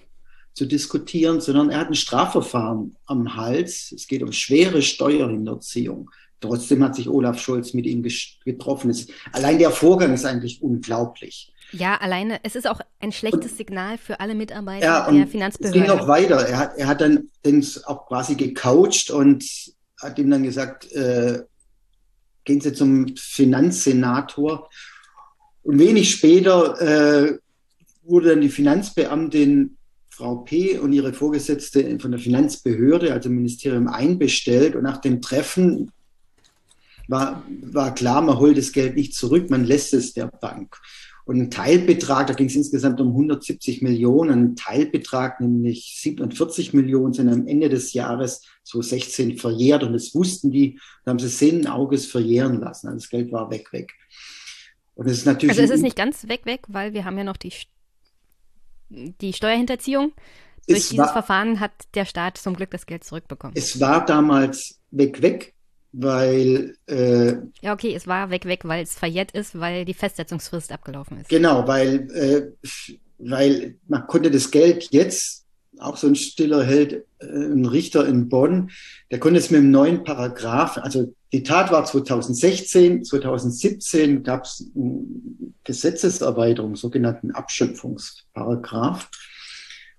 zu 0.54 0.66
diskutieren, 0.66 1.40
sondern 1.40 1.70
er 1.70 1.80
hat 1.80 1.88
ein 1.88 1.96
Strafverfahren 1.96 2.96
am 3.06 3.34
Hals. 3.36 3.92
Es 3.92 4.06
geht 4.06 4.22
um 4.22 4.32
schwere 4.32 4.80
Steuerhinterziehung. 4.80 6.10
Trotzdem 6.40 6.84
hat 6.84 6.94
sich 6.94 7.08
Olaf 7.08 7.40
Scholz 7.40 7.74
mit 7.74 7.86
ihm 7.86 8.06
getroffen. 8.44 8.94
allein 9.32 9.58
der 9.58 9.70
Vorgang 9.70 10.14
ist 10.14 10.24
eigentlich 10.24 10.62
unglaublich. 10.62 11.52
Ja, 11.72 11.96
alleine, 11.96 12.38
es 12.44 12.54
ist 12.54 12.68
auch 12.68 12.80
ein 13.00 13.10
schlechtes 13.10 13.52
und, 13.52 13.56
Signal 13.56 13.98
für 13.98 14.20
alle 14.20 14.34
Mitarbeiter 14.36 14.84
ja, 14.84 15.10
der 15.10 15.26
Finanzbehörde. 15.26 15.78
Es 15.78 15.84
ging 15.86 15.96
noch 15.96 16.06
weiter. 16.06 16.46
Er 16.46 16.58
hat, 16.58 16.76
er 16.76 16.86
hat 16.86 17.00
dann 17.00 17.28
auch 17.86 18.06
quasi 18.06 18.36
gecoacht 18.36 19.10
und 19.10 19.44
hat 20.00 20.18
ihm 20.18 20.30
dann 20.30 20.42
gesagt, 20.44 20.92
äh, 20.92 21.42
gehen 22.44 22.60
Sie 22.60 22.72
zum 22.72 23.16
Finanzsenator. 23.16 24.68
Und 25.62 25.78
wenig 25.78 26.10
später 26.10 26.80
äh, 26.80 27.38
wurde 28.04 28.30
dann 28.30 28.40
die 28.40 28.48
Finanzbeamtin 28.48 29.76
Frau 30.10 30.36
P. 30.36 30.78
und 30.78 30.92
ihre 30.92 31.12
Vorgesetzte 31.14 31.98
von 31.98 32.10
der 32.10 32.20
Finanzbehörde, 32.20 33.12
also 33.12 33.30
Ministerium, 33.30 33.88
einbestellt. 33.88 34.76
Und 34.76 34.82
nach 34.82 34.98
dem 34.98 35.22
Treffen 35.22 35.90
war, 37.08 37.42
war 37.62 37.94
klar, 37.94 38.20
man 38.20 38.38
holt 38.38 38.58
das 38.58 38.72
Geld 38.72 38.94
nicht 38.94 39.14
zurück, 39.14 39.48
man 39.50 39.64
lässt 39.64 39.94
es 39.94 40.12
der 40.12 40.26
Bank. 40.26 40.78
Und 41.24 41.40
ein 41.40 41.50
Teilbetrag, 41.50 42.26
da 42.26 42.34
ging 42.34 42.48
es 42.48 42.56
insgesamt 42.56 43.00
um 43.00 43.08
170 43.08 43.80
Millionen, 43.80 44.30
ein 44.30 44.56
Teilbetrag, 44.56 45.40
nämlich 45.40 45.96
47 46.00 46.74
Millionen, 46.74 47.12
sind 47.14 47.28
am 47.28 47.46
Ende 47.46 47.68
des 47.68 47.92
Jahres 47.92 48.42
2016 48.64 49.38
verjährt 49.38 49.84
und 49.84 49.92
das 49.92 50.14
wussten 50.14 50.50
die, 50.50 50.78
da 51.04 51.12
haben 51.12 51.20
sie 51.20 51.28
Sinn 51.28 51.66
Auges 51.68 52.06
verjähren 52.06 52.60
lassen. 52.60 52.88
Also 52.88 52.98
das 52.98 53.08
Geld 53.08 53.30
war 53.30 53.50
weg, 53.50 53.72
weg. 53.72 53.94
Und 54.94 55.06
es 55.06 55.18
ist 55.18 55.26
natürlich. 55.26 55.50
Also 55.50 55.62
es 55.62 55.70
ist 55.70 55.82
nicht 55.82 55.96
ganz 55.96 56.28
weg, 56.28 56.44
weg, 56.44 56.62
weil 56.68 56.92
wir 56.92 57.04
haben 57.04 57.16
ja 57.18 57.24
noch 57.24 57.36
die, 57.36 57.52
die 58.90 59.32
Steuerhinterziehung. 59.32 60.12
Durch 60.68 60.88
dieses 60.88 60.98
war, 60.98 61.12
Verfahren 61.12 61.60
hat 61.60 61.72
der 61.94 62.04
Staat 62.04 62.38
zum 62.38 62.54
Glück 62.54 62.70
das 62.70 62.86
Geld 62.86 63.04
zurückbekommen. 63.04 63.56
Es 63.56 63.80
war 63.80 64.04
damals 64.04 64.80
weg, 64.90 65.20
weg, 65.22 65.54
weil. 65.92 66.76
Äh, 66.86 67.34
ja, 67.60 67.72
okay, 67.72 67.94
es 67.94 68.06
war 68.06 68.30
weg, 68.30 68.44
weg, 68.44 68.60
weil 68.64 68.82
es 68.82 68.94
verjährt 68.94 69.32
ist, 69.32 69.58
weil 69.58 69.84
die 69.84 69.94
Festsetzungsfrist 69.94 70.70
abgelaufen 70.70 71.18
ist. 71.20 71.28
Genau, 71.28 71.66
weil, 71.66 72.08
äh, 72.12 72.68
weil 73.18 73.76
man 73.88 74.06
konnte 74.06 74.30
das 74.30 74.50
Geld 74.50 74.88
jetzt, 74.92 75.41
auch 75.82 75.96
so 75.96 76.06
ein 76.06 76.14
stiller 76.14 76.64
Held, 76.64 77.04
äh, 77.20 77.26
ein 77.26 77.66
Richter 77.66 78.06
in 78.06 78.28
Bonn, 78.28 78.70
der 79.10 79.20
konnte 79.20 79.38
es 79.38 79.50
mit 79.50 79.60
einem 79.60 79.70
neuen 79.70 80.04
Paragraph, 80.04 80.78
also 80.78 81.12
die 81.32 81.42
Tat 81.42 81.72
war 81.72 81.84
2016, 81.84 83.04
2017 83.04 84.22
gab 84.22 84.44
es 84.44 84.70
eine 84.76 85.06
Gesetzeserweiterung, 85.64 86.76
sogenannten 86.76 87.30
Abschöpfungsparagraph. 87.30 89.08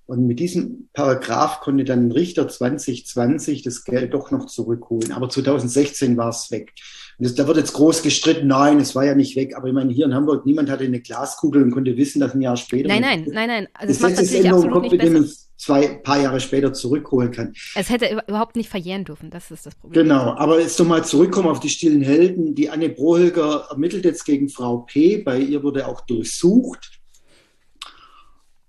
Und 0.06 0.28
mit 0.28 0.40
diesem 0.40 0.90
Paragraph 0.94 1.62
konnte 1.62 1.86
dann 1.86 2.08
ein 2.08 2.12
Richter 2.12 2.48
2020 2.48 3.64
das 3.64 3.84
Geld 3.84 4.14
doch 4.14 4.32
noch 4.32 4.46
zurückholen. 4.48 5.14
Aber 5.14 5.30
2016 5.30 6.18
war 6.18 6.30
es 6.30 6.52
weg. 6.52 6.74
Und 7.18 7.26
das, 7.26 7.36
da 7.36 7.48
wird 7.48 7.58
jetzt 7.58 7.74
groß 7.74 8.04
gestritten, 8.04 8.48
nein, 8.48 8.80
es 8.80 8.96
war 8.96 9.06
ja 9.06 9.16
nicht 9.16 9.36
weg. 9.36 9.56
Aber 9.56 9.70
ich 9.70 9.74
meine, 9.74 9.94
hier 9.94 10.06
in 10.06 10.14
Hamburg, 10.14 10.46
niemand 10.46 10.70
hatte 10.70 10.84
eine 10.84 11.00
Glaskugel 11.00 11.64
und 11.64 11.72
konnte 11.72 11.96
wissen, 11.96 12.20
dass 12.20 12.34
ein 12.34 12.42
Jahr 12.42 12.58
später. 12.58 12.90
Nein, 12.90 13.02
nein, 13.02 13.26
nein, 13.32 13.48
nein. 13.48 13.68
Also 13.74 13.94
das 13.94 14.02
macht 14.02 14.16
natürlich 14.18 14.52
absolut 14.52 14.92
nicht 14.92 15.02
dem 15.02 15.28
zwei 15.64 15.88
paar 15.88 16.22
Jahre 16.22 16.40
später 16.40 16.74
zurückholen 16.74 17.32
kann. 17.32 17.54
Es 17.76 17.90
hätte 17.90 18.22
überhaupt 18.28 18.56
nicht 18.56 18.70
verjähren 18.70 19.06
dürfen, 19.06 19.30
das 19.30 19.50
ist 19.50 19.66
das 19.66 19.76
Problem. 19.76 20.04
Genau, 20.04 20.36
aber 20.36 20.60
jetzt 20.60 20.78
nochmal 20.80 21.06
zurückkommen 21.06 21.48
auf 21.48 21.60
die 21.60 21.70
stillen 21.70 22.02
Helden. 22.02 22.54
Die 22.54 22.70
Anne 22.70 22.90
Brohilger 22.90 23.68
ermittelt 23.70 24.06
jetzt 24.06 24.26
gegen 24.26 24.50
Frau 24.50 24.80
P. 24.80 25.18
Bei 25.18 25.40
ihr 25.40 25.64
wurde 25.64 25.88
auch 25.88 26.02
durchsucht. 26.02 27.00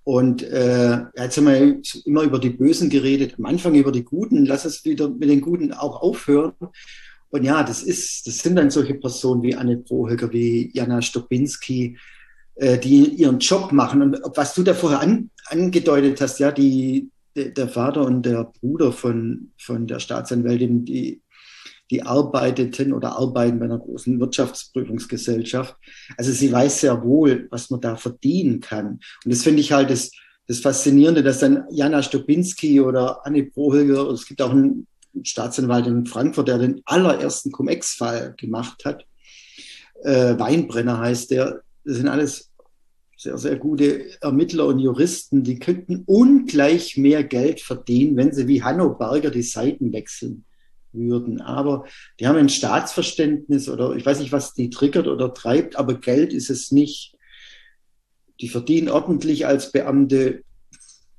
Und 0.05 0.43
äh, 0.43 0.99
jetzt 1.17 1.39
haben 1.39 1.47
wir 1.47 1.81
immer 2.05 2.23
über 2.23 2.39
die 2.39 2.51
Bösen 2.51 2.91
geredet, 2.91 3.35
am 3.39 3.47
Anfang 3.47 3.75
über 3.75 3.91
die 3.91 4.05
Guten, 4.05 4.45
lass 4.45 4.67
es 4.67 4.85
wieder 4.85 5.09
mit 5.09 5.31
den 5.31 5.41
Guten 5.41 5.73
auch 5.73 6.03
aufhören. 6.03 6.53
Und 7.31 7.43
ja, 7.43 7.65
das 7.65 7.83
ist, 7.83 8.27
das 8.27 8.39
sind 8.39 8.57
dann 8.57 8.71
solche 8.71 8.95
Personen 8.95 9.43
wie 9.43 9.57
Anne 9.57 9.79
Prohöger, 9.79 10.31
wie 10.31 10.71
Jana 10.75 11.03
Stopinski, 11.03 11.87
äh, 11.87 12.14
die 12.57 13.09
ihren 13.17 13.41
Job 13.41 13.73
machen. 13.73 14.01
Und 14.03 14.21
was 14.37 14.55
du 14.55 14.63
da 14.63 14.75
vorher 14.75 15.01
an, 15.01 15.31
angedeutet 15.47 16.21
hast, 16.21 16.39
ja, 16.39 16.53
die, 16.53 17.11
der 17.37 17.69
Vater 17.69 18.05
und 18.05 18.25
der 18.25 18.53
Bruder 18.61 18.93
von, 18.93 19.51
von 19.59 19.87
der 19.87 19.99
Staatsanwältin, 19.99 20.85
die, 20.85 21.21
die 21.91 22.03
arbeiteten 22.03 22.93
oder 22.93 23.17
arbeiten 23.17 23.59
bei 23.59 23.67
einer 23.67 23.79
großen 23.79 24.19
Wirtschaftsprüfungsgesellschaft. 24.19 25.77
Also 26.17 26.33
sie 26.33 26.51
weiß 26.51 26.81
sehr 26.81 27.03
wohl, 27.03 27.49
was 27.51 27.71
man 27.71 27.81
da 27.81 27.97
verdienen 27.97 28.61
kann. 28.61 29.01
Und 29.25 29.33
das 29.33 29.43
finde 29.43 29.61
ich 29.61 29.73
halt 29.73 29.91
das, 29.91 30.11
das 30.47 30.61
Faszinierende, 30.61 31.23
dass 31.23 31.41
dann 31.41 31.65
Jana 31.71 32.03
Stopinski 32.03 32.81
oder 32.81 33.27
Anne 33.27 33.45
Prohilger, 33.45 34.09
es 34.11 34.27
gibt 34.27 34.41
auch 34.41 34.51
einen 34.51 34.87
Staatsanwalt 35.23 35.87
in 35.87 36.07
Frankfurt, 36.07 36.49
der 36.49 36.59
den 36.59 36.83
allerersten 36.85 37.53
Cum-Ex-Fall 37.53 38.35
gemacht 38.37 38.85
hat. 38.85 39.07
Äh, 40.03 40.39
Weinbrenner 40.39 40.99
heißt 40.99 41.31
der. 41.31 41.63
Das 41.85 41.97
sind 41.97 42.09
alles 42.09 42.51
sehr, 43.17 43.39
sehr 43.39 43.57
gute 43.57 44.21
Ermittler 44.21 44.67
und 44.67 44.79
Juristen, 44.81 45.45
die 45.45 45.59
könnten 45.59 46.03
ungleich 46.07 46.97
mehr 46.97 47.25
Geld 47.25 47.61
verdienen, 47.61 48.17
wenn 48.17 48.33
sie 48.33 48.49
wie 48.49 48.63
Hanno 48.63 48.95
Berger 48.95 49.31
die 49.31 49.43
Seiten 49.43 49.93
wechseln 49.93 50.45
würden. 50.93 51.41
Aber 51.41 51.85
die 52.19 52.27
haben 52.27 52.37
ein 52.37 52.49
Staatsverständnis 52.49 53.69
oder 53.69 53.95
ich 53.97 54.05
weiß 54.05 54.21
nicht, 54.21 54.33
was 54.33 54.55
die 54.55 54.71
triggert 54.71 55.07
oder 55.07 55.33
treibt, 55.33 55.77
aber 55.77 55.95
Geld 55.95 56.33
ist 56.33 56.51
es 56.51 56.71
nicht. 56.71 57.17
Die 58.41 58.49
verdienen 58.49 58.89
ordentlich 58.89 59.47
als 59.47 59.71
Beamte. 59.73 60.43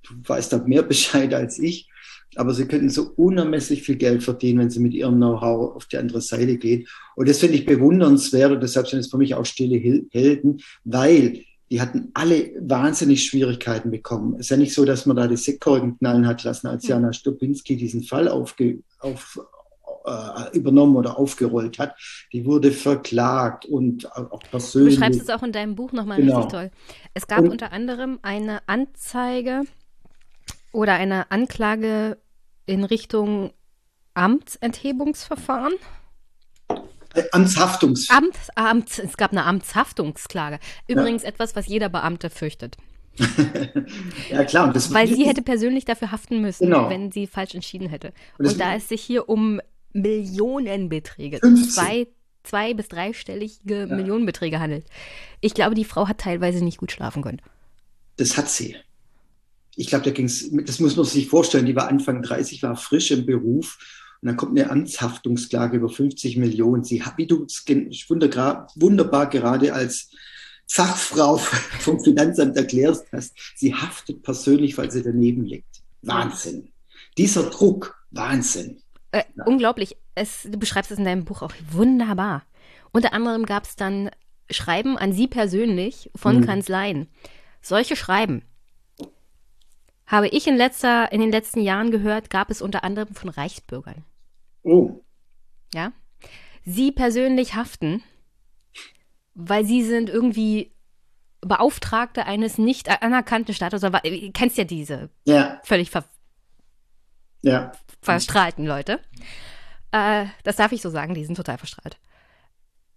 Du 0.03 0.13
weißt 0.23 0.53
da 0.53 0.57
mehr 0.59 0.83
Bescheid 0.83 1.33
als 1.33 1.59
ich. 1.59 1.89
Aber 2.37 2.53
sie 2.53 2.65
könnten 2.65 2.89
so 2.89 3.11
unermesslich 3.15 3.83
viel 3.83 3.95
Geld 3.95 4.23
verdienen, 4.23 4.59
wenn 4.59 4.69
sie 4.69 4.79
mit 4.79 4.93
ihrem 4.93 5.15
Know-how 5.15 5.75
auf 5.75 5.85
die 5.85 5.97
andere 5.97 6.21
Seite 6.21 6.57
gehen. 6.57 6.87
Und 7.15 7.29
das 7.29 7.39
finde 7.39 7.55
ich 7.55 7.65
bewundernswert 7.65 8.51
und 8.51 8.61
deshalb 8.63 8.87
sind 8.87 8.99
es 8.99 9.09
für 9.09 9.17
mich 9.17 9.35
auch 9.35 9.45
stille 9.45 9.77
Helden, 10.11 10.61
weil 10.83 11.43
die 11.71 11.81
hatten 11.81 12.11
alle 12.13 12.51
wahnsinnig 12.59 13.25
Schwierigkeiten 13.25 13.89
bekommen. 13.89 14.35
Es 14.35 14.41
ist 14.41 14.49
ja 14.51 14.57
nicht 14.57 14.73
so, 14.73 14.85
dass 14.85 15.05
man 15.05 15.17
da 15.17 15.27
die 15.27 15.37
Sektkorken 15.37 15.97
knallen 15.97 16.27
hat 16.27 16.43
lassen, 16.43 16.67
als 16.67 16.87
Jana 16.87 17.11
Stupinski 17.11 17.75
diesen 17.75 18.03
Fall 18.03 18.27
aufge, 18.27 18.79
auf, 18.99 19.39
äh, 20.05 20.55
übernommen 20.55 20.95
oder 20.95 21.17
aufgerollt 21.17 21.79
hat. 21.79 21.95
Die 22.31 22.45
wurde 22.45 22.71
verklagt 22.71 23.65
und 23.65 24.15
auch 24.15 24.43
persönlich. 24.51 24.95
Du 24.95 25.01
beschreibst 25.01 25.21
es 25.21 25.29
auch 25.29 25.41
in 25.41 25.51
deinem 25.51 25.75
Buch 25.75 25.91
nochmal 25.91 26.17
genau. 26.17 26.37
richtig 26.37 26.51
toll. 26.51 26.71
Es 27.15 27.27
gab 27.27 27.39
und, 27.39 27.49
unter 27.49 27.71
anderem 27.71 28.19
eine 28.21 28.59
Anzeige 28.67 29.63
oder 30.71 30.93
eine 30.93 31.31
Anklage 31.31 32.17
in 32.65 32.83
Richtung 32.83 33.51
Amtsenthebungsverfahren. 34.13 35.73
Amtshaftungs. 37.31 38.09
Amts, 38.09 38.49
Amts, 38.55 38.99
es 38.99 39.17
gab 39.17 39.31
eine 39.31 39.45
Amtshaftungsklage. 39.45 40.59
Übrigens 40.87 41.23
ja. 41.23 41.29
etwas, 41.29 41.55
was 41.55 41.67
jeder 41.67 41.89
Beamte 41.89 42.29
fürchtet. 42.29 42.77
ja, 44.29 44.43
klar. 44.43 44.73
Weil 44.75 45.07
sie 45.07 45.25
hätte 45.25 45.41
persönlich 45.41 45.85
dafür 45.85 46.11
haften 46.11 46.41
müssen, 46.41 46.65
genau. 46.65 46.89
wenn 46.89 47.11
sie 47.11 47.27
falsch 47.27 47.55
entschieden 47.55 47.87
hätte. 47.87 48.11
Und, 48.37 48.47
und 48.47 48.59
da 48.59 48.75
es 48.75 48.89
sich 48.89 49.01
hier 49.01 49.29
um 49.29 49.61
Millionenbeträge, 49.93 51.39
15. 51.39 51.69
zwei, 51.69 52.07
zwei 52.43 52.73
bis 52.73 52.89
dreistellige 52.89 53.87
ja. 53.87 53.95
Millionenbeträge 53.95 54.59
handelt. 54.59 54.85
Ich 55.39 55.53
glaube, 55.53 55.75
die 55.75 55.85
Frau 55.85 56.07
hat 56.07 56.17
teilweise 56.17 56.63
nicht 56.63 56.77
gut 56.77 56.91
schlafen 56.91 57.23
können. 57.23 57.41
Das 58.17 58.37
hat 58.37 58.49
sie. 58.49 58.75
Ich 59.75 59.87
glaube, 59.87 60.05
da 60.05 60.11
ging 60.11 60.25
es, 60.25 60.49
das 60.65 60.79
muss 60.79 60.95
man 60.95 61.05
sich 61.05 61.27
vorstellen, 61.27 61.65
die 61.65 61.75
war 61.75 61.87
Anfang 61.87 62.21
30, 62.21 62.63
war 62.63 62.75
frisch 62.75 63.11
im 63.11 63.25
Beruf 63.25 63.77
und 64.21 64.27
dann 64.27 64.37
kommt 64.37 64.57
eine 64.57 64.69
Amtshaftungsklage 64.69 65.77
über 65.77 65.89
50 65.89 66.37
Millionen. 66.37 66.83
Sie 66.83 67.03
hat, 67.03 67.17
wie 67.17 67.27
du 67.27 67.45
es 67.45 67.65
wunderbar 67.67 69.29
gerade 69.29 69.73
als 69.73 70.09
Fachfrau 70.67 71.37
vom 71.79 71.99
Finanzamt 71.99 72.57
erklärst 72.57 73.05
hast, 73.11 73.33
sie 73.55 73.73
haftet 73.73 74.23
persönlich, 74.23 74.77
weil 74.77 74.91
sie 74.91 75.03
daneben 75.03 75.45
liegt. 75.45 75.83
Wahnsinn. 76.01 76.69
Dieser 77.17 77.43
Druck, 77.49 77.95
Wahnsinn. 78.11 78.81
Äh, 79.11 79.23
ja. 79.35 79.45
Unglaublich. 79.45 79.95
Es, 80.15 80.43
du 80.43 80.57
beschreibst 80.57 80.91
es 80.91 80.97
in 80.97 81.05
deinem 81.05 81.25
Buch 81.25 81.41
auch 81.41 81.53
wunderbar. 81.71 82.43
Unter 82.91 83.13
anderem 83.13 83.45
gab 83.45 83.65
es 83.65 83.75
dann 83.75 84.09
Schreiben 84.49 84.97
an 84.97 85.13
Sie 85.13 85.27
persönlich 85.27 86.09
von 86.15 86.37
hm. 86.37 86.45
Kanzleien. 86.45 87.07
Solche 87.61 87.95
Schreiben 87.95 88.43
habe 90.07 90.27
ich 90.27 90.47
in, 90.47 90.55
letzter, 90.55 91.11
in 91.11 91.19
den 91.19 91.31
letzten 91.31 91.61
Jahren 91.61 91.91
gehört, 91.91 92.29
gab 92.29 92.49
es 92.49 92.61
unter 92.61 92.83
anderem 92.83 93.13
von 93.15 93.29
Reichsbürgern. 93.29 94.03
Oh. 94.63 95.01
Ja. 95.73 95.91
Sie 96.63 96.91
persönlich 96.91 97.55
haften, 97.55 98.03
weil 99.33 99.65
sie 99.65 99.83
sind 99.83 100.09
irgendwie 100.09 100.71
Beauftragte 101.41 102.25
eines 102.25 102.57
nicht 102.57 102.89
anerkannten 103.03 103.53
Staates. 103.53 103.81
Du 103.81 103.91
kennst 104.33 104.57
ja 104.57 104.63
diese 104.63 105.09
ja. 105.25 105.59
völlig 105.63 105.91
ver 105.91 106.05
ja. 107.41 107.71
verstrahlten 108.01 108.65
Leute. 108.65 108.99
Äh, 109.91 110.25
das 110.43 110.55
darf 110.55 110.71
ich 110.71 110.81
so 110.81 110.89
sagen, 110.89 111.13
die 111.13 111.23
sind 111.23 111.35
total 111.35 111.59
verstrahlt. 111.59 111.99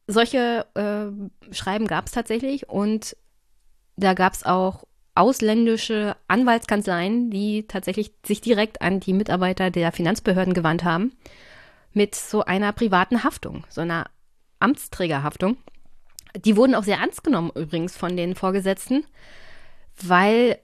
Solche 0.07 0.67
äh, 0.75 1.55
Schreiben 1.55 1.87
gab 1.87 2.07
es 2.07 2.13
tatsächlich 2.13 2.71
und 2.71 3.15
da 3.97 4.15
gab 4.15 4.33
es 4.33 4.45
auch 4.45 4.88
ausländische 5.19 6.17
Anwaltskanzleien, 6.29 7.31
die 7.31 7.67
tatsächlich 7.67 8.13
sich 8.25 8.41
direkt 8.41 8.81
an 8.81 9.01
die 9.01 9.13
Mitarbeiter 9.13 9.71
der 9.71 9.91
Finanzbehörden 9.91 10.55
gewandt 10.55 10.85
haben, 10.85 11.13
mit 11.93 12.15
so 12.15 12.45
einer 12.45 12.73
privaten 12.73 13.25
Haftung, 13.25 13.67
so 13.69 13.81
einer 13.81 14.07
Amtsträgerhaftung. 14.61 15.57
Die 16.37 16.57
wurden 16.57 16.77
auch 16.77 16.85
sehr 16.85 16.99
ernst 16.99 17.25
genommen 17.25 17.51
übrigens 17.55 17.97
von 17.97 18.17
den 18.17 18.37
Vorgesetzten, 18.37 19.05
weil 20.01 20.59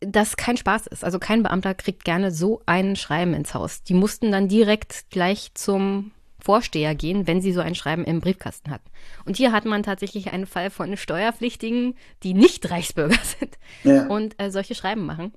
das 0.00 0.36
kein 0.36 0.56
Spaß 0.56 0.86
ist. 0.86 1.04
Also 1.04 1.18
kein 1.18 1.42
Beamter 1.42 1.74
kriegt 1.74 2.04
gerne 2.04 2.30
so 2.30 2.62
ein 2.64 2.96
Schreiben 2.96 3.34
ins 3.34 3.52
Haus. 3.52 3.82
Die 3.82 3.94
mussten 3.94 4.32
dann 4.32 4.48
direkt 4.48 5.10
gleich 5.10 5.50
zum 5.54 6.12
Vorsteher 6.40 6.94
gehen, 6.94 7.26
wenn 7.26 7.40
sie 7.40 7.52
so 7.52 7.60
ein 7.60 7.74
Schreiben 7.74 8.04
im 8.04 8.20
Briefkasten 8.20 8.70
hatten. 8.70 8.88
Und 9.24 9.36
hier 9.36 9.52
hat 9.52 9.64
man 9.64 9.82
tatsächlich 9.82 10.32
einen 10.32 10.46
Fall 10.46 10.70
von 10.70 10.96
Steuerpflichtigen, 10.96 11.94
die 12.22 12.34
nicht 12.34 12.70
Reichsbürger 12.70 13.18
sind 13.38 13.58
ja. 13.82 14.06
und 14.06 14.40
äh, 14.40 14.50
solche 14.50 14.74
Schreiben 14.74 15.04
machen. 15.04 15.32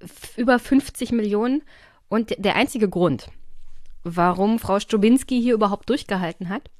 F 0.00 0.36
über 0.36 0.58
50 0.58 1.12
Millionen. 1.12 1.62
Und 2.08 2.34
der 2.38 2.56
einzige 2.56 2.88
Grund, 2.88 3.28
warum 4.02 4.58
Frau 4.58 4.78
Strubinski 4.78 5.40
hier 5.40 5.54
überhaupt 5.54 5.88
durchgehalten 5.88 6.50
hat, 6.50 6.70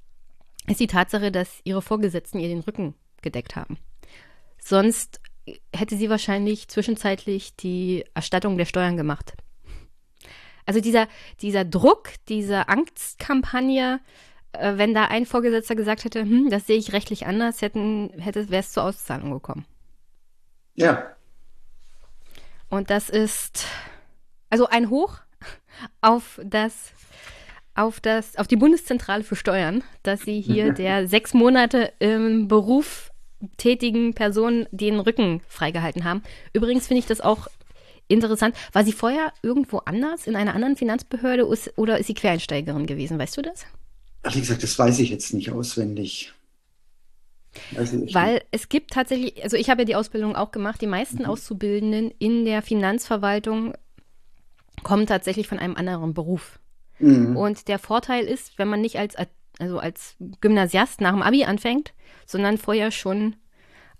ist 0.66 0.80
die 0.80 0.86
Tatsache, 0.86 1.32
dass 1.32 1.60
ihre 1.64 1.82
Vorgesetzten 1.82 2.38
ihr 2.38 2.48
den 2.48 2.60
Rücken 2.60 2.94
gedeckt 3.22 3.56
haben. 3.56 3.78
Sonst 4.58 5.20
hätte 5.74 5.96
sie 5.96 6.10
wahrscheinlich 6.10 6.68
zwischenzeitlich 6.68 7.56
die 7.56 8.04
Erstattung 8.14 8.56
der 8.56 8.64
Steuern 8.64 8.96
gemacht. 8.96 9.34
Also 10.66 10.80
dieser, 10.80 11.08
dieser 11.40 11.64
Druck, 11.64 12.10
diese 12.28 12.68
Angstkampagne, 12.68 14.00
äh, 14.52 14.76
wenn 14.76 14.94
da 14.94 15.06
ein 15.06 15.26
Vorgesetzter 15.26 15.74
gesagt 15.74 16.04
hätte, 16.04 16.22
hm, 16.22 16.50
das 16.50 16.66
sehe 16.66 16.78
ich 16.78 16.92
rechtlich 16.92 17.26
anders, 17.26 17.62
hätten, 17.62 18.10
hätte, 18.18 18.48
wäre 18.50 18.60
es 18.60 18.72
zur 18.72 18.84
Auszahlung 18.84 19.30
gekommen. 19.30 19.66
Ja. 20.74 21.14
Und 22.68 22.90
das 22.90 23.08
ist 23.10 23.66
also 24.50 24.66
ein 24.68 24.90
Hoch 24.90 25.18
auf 26.00 26.40
das, 26.44 26.92
auf 27.74 28.00
das, 28.00 28.36
auf 28.36 28.46
die 28.46 28.56
Bundeszentrale 28.56 29.24
für 29.24 29.36
Steuern, 29.36 29.82
dass 30.02 30.22
sie 30.22 30.40
hier 30.40 30.72
der 30.72 31.06
sechs 31.08 31.34
Monate 31.34 31.92
im 31.98 32.48
Beruf 32.48 33.10
tätigen 33.56 34.14
Personen 34.14 34.66
den 34.70 35.00
Rücken 35.00 35.40
freigehalten 35.48 36.04
haben. 36.04 36.22
Übrigens 36.52 36.86
finde 36.86 37.00
ich 37.00 37.06
das 37.06 37.20
auch 37.20 37.48
Interessant. 38.08 38.54
War 38.72 38.84
sie 38.84 38.92
vorher 38.92 39.32
irgendwo 39.42 39.78
anders, 39.78 40.26
in 40.26 40.36
einer 40.36 40.54
anderen 40.54 40.76
Finanzbehörde 40.76 41.46
oder 41.76 41.98
ist 41.98 42.06
sie 42.06 42.14
Quereinsteigerin 42.14 42.86
gewesen? 42.86 43.18
Weißt 43.18 43.36
du 43.36 43.42
das? 43.42 43.64
Ehrlich 44.22 44.42
gesagt, 44.42 44.62
das 44.62 44.78
weiß 44.78 44.98
ich 45.00 45.10
jetzt 45.10 45.34
nicht 45.34 45.50
auswendig. 45.50 46.32
Weil 47.72 48.42
es 48.50 48.68
gibt 48.68 48.92
tatsächlich, 48.92 49.42
also 49.42 49.56
ich 49.56 49.70
habe 49.70 49.82
ja 49.82 49.84
die 49.84 49.94
Ausbildung 49.94 50.34
auch 50.34 50.50
gemacht, 50.50 50.80
die 50.80 50.86
meisten 50.86 51.20
mhm. 51.20 51.26
Auszubildenden 51.26 52.12
in 52.18 52.44
der 52.44 52.62
Finanzverwaltung 52.62 53.74
kommen 54.82 55.06
tatsächlich 55.06 55.46
von 55.46 55.58
einem 55.58 55.76
anderen 55.76 56.14
Beruf. 56.14 56.58
Mhm. 56.98 57.36
Und 57.36 57.68
der 57.68 57.78
Vorteil 57.78 58.24
ist, 58.24 58.58
wenn 58.58 58.68
man 58.68 58.80
nicht 58.80 58.98
als, 58.98 59.14
also 59.58 59.78
als 59.78 60.16
Gymnasiast 60.40 61.00
nach 61.00 61.12
dem 61.12 61.22
Abi 61.22 61.44
anfängt, 61.44 61.92
sondern 62.26 62.58
vorher 62.58 62.90
schon 62.90 63.36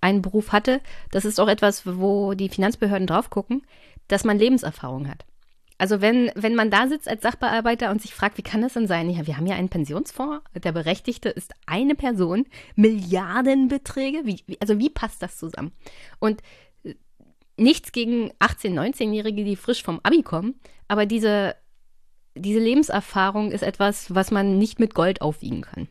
einen 0.01 0.21
Beruf 0.21 0.53
hatte, 0.53 0.81
das 1.11 1.25
ist 1.25 1.41
auch 1.41 1.49
etwas, 1.49 1.83
wo 1.87 2.35
die 2.35 2.49
Finanzbehörden 2.49 3.07
drauf 3.07 3.31
gucken, 3.31 3.63
dass 4.09 4.25
man 4.25 4.39
Lebenserfahrung 4.39 5.09
hat. 5.09 5.25
Also 5.77 6.01
wenn, 6.01 6.31
wenn 6.37 6.55
man 6.55 6.71
da 6.71 6.87
sitzt 6.87 7.09
als 7.09 7.23
Sachbearbeiter 7.23 7.91
und 7.91 8.01
sich 8.01 8.15
fragt, 8.15 8.39
wie 8.39 8.43
kann 8.43 8.63
das 8.63 8.75
denn 8.75 8.87
sein? 8.87 9.11
Ja, 9.11 9.27
wir 9.27 9.37
haben 9.37 9.47
ja 9.47 9.57
einen 9.57 9.69
Pensionsfonds, 9.69 10.45
der 10.55 10.73
Berechtigte 10.73 11.29
ist 11.29 11.53
eine 11.67 11.97
Person, 11.97 12.47
Milliardenbeträge, 12.77 14.23
wie, 14.25 14.41
also 14.61 14.79
wie 14.79 14.91
passt 14.91 15.21
das 15.21 15.37
zusammen? 15.37 15.73
Und 16.21 16.43
äh, 16.85 16.95
nichts 17.57 17.91
gegen 17.91 18.31
18-, 18.35 18.73
19-Jährige, 18.73 19.45
die 19.45 19.57
frisch 19.57 19.83
vom 19.83 19.99
Abi 20.05 20.23
kommen, 20.23 20.55
aber 20.87 21.07
diese, 21.07 21.57
diese 22.37 22.61
Lebenserfahrung 22.61 23.51
ist 23.51 23.63
etwas, 23.63 24.15
was 24.15 24.31
man 24.31 24.59
nicht 24.59 24.79
mit 24.79 24.95
Gold 24.95 25.23
aufwiegen 25.23 25.63
kann. 25.63 25.89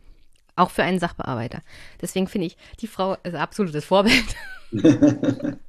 Auch 0.56 0.70
für 0.70 0.84
einen 0.84 1.00
Sachbearbeiter. 1.00 1.62
Deswegen 2.02 2.28
finde 2.28 2.48
ich, 2.48 2.58
die 2.80 2.88
Frau 2.88 3.16
ist 3.16 3.34
ein 3.34 3.42
absolutes 3.42 3.86
Vorbild. 3.86 4.36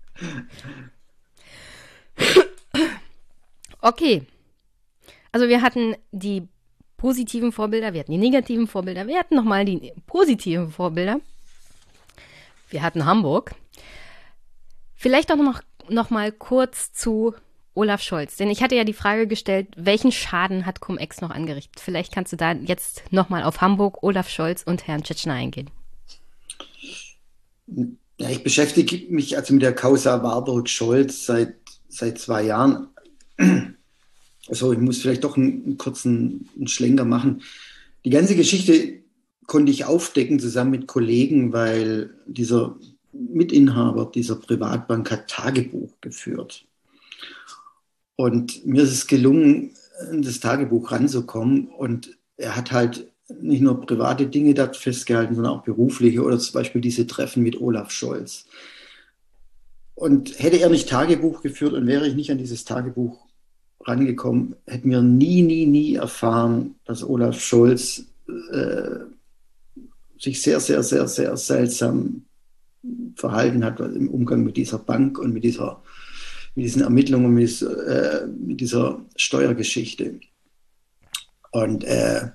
okay. 3.85 4.27
Also 5.31 5.49
wir 5.49 5.63
hatten 5.63 5.95
die 6.11 6.49
positiven 6.97 7.53
Vorbilder, 7.53 7.93
wir 7.93 8.01
hatten 8.01 8.13
die 8.13 8.19
negativen 8.19 8.67
Vorbilder, 8.67 9.07
wir 9.07 9.19
hatten 9.19 9.37
nochmal 9.37 9.65
die 9.65 9.93
positiven 10.07 10.71
Vorbilder. 10.71 11.21
Wir 12.71 12.83
hatten 12.83 13.05
Hamburg. 13.05 13.55
Vielleicht 14.97 15.31
auch 15.31 15.37
noch, 15.37 15.61
noch 15.89 16.11
mal 16.11 16.33
kurz 16.33 16.93
zu 16.93 17.35
Olaf 17.75 18.01
Scholz. 18.01 18.37
Denn 18.37 18.51
ich 18.51 18.63
hatte 18.63 18.75
ja 18.75 18.85
die 18.85 18.93
Frage 18.93 19.27
gestellt, 19.27 19.69
welchen 19.77 20.13
Schaden 20.13 20.65
hat 20.65 20.81
Cum-Ex 20.81 21.21
noch 21.21 21.31
angerichtet? 21.31 21.81
Vielleicht 21.81 22.13
kannst 22.13 22.33
du 22.33 22.37
da 22.37 22.53
jetzt 22.53 23.03
nochmal 23.11 23.43
auf 23.43 23.61
Hamburg, 23.61 24.03
Olaf 24.03 24.29
Scholz 24.29 24.63
und 24.63 24.87
Herrn 24.87 25.03
Tschetschner 25.03 25.35
eingehen. 25.35 25.71
Ja, 28.19 28.31
ich 28.31 28.43
beschäftige 28.43 29.13
mich 29.13 29.37
also 29.37 29.53
mit 29.55 29.63
der 29.63 29.75
Causa 29.75 30.23
Warburg-Scholz 30.23 31.27
seit, 31.27 31.57
seit 31.89 32.19
zwei 32.19 32.45
Jahren. 32.45 32.89
Also 34.47 34.75
ich 34.75 34.79
muss 34.79 35.01
vielleicht 35.01 35.25
doch 35.25 35.39
einen, 35.39 35.65
einen 35.65 35.79
kurzen 35.79 36.51
einen 36.55 36.69
Schlenker 36.69 37.07
machen. 37.07 37.41
Die 38.05 38.11
ganze 38.11 38.37
Geschichte 38.37 38.99
konnte 39.47 39.73
ich 39.73 39.87
aufdecken 39.87 40.39
zusammen 40.39 40.73
mit 40.73 40.87
Kollegen, 40.87 41.55
weil 41.55 42.15
dieser 42.27 42.77
Mitinhaber 43.13 44.11
dieser 44.15 44.37
Privatbank 44.37 45.11
hat 45.11 45.29
Tagebuch 45.29 45.93
geführt. 46.03 46.67
Und 48.17 48.67
mir 48.67 48.83
ist 48.83 48.93
es 48.93 49.07
gelungen, 49.07 49.71
in 50.11 50.23
das 50.23 50.41
Tagebuch 50.41 50.93
ranzukommen. 50.93 51.69
Und 51.69 52.17
er 52.37 52.57
hat 52.57 52.73
halt 52.73 53.11
nicht 53.41 53.63
nur 53.63 53.81
private 53.81 54.27
Dinge 54.27 54.55
dort 54.55 54.77
festgehalten, 54.77 55.35
sondern 55.35 55.55
auch 55.55 55.65
berufliche 55.65 56.23
oder 56.23 56.39
zum 56.39 56.55
Beispiel 56.55 56.81
diese 56.81 57.07
Treffen 57.07 57.43
mit 57.43 57.61
Olaf 57.61 57.91
Scholz. 57.91 58.47
Und 59.95 60.39
hätte 60.41 60.59
er 60.59 60.71
nicht 60.71 60.89
Tagebuch 60.89 61.43
geführt 61.43 61.73
und 61.73 61.87
wäre 61.87 62.07
ich 62.07 62.15
nicht 62.15 62.31
an 62.31 62.39
dieses 62.39 62.65
Tagebuch 62.65 63.27
rangekommen, 63.81 64.57
hätten 64.67 64.91
wir 64.91 65.03
nie, 65.03 65.43
nie, 65.43 65.67
nie 65.67 65.95
erfahren, 65.95 66.77
dass 66.85 67.05
Olaf 67.05 67.41
Scholz 67.41 68.05
äh, 68.53 69.01
sich 70.19 70.41
sehr, 70.43 70.59
sehr, 70.59 70.83
sehr, 70.83 71.07
sehr 71.07 71.37
seltsam 71.37 72.25
verhalten 73.15 73.65
hat 73.65 73.81
im 73.81 74.09
Umgang 74.09 74.43
mit 74.43 74.57
dieser 74.57 74.79
Bank 74.79 75.19
und 75.19 75.33
mit 75.33 75.45
dieser 75.45 75.83
mit 76.55 76.67
diesen 76.67 76.83
Ermittlungen, 76.83 77.35
mit, 77.35 77.63
äh, 77.63 78.27
mit 78.27 78.61
dieser 78.61 79.05
Steuergeschichte. 79.17 80.21
Und, 81.51 81.85
äh, 81.85 82.29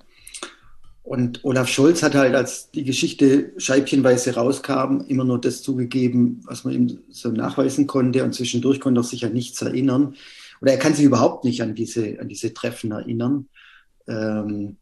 und 1.10 1.44
Olaf 1.44 1.68
Scholz 1.68 2.04
hat 2.04 2.14
halt, 2.14 2.36
als 2.36 2.70
die 2.70 2.84
Geschichte 2.84 3.52
scheibchenweise 3.58 4.36
rauskam, 4.36 5.02
immer 5.08 5.24
nur 5.24 5.42
das 5.42 5.64
zugegeben, 5.64 6.40
was 6.46 6.66
man 6.66 6.76
ihm 6.76 7.00
so 7.10 7.30
nachweisen 7.30 7.88
konnte. 7.88 8.24
Und 8.24 8.36
zwischendurch 8.36 8.80
konnte 8.80 9.02
er 9.02 9.04
sich 9.04 9.26
an 9.26 9.34
nichts 9.34 9.60
erinnern. 9.64 10.14
Oder 10.62 10.74
er 10.74 10.78
kann 10.78 10.94
sich 10.94 11.06
überhaupt 11.06 11.46
nicht 11.46 11.64
an 11.64 11.74
diese, 11.74 12.20
an 12.20 12.28
diese 12.28 12.54
Treffen 12.54 12.92
erinnern. 12.92 13.48
Ähm, 14.08 14.68
äh, 14.68 14.74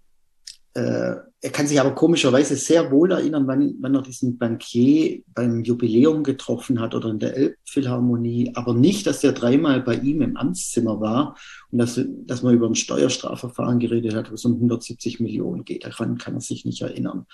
er 0.80 1.52
kann 1.52 1.68
sich 1.68 1.80
aber 1.80 1.96
komischerweise 1.96 2.56
sehr 2.56 2.92
wohl 2.92 3.12
erinnern, 3.12 3.48
wann, 3.48 3.76
wann 3.80 3.96
er 3.96 4.02
diesen 4.02 4.38
Bankier 4.38 5.22
beim 5.34 5.64
Jubiläum 5.64 6.24
getroffen 6.24 6.80
hat 6.80 6.96
oder 6.96 7.10
in 7.10 7.20
der 7.20 7.36
Elbphilharmonie, 7.36 8.52
aber 8.56 8.74
nicht, 8.74 9.08
dass 9.08 9.24
er 9.24 9.34
dreimal 9.34 9.82
bei 9.82 9.96
ihm 9.96 10.22
im 10.22 10.38
Amtszimmer 10.38 11.00
war 11.00 11.38
und 11.72 11.78
dass, 11.80 12.00
dass 12.26 12.44
man 12.44 12.56
über 12.56 12.68
ein 12.68 12.76
Steuerstrafverfahren 12.76 13.80
geredet 13.80 14.16
hat, 14.16 14.30
wo 14.30 14.36
es 14.36 14.46
um 14.46 14.54
170 14.54 15.20
Millionen 15.20 15.64
geht. 15.64 15.86
Daran 15.86 16.18
kann 16.18 16.36
er 16.36 16.42
sich 16.42 16.66
nicht 16.66 16.82
erinnern. 16.82 17.26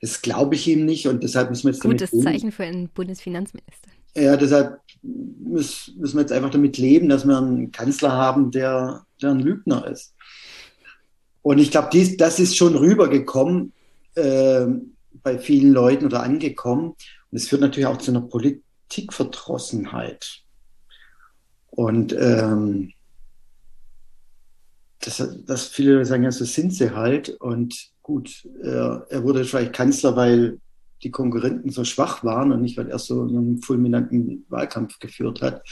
Das 0.00 0.22
glaube 0.22 0.54
ich 0.54 0.68
ihm 0.68 0.84
nicht 0.84 1.08
und 1.08 1.22
deshalb 1.22 1.50
müssen 1.50 1.64
wir 1.64 1.72
jetzt 1.72 1.82
Gutes 1.82 2.10
Zeichen 2.10 2.52
für 2.52 2.64
einen 2.64 2.88
Bundesfinanzminister. 2.88 3.90
Ja, 4.14 4.36
deshalb 4.36 4.80
müssen 5.02 6.14
wir 6.14 6.20
jetzt 6.20 6.32
einfach 6.32 6.50
damit 6.50 6.78
leben, 6.78 7.08
dass 7.08 7.26
wir 7.26 7.38
einen 7.38 7.72
Kanzler 7.72 8.12
haben, 8.12 8.50
der, 8.50 9.04
der 9.20 9.30
ein 9.30 9.40
Lügner 9.40 9.86
ist. 9.86 10.14
Und 11.42 11.58
ich 11.58 11.70
glaube, 11.70 11.90
das 12.16 12.38
ist 12.38 12.56
schon 12.56 12.76
rübergekommen 12.76 13.74
äh, 14.14 14.64
bei 15.22 15.38
vielen 15.38 15.72
Leuten 15.72 16.06
oder 16.06 16.22
angekommen. 16.22 16.94
Und 17.30 17.36
es 17.36 17.48
führt 17.48 17.60
natürlich 17.60 17.86
auch 17.86 17.98
zu 17.98 18.10
einer 18.10 18.22
Politikverdrossenheit. 18.22 20.42
Und 21.70 22.12
ähm, 22.12 22.92
das, 25.00 25.22
das 25.46 25.68
viele 25.68 26.04
sagen, 26.04 26.24
ja, 26.24 26.32
so 26.32 26.44
sind 26.44 26.74
sie 26.74 26.94
halt. 26.94 27.28
Und 27.28 27.90
gut, 28.02 28.46
er, 28.62 29.06
er 29.10 29.22
wurde 29.22 29.44
vielleicht 29.44 29.72
Kanzler, 29.72 30.16
weil 30.16 30.58
die 31.02 31.10
Konkurrenten 31.10 31.70
so 31.70 31.84
schwach 31.84 32.24
waren 32.24 32.52
und 32.52 32.62
nicht, 32.62 32.76
weil 32.76 32.90
er 32.90 32.98
so 32.98 33.22
einen 33.22 33.62
fulminanten 33.62 34.44
Wahlkampf 34.48 34.98
geführt 34.98 35.42
hat. 35.42 35.62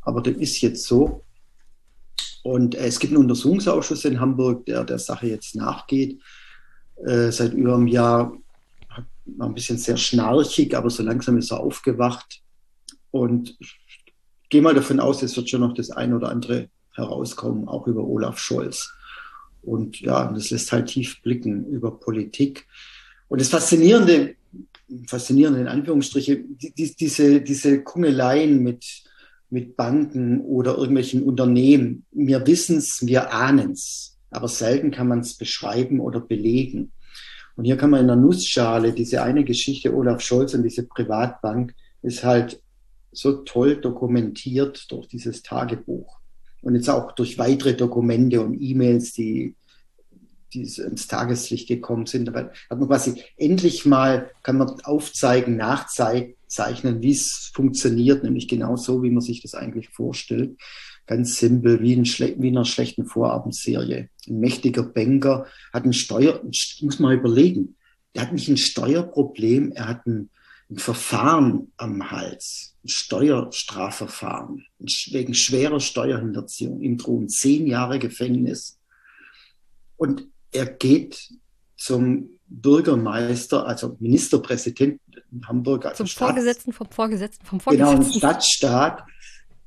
Aber 0.00 0.22
dem 0.22 0.40
ist 0.40 0.60
jetzt 0.62 0.84
so. 0.84 1.24
Und 2.48 2.74
äh, 2.76 2.86
es 2.86 2.98
gibt 2.98 3.12
einen 3.12 3.22
Untersuchungsausschuss 3.22 4.06
in 4.06 4.20
Hamburg, 4.20 4.64
der 4.64 4.82
der 4.82 4.98
Sache 4.98 5.26
jetzt 5.26 5.54
nachgeht. 5.54 6.18
Äh, 7.06 7.30
seit 7.30 7.52
über 7.52 7.74
einem 7.74 7.86
Jahr 7.86 8.32
war 9.26 9.48
ein 9.48 9.54
bisschen 9.54 9.76
sehr 9.76 9.98
schnarchig, 9.98 10.74
aber 10.74 10.88
so 10.88 11.02
langsam 11.02 11.36
ist 11.36 11.52
er 11.52 11.60
aufgewacht. 11.60 12.40
Und 13.10 13.54
ich 13.60 13.78
gehe 14.48 14.62
mal 14.62 14.74
davon 14.74 14.98
aus, 14.98 15.22
es 15.22 15.36
wird 15.36 15.50
schon 15.50 15.60
noch 15.60 15.74
das 15.74 15.90
ein 15.90 16.14
oder 16.14 16.30
andere 16.30 16.70
herauskommen, 16.94 17.68
auch 17.68 17.86
über 17.86 18.02
Olaf 18.02 18.38
Scholz. 18.38 18.94
Und 19.60 20.00
ja, 20.00 20.32
das 20.32 20.48
lässt 20.48 20.72
halt 20.72 20.86
tief 20.86 21.20
blicken 21.20 21.66
über 21.66 22.00
Politik. 22.00 22.66
Und 23.28 23.42
das 23.42 23.50
Faszinierende, 23.50 24.36
faszinierende 25.06 25.60
in 25.60 25.68
Anführungsstriche, 25.68 26.44
die, 26.46 26.96
diese, 26.96 27.42
diese 27.42 27.82
Kungeleien 27.82 28.62
mit 28.62 29.04
mit 29.50 29.76
Banken 29.76 30.40
oder 30.40 30.76
irgendwelchen 30.76 31.22
Unternehmen. 31.22 32.04
Wir 32.12 32.46
wissen 32.46 32.78
es, 32.78 33.06
wir 33.06 33.32
ahnen 33.32 33.72
es, 33.72 34.18
aber 34.30 34.48
selten 34.48 34.90
kann 34.90 35.08
man 35.08 35.20
es 35.20 35.34
beschreiben 35.34 36.00
oder 36.00 36.20
belegen. 36.20 36.92
Und 37.56 37.64
hier 37.64 37.76
kann 37.76 37.90
man 37.90 38.02
in 38.02 38.06
der 38.06 38.16
Nussschale, 38.16 38.92
diese 38.92 39.22
eine 39.22 39.44
Geschichte 39.44 39.94
Olaf 39.94 40.20
Scholz 40.20 40.54
und 40.54 40.62
diese 40.62 40.84
Privatbank 40.84 41.74
ist 42.02 42.22
halt 42.22 42.62
so 43.10 43.38
toll 43.42 43.80
dokumentiert 43.80 44.86
durch 44.90 45.08
dieses 45.08 45.42
Tagebuch. 45.42 46.20
Und 46.62 46.74
jetzt 46.74 46.88
auch 46.88 47.12
durch 47.12 47.38
weitere 47.38 47.74
Dokumente 47.74 48.40
und 48.40 48.60
E-Mails, 48.60 49.12
die, 49.12 49.54
die 50.52 50.62
ins 50.62 51.06
Tageslicht 51.06 51.68
gekommen 51.68 52.06
sind. 52.06 52.26
Da 52.26 52.50
hat 52.70 52.78
man 52.78 52.88
quasi 52.88 53.22
endlich 53.36 53.86
mal, 53.86 54.30
kann 54.42 54.58
man 54.58 54.80
aufzeigen, 54.82 55.56
nachzeigen, 55.56 56.34
zeichnen, 56.46 57.02
wie 57.02 57.12
es 57.12 57.50
funktioniert, 57.54 58.24
nämlich 58.24 58.48
genau 58.48 58.76
so, 58.76 59.02
wie 59.02 59.10
man 59.10 59.20
sich 59.20 59.42
das 59.42 59.54
eigentlich 59.54 59.90
vorstellt. 59.90 60.58
Ganz 61.06 61.38
simpel, 61.38 61.80
wie 61.82 61.94
in, 61.94 62.04
wie 62.04 62.48
in 62.48 62.56
einer 62.56 62.64
schlechten 62.64 63.06
Vorabendserie. 63.06 64.10
Ein 64.26 64.40
mächtiger 64.40 64.82
Banker 64.82 65.46
hat 65.72 65.84
ein 65.84 65.92
Steuer, 65.92 66.42
muss 66.80 66.98
man 66.98 67.16
überlegen, 67.16 67.76
der 68.14 68.22
hat 68.22 68.32
nicht 68.32 68.48
ein 68.48 68.56
Steuerproblem, 68.56 69.72
er 69.72 69.88
hat 69.88 70.06
ein, 70.06 70.30
ein 70.70 70.78
Verfahren 70.78 71.72
am 71.76 72.10
Hals, 72.10 72.74
ein 72.84 72.88
Steuerstrafverfahren, 72.88 74.66
wegen 74.78 75.34
schwerer 75.34 75.80
Steuerhinterziehung. 75.80 76.82
Ihm 76.82 76.98
drohen 76.98 77.28
zehn 77.28 77.66
Jahre 77.66 77.98
Gefängnis. 77.98 78.78
Und 79.96 80.28
er 80.52 80.66
geht 80.66 81.30
zum 81.76 82.30
Bürgermeister, 82.46 83.66
also 83.66 83.96
Ministerpräsident 84.00 85.00
in 85.30 85.46
Hamburg. 85.46 85.84
Also 85.86 85.98
Zum 85.98 86.06
Stadt, 86.06 86.28
Vorgesetzten 86.28 86.72
vom 86.72 86.88
Vorgesetzten 86.90 87.46
vom 87.46 87.60
Vorgesetzten. 87.60 88.02
Genau, 88.02 88.12
Stadtstaat 88.12 89.04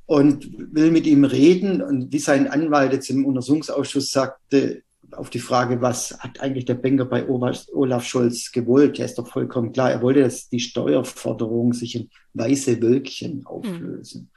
und 0.06 0.50
will 0.74 0.90
mit 0.90 1.06
ihm 1.06 1.24
reden. 1.24 1.80
Und 1.80 2.12
wie 2.12 2.18
sein 2.18 2.48
Anwalt 2.48 2.92
jetzt 2.92 3.10
im 3.10 3.24
Untersuchungsausschuss 3.24 4.10
sagte, 4.10 4.82
auf 5.12 5.30
die 5.30 5.40
Frage, 5.40 5.82
was 5.82 6.18
hat 6.20 6.40
eigentlich 6.40 6.64
der 6.64 6.74
Banker 6.74 7.04
bei 7.04 7.28
Olaf 7.28 8.04
Scholz 8.04 8.50
gewollt? 8.50 8.98
Ja, 8.98 9.04
ist 9.04 9.18
doch 9.18 9.28
vollkommen 9.28 9.72
klar. 9.72 9.90
Er 9.90 10.02
wollte, 10.02 10.22
dass 10.22 10.48
die 10.48 10.60
Steuerforderungen 10.60 11.72
sich 11.72 11.94
in 11.94 12.10
weiße 12.34 12.80
Wölkchen 12.80 13.44
auflösen. 13.44 14.22
Mhm. 14.22 14.28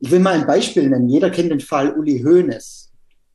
Ich 0.00 0.10
will 0.10 0.20
mal 0.20 0.34
ein 0.34 0.46
Beispiel 0.46 0.88
nennen. 0.88 1.08
Jeder 1.08 1.30
kennt 1.30 1.50
den 1.50 1.60
Fall 1.60 1.92
Uli 1.92 2.20
Hoeneß. 2.22 2.90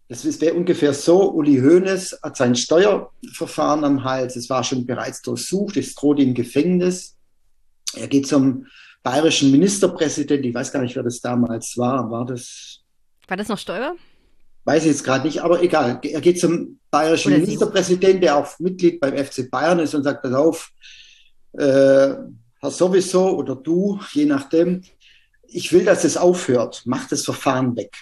Das 0.09 0.41
wäre 0.41 0.55
ungefähr 0.55 0.91
so, 0.95 1.31
Uli 1.33 1.59
Hoeneß 1.59 2.19
hat 2.23 2.35
sein 2.35 2.55
Steuerverfahren 2.55 3.83
am 3.83 4.03
Hals, 4.03 4.35
es 4.35 4.49
war 4.49 4.63
schon 4.63 4.87
bereits 4.87 5.21
durchsucht, 5.21 5.77
es 5.77 5.93
droht 5.93 6.17
ihm 6.17 6.33
Gefängnis. 6.33 7.15
Er 7.93 8.07
geht 8.07 8.27
zum 8.27 8.65
bayerischen 9.03 9.51
Ministerpräsidenten, 9.51 10.49
ich 10.49 10.55
weiß 10.55 10.71
gar 10.71 10.81
nicht, 10.81 10.95
wer 10.95 11.03
das 11.03 11.21
damals 11.21 11.77
war, 11.77 12.09
war 12.09 12.25
das... 12.25 12.79
War 13.27 13.37
das 13.37 13.49
noch 13.49 13.59
Steuer? 13.59 13.95
Weiß 14.65 14.83
ich 14.83 14.89
jetzt 14.89 15.03
gerade 15.03 15.27
nicht, 15.27 15.43
aber 15.43 15.61
egal. 15.61 15.99
Er 16.01 16.21
geht 16.21 16.39
zum 16.39 16.79
bayerischen 16.89 17.31
Oder 17.31 17.41
Ministerpräsidenten, 17.41 18.21
der 18.21 18.37
auch 18.37 18.57
Mitglied 18.57 18.99
beim 18.99 19.15
FC 19.15 19.49
Bayern 19.49 19.77
ist 19.77 19.93
und 19.93 20.03
sagt, 20.03 20.23
pass 20.23 20.33
auf, 20.33 20.71
äh, 21.53 22.15
Herr 22.61 22.71
sowieso 22.71 23.37
oder 23.37 23.55
du, 23.55 23.99
je 24.13 24.25
nachdem, 24.25 24.81
ich 25.47 25.71
will, 25.71 25.85
dass 25.85 26.03
es 26.03 26.17
aufhört, 26.17 26.81
mach 26.85 27.07
das 27.07 27.23
Verfahren 27.23 27.75
weg. 27.75 27.95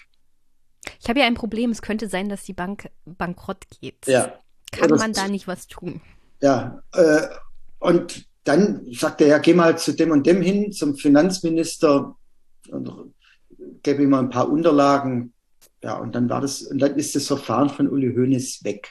Ich 1.01 1.09
habe 1.09 1.19
ja 1.19 1.25
ein 1.25 1.35
Problem. 1.35 1.71
Es 1.71 1.81
könnte 1.81 2.07
sein, 2.09 2.29
dass 2.29 2.43
die 2.43 2.53
Bank 2.53 2.89
bankrott 3.05 3.65
geht. 3.81 4.05
Ja. 4.07 4.33
Kann 4.71 4.89
man 4.91 5.13
da 5.13 5.27
nicht 5.27 5.47
was 5.47 5.67
tun? 5.67 6.01
Ja, 6.41 6.83
äh, 6.93 7.27
und 7.79 8.27
dann 8.43 8.85
sagt 8.91 9.21
er, 9.21 9.27
ja, 9.27 9.37
geh 9.39 9.53
mal 9.53 9.77
zu 9.77 9.93
dem 9.93 10.11
und 10.11 10.25
dem 10.25 10.41
hin, 10.41 10.71
zum 10.71 10.95
Finanzminister 10.95 12.15
und 12.69 13.13
gebe 13.83 14.03
ihm 14.03 14.09
mal 14.09 14.19
ein 14.19 14.29
paar 14.29 14.49
Unterlagen. 14.49 15.33
Ja, 15.83 15.97
und 15.97 16.15
dann 16.15 16.29
war 16.29 16.41
das, 16.41 16.61
und 16.61 16.79
dann 16.79 16.95
ist 16.95 17.15
das 17.15 17.27
Verfahren 17.27 17.69
von 17.69 17.89
Uli 17.89 18.13
Hoeneß 18.13 18.63
weg. 18.63 18.89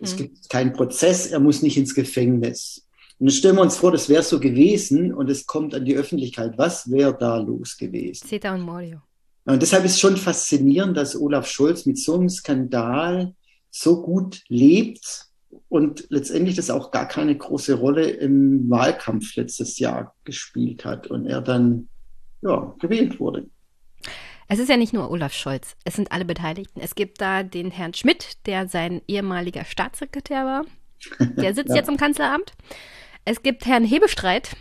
Es 0.00 0.14
mhm. 0.14 0.18
gibt 0.18 0.50
keinen 0.50 0.72
Prozess, 0.72 1.26
er 1.26 1.40
muss 1.40 1.62
nicht 1.62 1.76
ins 1.76 1.94
Gefängnis. 1.94 2.86
Und 3.18 3.26
dann 3.26 3.34
stellen 3.34 3.56
wir 3.56 3.62
uns 3.62 3.76
vor, 3.76 3.92
das 3.92 4.08
wäre 4.08 4.22
so 4.22 4.40
gewesen 4.40 5.14
und 5.14 5.30
es 5.30 5.46
kommt 5.46 5.74
an 5.74 5.84
die 5.84 5.94
Öffentlichkeit. 5.94 6.54
Was 6.56 6.90
wäre 6.90 7.16
da 7.16 7.36
los 7.36 7.76
gewesen? 7.76 8.26
Zeta 8.26 8.54
und 8.54 8.62
Morio. 8.62 9.00
Und 9.44 9.60
deshalb 9.62 9.84
ist 9.84 9.92
es 9.92 10.00
schon 10.00 10.16
faszinierend, 10.16 10.96
dass 10.96 11.20
Olaf 11.20 11.48
Scholz 11.48 11.84
mit 11.86 11.98
so 11.98 12.14
einem 12.14 12.28
Skandal 12.28 13.34
so 13.70 14.02
gut 14.02 14.42
lebt 14.48 15.26
und 15.68 16.06
letztendlich 16.10 16.56
das 16.56 16.70
auch 16.70 16.90
gar 16.90 17.08
keine 17.08 17.36
große 17.36 17.74
Rolle 17.74 18.08
im 18.08 18.70
Wahlkampf 18.70 19.34
letztes 19.36 19.78
Jahr 19.78 20.14
gespielt 20.24 20.84
hat 20.84 21.08
und 21.08 21.26
er 21.26 21.40
dann 21.40 21.88
ja, 22.42 22.74
gewählt 22.78 23.18
wurde. 23.18 23.46
Es 24.48 24.58
ist 24.58 24.68
ja 24.68 24.76
nicht 24.76 24.92
nur 24.92 25.10
Olaf 25.10 25.32
Scholz, 25.32 25.76
es 25.84 25.94
sind 25.94 26.12
alle 26.12 26.24
Beteiligten. 26.24 26.80
Es 26.80 26.94
gibt 26.94 27.20
da 27.20 27.42
den 27.42 27.70
Herrn 27.70 27.94
Schmidt, 27.94 28.46
der 28.46 28.68
sein 28.68 29.00
ehemaliger 29.08 29.64
Staatssekretär 29.64 30.44
war. 30.44 30.66
Der 31.36 31.54
sitzt 31.54 31.70
ja. 31.70 31.76
jetzt 31.76 31.88
im 31.88 31.96
Kanzleramt. 31.96 32.52
Es 33.24 33.42
gibt 33.42 33.66
Herrn 33.66 33.84
Hebestreit, 33.84 34.56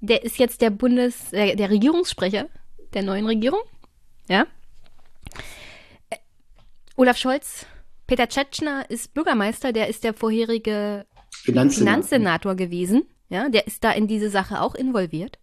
der 0.00 0.24
ist 0.24 0.38
jetzt 0.38 0.62
der 0.62 0.70
Bundes, 0.70 1.32
äh, 1.32 1.56
der 1.56 1.70
Regierungssprecher 1.70 2.46
der 2.94 3.02
neuen 3.02 3.26
Regierung. 3.26 3.60
Ja. 4.28 4.46
Äh, 6.10 6.16
Olaf 6.96 7.16
Scholz, 7.16 7.66
Peter 8.06 8.28
Tschetschner 8.28 8.88
ist 8.90 9.14
Bürgermeister, 9.14 9.72
der 9.72 9.88
ist 9.88 10.04
der 10.04 10.14
vorherige 10.14 11.06
Finanzsenator, 11.30 11.92
Finanzsenator 11.92 12.54
gewesen. 12.54 13.04
Ja, 13.28 13.48
der 13.48 13.66
ist 13.66 13.82
da 13.84 13.90
in 13.90 14.06
diese 14.06 14.30
Sache 14.30 14.60
auch 14.60 14.74
involviert. 14.74 15.38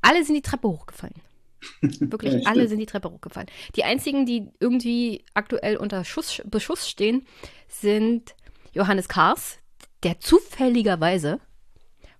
Alle 0.00 0.24
sind 0.24 0.34
die 0.34 0.42
Treppe 0.42 0.68
hochgefallen. 0.68 1.14
Wirklich, 1.80 2.42
ja, 2.42 2.50
alle 2.50 2.66
sind 2.68 2.80
die 2.80 2.86
Treppe 2.86 3.10
hochgefallen. 3.10 3.48
Die 3.76 3.84
einzigen, 3.84 4.26
die 4.26 4.48
irgendwie 4.58 5.24
aktuell 5.32 5.76
unter 5.76 6.04
Schuss, 6.04 6.42
Beschuss 6.44 6.88
stehen, 6.88 7.24
sind 7.68 8.34
Johannes 8.72 9.08
Kars, 9.08 9.58
der 10.02 10.18
zufälligerweise 10.18 11.38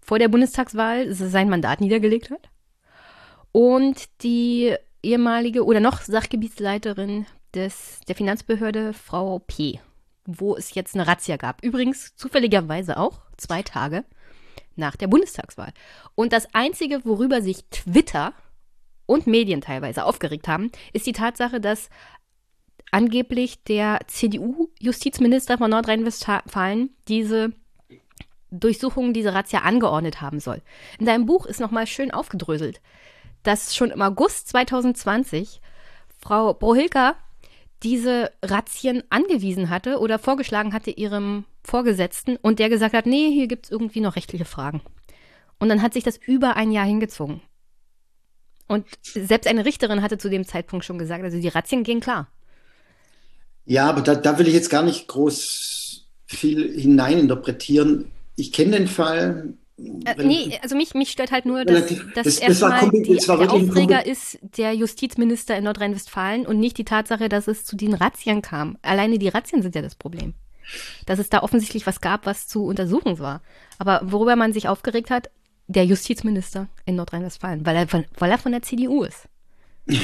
vor 0.01 0.19
der 0.19 0.29
Bundestagswahl 0.29 1.13
sein 1.13 1.49
Mandat 1.49 1.81
niedergelegt 1.81 2.31
hat. 2.31 2.51
Und 3.51 4.09
die 4.23 4.77
ehemalige 5.03 5.65
oder 5.65 5.81
noch 5.81 6.01
Sachgebietsleiterin 6.01 7.27
des, 7.55 8.01
der 8.09 8.15
Finanzbehörde, 8.15 8.93
Frau 8.93 9.39
P., 9.41 9.81
wo 10.24 10.57
es 10.57 10.74
jetzt 10.74 10.95
eine 10.95 11.07
Razzia 11.07 11.37
gab. 11.37 11.65
Übrigens 11.65 12.15
zufälligerweise 12.16 12.97
auch 12.97 13.20
zwei 13.37 13.62
Tage 13.62 14.05
nach 14.77 14.97
der 14.97 15.09
Bundestagswahl. 15.09 15.73
Und 16.15 16.33
das 16.33 16.55
Einzige, 16.55 17.05
worüber 17.05 17.43
sich 17.43 17.65
Twitter 17.70 18.33
und 19.07 19.27
Medien 19.27 19.61
teilweise 19.61 20.05
aufgeregt 20.05 20.49
haben, 20.49 20.70
ist 20.93 21.07
die 21.07 21.12
Tatsache, 21.12 21.61
dass 21.61 21.91
angeblich 22.91 23.65
der 23.65 24.01
CDU-Justizminister 24.07 25.59
von 25.59 25.70
Nordrhein-Westfalen 25.70 26.91
diese 27.09 27.53
Durchsuchung, 28.51 29.15
diese 29.15 29.35
Razzia 29.35 29.61
angeordnet 29.61 30.20
haben 30.20 30.39
soll. 30.39 30.62
In 30.99 31.07
deinem 31.07 31.27
Buch 31.27 31.47
ist 31.47 31.59
nochmal 31.59 31.87
schön 31.87 32.11
aufgedröselt, 32.11 32.81
dass 33.43 33.74
schon 33.74 33.90
im 33.90 34.02
August 34.02 34.48
2020 34.48 35.60
Frau 36.19 36.55
Brohilka 36.55 37.16
diese 37.82 38.31
Razzien 38.43 39.02
angewiesen 39.10 39.70
hatte 39.70 39.98
oder 39.98 40.19
vorgeschlagen 40.19 40.73
hatte 40.73 40.90
ihrem 40.90 41.44
Vorgesetzten 41.64 42.36
und 42.36 42.59
der 42.59 42.69
gesagt 42.69 42.94
hat, 42.94 43.06
nee, 43.06 43.31
hier 43.32 43.48
gibt 43.48 43.66
es 43.66 43.70
irgendwie 43.70 44.01
noch 44.01 44.16
rechtliche 44.16 44.44
Fragen. 44.44 44.82
Und 45.59 45.69
dann 45.69 45.82
hat 45.82 45.93
sich 45.93 46.05
das 46.05 46.16
über 46.16 46.56
ein 46.56 46.73
Jahr 46.73 46.86
hingezogen. 46.86 47.40
Und 48.69 48.86
selbst 49.02 49.47
eine 49.47 49.64
Richterin 49.64 50.02
hatte 50.02 50.19
zu 50.19 50.31
dem 50.31 50.47
Zeitpunkt 50.47 50.85
schon 50.85 50.98
gesagt, 50.98 51.23
also 51.24 51.40
die 51.40 51.48
Razzien 51.48 51.85
gehen 51.85 52.01
klar. 52.01 52.28
Ja, 53.64 53.89
aber 53.89 54.01
da, 54.01 54.14
da 54.14 54.39
will 54.39 54.48
ich 54.48 54.55
jetzt 54.55 54.70
gar 54.70 54.82
nicht 54.82 55.09
groß 55.09 56.06
viel 56.27 56.81
hineininterpretieren. 56.81 58.10
Ich 58.36 58.52
kenne 58.52 58.78
den 58.78 58.89
Fall. 58.89 59.55
Äh, 59.78 60.23
nee, 60.23 60.59
also 60.62 60.77
mich, 60.77 60.94
mich 60.94 61.11
stört 61.11 61.32
halt 61.32 61.47
nur, 61.47 61.65
dass, 61.65 61.89
dass 62.15 62.24
das, 62.24 62.39
erstmal 62.39 62.90
die, 62.90 63.16
der 63.16 63.53
Aufreger 63.53 64.05
ist 64.05 64.39
der 64.43 64.74
Justizminister 64.74 65.57
in 65.57 65.65
Nordrhein-Westfalen 65.65 66.47
und 66.47 66.61
nicht 66.61 66.78
die 66.78 66.85
Tatsache, 66.85 67.28
dass 67.28 67.49
es 67.49 67.65
zu 67.65 67.77
den 67.77 67.94
Razzien 67.94 68.43
kam. 68.43 68.78
Alleine 68.82 69.19
die 69.19 69.28
Razzien 69.28 69.62
sind 69.62 69.74
ja 69.74 69.82
das 69.82 69.94
Problem. 69.94 70.35
Dass 71.07 71.19
es 71.19 71.31
da 71.31 71.43
offensichtlich 71.43 71.86
was 71.86 72.01
gab, 72.01 72.27
was 72.27 72.47
zu 72.47 72.65
untersuchen 72.65 73.19
war. 73.19 73.43
Aber 73.78 74.01
worüber 74.05 74.36
man 74.36 74.53
sich 74.53 74.69
aufgeregt 74.69 75.11
hat, 75.11 75.31
der 75.66 75.85
Justizminister 75.85 76.69
in 76.85 76.97
Nordrhein-Westfalen, 76.97 77.65
weil 77.66 77.77
er, 77.77 77.89
von, 77.89 78.05
weil 78.19 78.31
er 78.31 78.39
von 78.39 78.53
der 78.53 78.62
CDU 78.62 79.05
ist. 79.05 79.28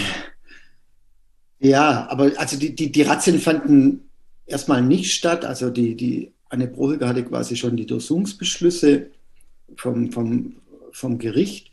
Ja, 1.60 2.06
aber 2.08 2.30
also 2.36 2.56
die, 2.56 2.74
die, 2.74 2.92
die 2.92 3.02
Razzien 3.02 3.40
fanden 3.40 4.08
erstmal 4.46 4.82
nicht 4.82 5.12
statt. 5.12 5.44
Also 5.44 5.70
die, 5.70 5.96
die 5.96 6.32
Anne 6.48 6.68
Brohilger 6.68 7.08
hatte 7.08 7.24
quasi 7.24 7.56
schon 7.56 7.76
die 7.76 7.86
Durchsuchungsbeschlüsse 7.86 9.10
vom, 9.76 10.12
vom, 10.12 10.56
vom 10.92 11.18
Gericht 11.18 11.70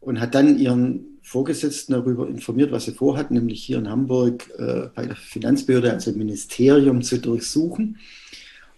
und 0.00 0.20
hat 0.20 0.34
dann 0.34 0.58
ihren 0.58 1.18
Vorgesetzten 1.22 1.92
darüber 1.92 2.28
informiert, 2.28 2.70
was 2.70 2.84
sie 2.84 2.92
vorhat, 2.92 3.32
nämlich 3.32 3.64
hier 3.64 3.78
in 3.78 3.88
Hamburg 3.88 4.48
äh, 4.58 4.88
bei 4.94 5.06
der 5.06 5.16
Finanzbehörde, 5.16 5.92
also 5.92 6.12
im 6.12 6.18
Ministerium, 6.18 7.02
zu 7.02 7.18
durchsuchen. 7.18 7.98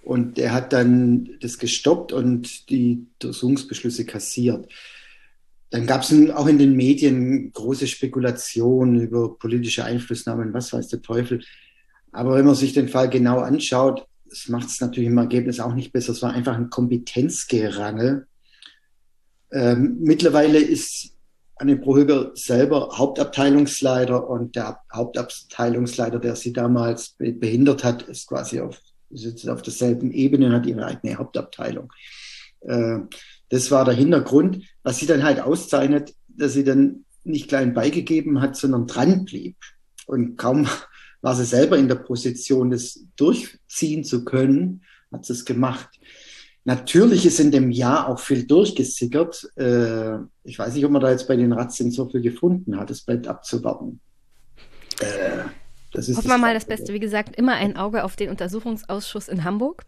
Und 0.02 0.38
er 0.38 0.54
hat 0.54 0.72
dann 0.72 1.28
das 1.40 1.58
gestoppt 1.58 2.12
und 2.12 2.70
die 2.70 3.06
Durchsuchungsbeschlüsse 3.18 4.06
kassiert. 4.06 4.66
Dann 5.68 5.86
gab 5.86 6.02
es 6.02 6.30
auch 6.30 6.46
in 6.46 6.58
den 6.58 6.74
Medien 6.74 7.52
große 7.52 7.86
Spekulationen 7.86 9.02
über 9.02 9.38
politische 9.38 9.84
Einflussnahmen, 9.84 10.54
was 10.54 10.72
weiß 10.72 10.88
der 10.88 11.02
Teufel. 11.02 11.44
Aber 12.12 12.36
wenn 12.36 12.46
man 12.46 12.54
sich 12.54 12.72
den 12.72 12.88
Fall 12.88 13.10
genau 13.10 13.40
anschaut, 13.40 14.06
das 14.30 14.48
macht 14.48 14.68
es 14.68 14.80
natürlich 14.80 15.10
im 15.10 15.18
Ergebnis 15.18 15.60
auch 15.60 15.74
nicht 15.74 15.92
besser. 15.92 16.12
Es 16.12 16.22
war 16.22 16.32
einfach 16.32 16.56
ein 16.56 16.70
Kompetenzgerangel. 16.70 18.26
Ähm, 19.52 19.98
mittlerweile 20.00 20.58
ist 20.58 21.14
Anne 21.56 21.76
Brohöger 21.76 22.32
selber 22.34 22.90
Hauptabteilungsleiter 22.96 24.28
und 24.28 24.54
der 24.54 24.80
Hauptabteilungsleiter, 24.92 26.18
der 26.18 26.36
sie 26.36 26.52
damals 26.52 27.16
behindert 27.18 27.82
hat, 27.82 28.02
ist 28.02 28.28
quasi 28.28 28.60
auf 28.60 28.78
sitzen 29.10 29.50
auf 29.50 29.62
derselben 29.62 30.10
Ebene 30.10 30.46
und 30.46 30.52
hat 30.52 30.66
ihre 30.66 30.84
eigene 30.84 31.16
Hauptabteilung. 31.16 31.92
Äh, 32.60 32.98
das 33.48 33.70
war 33.70 33.84
der 33.84 33.94
Hintergrund, 33.94 34.64
was 34.82 34.98
sie 34.98 35.06
dann 35.06 35.22
halt 35.22 35.40
auszeichnet, 35.40 36.14
dass 36.28 36.52
sie 36.52 36.64
dann 36.64 37.04
nicht 37.24 37.48
klein 37.48 37.74
beigegeben 37.74 38.40
hat, 38.40 38.56
sondern 38.56 38.86
dran 38.86 39.24
blieb. 39.24 39.56
Und 40.06 40.36
kaum 40.36 40.68
war 41.20 41.34
sie 41.34 41.44
selber 41.44 41.78
in 41.78 41.88
der 41.88 41.96
Position, 41.96 42.70
das 42.70 43.00
durchziehen 43.16 44.04
zu 44.04 44.24
können, 44.24 44.82
hat 45.12 45.24
sie 45.24 45.32
es 45.32 45.44
gemacht. 45.44 45.88
Natürlich 46.68 47.24
ist 47.24 47.40
in 47.40 47.50
dem 47.50 47.70
Jahr 47.70 48.10
auch 48.10 48.18
viel 48.18 48.46
durchgesickert. 48.46 49.50
Äh, 49.56 50.18
ich 50.44 50.58
weiß 50.58 50.74
nicht, 50.74 50.84
ob 50.84 50.90
man 50.90 51.00
da 51.00 51.10
jetzt 51.10 51.26
bei 51.26 51.34
den 51.34 51.54
Razzien 51.54 51.90
so 51.90 52.10
viel 52.10 52.20
gefunden 52.20 52.78
hat. 52.78 52.90
Es 52.90 53.00
bleibt 53.00 53.26
abzuwarten. 53.26 54.00
Äh, 55.00 55.44
das 55.94 56.10
ist 56.10 56.18
Hoffen 56.18 56.28
wir 56.28 56.36
mal 56.36 56.52
das 56.52 56.66
Beste. 56.66 56.92
Wie 56.92 57.00
gesagt, 57.00 57.36
immer 57.36 57.54
ein 57.54 57.78
Auge 57.78 58.04
auf 58.04 58.16
den 58.16 58.28
Untersuchungsausschuss 58.28 59.28
in 59.28 59.44
Hamburg. 59.44 59.86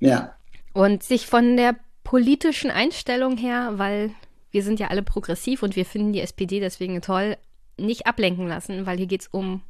Ja. 0.00 0.34
Und 0.74 1.02
sich 1.02 1.26
von 1.26 1.56
der 1.56 1.76
politischen 2.04 2.70
Einstellung 2.70 3.38
her, 3.38 3.78
weil 3.78 4.10
wir 4.50 4.62
sind 4.62 4.80
ja 4.80 4.88
alle 4.88 5.02
progressiv 5.02 5.62
und 5.62 5.76
wir 5.76 5.86
finden 5.86 6.12
die 6.12 6.20
SPD 6.20 6.60
deswegen 6.60 7.00
toll, 7.00 7.38
nicht 7.78 8.06
ablenken 8.06 8.46
lassen, 8.46 8.84
weil 8.84 8.98
hier 8.98 9.06
geht 9.06 9.22
es 9.22 9.28
um 9.28 9.62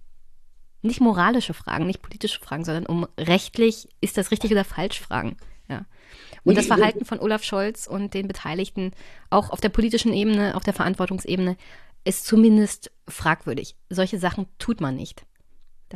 nicht 0.82 1.01
moralische 1.01 1.55
Fragen, 1.55 1.86
nicht 1.86 2.02
politische 2.02 2.40
Fragen, 2.40 2.64
sondern 2.64 2.86
um 2.86 3.06
rechtlich, 3.16 3.89
ist 4.01 4.18
das 4.18 4.32
richtig 4.32 4.51
oder 4.51 4.64
falsch 4.64 5.01
Fragen. 5.01 5.36
Und 6.44 6.56
das 6.56 6.66
Verhalten 6.66 7.05
von 7.05 7.20
Olaf 7.20 7.43
Scholz 7.43 7.86
und 7.86 8.15
den 8.15 8.28
Beteiligten, 8.28 8.93
auch 9.31 9.51
auf 9.51 9.60
der 9.60 9.69
politischen 9.69 10.12
Ebene, 10.12 10.56
auf 10.56 10.65
der 10.65 10.74
Verantwortungsebene, 10.74 11.56
ist 12.05 12.27
zumindest 12.27 12.90
fragwürdig. 13.06 13.77
Solche 13.90 14.19
Sachen 14.19 14.47
tut 14.59 14.81
man 14.81 14.97
nicht. 14.97 15.24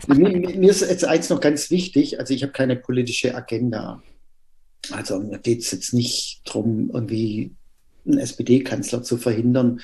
Mir, 0.06 0.31
mir, 0.31 0.70
ist 0.70 0.81
jetzt 0.81 1.05
eins 1.05 1.28
noch 1.28 1.40
ganz 1.40 1.70
wichtig, 1.70 2.19
also 2.19 2.32
ich 2.32 2.43
habe 2.43 2.52
keine 2.52 2.77
politische 2.77 3.35
Agenda. 3.35 4.02
Also 4.90 5.20
mir 5.20 5.39
geht 5.39 5.60
es 5.60 5.70
jetzt 5.70 5.93
nicht 5.93 6.40
darum, 6.44 6.90
irgendwie 6.93 7.52
einen 8.06 8.19
SPD-Kanzler 8.19 9.02
zu 9.02 9.19
verhindern 9.19 9.81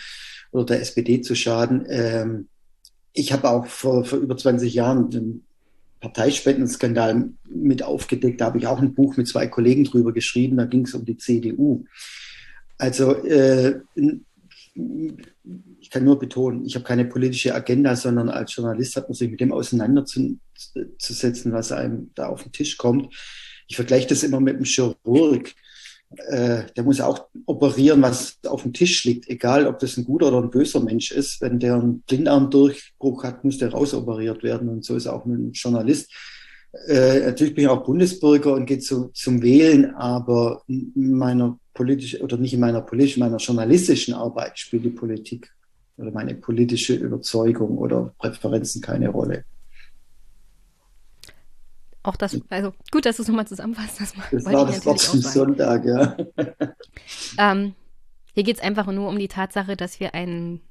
oder 0.50 0.64
der 0.64 0.80
SPD 0.80 1.20
zu 1.20 1.34
schaden. 1.34 1.86
Ähm, 1.88 2.48
ich 3.12 3.32
habe 3.32 3.50
auch 3.50 3.66
vor, 3.66 4.04
vor 4.04 4.18
über 4.18 4.36
20 4.36 4.72
Jahren 4.72 5.10
den 5.10 5.44
Parteispendenskandal 6.00 7.30
mit 7.48 7.82
aufgedeckt. 7.82 8.40
Da 8.40 8.46
habe 8.46 8.58
ich 8.58 8.66
auch 8.66 8.80
ein 8.80 8.94
Buch 8.94 9.16
mit 9.16 9.28
zwei 9.28 9.46
Kollegen 9.46 9.84
drüber 9.84 10.12
geschrieben. 10.12 10.56
Da 10.56 10.64
ging 10.64 10.84
es 10.84 10.94
um 10.94 11.04
die 11.04 11.16
CDU. 11.16 11.84
Also 12.78 13.14
äh, 13.24 13.80
ich 15.80 15.90
kann 15.90 16.04
nur 16.04 16.18
betonen, 16.18 16.64
ich 16.64 16.74
habe 16.74 16.84
keine 16.84 17.04
politische 17.04 17.54
Agenda, 17.54 17.96
sondern 17.96 18.28
als 18.28 18.54
Journalist 18.54 18.96
hat 18.96 19.08
man 19.08 19.14
sich 19.14 19.30
mit 19.30 19.40
dem 19.40 19.52
auseinanderzusetzen, 19.52 21.52
was 21.52 21.72
einem 21.72 22.10
da 22.14 22.28
auf 22.28 22.44
den 22.44 22.52
Tisch 22.52 22.76
kommt. 22.76 23.14
Ich 23.66 23.76
vergleiche 23.76 24.06
das 24.06 24.22
immer 24.22 24.40
mit 24.40 24.56
einem 24.56 24.64
Chirurg. 24.64 25.54
Äh, 26.16 26.62
der 26.76 26.84
muss 26.84 27.00
auch 27.00 27.26
operieren, 27.46 28.00
was 28.00 28.38
auf 28.46 28.62
dem 28.62 28.72
Tisch 28.72 29.04
liegt, 29.04 29.28
egal 29.28 29.66
ob 29.66 29.78
das 29.78 29.96
ein 29.96 30.04
guter 30.04 30.28
oder 30.28 30.42
ein 30.42 30.50
böser 30.50 30.80
Mensch 30.80 31.10
ist. 31.10 31.40
Wenn 31.40 31.58
der 31.60 31.74
einen 31.74 32.00
Blindarmdurchbruch 32.00 33.24
hat, 33.24 33.44
muss 33.44 33.58
der 33.58 33.70
rausoperiert 33.70 34.42
werden. 34.42 34.68
Und 34.68 34.84
so 34.84 34.96
ist 34.96 35.06
auch 35.06 35.26
ein 35.26 35.52
Journalist. 35.52 36.10
Äh, 36.86 37.20
natürlich 37.20 37.54
bin 37.54 37.64
ich 37.64 37.70
auch 37.70 37.84
Bundesbürger 37.84 38.54
und 38.54 38.66
gehe 38.66 38.78
zu, 38.78 39.08
zum 39.08 39.42
Wählen, 39.42 39.94
aber 39.94 40.62
in 40.66 40.92
meiner 40.96 41.58
politischen 41.74 42.22
oder 42.22 42.36
nicht 42.36 42.54
in 42.54 42.60
meiner 42.60 42.80
politischen, 42.80 43.20
meiner 43.20 43.38
journalistischen 43.38 44.14
Arbeit 44.14 44.58
spielt 44.58 44.84
die 44.84 44.90
Politik 44.90 45.50
oder 45.96 46.10
meine 46.10 46.34
politische 46.34 46.94
Überzeugung 46.94 47.78
oder 47.78 48.14
Präferenzen 48.18 48.80
keine 48.80 49.08
Rolle. 49.08 49.44
Auch 52.08 52.16
das, 52.16 52.40
also 52.48 52.72
gut, 52.90 53.04
dass 53.04 53.16
du 53.16 53.22
es 53.22 53.28
nochmal 53.28 53.46
zusammenfasst. 53.46 54.00
Das, 54.00 54.14
das 54.32 54.44
war 54.46 54.64
das 54.64 54.86
Wort 54.86 54.98
zum 54.98 55.20
Sonntag, 55.20 55.84
ja. 55.84 56.16
ähm, 57.38 57.74
hier 58.32 58.44
geht 58.44 58.56
es 58.56 58.62
einfach 58.62 58.86
nur 58.86 59.10
um 59.10 59.18
die 59.18 59.28
Tatsache, 59.28 59.76
dass 59.76 60.00
wir 60.00 60.14
einen 60.14 60.62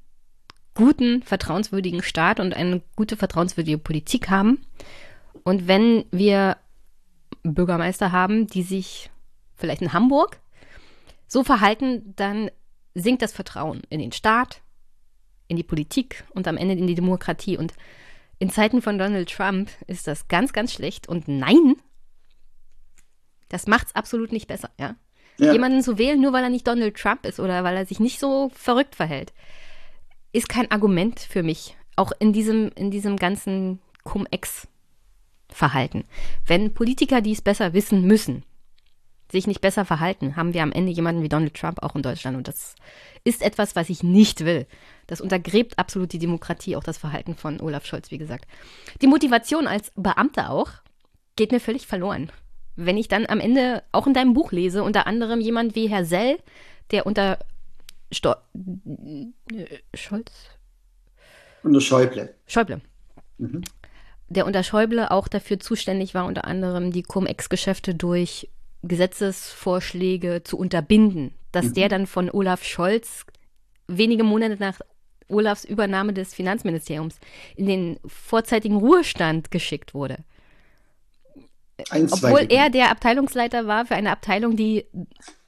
guten, 0.74 1.22
vertrauenswürdigen 1.22 2.02
Staat 2.02 2.40
und 2.40 2.54
eine 2.54 2.82
gute, 2.96 3.16
vertrauenswürdige 3.16 3.78
Politik 3.78 4.30
haben. 4.30 4.66
Und 5.44 5.68
wenn 5.68 6.06
wir 6.10 6.56
Bürgermeister 7.44 8.10
haben, 8.10 8.48
die 8.48 8.64
sich 8.64 9.08
vielleicht 9.54 9.80
in 9.80 9.92
Hamburg 9.92 10.40
so 11.28 11.44
verhalten, 11.44 12.14
dann 12.16 12.50
sinkt 12.96 13.22
das 13.22 13.32
Vertrauen 13.32 13.82
in 13.90 14.00
den 14.00 14.10
Staat, 14.10 14.60
in 15.46 15.56
die 15.56 15.62
Politik 15.62 16.24
und 16.34 16.48
am 16.48 16.56
Ende 16.56 16.74
in 16.74 16.88
die 16.88 16.96
Demokratie. 16.96 17.56
Und 17.56 17.74
in 18.38 18.50
Zeiten 18.50 18.82
von 18.82 18.98
Donald 18.98 19.30
Trump 19.30 19.70
ist 19.86 20.06
das 20.06 20.28
ganz, 20.28 20.52
ganz 20.52 20.72
schlecht. 20.72 21.08
Und 21.08 21.28
nein, 21.28 21.76
das 23.48 23.66
macht 23.66 23.88
es 23.88 23.94
absolut 23.94 24.32
nicht 24.32 24.46
besser, 24.46 24.70
ja? 24.78 24.96
ja? 25.38 25.52
Jemanden 25.52 25.82
zu 25.82 25.98
wählen, 25.98 26.20
nur 26.20 26.32
weil 26.32 26.44
er 26.44 26.50
nicht 26.50 26.66
Donald 26.66 26.96
Trump 26.96 27.26
ist 27.26 27.40
oder 27.40 27.64
weil 27.64 27.76
er 27.76 27.86
sich 27.86 28.00
nicht 28.00 28.20
so 28.20 28.50
verrückt 28.54 28.94
verhält, 28.94 29.32
ist 30.32 30.48
kein 30.48 30.70
Argument 30.70 31.20
für 31.20 31.42
mich. 31.42 31.76
Auch 31.96 32.12
in 32.20 32.32
diesem, 32.32 32.70
in 32.76 32.90
diesem 32.90 33.16
ganzen 33.16 33.80
Cum-Ex-Verhalten. 34.04 36.04
Wenn 36.46 36.74
Politiker, 36.74 37.20
die 37.20 37.32
es 37.32 37.42
besser 37.42 37.72
wissen 37.72 38.02
müssen, 38.02 38.44
sich 39.30 39.46
nicht 39.46 39.60
besser 39.60 39.84
verhalten, 39.84 40.36
haben 40.36 40.54
wir 40.54 40.62
am 40.62 40.72
Ende 40.72 40.92
jemanden 40.92 41.22
wie 41.22 41.28
Donald 41.28 41.54
Trump 41.54 41.82
auch 41.82 41.94
in 41.94 42.02
Deutschland. 42.02 42.36
Und 42.36 42.48
das 42.48 42.74
ist 43.24 43.42
etwas, 43.42 43.76
was 43.76 43.90
ich 43.90 44.02
nicht 44.02 44.44
will. 44.44 44.66
Das 45.06 45.20
untergräbt 45.20 45.78
absolut 45.78 46.12
die 46.12 46.18
Demokratie, 46.18 46.76
auch 46.76 46.84
das 46.84 46.98
Verhalten 46.98 47.34
von 47.34 47.60
Olaf 47.60 47.86
Scholz, 47.86 48.10
wie 48.10 48.18
gesagt. 48.18 48.46
Die 49.02 49.06
Motivation 49.06 49.66
als 49.66 49.92
Beamter 49.96 50.50
auch 50.50 50.70
geht 51.36 51.52
mir 51.52 51.60
völlig 51.60 51.86
verloren. 51.86 52.30
Wenn 52.76 52.96
ich 52.96 53.08
dann 53.08 53.26
am 53.26 53.40
Ende 53.40 53.82
auch 53.92 54.06
in 54.06 54.14
deinem 54.14 54.34
Buch 54.34 54.52
lese, 54.52 54.82
unter 54.82 55.06
anderem 55.06 55.40
jemand 55.40 55.74
wie 55.74 55.88
Herr 55.88 56.04
Sell, 56.04 56.38
der 56.90 57.06
unter 57.06 57.38
Sto 58.12 58.34
Scholz? 59.94 60.32
Unter 61.62 61.80
Schäuble. 61.80 62.34
Schäuble. 62.46 62.80
Mhm. 63.38 63.62
Der 64.28 64.46
unter 64.46 64.62
Schäuble 64.62 65.10
auch 65.10 65.28
dafür 65.28 65.58
zuständig 65.58 66.14
war, 66.14 66.26
unter 66.26 66.44
anderem 66.44 66.92
die 66.92 67.02
Cum-Ex-Geschäfte 67.02 67.94
durch 67.94 68.48
Gesetzesvorschläge 68.82 70.42
zu 70.44 70.56
unterbinden, 70.56 71.34
dass 71.52 71.66
mhm. 71.66 71.74
der 71.74 71.88
dann 71.88 72.06
von 72.06 72.30
Olaf 72.30 72.64
Scholz 72.64 73.24
wenige 73.86 74.24
Monate 74.24 74.56
nach 74.58 74.80
Olafs 75.28 75.64
Übernahme 75.64 76.12
des 76.12 76.34
Finanzministeriums 76.34 77.16
in 77.56 77.66
den 77.66 78.00
vorzeitigen 78.06 78.76
Ruhestand 78.76 79.50
geschickt 79.50 79.94
wurde. 79.94 80.18
Ein, 81.90 82.10
Obwohl 82.10 82.46
er 82.48 82.70
der 82.70 82.90
Abteilungsleiter 82.90 83.66
war 83.66 83.86
für 83.86 83.94
eine 83.94 84.10
Abteilung, 84.10 84.56
die 84.56 84.86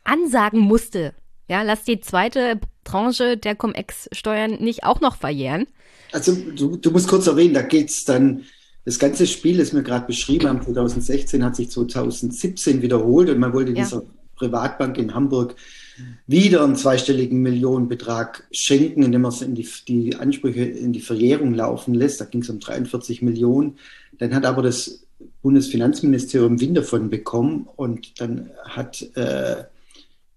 ansagen 0.05 0.61
musste, 0.61 1.15
ja, 1.49 1.63
lass 1.63 1.83
die 1.83 2.01
zweite 2.01 2.61
Tranche 2.85 3.37
der 3.37 3.57
Cum-Ex-Steuern 3.57 4.53
nicht 4.61 4.85
auch 4.85 5.01
noch 5.01 5.17
verjähren. 5.17 5.67
Also 6.13 6.35
du, 6.35 6.77
du 6.77 6.91
musst 6.93 7.09
kurz 7.09 7.27
erwähnen, 7.27 7.55
da 7.55 7.63
geht 7.63 7.91
es 7.91 8.05
dann 8.05 8.45
das 8.85 8.99
ganze 8.99 9.27
Spiel, 9.27 9.59
das 9.59 9.75
wir 9.75 9.83
gerade 9.83 10.07
beschrieben 10.07 10.49
haben, 10.49 10.63
2016, 10.63 11.45
hat 11.45 11.57
sich 11.57 11.71
2017 11.71 12.83
wiederholt 12.83 13.29
und 13.29 13.39
man 13.39 13.53
wollte 13.53 13.73
ja. 13.73 13.85
dieser 13.85 14.03
Privatbank 14.37 14.97
in 14.97 15.15
Hamburg 15.15 15.55
wieder 16.27 16.65
einen 16.65 16.77
zweistelligen 16.77 17.43
Millionenbetrag 17.43 18.47
schenken, 18.51 19.03
indem 19.03 19.23
man 19.23 19.35
in 19.43 19.55
die, 19.55 19.69
die 19.87 20.17
Ansprüche 20.17 20.65
in 20.65 20.95
die 20.95 21.01
Verjährung 21.01 21.53
laufen 21.55 21.93
lässt. 21.93 22.23
Da 22.23 22.25
ging 22.25 22.41
es 22.41 22.49
um 22.49 22.59
43 22.59 23.21
Millionen. 23.21 23.77
Dann 24.19 24.35
hat 24.35 24.47
aber 24.47 24.63
das 24.63 25.05
Bundesfinanzministerium 25.43 26.59
Wind 26.61 26.79
davon 26.79 27.11
bekommen 27.11 27.69
und 27.77 28.19
dann 28.21 28.51
hat 28.65 29.03
äh, 29.15 29.65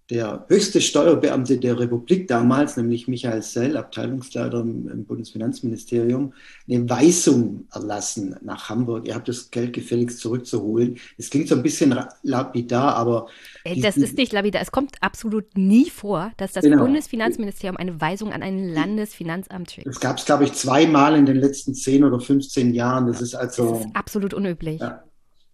der 0.10 0.46
höchste 0.50 0.82
Steuerbeamte 0.82 1.58
der 1.58 1.80
Republik 1.80 2.28
damals, 2.28 2.76
nämlich 2.76 3.08
Michael 3.08 3.42
Sell, 3.42 3.78
Abteilungsleiter 3.78 4.60
im 4.60 5.06
Bundesfinanzministerium, 5.06 6.34
eine 6.70 6.90
Weisung 6.90 7.68
erlassen 7.72 8.36
nach 8.42 8.70
Hamburg. 8.70 9.08
Ihr 9.08 9.16
habt 9.16 9.30
das 9.30 9.50
Geld 9.50 9.72
gefälligst 9.72 10.20
zurückzuholen. 10.20 10.98
Es 11.18 11.30
klingt 11.30 11.48
so 11.48 11.56
ein 11.56 11.64
bisschen 11.64 11.98
lapidar, 12.22 12.96
aber. 12.96 13.28
Ey, 13.64 13.80
das 13.80 13.96
ist 13.96 14.18
nicht 14.18 14.34
lapidar. 14.34 14.62
Es 14.62 14.72
kommt 14.72 14.98
absolut 15.02 15.58
nie 15.58 15.90
vor, 15.90 16.32
dass 16.38 16.52
das 16.52 16.64
genau. 16.64 16.84
Bundesfinanzministerium 16.84 17.78
eine 17.78 18.02
Weisung 18.02 18.34
an 18.34 18.44
ein 18.44 18.68
Landesfinanzamt 18.68 19.72
schickt. 19.72 19.88
Das 19.88 20.02
gab 20.02 20.18
es, 20.18 20.26
glaube 20.26 20.44
ich, 20.44 20.54
zweimal 20.54 21.16
in 21.16 21.26
den 21.26 21.38
letzten 21.38 21.74
10 21.74 22.04
oder 22.04 22.20
15 22.20 22.74
Jahren. 22.74 23.08
Das 23.08 23.22
ist 23.22 23.36
also. 23.36 23.72
Das 23.72 23.86
ist 23.86 23.96
absolut 23.96 24.34
unüblich. 24.34 24.82
Ja. 24.82 25.04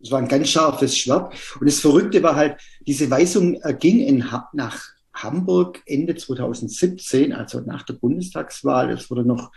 Es 0.01 0.11
war 0.11 0.19
ein 0.19 0.27
ganz 0.27 0.49
scharfes 0.49 0.97
Schwert. 0.97 1.34
Und 1.59 1.67
das 1.67 1.80
Verrückte 1.80 2.23
war 2.23 2.35
halt, 2.35 2.59
diese 2.88 3.09
Weisung 3.09 3.59
ging 3.80 3.99
in, 3.99 4.26
nach 4.53 4.81
Hamburg 5.13 5.81
Ende 5.85 6.15
2017, 6.15 7.34
also 7.34 7.59
nach 7.61 7.84
der 7.84 7.93
Bundestagswahl. 7.93 8.89
Es 8.91 9.09
wurde 9.09 9.26
noch 9.26 9.51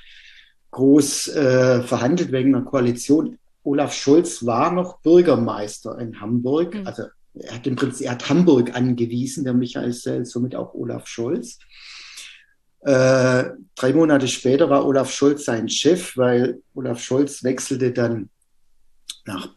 groß 0.72 1.28
äh, 1.28 1.82
verhandelt 1.82 2.32
wegen 2.32 2.54
einer 2.54 2.64
Koalition. 2.64 3.38
Olaf 3.62 3.94
Scholz 3.94 4.44
war 4.44 4.72
noch 4.72 5.00
Bürgermeister 5.00 5.98
in 5.98 6.20
Hamburg. 6.20 6.74
Mhm. 6.74 6.86
Also 6.86 7.04
er 7.34 7.54
hat 7.54 7.66
im 7.66 7.76
Prinzip, 7.76 8.06
er 8.06 8.12
hat 8.12 8.28
Hamburg 8.28 8.74
angewiesen, 8.74 9.44
der 9.44 9.54
Michael 9.54 9.92
Sell, 9.92 10.26
somit 10.26 10.54
auch 10.56 10.74
Olaf 10.74 11.06
Scholz. 11.06 11.58
Äh, 12.80 13.44
drei 13.76 13.92
Monate 13.92 14.26
später 14.26 14.68
war 14.68 14.84
Olaf 14.84 15.12
Scholz 15.12 15.44
sein 15.44 15.68
Chef, 15.68 16.16
weil 16.16 16.60
Olaf 16.74 17.00
Scholz 17.00 17.44
wechselte 17.44 17.92
dann 17.92 18.28
nach 19.24 19.54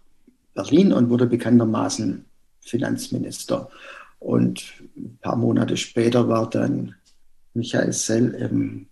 Berlin 0.55 0.91
und 0.91 1.09
wurde 1.09 1.27
bekanntermaßen 1.27 2.25
Finanzminister. 2.61 3.69
Und 4.19 4.63
ein 4.97 5.19
paar 5.21 5.35
Monate 5.35 5.77
später 5.77 6.27
war 6.27 6.49
dann 6.49 6.95
Michael 7.53 7.93
Sell 7.93 8.33
im 8.33 8.87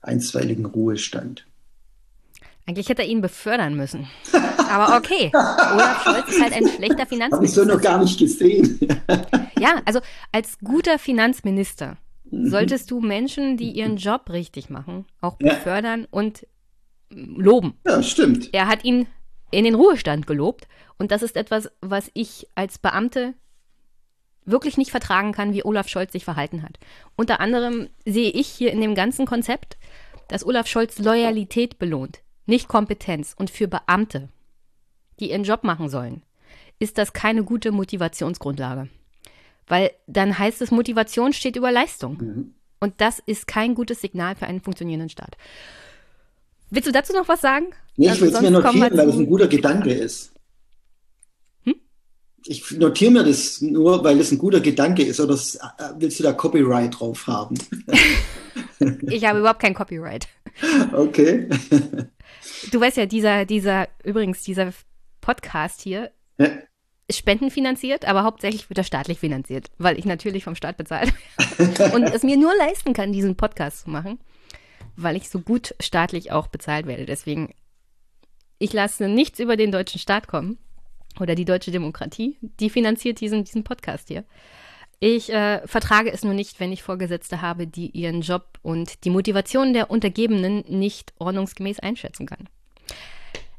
einstweiligen 0.00 0.66
Ruhestand. 0.66 1.46
Eigentlich 2.66 2.88
hätte 2.88 3.02
er 3.02 3.08
ihn 3.08 3.20
befördern 3.20 3.74
müssen. 3.74 4.08
Aber 4.70 4.96
okay. 4.96 5.30
Olaf 5.34 6.04
Scholz 6.04 6.28
ist 6.28 6.42
halt 6.42 6.52
ein 6.52 6.68
schlechter 6.68 7.06
Finanzminister. 7.08 7.36
Habe 7.36 7.46
ich 7.46 7.52
so 7.52 7.64
noch 7.64 7.80
gar 7.80 8.00
nicht 8.00 8.18
gesehen. 8.18 8.78
ja, 9.58 9.82
also 9.84 10.00
als 10.30 10.58
guter 10.60 10.98
Finanzminister 10.98 11.98
mhm. 12.30 12.48
solltest 12.48 12.90
du 12.90 13.00
Menschen, 13.00 13.56
die 13.56 13.70
ihren 13.72 13.96
Job 13.96 14.30
richtig 14.30 14.70
machen, 14.70 15.06
auch 15.20 15.36
befördern 15.36 16.02
ja. 16.02 16.06
und 16.10 16.46
loben. 17.10 17.74
Ja, 17.86 18.02
stimmt. 18.02 18.50
Er 18.52 18.68
hat 18.68 18.84
ihn 18.84 19.06
in 19.52 19.64
den 19.64 19.76
Ruhestand 19.76 20.26
gelobt. 20.26 20.66
Und 20.98 21.12
das 21.12 21.22
ist 21.22 21.36
etwas, 21.36 21.70
was 21.80 22.10
ich 22.14 22.48
als 22.56 22.78
Beamte 22.78 23.34
wirklich 24.44 24.76
nicht 24.76 24.90
vertragen 24.90 25.32
kann, 25.32 25.52
wie 25.52 25.64
Olaf 25.64 25.88
Scholz 25.88 26.12
sich 26.12 26.24
verhalten 26.24 26.62
hat. 26.62 26.78
Unter 27.16 27.38
anderem 27.38 27.88
sehe 28.04 28.30
ich 28.30 28.48
hier 28.48 28.72
in 28.72 28.80
dem 28.80 28.96
ganzen 28.96 29.26
Konzept, 29.26 29.78
dass 30.28 30.44
Olaf 30.44 30.66
Scholz 30.66 30.98
Loyalität 30.98 31.78
belohnt, 31.78 32.22
nicht 32.46 32.66
Kompetenz. 32.66 33.34
Und 33.38 33.50
für 33.50 33.68
Beamte, 33.68 34.28
die 35.20 35.30
ihren 35.30 35.44
Job 35.44 35.62
machen 35.62 35.88
sollen, 35.88 36.22
ist 36.78 36.98
das 36.98 37.12
keine 37.12 37.44
gute 37.44 37.70
Motivationsgrundlage. 37.70 38.88
Weil 39.68 39.92
dann 40.06 40.38
heißt 40.38 40.60
es, 40.62 40.70
Motivation 40.70 41.32
steht 41.32 41.56
über 41.56 41.70
Leistung. 41.70 42.16
Mhm. 42.18 42.54
Und 42.80 43.00
das 43.00 43.20
ist 43.20 43.46
kein 43.46 43.76
gutes 43.76 44.00
Signal 44.00 44.34
für 44.34 44.46
einen 44.46 44.60
funktionierenden 44.60 45.08
Staat. 45.08 45.36
Willst 46.72 46.88
du 46.88 46.92
dazu 46.92 47.12
noch 47.12 47.28
was 47.28 47.42
sagen? 47.42 47.66
Nee, 47.98 48.10
ich 48.10 48.20
will 48.22 48.30
es 48.30 48.40
mir 48.40 48.50
notieren, 48.50 48.96
weil 48.96 49.08
es 49.10 49.16
ein 49.16 49.26
guter 49.26 49.46
Gedanke 49.46 49.92
ist. 49.92 50.32
Hm? 51.64 51.74
Ich 52.46 52.70
notiere 52.70 53.10
mir 53.10 53.24
das 53.24 53.60
nur, 53.60 54.02
weil 54.02 54.18
es 54.18 54.32
ein 54.32 54.38
guter 54.38 54.60
Gedanke 54.60 55.02
ist. 55.02 55.20
Oder 55.20 55.34
äh, 55.34 55.90
willst 55.98 56.18
du 56.18 56.22
da 56.22 56.32
Copyright 56.32 56.98
drauf 56.98 57.26
haben? 57.26 57.58
ich 59.02 59.22
habe 59.26 59.40
überhaupt 59.40 59.60
kein 59.60 59.74
Copyright. 59.74 60.28
Okay. 60.94 61.50
du 62.70 62.80
weißt 62.80 62.96
ja, 62.96 63.04
dieser, 63.04 63.44
dieser, 63.44 63.88
übrigens, 64.02 64.42
dieser 64.42 64.72
Podcast 65.20 65.82
hier 65.82 66.10
ja. 66.38 66.48
ist 67.06 67.18
spendenfinanziert, 67.18 68.06
aber 68.06 68.24
hauptsächlich 68.24 68.70
wird 68.70 68.78
er 68.78 68.84
staatlich 68.84 69.18
finanziert, 69.18 69.70
weil 69.76 69.98
ich 69.98 70.06
natürlich 70.06 70.44
vom 70.44 70.54
Staat 70.54 70.78
bezahlt 70.78 71.12
und 71.94 72.04
es 72.04 72.22
mir 72.22 72.38
nur 72.38 72.56
leisten 72.56 72.94
kann, 72.94 73.12
diesen 73.12 73.36
Podcast 73.36 73.84
zu 73.84 73.90
machen 73.90 74.20
weil 75.02 75.16
ich 75.16 75.28
so 75.28 75.40
gut 75.40 75.74
staatlich 75.80 76.32
auch 76.32 76.48
bezahlt 76.48 76.86
werde. 76.86 77.06
Deswegen, 77.06 77.54
ich 78.58 78.72
lasse 78.72 79.08
nichts 79.08 79.38
über 79.40 79.56
den 79.56 79.72
deutschen 79.72 79.98
Staat 79.98 80.28
kommen 80.28 80.58
oder 81.20 81.34
die 81.34 81.44
deutsche 81.44 81.70
Demokratie. 81.70 82.36
Die 82.40 82.70
finanziert 82.70 83.20
diesen, 83.20 83.44
diesen 83.44 83.64
Podcast 83.64 84.08
hier. 84.08 84.24
Ich 85.00 85.32
äh, 85.32 85.66
vertrage 85.66 86.12
es 86.12 86.22
nur 86.22 86.32
nicht, 86.32 86.60
wenn 86.60 86.70
ich 86.70 86.84
Vorgesetzte 86.84 87.42
habe, 87.42 87.66
die 87.66 87.90
ihren 87.90 88.20
Job 88.20 88.60
und 88.62 89.04
die 89.04 89.10
Motivation 89.10 89.72
der 89.72 89.90
Untergebenen 89.90 90.64
nicht 90.68 91.12
ordnungsgemäß 91.18 91.80
einschätzen 91.80 92.26
kann. 92.26 92.48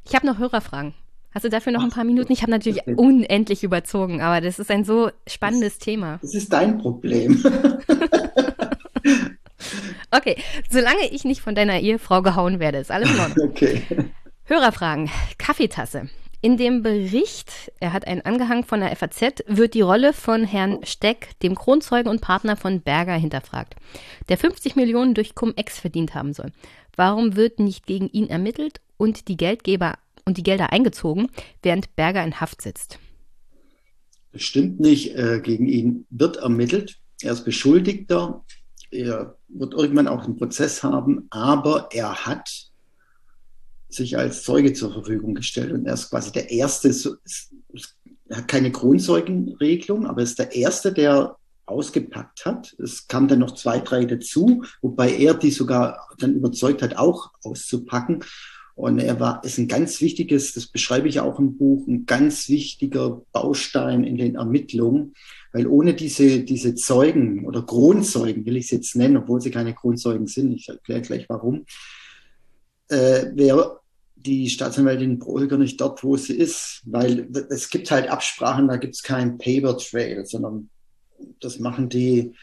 Ich 0.05 0.15
habe 0.15 0.25
noch 0.25 0.37
Hörerfragen. 0.37 0.93
Hast 1.33 1.43
du 1.45 1.49
dafür 1.49 1.73
noch 1.73 1.83
ein 1.83 1.89
paar 1.89 2.03
Minuten? 2.03 2.31
Ich 2.31 2.43
habe 2.43 2.51
natürlich 2.51 2.85
unendlich 2.85 3.63
überzogen, 3.63 4.21
aber 4.21 4.39
das 4.39 4.59
ist 4.59 4.69
ein 4.69 4.85
so 4.85 5.09
spannendes 5.27 5.79
das, 5.79 5.85
Thema. 5.85 6.19
Das 6.21 6.35
ist 6.35 6.53
dein 6.53 6.77
Problem. 6.77 7.43
okay, 10.13 10.37
solange 10.69 11.07
ich 11.11 11.25
nicht 11.25 11.41
von 11.41 11.55
deiner 11.55 11.79
Ehefrau 11.79 12.21
gehauen 12.21 12.59
werde, 12.59 12.79
ist 12.79 12.91
alles 12.91 13.11
in 13.11 13.19
Ordnung. 13.19 13.49
Okay. 13.53 13.81
Hörerfragen. 14.45 15.09
Kaffeetasse. 15.37 16.09
In 16.41 16.57
dem 16.57 16.81
Bericht, 16.83 17.71
er 17.79 17.93
hat 17.93 18.05
einen 18.05 18.19
Angehang 18.21 18.65
von 18.65 18.81
der 18.81 18.93
FAZ, 18.95 19.45
wird 19.47 19.73
die 19.73 19.81
Rolle 19.81 20.11
von 20.11 20.43
Herrn 20.43 20.79
Steck, 20.83 21.39
dem 21.41 21.55
Kronzeugen 21.55 22.09
und 22.09 22.19
Partner 22.19 22.57
von 22.57 22.81
Berger, 22.81 23.13
hinterfragt, 23.13 23.75
der 24.27 24.37
50 24.37 24.75
Millionen 24.75 25.13
durch 25.13 25.35
Cum-Ex 25.35 25.79
verdient 25.79 26.13
haben 26.13 26.33
soll. 26.33 26.51
Warum 26.97 27.37
wird 27.37 27.59
nicht 27.59 27.85
gegen 27.85 28.09
ihn 28.09 28.27
ermittelt 28.29 28.81
und 28.97 29.29
die 29.29 29.37
Geldgeber 29.37 29.93
und 30.25 30.37
die 30.37 30.43
Gelder 30.43 30.73
eingezogen, 30.73 31.29
während 31.61 31.95
Berger 31.95 32.23
in 32.25 32.41
Haft 32.41 32.61
sitzt? 32.61 32.99
Das 34.33 34.41
stimmt 34.41 34.79
nicht. 34.81 35.15
Äh, 35.15 35.39
gegen 35.41 35.67
ihn 35.67 36.05
wird 36.09 36.37
ermittelt. 36.37 36.99
Er 37.21 37.31
ist 37.31 37.45
Beschuldigter. 37.45 38.43
Er 38.93 39.35
wird 39.47 39.73
irgendwann 39.73 40.07
auch 40.07 40.23
einen 40.23 40.37
Prozess 40.37 40.83
haben, 40.83 41.27
aber 41.31 41.89
er 41.91 42.25
hat 42.25 42.49
sich 43.89 44.17
als 44.17 44.43
Zeuge 44.43 44.73
zur 44.73 44.93
Verfügung 44.93 45.35
gestellt 45.35 45.71
und 45.71 45.85
er 45.85 45.95
ist 45.95 46.09
quasi 46.09 46.31
der 46.31 46.51
Erste, 46.51 46.93
er 48.29 48.37
hat 48.37 48.47
keine 48.47 48.71
Kronzeugenregelung, 48.71 50.05
aber 50.05 50.21
er 50.21 50.23
ist 50.23 50.39
der 50.39 50.55
Erste, 50.55 50.93
der 50.93 51.37
ausgepackt 51.65 52.45
hat. 52.45 52.75
Es 52.79 53.07
kamen 53.07 53.27
dann 53.27 53.39
noch 53.39 53.55
zwei, 53.55 53.79
drei 53.79 54.05
dazu, 54.05 54.63
wobei 54.81 55.15
er 55.15 55.33
die 55.33 55.51
sogar 55.51 56.09
dann 56.19 56.35
überzeugt 56.35 56.81
hat, 56.81 56.97
auch 56.97 57.31
auszupacken. 57.43 58.23
Und 58.75 58.99
er 58.99 59.19
war, 59.19 59.43
ist 59.43 59.59
ein 59.59 59.67
ganz 59.67 60.01
wichtiges, 60.01 60.53
das 60.53 60.67
beschreibe 60.67 61.07
ich 61.07 61.19
auch 61.19 61.37
im 61.39 61.57
Buch, 61.57 61.87
ein 61.87 62.05
ganz 62.05 62.49
wichtiger 62.49 63.21
Baustein 63.31 64.03
in 64.03 64.17
den 64.17 64.35
Ermittlungen, 64.35 65.13
weil 65.51 65.67
ohne 65.67 65.93
diese, 65.93 66.39
diese 66.39 66.73
Zeugen 66.73 67.45
oder 67.45 67.61
Kronzeugen, 67.61 68.45
will 68.45 68.57
ich 68.57 68.65
es 68.65 68.71
jetzt 68.71 68.95
nennen, 68.95 69.17
obwohl 69.17 69.41
sie 69.41 69.51
keine 69.51 69.75
Kronzeugen 69.75 70.25
sind, 70.25 70.53
ich 70.53 70.69
erkläre 70.69 71.01
gleich 71.01 71.29
warum, 71.29 71.65
äh, 72.89 73.25
wäre 73.35 73.79
die 74.15 74.49
Staatsanwältin 74.49 75.19
Brolger 75.19 75.57
nicht 75.57 75.79
dort, 75.79 76.03
wo 76.03 76.17
sie 76.17 76.33
ist, 76.33 76.81
weil 76.85 77.27
es 77.49 77.69
gibt 77.69 77.91
halt 77.91 78.07
Absprachen, 78.07 78.69
da 78.69 78.77
gibt 78.77 78.95
es 78.95 79.03
keinen 79.03 79.37
Paper 79.37 79.77
Trail, 79.77 80.25
sondern 80.25 80.69
das 81.39 81.59
machen 81.59 81.89
die 81.89 82.33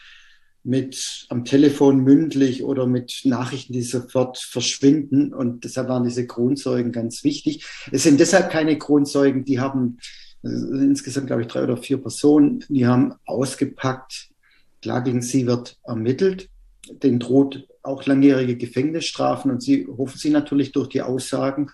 mit 0.62 1.26
am 1.28 1.44
Telefon 1.44 2.00
mündlich 2.00 2.62
oder 2.64 2.86
mit 2.86 3.22
Nachrichten, 3.24 3.72
die 3.72 3.82
sofort 3.82 4.38
verschwinden. 4.38 5.32
Und 5.32 5.64
deshalb 5.64 5.88
waren 5.88 6.04
diese 6.04 6.26
Kronzeugen 6.26 6.92
ganz 6.92 7.24
wichtig. 7.24 7.64
Es 7.90 8.02
sind 8.02 8.20
deshalb 8.20 8.50
keine 8.50 8.78
Kronzeugen, 8.78 9.44
die 9.44 9.60
haben 9.60 9.98
äh, 10.44 10.48
insgesamt, 10.48 11.28
glaube 11.28 11.42
ich, 11.42 11.48
drei 11.48 11.64
oder 11.64 11.76
vier 11.76 11.98
Personen, 11.98 12.64
die 12.68 12.86
haben 12.86 13.14
ausgepackt. 13.24 14.28
Klar, 14.82 15.02
gegen 15.02 15.22
sie 15.22 15.46
wird 15.46 15.78
ermittelt. 15.84 16.48
Den 17.02 17.18
droht 17.18 17.66
auch 17.82 18.04
langjährige 18.06 18.56
Gefängnisstrafen 18.56 19.50
und 19.50 19.62
sie 19.62 19.86
hoffen 19.86 20.18
sie 20.18 20.30
natürlich 20.30 20.72
durch 20.72 20.88
die 20.88 21.02
Aussagen, 21.02 21.70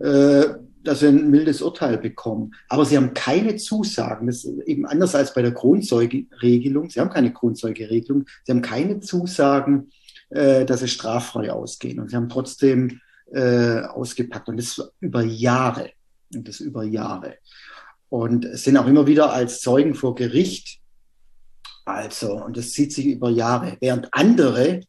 äh, 0.00 0.54
dass 0.82 1.00
sie 1.00 1.08
ein 1.08 1.30
mildes 1.30 1.60
Urteil 1.60 1.98
bekommen. 1.98 2.54
Aber 2.68 2.84
sie 2.84 2.96
haben 2.96 3.12
keine 3.14 3.56
Zusagen, 3.56 4.26
das 4.26 4.44
ist 4.44 4.66
eben 4.66 4.86
anders 4.86 5.14
als 5.14 5.34
bei 5.34 5.42
der 5.42 5.52
Kronzeugeregelung. 5.52 6.90
Sie 6.90 7.00
haben 7.00 7.10
keine 7.10 7.32
Kronzeugeregelung, 7.32 8.24
sie 8.44 8.52
haben 8.52 8.62
keine 8.62 9.00
Zusagen, 9.00 9.90
äh, 10.30 10.64
dass 10.64 10.80
sie 10.80 10.88
straffrei 10.88 11.52
ausgehen. 11.52 12.00
Und 12.00 12.10
sie 12.10 12.16
haben 12.16 12.28
trotzdem 12.28 13.00
äh, 13.32 13.80
ausgepackt 13.80 14.48
und 14.48 14.56
das 14.56 14.92
über 15.00 15.22
Jahre. 15.22 15.90
Und 16.34 16.48
das 16.48 16.60
über 16.60 16.84
Jahre. 16.84 17.36
Und 18.08 18.46
sind 18.58 18.76
auch 18.76 18.86
immer 18.86 19.06
wieder 19.06 19.32
als 19.32 19.60
Zeugen 19.60 19.94
vor 19.94 20.14
Gericht. 20.14 20.80
Also, 21.84 22.42
und 22.44 22.56
das 22.56 22.72
zieht 22.72 22.92
sich 22.92 23.06
über 23.06 23.30
Jahre. 23.30 23.76
Während 23.80 24.08
andere 24.12 24.80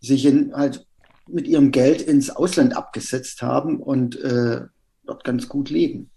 sich 0.00 0.24
in, 0.24 0.54
halt 0.54 0.86
mit 1.28 1.46
ihrem 1.46 1.70
Geld 1.70 2.02
ins 2.02 2.30
Ausland 2.30 2.76
abgesetzt 2.76 3.42
haben 3.42 3.80
und 3.80 4.20
äh, 4.20 4.62
dort 5.04 5.24
ganz 5.24 5.48
gut 5.48 5.70
leben. 5.70 6.10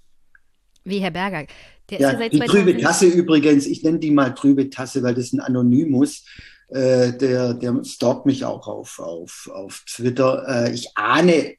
Wie 0.83 0.99
Herr 0.99 1.11
Berger. 1.11 1.45
Der 1.89 1.99
ja, 1.99 2.09
ist 2.09 2.13
ja 2.13 2.19
seit 2.19 2.33
die 2.33 2.39
trübe 2.39 2.77
Tasse 2.77 3.05
übrigens, 3.05 3.65
ich 3.65 3.83
nenne 3.83 3.99
die 3.99 4.11
mal 4.11 4.33
trübe 4.33 4.69
Tasse, 4.69 5.03
weil 5.03 5.15
das 5.15 5.31
ein 5.31 5.39
Anonymus, 5.39 6.25
äh, 6.69 7.13
der, 7.13 7.53
der 7.53 7.83
stalkt 7.83 8.25
mich 8.25 8.43
auch 8.43 8.67
auf, 8.67 8.99
auf, 8.99 9.49
auf 9.53 9.83
Twitter. 9.87 10.45
Äh, 10.47 10.73
ich 10.73 10.89
ahne, 10.95 11.55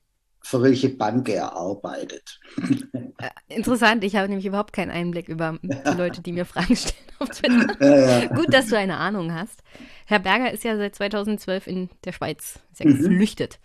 für 0.48 0.62
welche 0.62 0.88
Bank 0.88 1.28
er 1.28 1.52
arbeitet. 1.52 2.40
Äh, 3.20 3.30
interessant, 3.48 4.04
ich 4.04 4.14
habe 4.14 4.28
nämlich 4.28 4.46
überhaupt 4.46 4.72
keinen 4.72 4.92
Einblick 4.92 5.28
über 5.28 5.58
die 5.60 5.96
Leute, 5.96 6.22
die 6.22 6.30
mir 6.30 6.44
Fragen 6.44 6.76
stellen 6.76 7.10
auf 7.18 7.30
Twitter. 7.30 7.76
Ja, 7.80 8.20
ja. 8.20 8.26
Gut, 8.28 8.54
dass 8.54 8.68
du 8.68 8.78
eine 8.78 8.96
Ahnung 8.98 9.34
hast. 9.34 9.64
Herr 10.06 10.20
Berger 10.20 10.52
ist 10.52 10.62
ja 10.62 10.76
seit 10.76 10.94
2012 10.94 11.66
in 11.66 11.90
der 12.04 12.12
Schweiz, 12.12 12.60
ist 12.70 12.78
ja 12.78 12.86
mhm. 12.86 12.96
geflüchtet. 12.96 13.58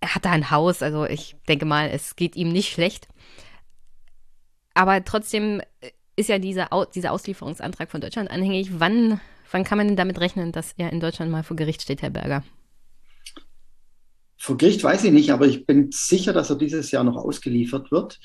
Er 0.00 0.14
hat 0.14 0.24
da 0.24 0.30
ein 0.30 0.50
Haus, 0.50 0.82
also 0.82 1.04
ich 1.04 1.36
denke 1.46 1.66
mal, 1.66 1.90
es 1.90 2.16
geht 2.16 2.36
ihm 2.36 2.48
nicht 2.48 2.72
schlecht. 2.72 3.06
Aber 4.72 5.04
trotzdem 5.04 5.60
ist 6.16 6.30
ja 6.30 6.38
dieser, 6.38 6.70
dieser 6.94 7.12
Auslieferungsantrag 7.12 7.90
von 7.90 8.00
Deutschland 8.00 8.30
anhängig. 8.30 8.80
Wann, 8.80 9.20
wann 9.50 9.64
kann 9.64 9.76
man 9.76 9.88
denn 9.88 9.96
damit 9.96 10.20
rechnen, 10.20 10.52
dass 10.52 10.72
er 10.78 10.90
in 10.90 11.00
Deutschland 11.00 11.30
mal 11.30 11.42
vor 11.42 11.56
Gericht 11.58 11.82
steht, 11.82 12.00
Herr 12.00 12.08
Berger? 12.10 12.44
Vor 14.42 14.56
Gericht 14.56 14.82
weiß 14.82 15.04
ich 15.04 15.12
nicht, 15.12 15.30
aber 15.30 15.46
ich 15.46 15.66
bin 15.66 15.90
sicher, 15.92 16.32
dass 16.32 16.50
er 16.50 16.56
dieses 16.56 16.90
Jahr 16.90 17.04
noch 17.04 17.14
ausgeliefert 17.14 17.92
wird. 17.92 18.18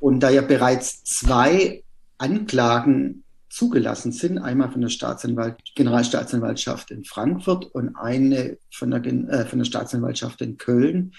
Und 0.00 0.18
da 0.18 0.28
ja 0.28 0.42
bereits 0.42 1.04
zwei 1.04 1.84
Anklagen 2.18 3.22
zugelassen 3.48 4.10
sind. 4.10 4.38
Einmal 4.38 4.72
von 4.72 4.80
der 4.80 4.88
Staatsanwalt, 4.88 5.58
Generalstaatsanwaltschaft 5.76 6.90
in 6.90 7.04
Frankfurt 7.04 7.66
und 7.66 7.94
eine 7.94 8.58
von 8.72 8.90
der, 8.90 9.06
äh, 9.06 9.46
von 9.46 9.60
der 9.60 9.64
Staatsanwaltschaft 9.64 10.40
in 10.40 10.58
Köln. 10.58 11.12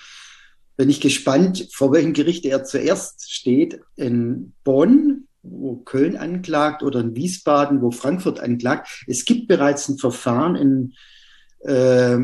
Bin 0.75 0.89
ich 0.89 0.99
gespannt, 0.99 1.69
vor 1.71 1.93
welchem 1.93 2.11
Gericht 2.11 2.43
er 2.43 2.65
zuerst 2.65 3.31
steht. 3.31 3.79
In 3.95 4.51
Bonn, 4.65 5.29
wo 5.41 5.77
Köln 5.77 6.17
anklagt, 6.17 6.83
oder 6.83 6.99
in 6.99 7.15
Wiesbaden, 7.15 7.81
wo 7.81 7.91
Frankfurt 7.91 8.41
anklagt. 8.41 9.05
Es 9.07 9.23
gibt 9.23 9.47
bereits 9.47 9.87
ein 9.87 9.99
Verfahren 9.99 10.55
in, 10.57 10.93
äh, 11.61 12.19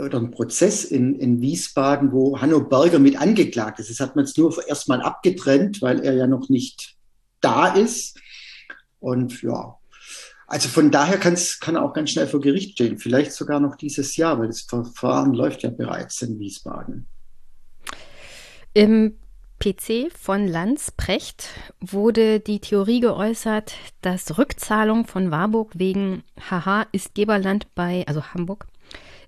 oder 0.00 0.18
ein 0.18 0.30
Prozess 0.30 0.84
in, 0.84 1.18
in 1.18 1.40
Wiesbaden, 1.40 2.12
wo 2.12 2.40
Hanno 2.40 2.60
Berger 2.60 2.98
mit 2.98 3.20
angeklagt 3.20 3.78
ist. 3.78 3.90
Das 3.90 4.00
hat 4.00 4.16
man 4.16 4.24
jetzt 4.24 4.38
nur 4.38 4.66
erstmal 4.66 5.02
abgetrennt, 5.02 5.82
weil 5.82 6.00
er 6.00 6.14
ja 6.14 6.26
noch 6.26 6.48
nicht 6.48 6.96
da 7.40 7.74
ist. 7.74 8.18
Und 9.00 9.42
ja, 9.42 9.76
also 10.46 10.68
von 10.68 10.90
daher 10.90 11.18
kann 11.18 11.34
es 11.34 11.60
kann 11.60 11.76
auch 11.76 11.92
ganz 11.92 12.10
schnell 12.10 12.26
vor 12.26 12.40
Gericht 12.40 12.72
stehen, 12.72 12.98
vielleicht 12.98 13.32
sogar 13.32 13.60
noch 13.60 13.76
dieses 13.76 14.16
Jahr, 14.16 14.38
weil 14.38 14.48
das 14.48 14.62
Verfahren 14.62 15.34
läuft 15.34 15.62
ja 15.62 15.70
bereits 15.70 16.22
in 16.22 16.38
Wiesbaden. 16.38 17.06
Im 18.72 19.18
PC 19.60 20.12
von 20.12 20.46
Lanz 20.46 20.90
Precht 20.90 21.48
wurde 21.80 22.40
die 22.40 22.60
Theorie 22.60 23.00
geäußert, 23.00 23.74
dass 24.02 24.36
Rückzahlung 24.36 25.06
von 25.06 25.30
Warburg 25.30 25.72
wegen 25.74 26.22
Haha 26.50 26.86
ist 26.92 27.14
Geberland 27.14 27.74
bei, 27.74 28.04
also 28.06 28.22
Hamburg, 28.22 28.66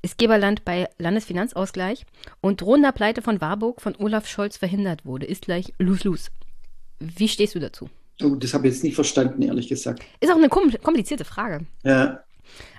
ist 0.03 0.19
Geberland 0.19 0.65
bei 0.65 0.89
Landesfinanzausgleich 0.99 2.05
und 2.41 2.61
drohender 2.61 2.93
Pleite 2.93 3.23
von 3.23 3.41
Warburg 3.41 3.81
von 3.81 3.97
Olaf 3.97 4.27
Scholz 4.29 4.57
verhindert 4.57 5.05
wurde. 5.05 5.27
Ist 5.27 5.43
gleich 5.43 5.73
Lus-Lus. 5.79 6.31
Wie 6.99 7.29
stehst 7.29 7.55
du 7.55 7.59
dazu? 7.59 7.89
Oh, 8.23 8.35
das 8.35 8.55
habe 8.55 8.67
ich 8.67 8.75
jetzt 8.75 8.83
nicht 8.83 8.95
verstanden, 8.95 9.43
ehrlich 9.43 9.69
gesagt. 9.69 10.03
Ist 10.21 10.33
auch 10.33 10.37
eine 10.37 10.49
komplizierte 10.49 11.25
Frage. 11.25 11.67
Ja. 11.85 12.21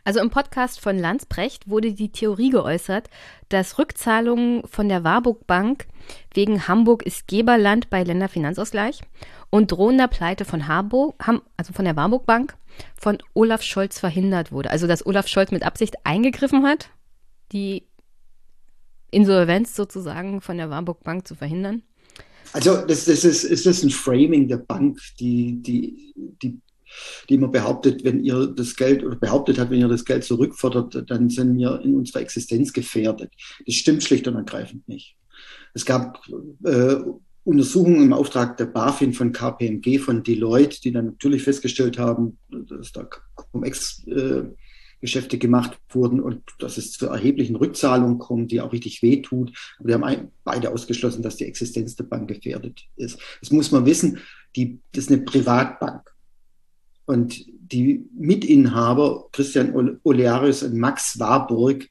Also 0.03 0.21
im 0.21 0.29
Podcast 0.29 0.79
von 0.79 0.97
Landsprecht 0.97 1.69
wurde 1.69 1.91
die 1.91 2.11
Theorie 2.11 2.49
geäußert, 2.49 3.09
dass 3.49 3.77
Rückzahlungen 3.77 4.65
von 4.65 4.87
der 4.87 5.03
Warburg 5.03 5.45
Bank 5.45 5.87
wegen 6.33 6.67
Hamburg 6.67 7.03
ist 7.03 7.27
Geberland 7.27 7.89
bei 7.89 8.03
Länderfinanzausgleich 8.03 9.01
und 9.49 9.71
drohender 9.71 10.07
Pleite 10.07 10.45
von 10.45 10.67
Harburg, 10.67 11.15
also 11.57 11.73
von 11.73 11.83
der 11.83 11.97
Warburg 11.97 12.25
Bank, 12.25 12.55
von 12.97 13.17
Olaf 13.33 13.61
Scholz 13.61 13.99
verhindert 13.99 14.51
wurde. 14.51 14.71
Also 14.71 14.87
dass 14.87 15.05
Olaf 15.05 15.27
Scholz 15.27 15.51
mit 15.51 15.63
Absicht 15.63 15.95
eingegriffen 16.05 16.65
hat, 16.65 16.89
die 17.51 17.83
Insolvenz 19.11 19.75
sozusagen 19.75 20.41
von 20.41 20.57
der 20.57 20.69
Warburg 20.69 21.03
Bank 21.03 21.27
zu 21.27 21.35
verhindern. 21.35 21.83
Also 22.53 22.77
das, 22.85 23.05
das 23.05 23.23
ist, 23.23 23.43
ist 23.43 23.65
das 23.65 23.83
ein 23.83 23.89
Framing 23.89 24.47
der 24.47 24.57
Bank, 24.57 24.99
die, 25.19 25.61
die, 25.61 26.13
die, 26.41 26.59
die 27.29 27.35
immer 27.35 27.49
behauptet, 27.49 28.03
wenn 28.03 28.23
ihr 28.23 28.47
das 28.47 28.75
Geld 28.75 29.03
oder 29.03 29.15
behauptet 29.15 29.59
hat, 29.59 29.69
wenn 29.69 29.79
ihr 29.79 29.87
das 29.87 30.05
Geld 30.05 30.23
zurückfordert, 30.23 31.09
dann 31.09 31.29
sind 31.29 31.57
wir 31.57 31.81
in 31.81 31.95
unserer 31.95 32.21
Existenz 32.21 32.71
gefährdet. 32.71 33.33
Das 33.65 33.75
stimmt 33.75 34.03
schlicht 34.03 34.27
und 34.27 34.35
ergreifend 34.35 34.87
nicht. 34.87 35.17
Es 35.73 35.85
gab 35.85 36.21
äh, 36.63 36.95
Untersuchungen 37.43 38.01
im 38.01 38.13
Auftrag 38.13 38.57
der 38.57 38.65
BaFin 38.65 39.13
von 39.13 39.31
KPMG, 39.31 39.99
von 39.99 40.23
Deloitte, 40.23 40.81
die 40.81 40.91
dann 40.91 41.05
natürlich 41.05 41.43
festgestellt 41.43 41.97
haben, 41.97 42.37
dass 42.49 42.91
da 42.91 43.07
Cum-Ex-Geschäfte 44.97 45.37
gemacht 45.37 45.77
wurden 45.89 46.19
und 46.19 46.41
dass 46.59 46.77
es 46.77 46.91
zu 46.91 47.07
erheblichen 47.07 47.55
Rückzahlungen 47.55 48.19
kommt, 48.19 48.51
die 48.51 48.61
auch 48.61 48.71
richtig 48.73 49.01
wehtut. 49.01 49.51
Wir 49.79 49.95
haben 49.95 50.31
beide 50.43 50.71
ausgeschlossen, 50.71 51.21
dass 51.21 51.37
die 51.37 51.45
Existenz 51.45 51.95
der 51.95 52.05
Bank 52.05 52.27
gefährdet 52.27 52.81
ist. 52.95 53.19
Das 53.41 53.51
muss 53.51 53.71
man 53.71 53.85
wissen, 53.85 54.19
die, 54.55 54.79
das 54.91 55.05
ist 55.05 55.11
eine 55.11 55.21
Privatbank. 55.21 56.11
Und 57.05 57.45
die 57.47 58.05
Mitinhaber, 58.13 59.29
Christian 59.31 59.99
Olearius 60.03 60.63
und 60.63 60.75
Max 60.75 61.19
Warburg, 61.19 61.87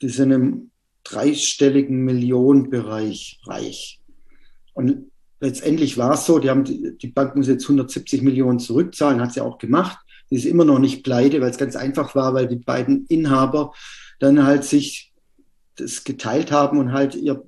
die 0.00 0.08
sind 0.08 0.30
im 0.30 0.70
dreistelligen 1.04 2.04
Millionenbereich 2.04 3.40
reich. 3.44 4.00
Und 4.72 5.10
letztendlich 5.40 5.98
war 5.98 6.14
es 6.14 6.26
so, 6.26 6.38
die, 6.38 6.48
haben, 6.48 6.64
die 6.64 7.08
Bank 7.08 7.36
muss 7.36 7.48
jetzt 7.48 7.64
170 7.64 8.22
Millionen 8.22 8.60
zurückzahlen, 8.60 9.20
hat 9.20 9.34
sie 9.34 9.40
auch 9.40 9.58
gemacht. 9.58 9.98
Ist 10.32 10.46
immer 10.46 10.64
noch 10.64 10.78
nicht 10.78 11.04
pleite, 11.04 11.40
weil 11.40 11.50
es 11.50 11.58
ganz 11.58 11.76
einfach 11.76 12.14
war, 12.14 12.34
weil 12.34 12.48
die 12.48 12.56
beiden 12.56 13.06
Inhaber 13.06 13.72
dann 14.18 14.44
halt 14.44 14.64
sich 14.64 15.12
das 15.76 16.04
geteilt 16.04 16.52
haben 16.52 16.78
und 16.78 16.92
halt 16.92 17.14
ihr 17.14 17.42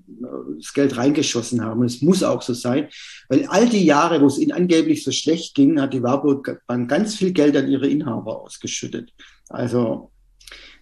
das 0.59 0.73
Geld 0.73 0.97
reingeschossen 0.97 1.63
haben. 1.63 1.81
Und 1.81 1.87
es 1.87 2.03
muss 2.03 2.23
auch 2.23 2.43
so 2.43 2.55
sein, 2.55 2.89
weil 3.29 3.47
all 3.47 3.69
die 3.69 3.85
Jahre, 3.85 4.21
wo 4.21 4.27
es 4.27 4.39
ihnen 4.39 4.53
angeblich 4.53 5.05
so 5.05 5.13
schlecht 5.13 5.55
ging, 5.55 5.81
hat 5.81 5.93
die 5.93 6.03
Warburg 6.03 6.63
Bank 6.67 6.89
ganz 6.89 7.17
viel 7.17 7.33
Geld 7.33 7.57
an 7.57 7.69
ihre 7.69 7.89
Inhaber 7.89 8.41
ausgeschüttet. 8.43 9.13
Also 9.49 10.11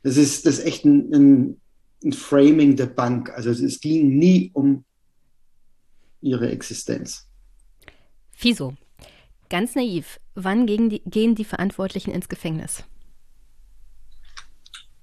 das 0.03 0.17
ist 0.17 0.47
das 0.47 0.59
ist 0.59 0.67
echt 0.67 0.85
ein, 0.85 1.13
ein, 1.13 1.61
ein 2.05 2.13
Framing 2.13 2.77
der 2.77 2.87
Bank. 2.87 3.31
Also 3.31 3.51
es 3.51 3.81
ging 3.81 4.17
nie 4.19 4.51
um 4.55 4.85
ihre 6.21 6.51
Existenz. 6.51 7.29
Fiso, 8.31 8.75
ganz 9.53 9.75
naiv, 9.75 10.19
wann 10.35 10.67
die, 10.67 11.03
gehen 11.05 11.35
die 11.35 11.45
Verantwortlichen 11.45 12.11
ins 12.11 12.31
Gefängnis? 12.31 12.85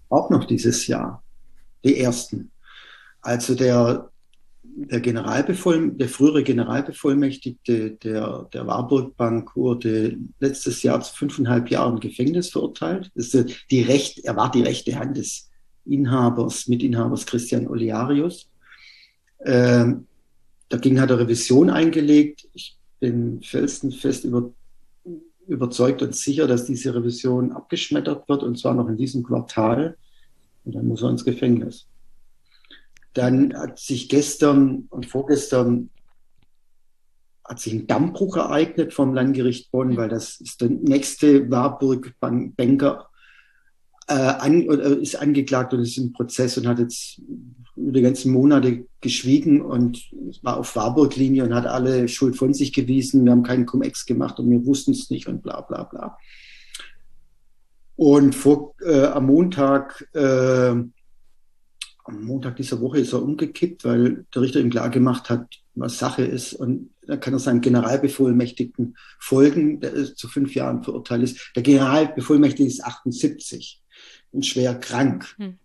Auch 0.09 0.31
noch 0.31 0.45
dieses 0.45 0.87
Jahr, 0.87 1.23
die 1.85 1.99
ersten. 1.99 2.51
Also 3.21 3.53
der, 3.53 4.09
der, 4.63 4.99
der 5.01 6.09
frühere 6.09 6.41
Generalbevollmächtigte 6.41 7.91
der, 7.91 8.49
der 8.51 8.65
Warburg 8.65 9.15
Bank 9.15 9.55
wurde 9.55 10.17
letztes 10.39 10.81
Jahr 10.81 10.99
zu 11.01 11.13
fünfeinhalb 11.15 11.69
Jahren 11.69 11.99
Gefängnis 11.99 12.49
verurteilt. 12.49 13.11
Ist 13.13 13.37
die 13.69 13.81
Recht, 13.83 14.17
er 14.25 14.35
war 14.35 14.49
die 14.49 14.63
rechte 14.63 14.97
Hand 14.97 15.17
des 15.17 15.47
Inhabers, 15.85 16.67
Mitinhabers 16.67 17.27
Christian 17.27 17.67
Olearius. 17.67 18.49
Ähm, 19.45 20.07
Dagegen 20.69 21.01
hat 21.01 21.09
er 21.09 21.19
Revision 21.19 21.69
eingelegt. 21.69 22.47
Ich 22.53 22.78
bin 22.99 23.41
felsenfest 23.41 24.25
über, 24.25 24.51
überzeugt 25.47 26.01
und 26.01 26.15
sicher, 26.15 26.47
dass 26.47 26.65
diese 26.65 26.93
Revision 26.93 27.51
abgeschmettert 27.51 28.27
wird, 28.29 28.43
und 28.43 28.57
zwar 28.57 28.73
noch 28.73 28.87
in 28.87 28.97
diesem 28.97 29.23
Quartal. 29.23 29.97
Und 30.65 30.75
dann 30.75 30.87
muss 30.87 31.01
er 31.01 31.09
ins 31.09 31.25
Gefängnis. 31.25 31.87
Dann 33.13 33.53
hat 33.53 33.79
sich 33.79 34.09
gestern 34.09 34.85
und 34.89 35.05
vorgestern 35.05 35.89
hat 37.43 37.59
sich 37.59 37.73
ein 37.73 37.87
Dammbruch 37.87 38.37
ereignet 38.37 38.93
vom 38.93 39.13
Landgericht 39.13 39.71
Bonn, 39.71 39.97
weil 39.97 40.09
das 40.09 40.39
ist 40.39 40.61
der 40.61 40.69
nächste 40.69 41.49
Warburg-Banker 41.49 43.08
äh, 44.09 44.13
an, 44.13 44.61
äh, 44.67 44.95
ist 44.95 45.15
angeklagt 45.15 45.73
und 45.73 45.81
ist 45.81 45.97
im 45.97 46.11
Prozess 46.11 46.57
und 46.57 46.67
hat 46.67 46.79
jetzt 46.79 47.21
über 47.75 47.91
die 47.91 48.01
ganzen 48.01 48.33
Monate 48.33 48.85
geschwiegen 49.01 49.61
und 49.61 50.09
war 50.41 50.57
auf 50.57 50.75
Warburg-Linie 50.75 51.43
und 51.43 51.53
hat 51.53 51.67
alle 51.67 52.07
Schuld 52.07 52.35
von 52.35 52.53
sich 52.53 52.73
gewiesen. 52.73 53.23
Wir 53.23 53.31
haben 53.31 53.43
keinen 53.43 53.65
Cum-Ex 53.65 54.05
gemacht 54.05 54.39
und 54.39 54.49
wir 54.49 54.65
wussten 54.65 54.91
es 54.91 55.09
nicht 55.09 55.27
und 55.27 55.43
bla 55.43 55.61
bla 55.61 55.83
bla. 55.83 56.17
Und 57.95 58.33
vor, 58.33 58.75
äh, 58.83 59.05
am 59.05 59.27
Montag, 59.27 60.07
äh, 60.13 60.69
am 60.69 62.23
Montag 62.23 62.55
dieser 62.55 62.81
Woche 62.81 62.99
ist 62.99 63.13
er 63.13 63.21
umgekippt, 63.21 63.85
weil 63.85 64.25
der 64.33 64.41
Richter 64.41 64.59
ihm 64.59 64.71
klar 64.71 64.89
gemacht 64.89 65.29
hat, 65.29 65.47
was 65.75 65.99
Sache 65.99 66.23
ist. 66.23 66.53
Und 66.53 66.89
dann 67.05 67.19
kann 67.19 67.33
er 67.33 67.39
seinem 67.39 67.61
Generalbevollmächtigten 67.61 68.97
folgen, 69.19 69.79
der 69.81 70.15
zu 70.15 70.27
fünf 70.27 70.55
Jahren 70.55 70.83
verurteilt 70.83 71.23
ist. 71.23 71.51
Der 71.55 71.63
Generalbevollmächtigte 71.63 72.63
ist 72.63 72.83
78 72.83 73.81
und 74.31 74.45
schwer 74.45 74.75
krank. 74.75 75.35
Hm. 75.37 75.57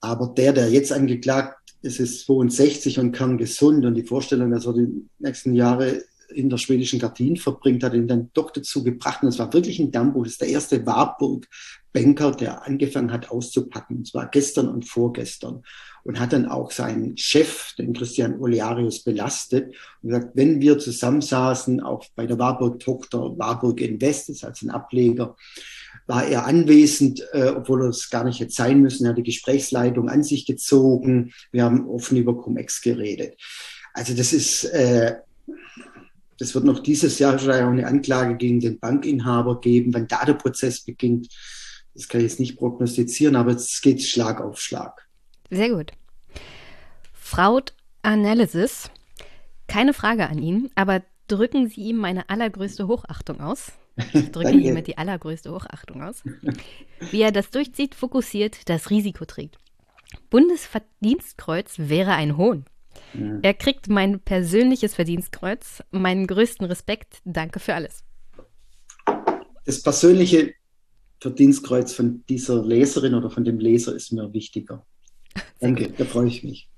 Aber 0.00 0.28
der, 0.28 0.52
der 0.52 0.70
jetzt 0.70 0.92
angeklagt 0.92 1.74
ist, 1.82 2.00
ist 2.00 2.24
62 2.26 2.98
und 2.98 3.12
kerngesund. 3.12 3.84
Und 3.84 3.94
die 3.94 4.02
Vorstellung, 4.02 4.50
dass 4.50 4.66
er 4.66 4.74
die 4.74 4.88
nächsten 5.18 5.54
Jahre 5.54 6.02
in 6.34 6.48
der 6.48 6.58
schwedischen 6.58 7.00
Gardin 7.00 7.36
verbringt, 7.36 7.82
hat 7.82 7.94
ihn 7.94 8.08
dann 8.08 8.30
doch 8.34 8.50
dazu 8.50 8.84
gebracht. 8.84 9.22
Und 9.22 9.28
es 9.28 9.38
war 9.38 9.52
wirklich 9.52 9.78
ein 9.78 9.90
Dammbruch. 9.90 10.24
Das 10.24 10.32
ist 10.32 10.40
der 10.40 10.48
erste 10.48 10.86
Warburg-Banker, 10.86 12.32
der 12.32 12.66
angefangen 12.66 13.12
hat 13.12 13.30
auszupacken. 13.30 13.98
Und 13.98 14.06
zwar 14.06 14.28
gestern 14.28 14.68
und 14.68 14.88
vorgestern. 14.88 15.62
Und 16.02 16.18
hat 16.18 16.32
dann 16.32 16.46
auch 16.46 16.70
seinen 16.70 17.18
Chef, 17.18 17.74
den 17.76 17.92
Christian 17.92 18.40
Olearius, 18.40 19.02
belastet 19.02 19.74
und 20.02 20.08
gesagt, 20.08 20.30
wenn 20.34 20.60
wir 20.60 20.78
zusammensaßen, 20.78 21.80
auch 21.80 22.06
bei 22.14 22.26
der 22.26 22.38
Warburg-Tochter 22.38 23.36
Warburg 23.36 23.82
Invest, 23.82 24.30
das 24.30 24.36
ist 24.36 24.44
also 24.44 24.66
ein 24.66 24.70
Ableger, 24.70 25.36
war 26.06 26.26
er 26.26 26.46
anwesend, 26.46 27.22
äh, 27.32 27.48
obwohl 27.48 27.82
er 27.82 27.88
es 27.88 28.10
gar 28.10 28.24
nicht 28.24 28.40
hätte 28.40 28.52
sein 28.52 28.80
müssen. 28.80 29.04
Er 29.04 29.10
hat 29.10 29.18
die 29.18 29.22
Gesprächsleitung 29.22 30.08
an 30.08 30.22
sich 30.22 30.46
gezogen. 30.46 31.32
Wir 31.52 31.64
haben 31.64 31.88
offen 31.88 32.16
über 32.16 32.36
Cum-Ex 32.36 32.80
geredet. 32.80 33.36
Also 33.94 34.14
das 34.14 34.32
ist, 34.32 34.64
äh, 34.64 35.16
das 36.38 36.54
wird 36.54 36.64
noch 36.64 36.80
dieses 36.80 37.18
Jahr 37.18 37.38
vielleicht 37.38 37.62
auch 37.62 37.70
eine 37.70 37.86
Anklage 37.86 38.36
gegen 38.36 38.60
den 38.60 38.78
Bankinhaber 38.78 39.60
geben, 39.60 39.94
wenn 39.94 40.08
da 40.08 40.24
der 40.24 40.34
Prozess 40.34 40.80
beginnt. 40.80 41.28
Das 41.94 42.08
kann 42.08 42.20
ich 42.20 42.30
jetzt 42.30 42.40
nicht 42.40 42.56
prognostizieren, 42.56 43.36
aber 43.36 43.52
es 43.52 43.80
geht 43.80 44.02
Schlag 44.02 44.40
auf 44.40 44.60
Schlag. 44.60 45.06
Sehr 45.50 45.70
gut. 45.70 45.92
Fraud 47.12 47.74
Analysis. 48.02 48.90
Keine 49.66 49.92
Frage 49.92 50.28
an 50.28 50.38
ihn, 50.38 50.70
aber 50.74 51.02
drücken 51.28 51.68
Sie 51.68 51.82
ihm 51.82 51.96
meine 51.96 52.28
allergrößte 52.28 52.88
Hochachtung 52.88 53.40
aus. 53.40 53.72
Ich 54.14 54.30
drücke 54.30 54.50
hiermit 54.50 54.86
die 54.86 54.98
allergrößte 54.98 55.52
Hochachtung 55.52 56.02
aus. 56.02 56.22
Wie 57.10 57.20
er 57.20 57.32
das 57.32 57.50
durchzieht, 57.50 57.94
fokussiert, 57.94 58.68
das 58.68 58.90
Risiko 58.90 59.24
trägt. 59.24 59.58
Bundesverdienstkreuz 60.30 61.74
wäre 61.78 62.12
ein 62.12 62.36
Hohn. 62.36 62.64
Ja. 63.14 63.38
Er 63.42 63.54
kriegt 63.54 63.88
mein 63.88 64.20
persönliches 64.20 64.94
Verdienstkreuz, 64.94 65.82
meinen 65.90 66.26
größten 66.26 66.66
Respekt. 66.66 67.20
Danke 67.24 67.60
für 67.60 67.74
alles. 67.74 68.04
Das 69.64 69.82
persönliche 69.82 70.54
Verdienstkreuz 71.20 71.92
von 71.92 72.24
dieser 72.28 72.64
Leserin 72.64 73.14
oder 73.14 73.30
von 73.30 73.44
dem 73.44 73.58
Leser 73.58 73.94
ist 73.94 74.12
mir 74.12 74.32
wichtiger. 74.32 74.86
Danke, 75.60 75.92
da 75.96 76.04
freue 76.04 76.28
ich 76.28 76.42
mich. 76.42 76.69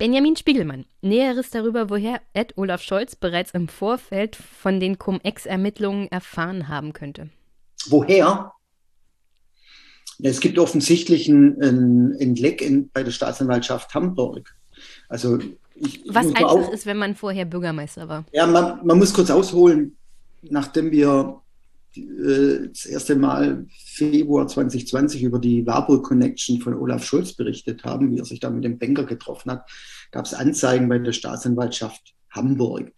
Benjamin 0.00 0.34
Spiegelmann. 0.34 0.86
Näheres 1.02 1.50
darüber, 1.50 1.90
woher 1.90 2.22
Ed 2.32 2.56
Olaf 2.56 2.80
Scholz 2.80 3.16
bereits 3.16 3.50
im 3.50 3.68
Vorfeld 3.68 4.34
von 4.34 4.80
den 4.80 4.98
Cum-Ex-Ermittlungen 4.98 6.10
erfahren 6.10 6.68
haben 6.68 6.94
könnte. 6.94 7.28
Woher? 7.90 8.52
Es 10.22 10.40
gibt 10.40 10.58
offensichtlich 10.58 11.28
ein, 11.28 12.16
ein 12.18 12.34
Leck 12.34 12.62
in, 12.62 12.88
bei 12.88 13.02
der 13.02 13.10
Staatsanwaltschaft 13.10 13.92
Hamburg. 13.92 14.56
Also 15.10 15.38
ich, 15.74 16.02
Was 16.08 16.28
einfach 16.28 16.44
auch, 16.44 16.72
ist, 16.72 16.86
wenn 16.86 16.96
man 16.96 17.14
vorher 17.14 17.44
Bürgermeister 17.44 18.08
war. 18.08 18.24
Ja, 18.32 18.46
man, 18.46 18.80
man 18.86 18.96
muss 18.96 19.12
kurz 19.12 19.28
ausholen. 19.28 19.98
Nachdem 20.40 20.92
wir 20.92 21.42
äh, 21.96 22.68
das 22.68 22.86
erste 22.86 23.16
Mal 23.16 23.66
Februar 23.84 24.46
2020 24.46 25.22
über 25.22 25.38
die 25.38 25.66
Warburg 25.66 26.04
Connection 26.04 26.60
von 26.60 26.74
Olaf 26.74 27.04
Scholz 27.04 27.32
berichtet 27.32 27.84
haben, 27.84 28.10
wie 28.12 28.18
er 28.18 28.24
sich 28.24 28.40
da 28.40 28.50
mit 28.50 28.64
dem 28.64 28.78
Banker 28.78 29.04
getroffen 29.04 29.52
hat, 29.52 29.70
gab 30.10 30.26
es 30.26 30.34
Anzeigen 30.34 30.88
bei 30.88 30.98
der 30.98 31.12
Staatsanwaltschaft 31.12 32.14
Hamburg. 32.30 32.92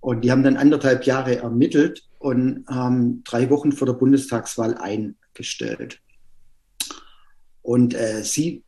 Und 0.00 0.24
die 0.24 0.30
haben 0.30 0.42
dann 0.42 0.56
anderthalb 0.56 1.04
Jahre 1.04 1.36
ermittelt 1.36 2.08
und 2.18 2.64
haben 2.68 3.22
drei 3.24 3.50
Wochen 3.50 3.72
vor 3.72 3.86
der 3.86 3.94
Bundestagswahl 3.94 4.76
eingestellt. 4.76 6.00
Und 7.62 7.94
äh, 7.94 8.22
sie, 8.22 8.64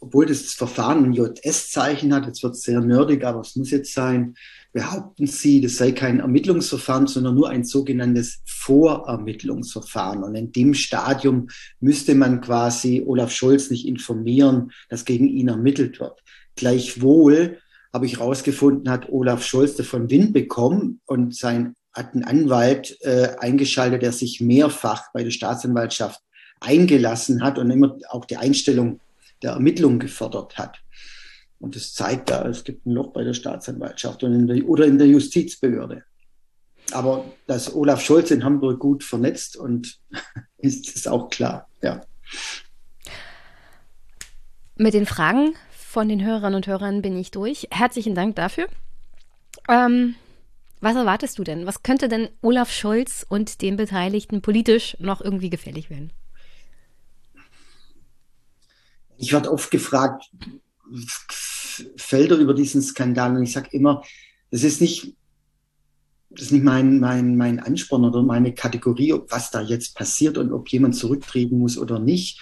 obwohl 0.00 0.26
das 0.26 0.54
Verfahren 0.54 1.04
ein 1.04 1.12
JS-Zeichen 1.12 2.14
hat, 2.14 2.26
jetzt 2.26 2.42
wird 2.42 2.54
es 2.54 2.62
sehr 2.62 2.80
nerdig, 2.80 3.24
aber 3.24 3.40
es 3.40 3.56
muss 3.56 3.70
jetzt 3.70 3.92
sein, 3.92 4.34
behaupten 4.72 5.26
Sie, 5.26 5.60
das 5.60 5.76
sei 5.76 5.92
kein 5.92 6.20
Ermittlungsverfahren, 6.20 7.06
sondern 7.06 7.34
nur 7.34 7.50
ein 7.50 7.64
sogenanntes 7.64 8.40
Vorermittlungsverfahren. 8.46 10.22
Und 10.22 10.34
in 10.34 10.52
dem 10.52 10.74
Stadium 10.74 11.48
müsste 11.80 12.14
man 12.14 12.40
quasi 12.40 13.02
Olaf 13.06 13.30
Scholz 13.32 13.70
nicht 13.70 13.86
informieren, 13.86 14.72
dass 14.88 15.04
gegen 15.04 15.28
ihn 15.28 15.48
ermittelt 15.48 16.00
wird. 16.00 16.22
Gleichwohl 16.56 17.58
habe 17.92 18.06
ich 18.06 18.18
herausgefunden, 18.18 18.90
hat 18.90 19.10
Olaf 19.10 19.44
Scholz 19.44 19.76
davon 19.76 20.10
Wind 20.10 20.32
bekommen 20.32 21.00
und 21.04 21.34
sein 21.34 21.74
hat 21.92 22.14
einen 22.14 22.24
Anwalt 22.24 22.96
äh, 23.02 23.36
eingeschaltet, 23.38 24.00
der 24.00 24.12
sich 24.12 24.40
mehrfach 24.40 25.12
bei 25.12 25.22
der 25.22 25.30
Staatsanwaltschaft 25.30 26.20
eingelassen 26.60 27.42
hat 27.42 27.58
und 27.58 27.70
immer 27.70 27.98
auch 28.08 28.24
die 28.24 28.38
Einstellung 28.38 29.00
der 29.42 29.52
Ermittlung 29.52 29.98
gefördert 29.98 30.56
hat. 30.56 30.78
Und 31.62 31.76
das 31.76 31.94
zeigt 31.94 32.28
da, 32.28 32.44
es 32.48 32.64
gibt 32.64 32.86
ein 32.86 32.90
Loch 32.90 33.12
bei 33.12 33.22
der 33.22 33.34
Staatsanwaltschaft 33.34 34.24
und 34.24 34.34
in 34.34 34.46
der, 34.48 34.68
oder 34.68 34.84
in 34.84 34.98
der 34.98 35.06
Justizbehörde. 35.06 36.02
aber 36.90 37.24
dass 37.46 37.72
Olaf 37.72 38.02
Scholz 38.02 38.32
in 38.32 38.42
Hamburg 38.42 38.80
gut 38.80 39.04
vernetzt 39.04 39.56
und 39.56 40.00
ist, 40.58 40.92
ist 40.92 41.06
auch 41.06 41.30
klar, 41.30 41.68
ja. 41.80 42.04
Mit 44.74 44.92
den 44.92 45.06
Fragen 45.06 45.54
von 45.70 46.08
den 46.08 46.24
Hörerinnen 46.24 46.56
und 46.56 46.66
Hörern 46.66 47.00
bin 47.00 47.16
ich 47.16 47.30
durch. 47.30 47.68
Herzlichen 47.70 48.16
Dank 48.16 48.34
dafür. 48.34 48.66
Ähm, 49.68 50.16
was 50.80 50.96
erwartest 50.96 51.38
du 51.38 51.44
denn? 51.44 51.64
Was 51.64 51.84
könnte 51.84 52.08
denn 52.08 52.28
Olaf 52.40 52.72
Scholz 52.72 53.24
und 53.28 53.62
den 53.62 53.76
Beteiligten 53.76 54.42
politisch 54.42 54.96
noch 54.98 55.20
irgendwie 55.20 55.50
gefährlich 55.50 55.90
werden? 55.90 56.10
Ich 59.16 59.32
werde 59.32 59.52
oft 59.52 59.70
gefragt, 59.70 60.28
Felder 61.96 62.36
über 62.36 62.54
diesen 62.54 62.82
Skandal 62.82 63.36
und 63.36 63.42
ich 63.42 63.52
sage 63.52 63.68
immer, 63.72 64.02
das 64.50 64.64
ist 64.64 64.80
nicht, 64.80 65.14
das 66.30 66.46
ist 66.46 66.52
nicht 66.52 66.64
mein, 66.64 67.00
mein, 67.00 67.36
mein 67.36 67.60
Ansporn 67.60 68.04
oder 68.04 68.22
meine 68.22 68.54
Kategorie, 68.54 69.14
was 69.28 69.50
da 69.50 69.60
jetzt 69.60 69.94
passiert 69.96 70.38
und 70.38 70.52
ob 70.52 70.68
jemand 70.68 70.96
zurücktreten 70.96 71.58
muss 71.58 71.78
oder 71.78 71.98
nicht, 71.98 72.40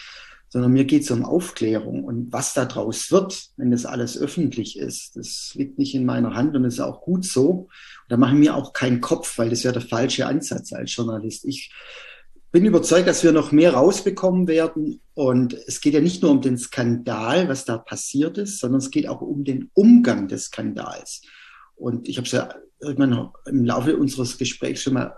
sondern 0.48 0.72
mir 0.72 0.84
geht 0.84 1.02
es 1.02 1.10
um 1.12 1.24
Aufklärung 1.24 2.04
und 2.04 2.32
was 2.32 2.54
da 2.54 2.64
draus 2.64 3.12
wird, 3.12 3.50
wenn 3.56 3.70
das 3.70 3.86
alles 3.86 4.18
öffentlich 4.18 4.76
ist. 4.76 5.16
Das 5.16 5.52
liegt 5.54 5.78
nicht 5.78 5.94
in 5.94 6.04
meiner 6.04 6.34
Hand 6.34 6.56
und 6.56 6.64
ist 6.64 6.80
auch 6.80 7.02
gut 7.02 7.24
so. 7.24 7.50
Und 7.50 7.68
da 8.08 8.16
machen 8.16 8.40
wir 8.40 8.56
auch 8.56 8.72
keinen 8.72 9.00
Kopf, 9.00 9.38
weil 9.38 9.50
das 9.50 9.62
wäre 9.62 9.74
der 9.74 9.82
falsche 9.82 10.26
Ansatz 10.26 10.72
als 10.72 10.94
Journalist. 10.94 11.44
Ich 11.44 11.70
bin 12.52 12.64
überzeugt, 12.64 13.06
dass 13.06 13.22
wir 13.22 13.32
noch 13.32 13.52
mehr 13.52 13.74
rausbekommen 13.74 14.48
werden. 14.48 15.00
Und 15.14 15.54
es 15.66 15.80
geht 15.80 15.94
ja 15.94 16.00
nicht 16.00 16.22
nur 16.22 16.30
um 16.32 16.40
den 16.40 16.58
Skandal, 16.58 17.48
was 17.48 17.64
da 17.64 17.78
passiert 17.78 18.38
ist, 18.38 18.58
sondern 18.58 18.80
es 18.80 18.90
geht 18.90 19.08
auch 19.08 19.20
um 19.20 19.44
den 19.44 19.70
Umgang 19.74 20.28
des 20.28 20.46
Skandals. 20.46 21.22
Und 21.76 22.08
ich 22.08 22.16
habe 22.16 22.26
es 22.26 22.32
ja 22.32 22.52
irgendwann 22.80 23.30
im 23.46 23.64
Laufe 23.64 23.96
unseres 23.96 24.38
Gesprächs 24.38 24.82
schon 24.82 24.94
mal 24.94 25.14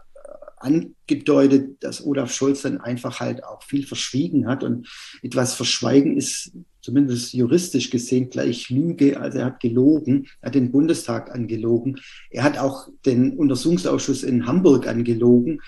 angedeutet, 0.59 1.83
dass 1.83 2.05
Olaf 2.05 2.33
Scholz 2.33 2.63
dann 2.63 2.81
einfach 2.81 3.21
halt 3.21 3.43
auch 3.45 3.63
viel 3.63 3.87
verschwiegen 3.87 4.47
hat. 4.47 4.63
Und 4.63 4.89
etwas 5.23 5.55
Verschweigen 5.55 6.17
ist 6.17 6.53
zumindest 6.81 7.33
juristisch 7.33 7.91
gesehen 7.91 8.31
gleich 8.31 8.71
Lüge. 8.71 9.21
Also 9.21 9.39
er 9.39 9.47
hat 9.47 9.61
gelogen, 9.61 10.27
er 10.41 10.49
hat 10.49 10.55
den 10.55 10.71
Bundestag 10.71 11.33
angelogen. 11.33 12.01
Er 12.31 12.45
hat 12.45 12.59
auch 12.59 12.89
den 13.07 13.37
Untersuchungsausschuss 13.37 14.23
in 14.23 14.47
Hamburg 14.47 14.87
angelogen, 14.87 15.61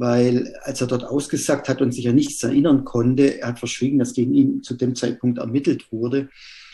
weil 0.00 0.54
als 0.62 0.80
er 0.80 0.86
dort 0.86 1.04
ausgesagt 1.04 1.68
hat 1.68 1.82
und 1.82 1.92
sich 1.92 2.08
an 2.08 2.14
nichts 2.14 2.42
erinnern 2.42 2.86
konnte, 2.86 3.38
er 3.38 3.48
hat 3.48 3.58
verschwiegen, 3.58 3.98
dass 3.98 4.14
gegen 4.14 4.32
ihn 4.32 4.62
zu 4.62 4.72
dem 4.72 4.94
Zeitpunkt 4.94 5.38
ermittelt 5.38 5.92
wurde. 5.92 6.30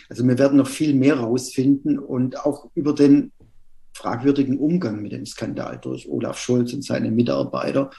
Also 0.09 0.25
wir 0.25 0.39
werden 0.39 0.59
noch 0.59 0.69
viel 0.69 0.95
mehr 0.95 1.19
rausfinden 1.19 1.99
und 1.99 2.39
auch 2.39 2.71
über 2.77 2.95
den 2.95 3.33
fragwürdigen 3.95 4.59
Umgang 4.59 5.03
mit 5.03 5.11
dem 5.11 5.27
Skandal 5.27 5.77
durch 5.83 6.09
Olaf 6.09 6.39
Scholz 6.39 6.73
und 6.73 6.85
seine 6.85 7.11
Mitarbeiter. 7.11 7.91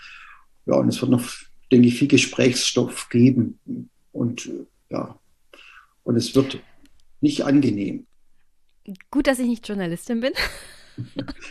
Ja, 0.65 0.75
und 0.75 0.87
es 0.87 1.01
wird 1.01 1.11
noch, 1.11 1.27
denke 1.73 1.89
ich, 1.89 1.99
viel 1.99 2.07
Gesprächsstoff 2.07 3.09
geben. 3.09 3.59
Und 4.13 4.49
ja, 4.89 5.19
und 6.03 6.15
es 6.15 6.35
wird 6.35 6.61
nicht 7.19 7.43
angenehm. 7.43 8.05
Gut, 9.11 9.27
dass 9.27 9.39
ich 9.39 9.47
nicht 9.47 9.67
Journalistin 9.67 10.21
bin. 10.21 10.31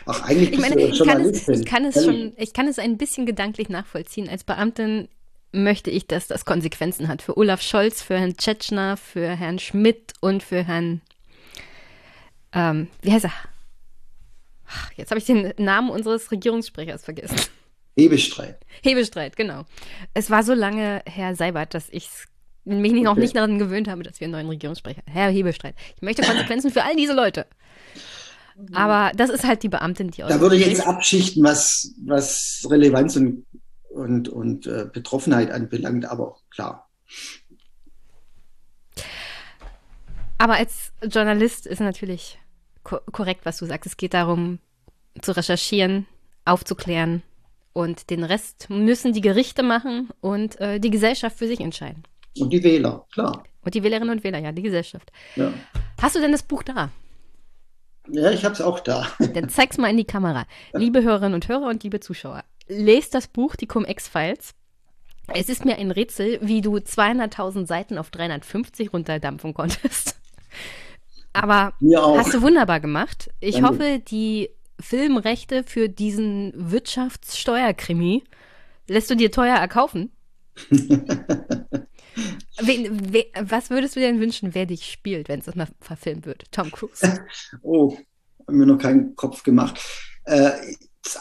Ach, 0.06 0.22
eigentlich 0.22 0.52
ich 0.52 0.58
meine, 0.58 0.80
ich 0.80 1.02
kann, 1.02 1.20
es, 1.20 1.48
ich, 1.48 1.64
kann 1.64 1.84
es 1.84 2.04
schon, 2.04 2.32
ich 2.36 2.52
kann 2.52 2.68
es 2.68 2.78
ein 2.78 2.96
bisschen 2.96 3.26
gedanklich 3.26 3.68
nachvollziehen. 3.68 4.28
Als 4.28 4.44
Beamtin 4.44 5.08
möchte 5.52 5.90
ich, 5.90 6.06
dass 6.06 6.26
das 6.26 6.44
Konsequenzen 6.44 7.08
hat 7.08 7.22
für 7.22 7.36
Olaf 7.36 7.62
Scholz, 7.62 8.02
für 8.02 8.18
Herrn 8.18 8.36
Tschetschner, 8.36 8.96
für 8.96 9.28
Herrn 9.28 9.58
Schmidt 9.58 10.12
und 10.20 10.42
für 10.42 10.64
Herrn, 10.64 11.00
ähm, 12.52 12.88
wie 13.02 13.12
heißt 13.12 13.24
er? 13.24 13.32
Jetzt 14.96 15.10
habe 15.10 15.20
ich 15.20 15.26
den 15.26 15.52
Namen 15.58 15.90
unseres 15.90 16.30
Regierungssprechers 16.30 17.04
vergessen. 17.04 17.36
Hebestreit. 17.96 18.58
Hebestreit, 18.82 19.36
genau. 19.36 19.64
Es 20.12 20.30
war 20.30 20.42
so 20.42 20.54
lange 20.54 21.02
Herr 21.06 21.34
Seibert, 21.34 21.72
dass 21.72 21.88
ich 21.90 22.08
mich 22.64 22.92
noch 22.92 23.12
okay. 23.12 23.20
nicht 23.20 23.36
daran 23.36 23.58
gewöhnt 23.58 23.88
habe, 23.88 24.02
dass 24.02 24.20
wir 24.20 24.26
einen 24.26 24.32
neuen 24.32 24.48
Regierungssprecher 24.48 25.02
haben. 25.06 25.12
Herr 25.12 25.30
Hebestreit. 25.30 25.74
Ich 25.94 26.02
möchte 26.02 26.22
Konsequenzen 26.22 26.70
für 26.70 26.82
all 26.82 26.96
diese 26.96 27.14
Leute. 27.14 27.46
Aber 28.72 29.12
das 29.14 29.30
ist 29.30 29.44
halt 29.44 29.62
die 29.62 29.68
Beamtin, 29.68 30.10
die 30.10 30.22
Da 30.22 30.40
würde 30.40 30.56
ich 30.56 30.66
jetzt 30.66 30.86
abschichten, 30.86 31.44
was, 31.44 31.94
was 32.04 32.66
Relevanz 32.70 33.16
und, 33.16 33.44
und, 33.90 34.28
und 34.28 34.66
äh, 34.66 34.86
Betroffenheit 34.90 35.50
anbelangt, 35.50 36.06
aber 36.06 36.36
klar. 36.50 36.88
Aber 40.38 40.54
als 40.54 40.92
Journalist 41.02 41.66
ist 41.66 41.80
natürlich 41.80 42.38
korrekt, 42.82 43.44
was 43.44 43.58
du 43.58 43.66
sagst. 43.66 43.86
Es 43.86 43.96
geht 43.96 44.14
darum, 44.14 44.58
zu 45.20 45.32
recherchieren, 45.32 46.06
aufzuklären 46.44 47.22
und 47.72 48.10
den 48.10 48.22
Rest 48.22 48.70
müssen 48.70 49.12
die 49.12 49.20
Gerichte 49.20 49.62
machen 49.62 50.10
und 50.20 50.60
äh, 50.60 50.78
die 50.78 50.90
Gesellschaft 50.90 51.38
für 51.38 51.46
sich 51.46 51.60
entscheiden. 51.60 52.04
Und 52.38 52.50
die 52.52 52.62
Wähler, 52.62 53.06
klar. 53.12 53.44
Und 53.62 53.74
die 53.74 53.82
Wählerinnen 53.82 54.10
und 54.10 54.24
Wähler, 54.24 54.38
ja, 54.38 54.52
die 54.52 54.62
Gesellschaft. 54.62 55.10
Ja. 55.34 55.52
Hast 56.00 56.14
du 56.16 56.20
denn 56.20 56.32
das 56.32 56.42
Buch 56.42 56.62
da? 56.62 56.90
Ja, 58.08 58.30
ich 58.30 58.44
habe 58.44 58.54
es 58.54 58.60
auch 58.60 58.80
da. 58.80 59.06
Dann 59.34 59.48
zeig's 59.48 59.78
mal 59.78 59.90
in 59.90 59.96
die 59.96 60.04
Kamera. 60.04 60.46
Liebe 60.72 61.02
Hörerinnen 61.02 61.34
und 61.34 61.48
Hörer 61.48 61.68
und 61.68 61.82
liebe 61.82 62.00
Zuschauer, 62.00 62.44
lest 62.68 63.14
das 63.14 63.28
Buch, 63.28 63.56
die 63.56 63.66
Cum-Ex-Files. 63.66 64.54
Es 65.28 65.48
ist 65.48 65.64
mir 65.64 65.76
ein 65.76 65.90
Rätsel, 65.90 66.38
wie 66.40 66.60
du 66.60 66.76
200.000 66.76 67.66
Seiten 67.66 67.98
auf 67.98 68.10
350 68.10 68.92
runterdampfen 68.92 69.54
konntest. 69.54 70.16
Aber 71.32 71.74
hast 72.16 72.32
du 72.32 72.42
wunderbar 72.42 72.80
gemacht. 72.80 73.30
Ich 73.40 73.56
Danke. 73.56 73.68
hoffe, 73.68 73.98
die 73.98 74.50
Filmrechte 74.80 75.64
für 75.64 75.88
diesen 75.88 76.52
Wirtschaftssteuerkrimi 76.54 78.24
lässt 78.88 79.10
du 79.10 79.16
dir 79.16 79.32
teuer 79.32 79.56
erkaufen. 79.56 80.12
wen, 82.60 83.12
wen, 83.12 83.24
was 83.40 83.70
würdest 83.70 83.96
du 83.96 84.00
denn 84.00 84.20
wünschen, 84.20 84.54
wer 84.54 84.66
dich 84.66 84.90
spielt, 84.90 85.28
wenn 85.28 85.40
es 85.40 85.46
das 85.46 85.54
mal 85.54 85.68
verfilmt 85.80 86.26
wird? 86.26 86.44
Tom 86.50 86.70
Cruise. 86.70 87.20
Oh, 87.62 87.96
haben 88.46 88.58
mir 88.58 88.66
noch 88.66 88.78
keinen 88.78 89.16
Kopf 89.16 89.42
gemacht. 89.42 89.80
Äh, 90.24 90.52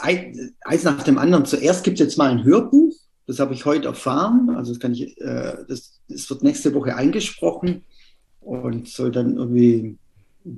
eins 0.02 0.84
nach 0.84 1.04
dem 1.04 1.18
anderen. 1.18 1.46
Zuerst 1.46 1.84
gibt 1.84 2.00
es 2.00 2.06
jetzt 2.06 2.18
mal 2.18 2.32
ein 2.32 2.44
Hörbuch. 2.44 2.94
Das 3.28 3.40
habe 3.40 3.54
ich 3.54 3.66
heute 3.66 3.88
erfahren. 3.88 4.52
Also 4.56 4.72
das 4.72 4.80
kann 4.80 4.94
ich, 4.94 5.20
äh, 5.20 5.58
das, 5.68 6.00
das 6.08 6.30
wird 6.30 6.44
nächste 6.44 6.74
Woche 6.74 6.96
eingesprochen 6.96 7.84
und 8.40 8.88
soll 8.88 9.12
dann 9.12 9.38
irgendwie 9.38 9.98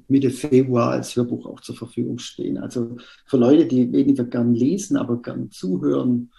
Mitte 0.07 0.30
Februar 0.30 0.91
als 0.91 1.15
Hörbuch 1.15 1.45
auch 1.45 1.61
zur 1.61 1.76
Verfügung 1.76 2.19
stehen. 2.19 2.57
Also 2.57 2.97
für 3.26 3.38
Leute, 3.38 3.65
die 3.65 3.91
weniger 3.91 4.26
gern 4.26 4.53
lesen, 4.53 4.97
aber 4.97 5.22
gern 5.22 5.49
zuhören, 5.49 6.31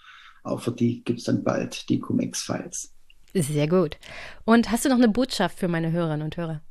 auch 0.43 0.61
für 0.61 0.71
die 0.71 1.03
gibt 1.03 1.19
es 1.19 1.25
dann 1.25 1.43
bald 1.43 1.89
die 1.89 1.99
Cum-Ex-Files. 1.99 2.93
Sehr 3.33 3.67
gut. 3.67 3.97
Und 4.45 4.71
hast 4.71 4.85
du 4.85 4.89
noch 4.89 4.97
eine 4.97 5.09
Botschaft 5.09 5.59
für 5.59 5.67
meine 5.67 5.91
Hörerinnen 5.91 6.23
und 6.23 6.37
Hörer? 6.37 6.61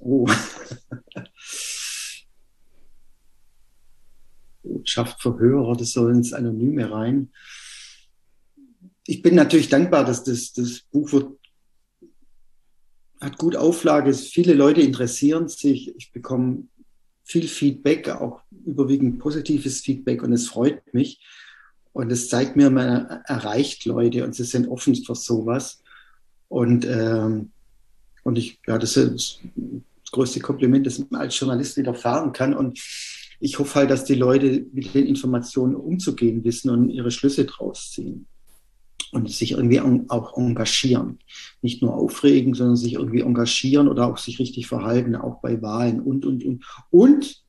Oh. 0.00 0.26
Botschaft 4.62 5.20
für 5.22 5.38
Hörer, 5.38 5.76
das 5.76 5.92
soll 5.92 6.12
ins 6.12 6.32
Anonyme 6.32 6.90
rein. 6.90 7.32
Ich 9.06 9.22
bin 9.22 9.34
natürlich 9.34 9.68
dankbar, 9.68 10.04
dass 10.04 10.24
das, 10.24 10.52
das 10.52 10.80
Buch 10.90 11.12
wird 11.12 11.40
hat 13.20 13.36
gut 13.36 13.54
Auflage, 13.54 14.14
viele 14.14 14.54
Leute 14.54 14.80
interessieren 14.80 15.48
sich. 15.48 15.94
Ich 15.94 16.10
bekomme 16.10 16.68
viel 17.22 17.46
Feedback, 17.46 18.08
auch 18.08 18.40
überwiegend 18.64 19.18
positives 19.18 19.80
Feedback 19.82 20.22
und 20.22 20.32
es 20.32 20.48
freut 20.48 20.94
mich. 20.94 21.20
Und 21.92 22.12
es 22.12 22.28
zeigt 22.28 22.56
mir, 22.56 22.70
man 22.70 23.22
erreicht 23.24 23.84
Leute 23.84 24.24
und 24.24 24.34
sie 24.34 24.44
sind 24.44 24.68
offen 24.68 24.94
für 24.94 25.14
sowas. 25.14 25.82
Und, 26.48 26.84
ähm, 26.86 27.50
und 28.22 28.38
ich, 28.38 28.58
ja, 28.66 28.78
das 28.78 28.96
ist 28.96 29.40
das 29.54 30.12
größte 30.12 30.40
Kompliment, 30.40 30.86
das 30.86 30.98
man 31.10 31.20
als 31.20 31.38
Journalist 31.38 31.76
widerfahren 31.76 32.32
kann. 32.32 32.54
Und 32.54 32.78
ich 33.40 33.58
hoffe 33.58 33.74
halt, 33.76 33.90
dass 33.90 34.04
die 34.04 34.14
Leute 34.14 34.66
mit 34.72 34.94
den 34.94 35.06
Informationen 35.06 35.74
umzugehen 35.74 36.44
wissen 36.44 36.70
und 36.70 36.90
ihre 36.90 37.10
Schlüsse 37.10 37.44
draus 37.44 37.90
ziehen 37.90 38.26
und 39.12 39.30
sich 39.30 39.52
irgendwie 39.52 39.80
auch 39.80 40.36
engagieren. 40.36 41.18
Nicht 41.62 41.82
nur 41.82 41.94
aufregen, 41.94 42.54
sondern 42.54 42.76
sich 42.76 42.94
irgendwie 42.94 43.20
engagieren 43.20 43.88
oder 43.88 44.06
auch 44.06 44.18
sich 44.18 44.38
richtig 44.38 44.66
verhalten, 44.66 45.16
auch 45.16 45.40
bei 45.40 45.60
Wahlen 45.62 46.00
und, 46.00 46.24
und, 46.24 46.44
und. 46.44 46.64
Und, 46.90 47.42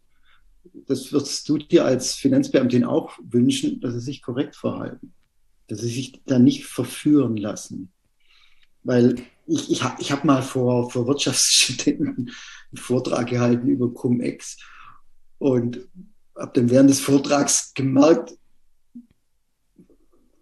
das 0.64 1.12
wirst 1.12 1.48
du 1.50 1.58
dir 1.58 1.86
als 1.86 2.14
Finanzbeamtin 2.14 2.84
auch 2.84 3.18
wünschen, 3.24 3.80
dass 3.82 3.94
sie 3.94 4.00
sich 4.00 4.22
korrekt 4.22 4.56
verhalten. 4.56 5.14
Dass 5.68 5.80
sie 5.80 5.90
sich 5.90 6.22
da 6.26 6.40
nicht 6.40 6.66
verführen 6.66 7.38
lassen. 7.38 7.92
Weil 8.84 9.16
ich, 9.48 9.72
ich 9.72 9.84
habe 9.84 10.02
ich 10.02 10.12
hab 10.12 10.24
mal 10.24 10.42
vor, 10.42 10.90
vor 10.90 11.08
Wirtschaftsstudenten 11.08 12.30
einen 12.72 12.78
Vortrag 12.78 13.30
gehalten 13.30 13.68
über 13.68 13.94
Cum-Ex 13.94 14.58
und 15.38 15.88
habe 16.38 16.52
dann 16.54 16.70
während 16.70 16.90
des 16.90 17.00
Vortrags 17.00 17.74
gemerkt, 17.74 18.38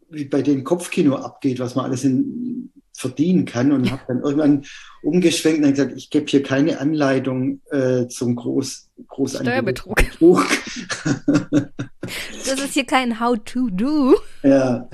wie 0.10 0.26
bei 0.26 0.42
den 0.42 0.64
Kopfkino 0.64 1.16
abgeht, 1.16 1.60
was 1.60 1.76
man 1.76 1.86
alles 1.86 2.04
in 2.04 2.72
verdienen 3.00 3.46
kann 3.46 3.72
und 3.72 3.90
habe 3.90 4.02
dann 4.08 4.22
irgendwann 4.22 4.66
umgeschwenkt 5.02 5.64
und 5.64 5.72
gesagt, 5.72 5.94
ich 5.96 6.10
gebe 6.10 6.26
hier 6.28 6.44
keine 6.44 6.80
Anleitung 6.80 7.62
äh, 7.72 8.08
zum 8.08 8.36
Groß, 8.36 8.90
Steuerbetrug. 9.26 9.96
das 12.46 12.60
ist 12.60 12.74
hier 12.74 12.86
kein 12.86 13.22
How-to-Do. 13.22 14.18
Ja. 14.44 14.90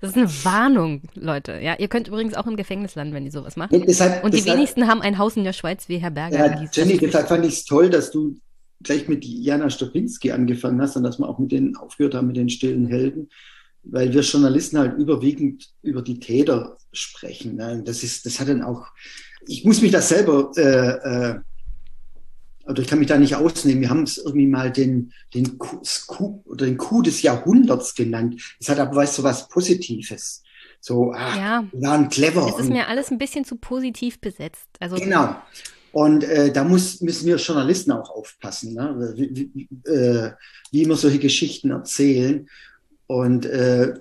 Das 0.00 0.10
ist 0.10 0.16
eine 0.16 0.28
Warnung, 0.44 1.02
Leute. 1.14 1.60
Ja, 1.60 1.76
ihr 1.78 1.88
könnt 1.88 2.08
übrigens 2.08 2.34
auch 2.34 2.46
im 2.46 2.56
Gefängnis 2.56 2.94
landen, 2.94 3.14
wenn 3.14 3.26
ihr 3.26 3.30
sowas 3.30 3.56
macht. 3.56 3.70
Nee, 3.70 3.84
deshalb, 3.86 4.24
und 4.24 4.32
die 4.32 4.38
deshalb, 4.38 4.56
wenigsten 4.56 4.88
haben 4.88 5.02
ein 5.02 5.18
Haus 5.18 5.36
in 5.36 5.44
der 5.44 5.52
Schweiz 5.52 5.88
wie 5.88 5.98
Herr 5.98 6.10
Berger. 6.10 6.38
Ja, 6.38 6.68
Jenny, 6.72 6.96
deshalb 6.96 7.28
fand 7.28 7.44
ich 7.44 7.52
es 7.52 7.64
toll, 7.66 7.90
dass 7.90 8.10
du 8.10 8.34
gleich 8.82 9.08
mit 9.08 9.24
Jana 9.24 9.70
Stopinski 9.70 10.32
angefangen 10.32 10.80
hast 10.80 10.96
und 10.96 11.04
dass 11.04 11.18
wir 11.18 11.28
auch 11.28 11.38
mit 11.38 11.52
denen 11.52 11.76
aufgehört 11.76 12.14
haben, 12.14 12.28
mit 12.28 12.36
den 12.36 12.48
stillen 12.48 12.86
Helden, 12.86 13.28
weil 13.84 14.12
wir 14.12 14.22
Journalisten 14.22 14.78
halt 14.78 14.96
überwiegend 14.98 15.72
über 15.82 16.02
die 16.02 16.20
Täter 16.20 16.76
sprechen. 16.92 17.56
Ne? 17.56 17.82
Das 17.84 18.02
ist, 18.02 18.26
das 18.26 18.40
hat 18.40 18.48
dann 18.48 18.62
auch, 18.62 18.86
ich 19.46 19.64
muss 19.64 19.82
mich 19.82 19.92
das 19.92 20.08
selber, 20.08 20.52
äh, 20.56 21.30
äh, 21.30 21.40
oder 22.64 22.80
ich 22.80 22.88
kann 22.88 23.00
mich 23.00 23.08
da 23.08 23.18
nicht 23.18 23.34
ausnehmen. 23.34 23.80
Wir 23.80 23.90
haben 23.90 24.04
es 24.04 24.18
irgendwie 24.18 24.46
mal 24.46 24.70
den, 24.70 25.12
den 25.34 25.58
Coup, 25.58 26.46
oder 26.46 26.66
den 26.66 26.76
Coup 26.76 27.02
des 27.02 27.22
Jahrhunderts 27.22 27.94
genannt. 27.94 28.40
Es 28.60 28.68
hat 28.68 28.78
aber, 28.78 28.94
weißt 28.94 29.18
du, 29.18 29.22
was 29.24 29.48
Positives. 29.48 30.42
So, 30.80 31.12
ach, 31.14 31.36
ja. 31.36 31.64
wir 31.72 31.88
waren 31.88 32.08
clever. 32.08 32.46
Es 32.48 32.64
ist 32.64 32.70
mir 32.70 32.88
alles 32.88 33.10
ein 33.10 33.18
bisschen 33.18 33.44
zu 33.44 33.56
positiv 33.56 34.20
besetzt. 34.20 34.68
Also, 34.78 34.96
genau. 34.96 35.36
Und 35.92 36.24
äh, 36.24 36.50
da 36.52 36.64
muss, 36.64 37.00
müssen 37.02 37.26
wir 37.26 37.36
Journalisten 37.36 37.92
auch 37.92 38.10
aufpassen, 38.10 38.74
ne? 38.74 39.12
wie, 39.14 39.50
wie, 39.54 39.90
äh, 39.90 40.32
wie 40.70 40.86
wir 40.86 40.96
solche 40.96 41.18
Geschichten 41.18 41.70
erzählen. 41.70 42.48
Und 43.12 43.44
äh, 43.44 43.92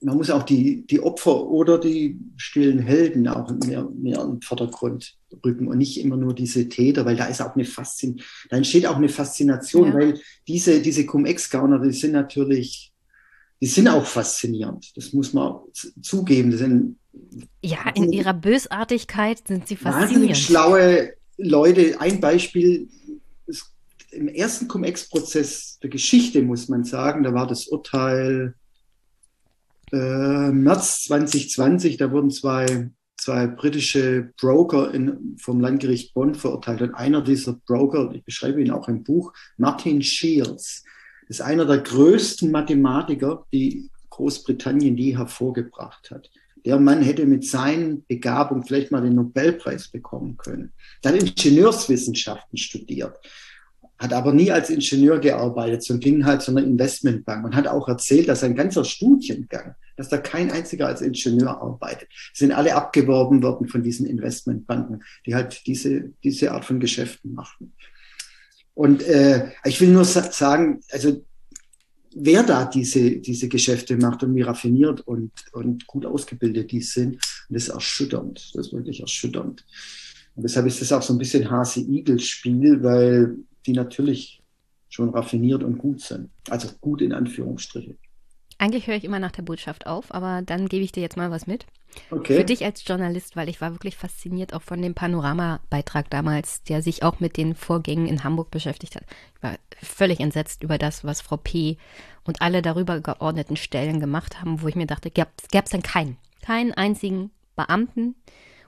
man 0.00 0.16
muss 0.16 0.28
auch 0.28 0.42
die, 0.42 0.84
die 0.88 1.00
Opfer 1.00 1.46
oder 1.46 1.78
die 1.78 2.18
stillen 2.36 2.80
Helden 2.80 3.28
auch 3.28 3.48
mehr, 3.64 3.88
mehr 3.94 4.22
in 4.22 4.32
den 4.32 4.42
Vordergrund 4.42 5.14
rücken 5.44 5.68
und 5.68 5.78
nicht 5.78 6.00
immer 6.00 6.16
nur 6.16 6.34
diese 6.34 6.68
Täter, 6.68 7.04
weil 7.04 7.14
da 7.14 7.26
ist 7.26 7.40
auch 7.40 7.54
eine 7.54 7.64
Faszination, 7.64 8.26
da 8.50 8.56
entsteht 8.56 8.86
auch 8.86 8.96
eine 8.96 9.08
Faszination, 9.08 9.88
ja. 9.88 9.94
weil 9.94 10.20
diese, 10.48 10.82
diese 10.82 11.06
Cum-Ex-Gauner, 11.06 11.78
die 11.78 11.92
sind 11.92 12.10
natürlich, 12.10 12.92
die 13.60 13.66
sind 13.66 13.86
auch 13.86 14.04
faszinierend. 14.04 14.96
Das 14.96 15.12
muss 15.12 15.32
man 15.32 15.60
zugeben. 16.02 16.50
Das 16.50 16.58
sind, 16.58 16.98
ja, 17.62 17.88
in 17.94 18.12
ihrer 18.12 18.34
Bösartigkeit 18.34 19.46
sind 19.46 19.68
sie 19.68 19.76
faszinierend. 19.76 20.36
schlaue 20.36 21.12
Leute, 21.38 22.00
ein 22.00 22.20
Beispiel, 22.20 22.88
ist, 23.46 23.75
im 24.16 24.28
ersten 24.28 24.68
Cum-Ex-Prozess 24.68 25.78
der 25.82 25.90
Geschichte, 25.90 26.42
muss 26.42 26.68
man 26.68 26.84
sagen, 26.84 27.22
da 27.22 27.34
war 27.34 27.46
das 27.46 27.68
Urteil 27.68 28.54
äh, 29.92 30.50
März 30.50 31.04
2020, 31.04 31.96
da 31.96 32.10
wurden 32.10 32.30
zwei, 32.30 32.90
zwei 33.16 33.46
britische 33.46 34.32
Broker 34.40 34.92
in, 34.92 35.36
vom 35.38 35.60
Landgericht 35.60 36.14
Bonn 36.14 36.34
verurteilt. 36.34 36.82
Und 36.82 36.94
einer 36.94 37.22
dieser 37.22 37.54
Broker, 37.66 38.10
ich 38.14 38.24
beschreibe 38.24 38.60
ihn 38.60 38.70
auch 38.70 38.88
im 38.88 39.04
Buch, 39.04 39.32
Martin 39.56 40.02
Shields, 40.02 40.84
ist 41.28 41.42
einer 41.42 41.66
der 41.66 41.78
größten 41.78 42.50
Mathematiker, 42.50 43.46
die 43.52 43.90
Großbritannien 44.10 44.96
je 44.96 45.16
hervorgebracht 45.16 46.10
hat. 46.10 46.30
Der 46.64 46.80
Mann 46.80 47.02
hätte 47.02 47.26
mit 47.26 47.46
seinen 47.46 48.04
Begabungen 48.06 48.64
vielleicht 48.64 48.90
mal 48.90 49.02
den 49.02 49.14
Nobelpreis 49.14 49.88
bekommen 49.88 50.36
können. 50.36 50.72
Hat 51.04 51.14
Ingenieurswissenschaften 51.14 52.58
studiert, 52.58 53.18
hat 53.98 54.12
aber 54.12 54.32
nie 54.32 54.50
als 54.50 54.70
Ingenieur 54.70 55.18
gearbeitet, 55.18 55.82
sondern 55.82 56.00
ging 56.00 56.24
halt 56.26 56.42
zu 56.42 56.50
einer 56.50 56.64
Investmentbank 56.64 57.44
und 57.44 57.56
hat 57.56 57.66
auch 57.66 57.88
erzählt, 57.88 58.28
dass 58.28 58.40
sein 58.40 58.54
ganzer 58.54 58.84
Studiengang, 58.84 59.74
dass 59.96 60.08
da 60.08 60.18
kein 60.18 60.50
einziger 60.50 60.86
als 60.86 61.00
Ingenieur 61.00 61.60
arbeitet. 61.60 62.08
Sind 62.34 62.52
alle 62.52 62.74
abgeworben 62.74 63.42
worden 63.42 63.68
von 63.68 63.82
diesen 63.82 64.06
Investmentbanken, 64.06 65.02
die 65.24 65.34
halt 65.34 65.66
diese, 65.66 66.10
diese 66.22 66.52
Art 66.52 66.64
von 66.64 66.80
Geschäften 66.80 67.32
machen. 67.32 67.72
Und 68.74 69.02
äh, 69.04 69.52
ich 69.64 69.80
will 69.80 69.88
nur 69.88 70.04
sagen, 70.04 70.80
also 70.90 71.24
wer 72.14 72.42
da 72.42 72.64
diese, 72.64 73.16
diese 73.16 73.48
Geschäfte 73.48 73.96
macht 73.96 74.22
und 74.22 74.34
wie 74.34 74.42
raffiniert 74.42 75.00
und, 75.02 75.30
und 75.52 75.86
gut 75.86 76.04
ausgebildet 76.06 76.72
die 76.72 76.80
sind. 76.80 77.16
Das 77.48 77.64
ist 77.64 77.68
erschütternd. 77.68 78.50
Das 78.54 78.66
ist 78.66 78.72
wirklich 78.72 79.00
erschütternd. 79.00 79.64
Und 80.34 80.42
deshalb 80.42 80.66
ist 80.66 80.80
das 80.80 80.92
auch 80.92 81.02
so 81.02 81.14
ein 81.14 81.18
bisschen 81.18 81.50
Hase-Igel-Spiel, 81.50 82.82
weil 82.82 83.36
die 83.66 83.72
natürlich 83.72 84.42
schon 84.88 85.10
raffiniert 85.10 85.62
und 85.62 85.78
gut 85.78 86.00
sind. 86.00 86.30
Also 86.48 86.68
gut 86.80 87.02
in 87.02 87.12
Anführungsstrichen. 87.12 87.98
Eigentlich 88.58 88.86
höre 88.86 88.94
ich 88.96 89.04
immer 89.04 89.18
nach 89.18 89.32
der 89.32 89.42
Botschaft 89.42 89.86
auf, 89.86 90.14
aber 90.14 90.40
dann 90.40 90.68
gebe 90.68 90.82
ich 90.82 90.92
dir 90.92 91.02
jetzt 91.02 91.16
mal 91.18 91.30
was 91.30 91.46
mit. 91.46 91.66
Okay. 92.10 92.36
Für 92.36 92.44
dich 92.44 92.64
als 92.64 92.86
Journalist, 92.86 93.36
weil 93.36 93.48
ich 93.48 93.60
war 93.60 93.72
wirklich 93.72 93.96
fasziniert 93.96 94.54
auch 94.54 94.62
von 94.62 94.80
dem 94.80 94.94
Panorama-Beitrag 94.94 96.08
damals, 96.08 96.62
der 96.62 96.80
sich 96.80 97.02
auch 97.02 97.20
mit 97.20 97.36
den 97.36 97.54
Vorgängen 97.54 98.06
in 98.06 98.24
Hamburg 98.24 98.50
beschäftigt 98.50 98.96
hat. 98.96 99.04
Ich 99.36 99.42
war 99.42 99.56
völlig 99.82 100.20
entsetzt 100.20 100.62
über 100.62 100.78
das, 100.78 101.04
was 101.04 101.20
Frau 101.20 101.36
P. 101.36 101.76
und 102.24 102.40
alle 102.40 102.62
darüber 102.62 103.00
geordneten 103.00 103.56
Stellen 103.56 104.00
gemacht 104.00 104.40
haben, 104.40 104.62
wo 104.62 104.68
ich 104.68 104.76
mir 104.76 104.86
dachte, 104.86 105.10
gäbe 105.10 105.30
es 105.50 105.70
denn 105.70 105.82
keinen, 105.82 106.16
keinen 106.42 106.72
einzigen 106.72 107.30
Beamten 107.56 108.14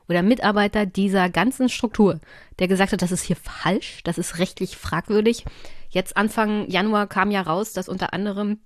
oder 0.08 0.22
Mitarbeiter 0.22 0.86
dieser 0.86 1.28
ganzen 1.28 1.68
Struktur, 1.68 2.20
der 2.58 2.68
gesagt 2.68 2.92
hat, 2.92 3.02
das 3.02 3.12
ist 3.12 3.22
hier 3.22 3.36
falsch, 3.36 4.02
das 4.04 4.18
ist 4.18 4.38
rechtlich 4.38 4.76
fragwürdig. 4.76 5.44
Jetzt 5.90 6.16
Anfang 6.16 6.68
Januar 6.68 7.06
kam 7.06 7.30
ja 7.30 7.42
raus, 7.42 7.72
dass 7.72 7.88
unter 7.88 8.12
anderem 8.12 8.60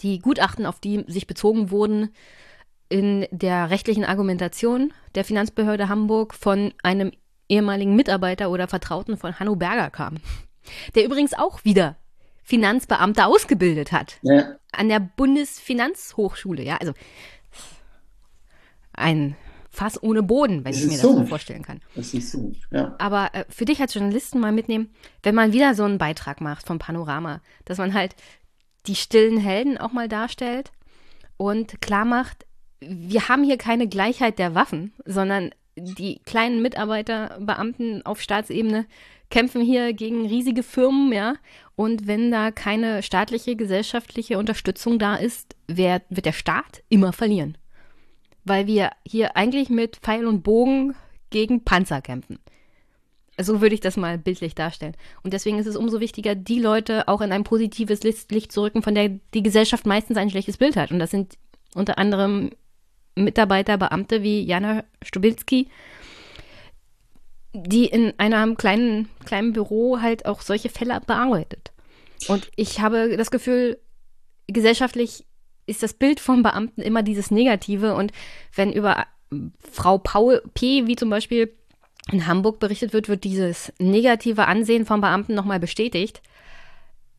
die 0.00 0.18
Gutachten, 0.18 0.66
auf 0.66 0.80
die 0.80 1.04
sich 1.06 1.26
bezogen 1.26 1.70
wurden, 1.70 2.10
in 2.88 3.26
der 3.30 3.70
rechtlichen 3.70 4.04
Argumentation 4.04 4.92
der 5.14 5.24
Finanzbehörde 5.24 5.88
Hamburg 5.88 6.34
von 6.34 6.72
einem 6.82 7.12
ehemaligen 7.48 7.96
Mitarbeiter 7.96 8.50
oder 8.50 8.68
Vertrauten 8.68 9.16
von 9.16 9.38
Hanno 9.38 9.56
Berger 9.56 9.90
kam, 9.90 10.16
der 10.94 11.04
übrigens 11.04 11.34
auch 11.34 11.64
wieder 11.64 11.96
Finanzbeamter 12.42 13.26
ausgebildet 13.26 13.92
hat 13.92 14.18
ja. 14.22 14.56
an 14.72 14.88
der 14.88 15.00
Bundesfinanzhochschule. 15.00 16.62
Ja, 16.62 16.76
also 16.78 16.94
ein 18.94 19.36
Fass 19.78 20.02
ohne 20.02 20.24
Boden, 20.24 20.64
wenn 20.64 20.72
das 20.72 20.80
ich 20.80 20.86
mir 20.86 20.92
das 20.94 21.02
so 21.02 21.24
vorstellen 21.24 21.62
kann. 21.62 21.80
Das 21.94 22.12
ist 22.12 22.32
so, 22.32 22.50
ja. 22.72 22.96
Aber 22.98 23.32
äh, 23.32 23.44
für 23.48 23.64
dich 23.64 23.80
als 23.80 23.94
Journalisten 23.94 24.40
mal 24.40 24.50
mitnehmen, 24.50 24.90
wenn 25.22 25.36
man 25.36 25.52
wieder 25.52 25.76
so 25.76 25.84
einen 25.84 25.98
Beitrag 25.98 26.40
macht 26.40 26.66
vom 26.66 26.80
Panorama, 26.80 27.40
dass 27.64 27.78
man 27.78 27.94
halt 27.94 28.16
die 28.86 28.96
stillen 28.96 29.38
Helden 29.38 29.78
auch 29.78 29.92
mal 29.92 30.08
darstellt 30.08 30.72
und 31.36 31.80
klar 31.80 32.04
macht, 32.04 32.44
wir 32.80 33.28
haben 33.28 33.44
hier 33.44 33.56
keine 33.56 33.86
Gleichheit 33.86 34.40
der 34.40 34.56
Waffen, 34.56 34.94
sondern 35.04 35.50
die 35.76 36.18
kleinen 36.24 36.60
Mitarbeiter, 36.60 37.38
Beamten 37.40 38.04
auf 38.04 38.20
Staatsebene 38.20 38.84
kämpfen 39.30 39.62
hier 39.62 39.92
gegen 39.92 40.26
riesige 40.26 40.64
Firmen, 40.64 41.12
ja. 41.12 41.34
Und 41.76 42.08
wenn 42.08 42.32
da 42.32 42.50
keine 42.50 43.04
staatliche, 43.04 43.54
gesellschaftliche 43.54 44.38
Unterstützung 44.38 44.98
da 44.98 45.14
ist, 45.14 45.54
wird, 45.68 46.02
wird 46.08 46.26
der 46.26 46.32
Staat 46.32 46.82
immer 46.88 47.12
verlieren. 47.12 47.56
Weil 48.48 48.66
wir 48.66 48.90
hier 49.06 49.36
eigentlich 49.36 49.68
mit 49.68 49.96
Pfeil 49.96 50.26
und 50.26 50.42
Bogen 50.42 50.94
gegen 51.30 51.64
Panzer 51.64 52.00
kämpfen. 52.00 52.38
So 53.40 53.60
würde 53.60 53.74
ich 53.74 53.80
das 53.80 53.96
mal 53.96 54.18
bildlich 54.18 54.54
darstellen. 54.54 54.96
Und 55.22 55.32
deswegen 55.32 55.58
ist 55.58 55.66
es 55.66 55.76
umso 55.76 56.00
wichtiger, 56.00 56.34
die 56.34 56.58
Leute 56.58 57.06
auch 57.06 57.20
in 57.20 57.30
ein 57.30 57.44
positives 57.44 58.02
Licht 58.02 58.50
zu 58.50 58.62
rücken, 58.62 58.82
von 58.82 58.94
der 58.94 59.10
die 59.32 59.42
Gesellschaft 59.42 59.86
meistens 59.86 60.16
ein 60.16 60.30
schlechtes 60.30 60.56
Bild 60.56 60.76
hat. 60.76 60.90
Und 60.90 60.98
das 60.98 61.10
sind 61.10 61.38
unter 61.74 61.98
anderem 61.98 62.50
Mitarbeiter, 63.14 63.76
Beamte 63.78 64.22
wie 64.22 64.42
Jana 64.42 64.84
Stubilski, 65.02 65.68
die 67.52 67.86
in 67.86 68.12
einem 68.18 68.56
kleinen, 68.56 69.08
kleinen 69.24 69.52
Büro 69.52 70.00
halt 70.00 70.26
auch 70.26 70.40
solche 70.40 70.68
Fälle 70.68 71.00
bearbeitet. 71.06 71.72
Und 72.26 72.50
ich 72.56 72.80
habe 72.80 73.16
das 73.16 73.30
Gefühl, 73.30 73.78
gesellschaftlich 74.48 75.24
ist 75.68 75.82
das 75.82 75.94
Bild 75.94 76.20
von 76.20 76.42
Beamten 76.42 76.80
immer 76.80 77.02
dieses 77.02 77.30
Negative. 77.30 77.94
Und 77.94 78.12
wenn 78.54 78.72
über 78.72 79.06
Frau 79.70 79.98
Paul 79.98 80.42
P., 80.54 80.86
wie 80.86 80.96
zum 80.96 81.10
Beispiel 81.10 81.52
in 82.10 82.26
Hamburg 82.26 82.58
berichtet 82.58 82.92
wird, 82.92 83.08
wird 83.08 83.24
dieses 83.24 83.72
negative 83.78 84.46
Ansehen 84.46 84.86
von 84.86 85.00
Beamten 85.00 85.34
nochmal 85.34 85.60
bestätigt, 85.60 86.22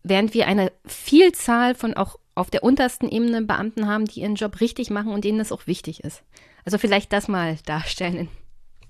während 0.04 0.34
wir 0.34 0.48
eine 0.48 0.72
Vielzahl 0.86 1.76
von 1.76 1.94
auch 1.94 2.18
auf 2.36 2.50
der 2.50 2.64
untersten 2.64 3.10
Ebene 3.10 3.42
Beamten 3.42 3.88
haben, 3.88 4.06
die 4.06 4.22
ihren 4.22 4.36
Job 4.36 4.62
richtig 4.62 4.90
machen 4.90 5.12
und 5.12 5.24
denen 5.24 5.38
das 5.40 5.52
auch 5.52 5.68
wichtig 5.68 6.04
ist. 6.04 6.24
Also 6.66 6.78
vielleicht 6.78 7.14
das 7.14 7.28
mal 7.28 7.58
darstellen. 7.66 8.30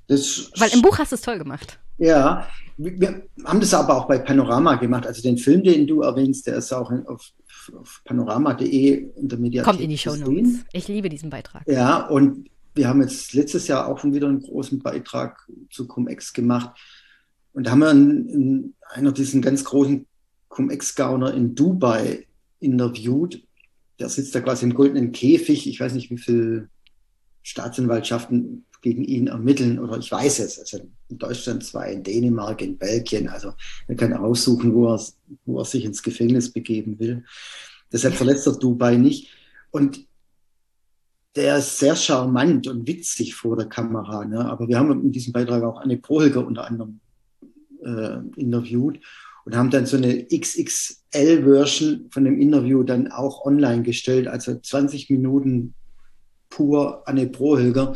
Das 0.08 0.52
Weil 0.56 0.74
im 0.74 0.82
Buch 0.82 1.00
hast 1.00 1.12
du 1.12 1.16
es 1.16 1.22
toll 1.22 1.38
gemacht. 1.38 1.80
Ja, 1.98 2.48
wir 2.78 3.24
haben 3.44 3.60
das 3.60 3.74
aber 3.74 3.98
auch 3.98 4.08
bei 4.08 4.20
Panorama 4.20 4.76
gemacht. 4.76 5.06
Also 5.06 5.22
den 5.22 5.38
Film, 5.38 5.64
den 5.64 5.86
du 5.86 6.02
erwähnst, 6.02 6.48
der 6.48 6.56
ist 6.56 6.72
auch 6.72 6.92
auf, 7.08 7.32
auf 7.76 8.02
panorama.de 8.06 9.12
in 9.16 9.28
der 9.28 9.38
Mediathek. 9.38 9.72
Kommt 9.72 9.82
in 9.82 9.90
die 9.90 9.98
Show 9.98 10.16
Notes. 10.16 10.66
Ich 10.74 10.88
liebe 10.88 11.10
diesen 11.10 11.30
Beitrag. 11.30 11.64
Ja, 11.68 12.08
und 12.08 12.50
wir 12.76 12.88
haben 12.88 13.02
jetzt 13.02 13.34
letztes 13.34 13.68
Jahr 13.68 13.88
auch 13.88 14.00
schon 14.00 14.14
wieder 14.14 14.28
einen 14.28 14.42
großen 14.42 14.80
Beitrag 14.80 15.48
zu 15.72 15.88
Cum-Ex 15.88 16.34
gemacht. 16.34 16.80
Und 17.54 17.68
da 17.68 17.72
haben 17.72 17.80
wir 17.80 17.90
einen, 17.90 18.30
einen, 18.30 18.76
einer 18.90 19.12
diesen 19.12 19.42
ganz 19.42 19.64
großen 19.64 20.06
Cum-Ex-Gauner 20.50 21.34
in 21.34 21.56
Dubai 21.56 22.28
interviewt. 22.60 23.44
Der 24.00 24.10
sitzt 24.10 24.34
da 24.36 24.42
quasi 24.42 24.66
im 24.66 24.74
goldenen 24.74 25.12
Käfig. 25.12 25.68
Ich 25.68 25.80
weiß 25.80 25.94
nicht, 25.94 26.10
wie 26.10 26.18
viel 26.18 26.70
Staatsanwaltschaften 27.44 28.66
gegen 28.82 29.04
ihn 29.04 29.28
ermitteln. 29.28 29.80
Oder 29.80 29.98
ich 29.98 30.12
weiß 30.12 30.40
es, 30.40 30.60
also 30.60 30.80
in 31.10 31.18
Deutschland 31.18 31.64
zwei, 31.64 31.94
in 31.94 32.04
Dänemark, 32.04 32.62
in 32.62 32.78
Belgien. 32.78 33.28
Also 33.28 33.54
man 33.88 33.98
kann 33.98 34.14
aussuchen, 34.14 34.74
wo 34.74 34.94
er, 34.94 35.02
wo 35.46 35.60
er 35.60 35.66
sich 35.66 35.86
ins 35.86 36.04
Gefängnis 36.04 36.52
begeben 36.52 37.00
will. 37.00 37.24
Deshalb 37.92 38.14
verletzt 38.14 38.48
er 38.48 38.54
Dubai 38.54 38.98
nicht. 38.98 39.32
Und 39.72 40.08
der 41.36 41.58
ist 41.58 41.78
sehr 41.78 41.96
charmant 41.96 42.68
und 42.68 42.88
witzig 42.88 43.36
vor 43.36 43.56
der 43.56 43.68
Kamera. 43.68 44.26
Ne? 44.26 44.44
Aber 44.46 44.68
wir 44.68 44.78
haben 44.78 44.92
in 45.04 45.12
diesem 45.12 45.34
Beitrag 45.34 45.64
auch 45.64 45.80
Anne 45.80 45.98
Prohilger 45.98 46.46
unter 46.46 46.66
anderem 46.66 47.00
äh, 47.84 48.18
interviewt 48.36 49.00
und 49.46 49.56
haben 49.56 49.70
dann 49.70 49.86
so 49.86 49.98
eine 49.98 50.26
XXL-Version 50.28 52.10
von 52.12 52.24
dem 52.24 52.40
Interview 52.40 52.84
dann 52.84 53.12
auch 53.12 53.46
online 53.46 53.84
gestellt, 53.84 54.28
also 54.28 54.56
20 54.60 55.10
Minuten 55.10 55.74
pur 56.50 57.08
Anne 57.08 57.28
Prohilger, 57.28 57.96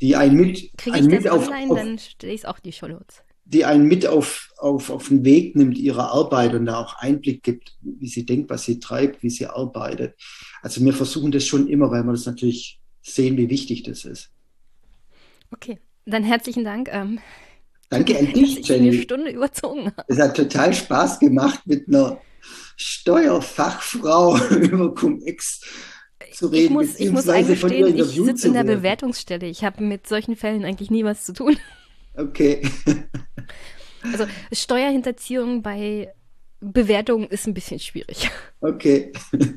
die 0.00 0.16
ein 0.16 0.34
mit, 0.34 0.76
Kriege 0.78 0.96
ein 0.96 1.04
ich 1.04 1.10
mit 1.10 1.28
auf, 1.28 1.46
online, 1.48 1.70
auf, 1.70 1.78
dann 1.78 1.98
stelle 1.98 2.32
ich 2.32 2.46
auch 2.46 2.58
die 2.58 2.72
Shownotes. 2.72 3.22
die 3.44 3.64
einen 3.64 3.86
mit 3.86 4.06
auf, 4.06 4.50
auf, 4.58 4.90
auf 4.90 5.08
den 5.08 5.24
Weg 5.24 5.56
nimmt 5.56 5.76
ihrer 5.76 6.12
Arbeit 6.12 6.54
und 6.54 6.66
da 6.66 6.78
auch 6.78 6.94
Einblick 6.98 7.42
gibt, 7.42 7.76
wie 7.82 8.06
sie 8.08 8.24
denkt, 8.24 8.48
was 8.50 8.64
sie 8.64 8.78
treibt, 8.80 9.22
wie 9.22 9.30
sie 9.30 9.46
arbeitet. 9.46 10.14
Also 10.62 10.84
wir 10.84 10.92
versuchen 10.92 11.32
das 11.32 11.46
schon 11.46 11.66
immer, 11.68 11.90
weil 11.90 12.04
wir 12.04 12.12
das 12.12 12.26
natürlich 12.26 12.80
sehen, 13.02 13.36
wie 13.36 13.50
wichtig 13.50 13.82
das 13.82 14.04
ist. 14.04 14.30
Okay, 15.52 15.78
dann 16.06 16.22
herzlichen 16.22 16.64
Dank. 16.64 16.88
Ähm, 16.92 17.18
Danke 17.88 18.16
an 18.18 18.26
dass 18.32 18.34
dich, 18.34 18.60
ich 18.60 18.72
eine 18.72 18.90
Jenny. 18.90 19.02
Stunde 19.02 19.30
überzogen 19.32 19.86
habe. 19.86 20.04
Es 20.06 20.18
hat 20.18 20.36
total 20.36 20.72
Spaß 20.72 21.18
gemacht, 21.18 21.60
mit 21.66 21.88
einer 21.88 22.20
Steuerfachfrau 22.76 24.38
über 24.50 24.94
Cum-Ex 24.94 25.60
zu 26.32 26.46
reden, 26.48 26.64
Ich 26.64 26.70
muss, 26.70 27.00
ich 27.00 27.10
muss 27.10 27.28
eingestehen, 27.28 27.96
ich 27.96 28.04
sitze 28.06 28.48
in 28.48 28.54
der. 28.54 28.64
Bewertungsstelle. 28.64 29.46
Ich 29.46 29.64
habe 29.64 29.82
mit 29.82 30.06
solchen 30.06 30.36
Fällen 30.36 30.64
eigentlich 30.64 30.90
nie 30.90 31.04
was 31.04 31.24
zu 31.24 31.32
tun. 31.32 31.56
Okay. 32.16 32.60
Also 34.02 34.26
Steuerhinterziehung 34.52 35.62
bei 35.62 36.12
Bewertungen 36.60 37.28
ist 37.28 37.46
ein 37.46 37.54
bisschen 37.54 37.78
schwierig. 37.78 38.28
Okay. 38.60 39.12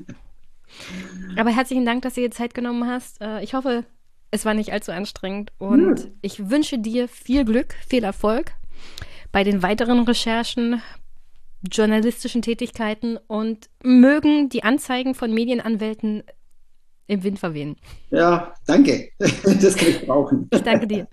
Aber 1.38 1.50
herzlichen 1.50 1.84
Dank, 1.86 2.04
dass 2.04 2.14
du 2.14 2.22
dir 2.22 2.32
Zeit 2.32 2.54
genommen 2.54 2.88
hast. 2.88 3.20
Äh, 3.22 3.44
Ich 3.44 3.54
hoffe, 3.54 3.86
es 4.32 4.46
war 4.46 4.54
nicht 4.54 4.72
allzu 4.72 4.92
anstrengend 4.92 5.52
und 5.58 5.80
Nö. 5.82 5.96
ich 6.22 6.50
wünsche 6.50 6.78
dir 6.78 7.08
viel 7.08 7.44
Glück, 7.44 7.74
viel 7.88 8.04
Erfolg 8.04 8.52
bei 9.32 9.44
den 9.44 9.64
weiteren 9.64 10.02
Recherchen, 10.04 10.82
journalistischen 11.70 12.42
Tätigkeiten 12.44 13.18
und 13.28 13.70
mögen 13.84 14.50
die 14.50 14.64
Anzeigen 14.64 15.16
von 15.16 15.34
Medienanwälten 15.34 16.24
im 17.08 17.24
Wind 17.24 17.40
verwehen. 17.40 17.76
Ja, 18.10 18.54
danke. 18.66 19.10
Das 19.20 19.76
kann 19.76 19.90
ich 19.90 20.06
brauchen. 20.06 20.50
Ich 20.52 20.62
danke 20.62 20.88
dir. 20.88 21.08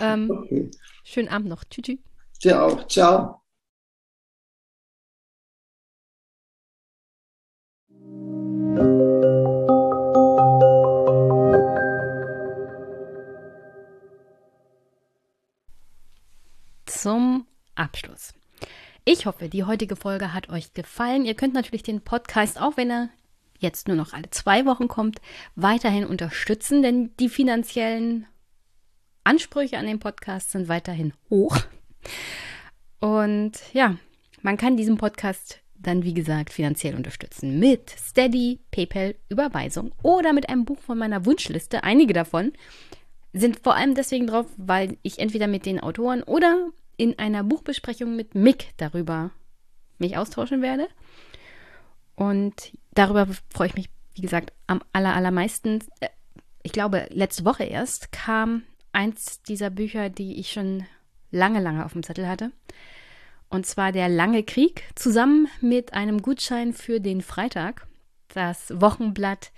Ähm, 0.00 0.30
Okay. 0.30 0.70
schönen 1.04 1.28
Abend 1.28 1.48
noch. 1.48 1.64
Tschüss. 1.64 1.84
tschüss. 1.84 1.98
Dir 2.42 2.62
auch. 2.62 2.86
Ciao. 2.88 3.40
zum 17.04 17.46
Abschluss. 17.74 18.32
Ich 19.04 19.26
hoffe, 19.26 19.50
die 19.50 19.64
heutige 19.64 19.94
Folge 19.94 20.32
hat 20.32 20.48
euch 20.48 20.72
gefallen. 20.72 21.26
Ihr 21.26 21.34
könnt 21.34 21.52
natürlich 21.52 21.82
den 21.82 22.00
Podcast, 22.00 22.58
auch 22.58 22.78
wenn 22.78 22.90
er 22.90 23.10
jetzt 23.64 23.88
nur 23.88 23.96
noch 23.96 24.12
alle 24.12 24.30
zwei 24.30 24.64
Wochen 24.66 24.86
kommt, 24.86 25.20
weiterhin 25.56 26.06
unterstützen, 26.06 26.82
denn 26.82 27.10
die 27.18 27.28
finanziellen 27.28 28.26
Ansprüche 29.24 29.78
an 29.78 29.86
den 29.86 29.98
Podcast 29.98 30.52
sind 30.52 30.68
weiterhin 30.68 31.12
hoch. 31.30 31.56
Und 33.00 33.52
ja, 33.72 33.96
man 34.42 34.56
kann 34.56 34.76
diesen 34.76 34.98
Podcast 34.98 35.60
dann, 35.74 36.04
wie 36.04 36.14
gesagt, 36.14 36.52
finanziell 36.52 36.94
unterstützen 36.94 37.58
mit 37.58 37.90
Steady, 37.90 38.60
PayPal, 38.70 39.14
Überweisung 39.28 39.92
oder 40.02 40.32
mit 40.32 40.48
einem 40.48 40.64
Buch 40.64 40.78
von 40.78 40.98
meiner 40.98 41.26
Wunschliste. 41.26 41.82
Einige 41.84 42.12
davon 42.12 42.52
sind 43.32 43.60
vor 43.60 43.74
allem 43.74 43.94
deswegen 43.94 44.26
drauf, 44.26 44.46
weil 44.56 44.96
ich 45.02 45.18
entweder 45.18 45.46
mit 45.46 45.66
den 45.66 45.80
Autoren 45.80 46.22
oder 46.22 46.70
in 46.96 47.18
einer 47.18 47.42
Buchbesprechung 47.42 48.14
mit 48.16 48.34
Mick 48.34 48.68
darüber 48.76 49.30
mich 49.98 50.16
austauschen 50.16 50.62
werde. 50.62 50.88
Und 52.16 52.76
darüber 52.92 53.26
freue 53.50 53.68
ich 53.68 53.74
mich, 53.74 53.90
wie 54.14 54.22
gesagt, 54.22 54.52
am 54.66 54.82
aller, 54.92 55.14
allermeisten. 55.14 55.80
Äh, 56.00 56.08
Ich 56.62 56.72
glaube, 56.72 57.06
letzte 57.10 57.44
Woche 57.44 57.64
erst 57.64 58.10
kam 58.10 58.62
eins 58.92 59.42
dieser 59.42 59.68
Bücher, 59.70 60.08
die 60.08 60.38
ich 60.38 60.50
schon 60.52 60.86
lange, 61.30 61.60
lange 61.60 61.84
auf 61.84 61.92
dem 61.92 62.02
Zettel 62.02 62.26
hatte. 62.26 62.52
Und 63.50 63.66
zwar 63.66 63.92
Der 63.92 64.08
lange 64.08 64.42
Krieg 64.42 64.84
zusammen 64.94 65.48
mit 65.60 65.92
einem 65.92 66.22
Gutschein 66.22 66.72
für 66.72 67.00
den 67.00 67.20
Freitag. 67.20 67.86
Das 68.28 68.72
Wochenblatt, 68.80 69.52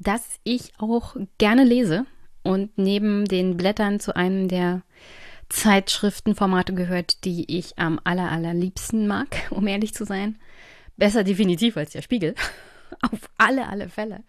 das 0.00 0.40
ich 0.42 0.72
auch 0.78 1.16
gerne 1.38 1.64
lese 1.64 2.06
und 2.42 2.76
neben 2.76 3.24
den 3.26 3.56
Blättern 3.56 4.00
zu 4.00 4.16
einem 4.16 4.48
der 4.48 4.82
Zeitschriftenformate 5.48 6.74
gehört, 6.74 7.24
die 7.24 7.56
ich 7.56 7.78
am 7.78 8.00
aller, 8.04 8.30
allerliebsten 8.30 9.06
mag, 9.06 9.28
um 9.50 9.66
ehrlich 9.66 9.94
zu 9.94 10.04
sein. 10.04 10.38
Besser 10.98 11.24
definitiv 11.24 11.76
als 11.76 11.92
der 11.92 12.02
Spiegel. 12.02 12.34
Auf 13.02 13.30
alle, 13.38 13.68
alle 13.68 13.88
Fälle. 13.88 14.24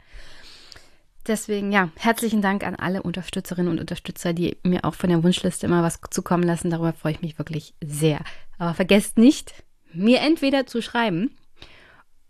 Deswegen, 1.28 1.72
ja, 1.72 1.90
herzlichen 1.98 2.42
Dank 2.42 2.64
an 2.64 2.76
alle 2.76 3.04
Unterstützerinnen 3.04 3.72
und 3.72 3.80
Unterstützer, 3.80 4.34
die 4.34 4.58
mir 4.64 4.86
auch 4.86 4.94
von 4.94 5.10
der 5.10 5.24
Wunschliste 5.24 5.66
immer 5.66 5.84
was 5.84 6.00
zukommen 6.10 6.44
lassen. 6.44 6.70
Darüber 6.70 6.94
freue 6.94 7.14
ich 7.14 7.22
mich 7.22 7.38
wirklich 7.38 7.74
sehr. 7.84 8.22
Aber 8.58 8.74
vergesst 8.74 9.18
nicht, 9.18 9.54
mir 9.92 10.22
entweder 10.22 10.66
zu 10.66 10.82
schreiben 10.82 11.32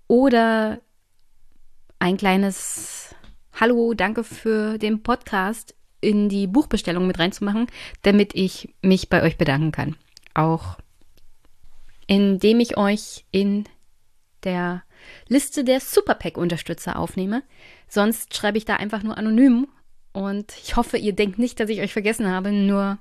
oder 0.08 0.80
ein 2.00 2.18
kleines 2.18 3.14
Hallo, 3.60 3.94
danke 3.94 4.24
für 4.24 4.78
den 4.78 5.04
Podcast 5.04 5.76
in 6.00 6.30
die 6.30 6.48
Buchbestellung 6.48 7.08
mit 7.08 7.20
reinzumachen, 7.20 7.68
damit 8.04 8.34
ich 8.34 8.74
mich 8.82 9.10
bei 9.10 9.22
euch 9.22 9.38
bedanken 9.38 9.72
kann. 9.72 9.96
Auch 10.34 10.78
indem 12.08 12.62
ich 12.62 12.78
euch 12.78 13.26
in 13.32 13.66
der 14.44 14.84
Liste 15.28 15.64
der 15.64 15.80
Superpack-Unterstützer 15.80 16.98
aufnehme. 16.98 17.44
Sonst 17.88 18.36
schreibe 18.36 18.58
ich 18.58 18.66
da 18.66 18.76
einfach 18.76 19.04
nur 19.04 19.18
anonym 19.18 19.68
und 20.12 20.54
ich 20.64 20.76
hoffe, 20.76 20.98
ihr 20.98 21.14
denkt 21.14 21.40
nicht, 21.40 21.60
dass 21.60 21.70
ich 21.70 21.82
euch 21.82 21.94
vergessen 21.94 22.28
habe. 22.30 22.52
Nur 22.52 22.98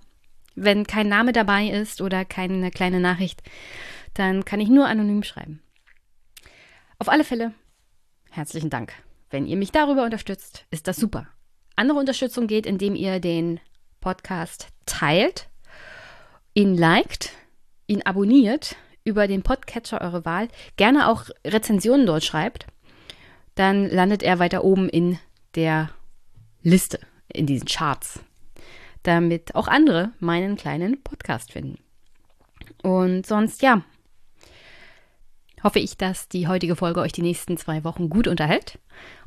wenn 0.54 0.86
kein 0.86 1.08
Name 1.08 1.32
dabei 1.32 1.68
ist 1.68 2.00
oder 2.00 2.24
keine 2.24 2.70
kleine 2.70 3.00
Nachricht, 3.00 3.42
dann 4.14 4.44
kann 4.44 4.60
ich 4.60 4.68
nur 4.68 4.86
anonym 4.86 5.22
schreiben. 5.22 5.62
Auf 6.98 7.08
alle 7.08 7.24
Fälle, 7.24 7.54
herzlichen 8.30 8.70
Dank. 8.70 8.92
Wenn 9.30 9.46
ihr 9.46 9.56
mich 9.56 9.72
darüber 9.72 10.04
unterstützt, 10.04 10.66
ist 10.70 10.88
das 10.88 10.96
super. 10.96 11.28
Andere 11.76 11.98
Unterstützung 11.98 12.46
geht, 12.46 12.66
indem 12.66 12.96
ihr 12.96 13.20
den 13.20 13.60
Podcast 14.00 14.68
teilt, 14.86 15.48
ihn 16.54 16.76
liked, 16.76 17.30
ihn 17.86 18.02
abonniert 18.02 18.76
über 19.08 19.26
den 19.26 19.42
Podcatcher 19.42 20.00
eurer 20.00 20.24
Wahl, 20.24 20.48
gerne 20.76 21.08
auch 21.08 21.24
Rezensionen 21.44 22.06
dort 22.06 22.24
schreibt, 22.24 22.66
dann 23.54 23.88
landet 23.88 24.22
er 24.22 24.38
weiter 24.38 24.62
oben 24.62 24.88
in 24.88 25.18
der 25.56 25.90
Liste, 26.62 27.00
in 27.28 27.46
diesen 27.46 27.66
Charts, 27.66 28.20
damit 29.02 29.54
auch 29.54 29.66
andere 29.66 30.12
meinen 30.20 30.56
kleinen 30.56 31.02
Podcast 31.02 31.52
finden. 31.52 31.78
Und 32.82 33.26
sonst, 33.26 33.62
ja, 33.62 33.82
hoffe 35.64 35.80
ich, 35.80 35.96
dass 35.96 36.28
die 36.28 36.46
heutige 36.46 36.76
Folge 36.76 37.00
euch 37.00 37.12
die 37.12 37.22
nächsten 37.22 37.56
zwei 37.56 37.82
Wochen 37.84 38.10
gut 38.10 38.28
unterhält 38.28 38.78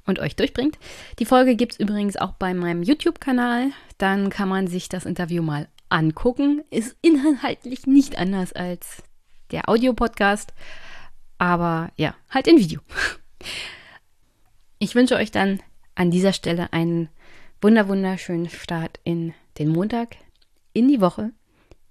und 0.05 0.19
euch 0.19 0.35
durchbringt. 0.35 0.77
Die 1.19 1.25
Folge 1.25 1.55
gibt 1.55 1.73
es 1.73 1.79
übrigens 1.79 2.17
auch 2.17 2.33
bei 2.33 2.53
meinem 2.53 2.83
YouTube-Kanal. 2.83 3.71
Dann 3.97 4.29
kann 4.29 4.49
man 4.49 4.67
sich 4.67 4.89
das 4.89 5.05
Interview 5.05 5.43
mal 5.43 5.67
angucken. 5.89 6.63
Ist 6.69 6.95
inhaltlich 7.01 7.85
nicht 7.85 8.17
anders 8.17 8.53
als 8.53 9.03
der 9.51 9.69
Audiopodcast, 9.69 10.53
aber 11.37 11.91
ja, 11.97 12.15
halt 12.29 12.47
in 12.47 12.57
Video. 12.57 12.81
Ich 14.79 14.95
wünsche 14.95 15.15
euch 15.15 15.31
dann 15.31 15.61
an 15.95 16.11
dieser 16.11 16.33
Stelle 16.33 16.73
einen 16.73 17.09
wunder 17.61 17.87
wunderschönen 17.87 18.49
Start 18.49 18.99
in 19.03 19.33
den 19.59 19.69
Montag, 19.69 20.17
in 20.73 20.87
die 20.87 21.01
Woche. 21.01 21.31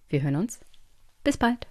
Wir 0.08 0.22
hören 0.22 0.36
uns. 0.36 0.60
Bis 1.22 1.36
bald. 1.36 1.69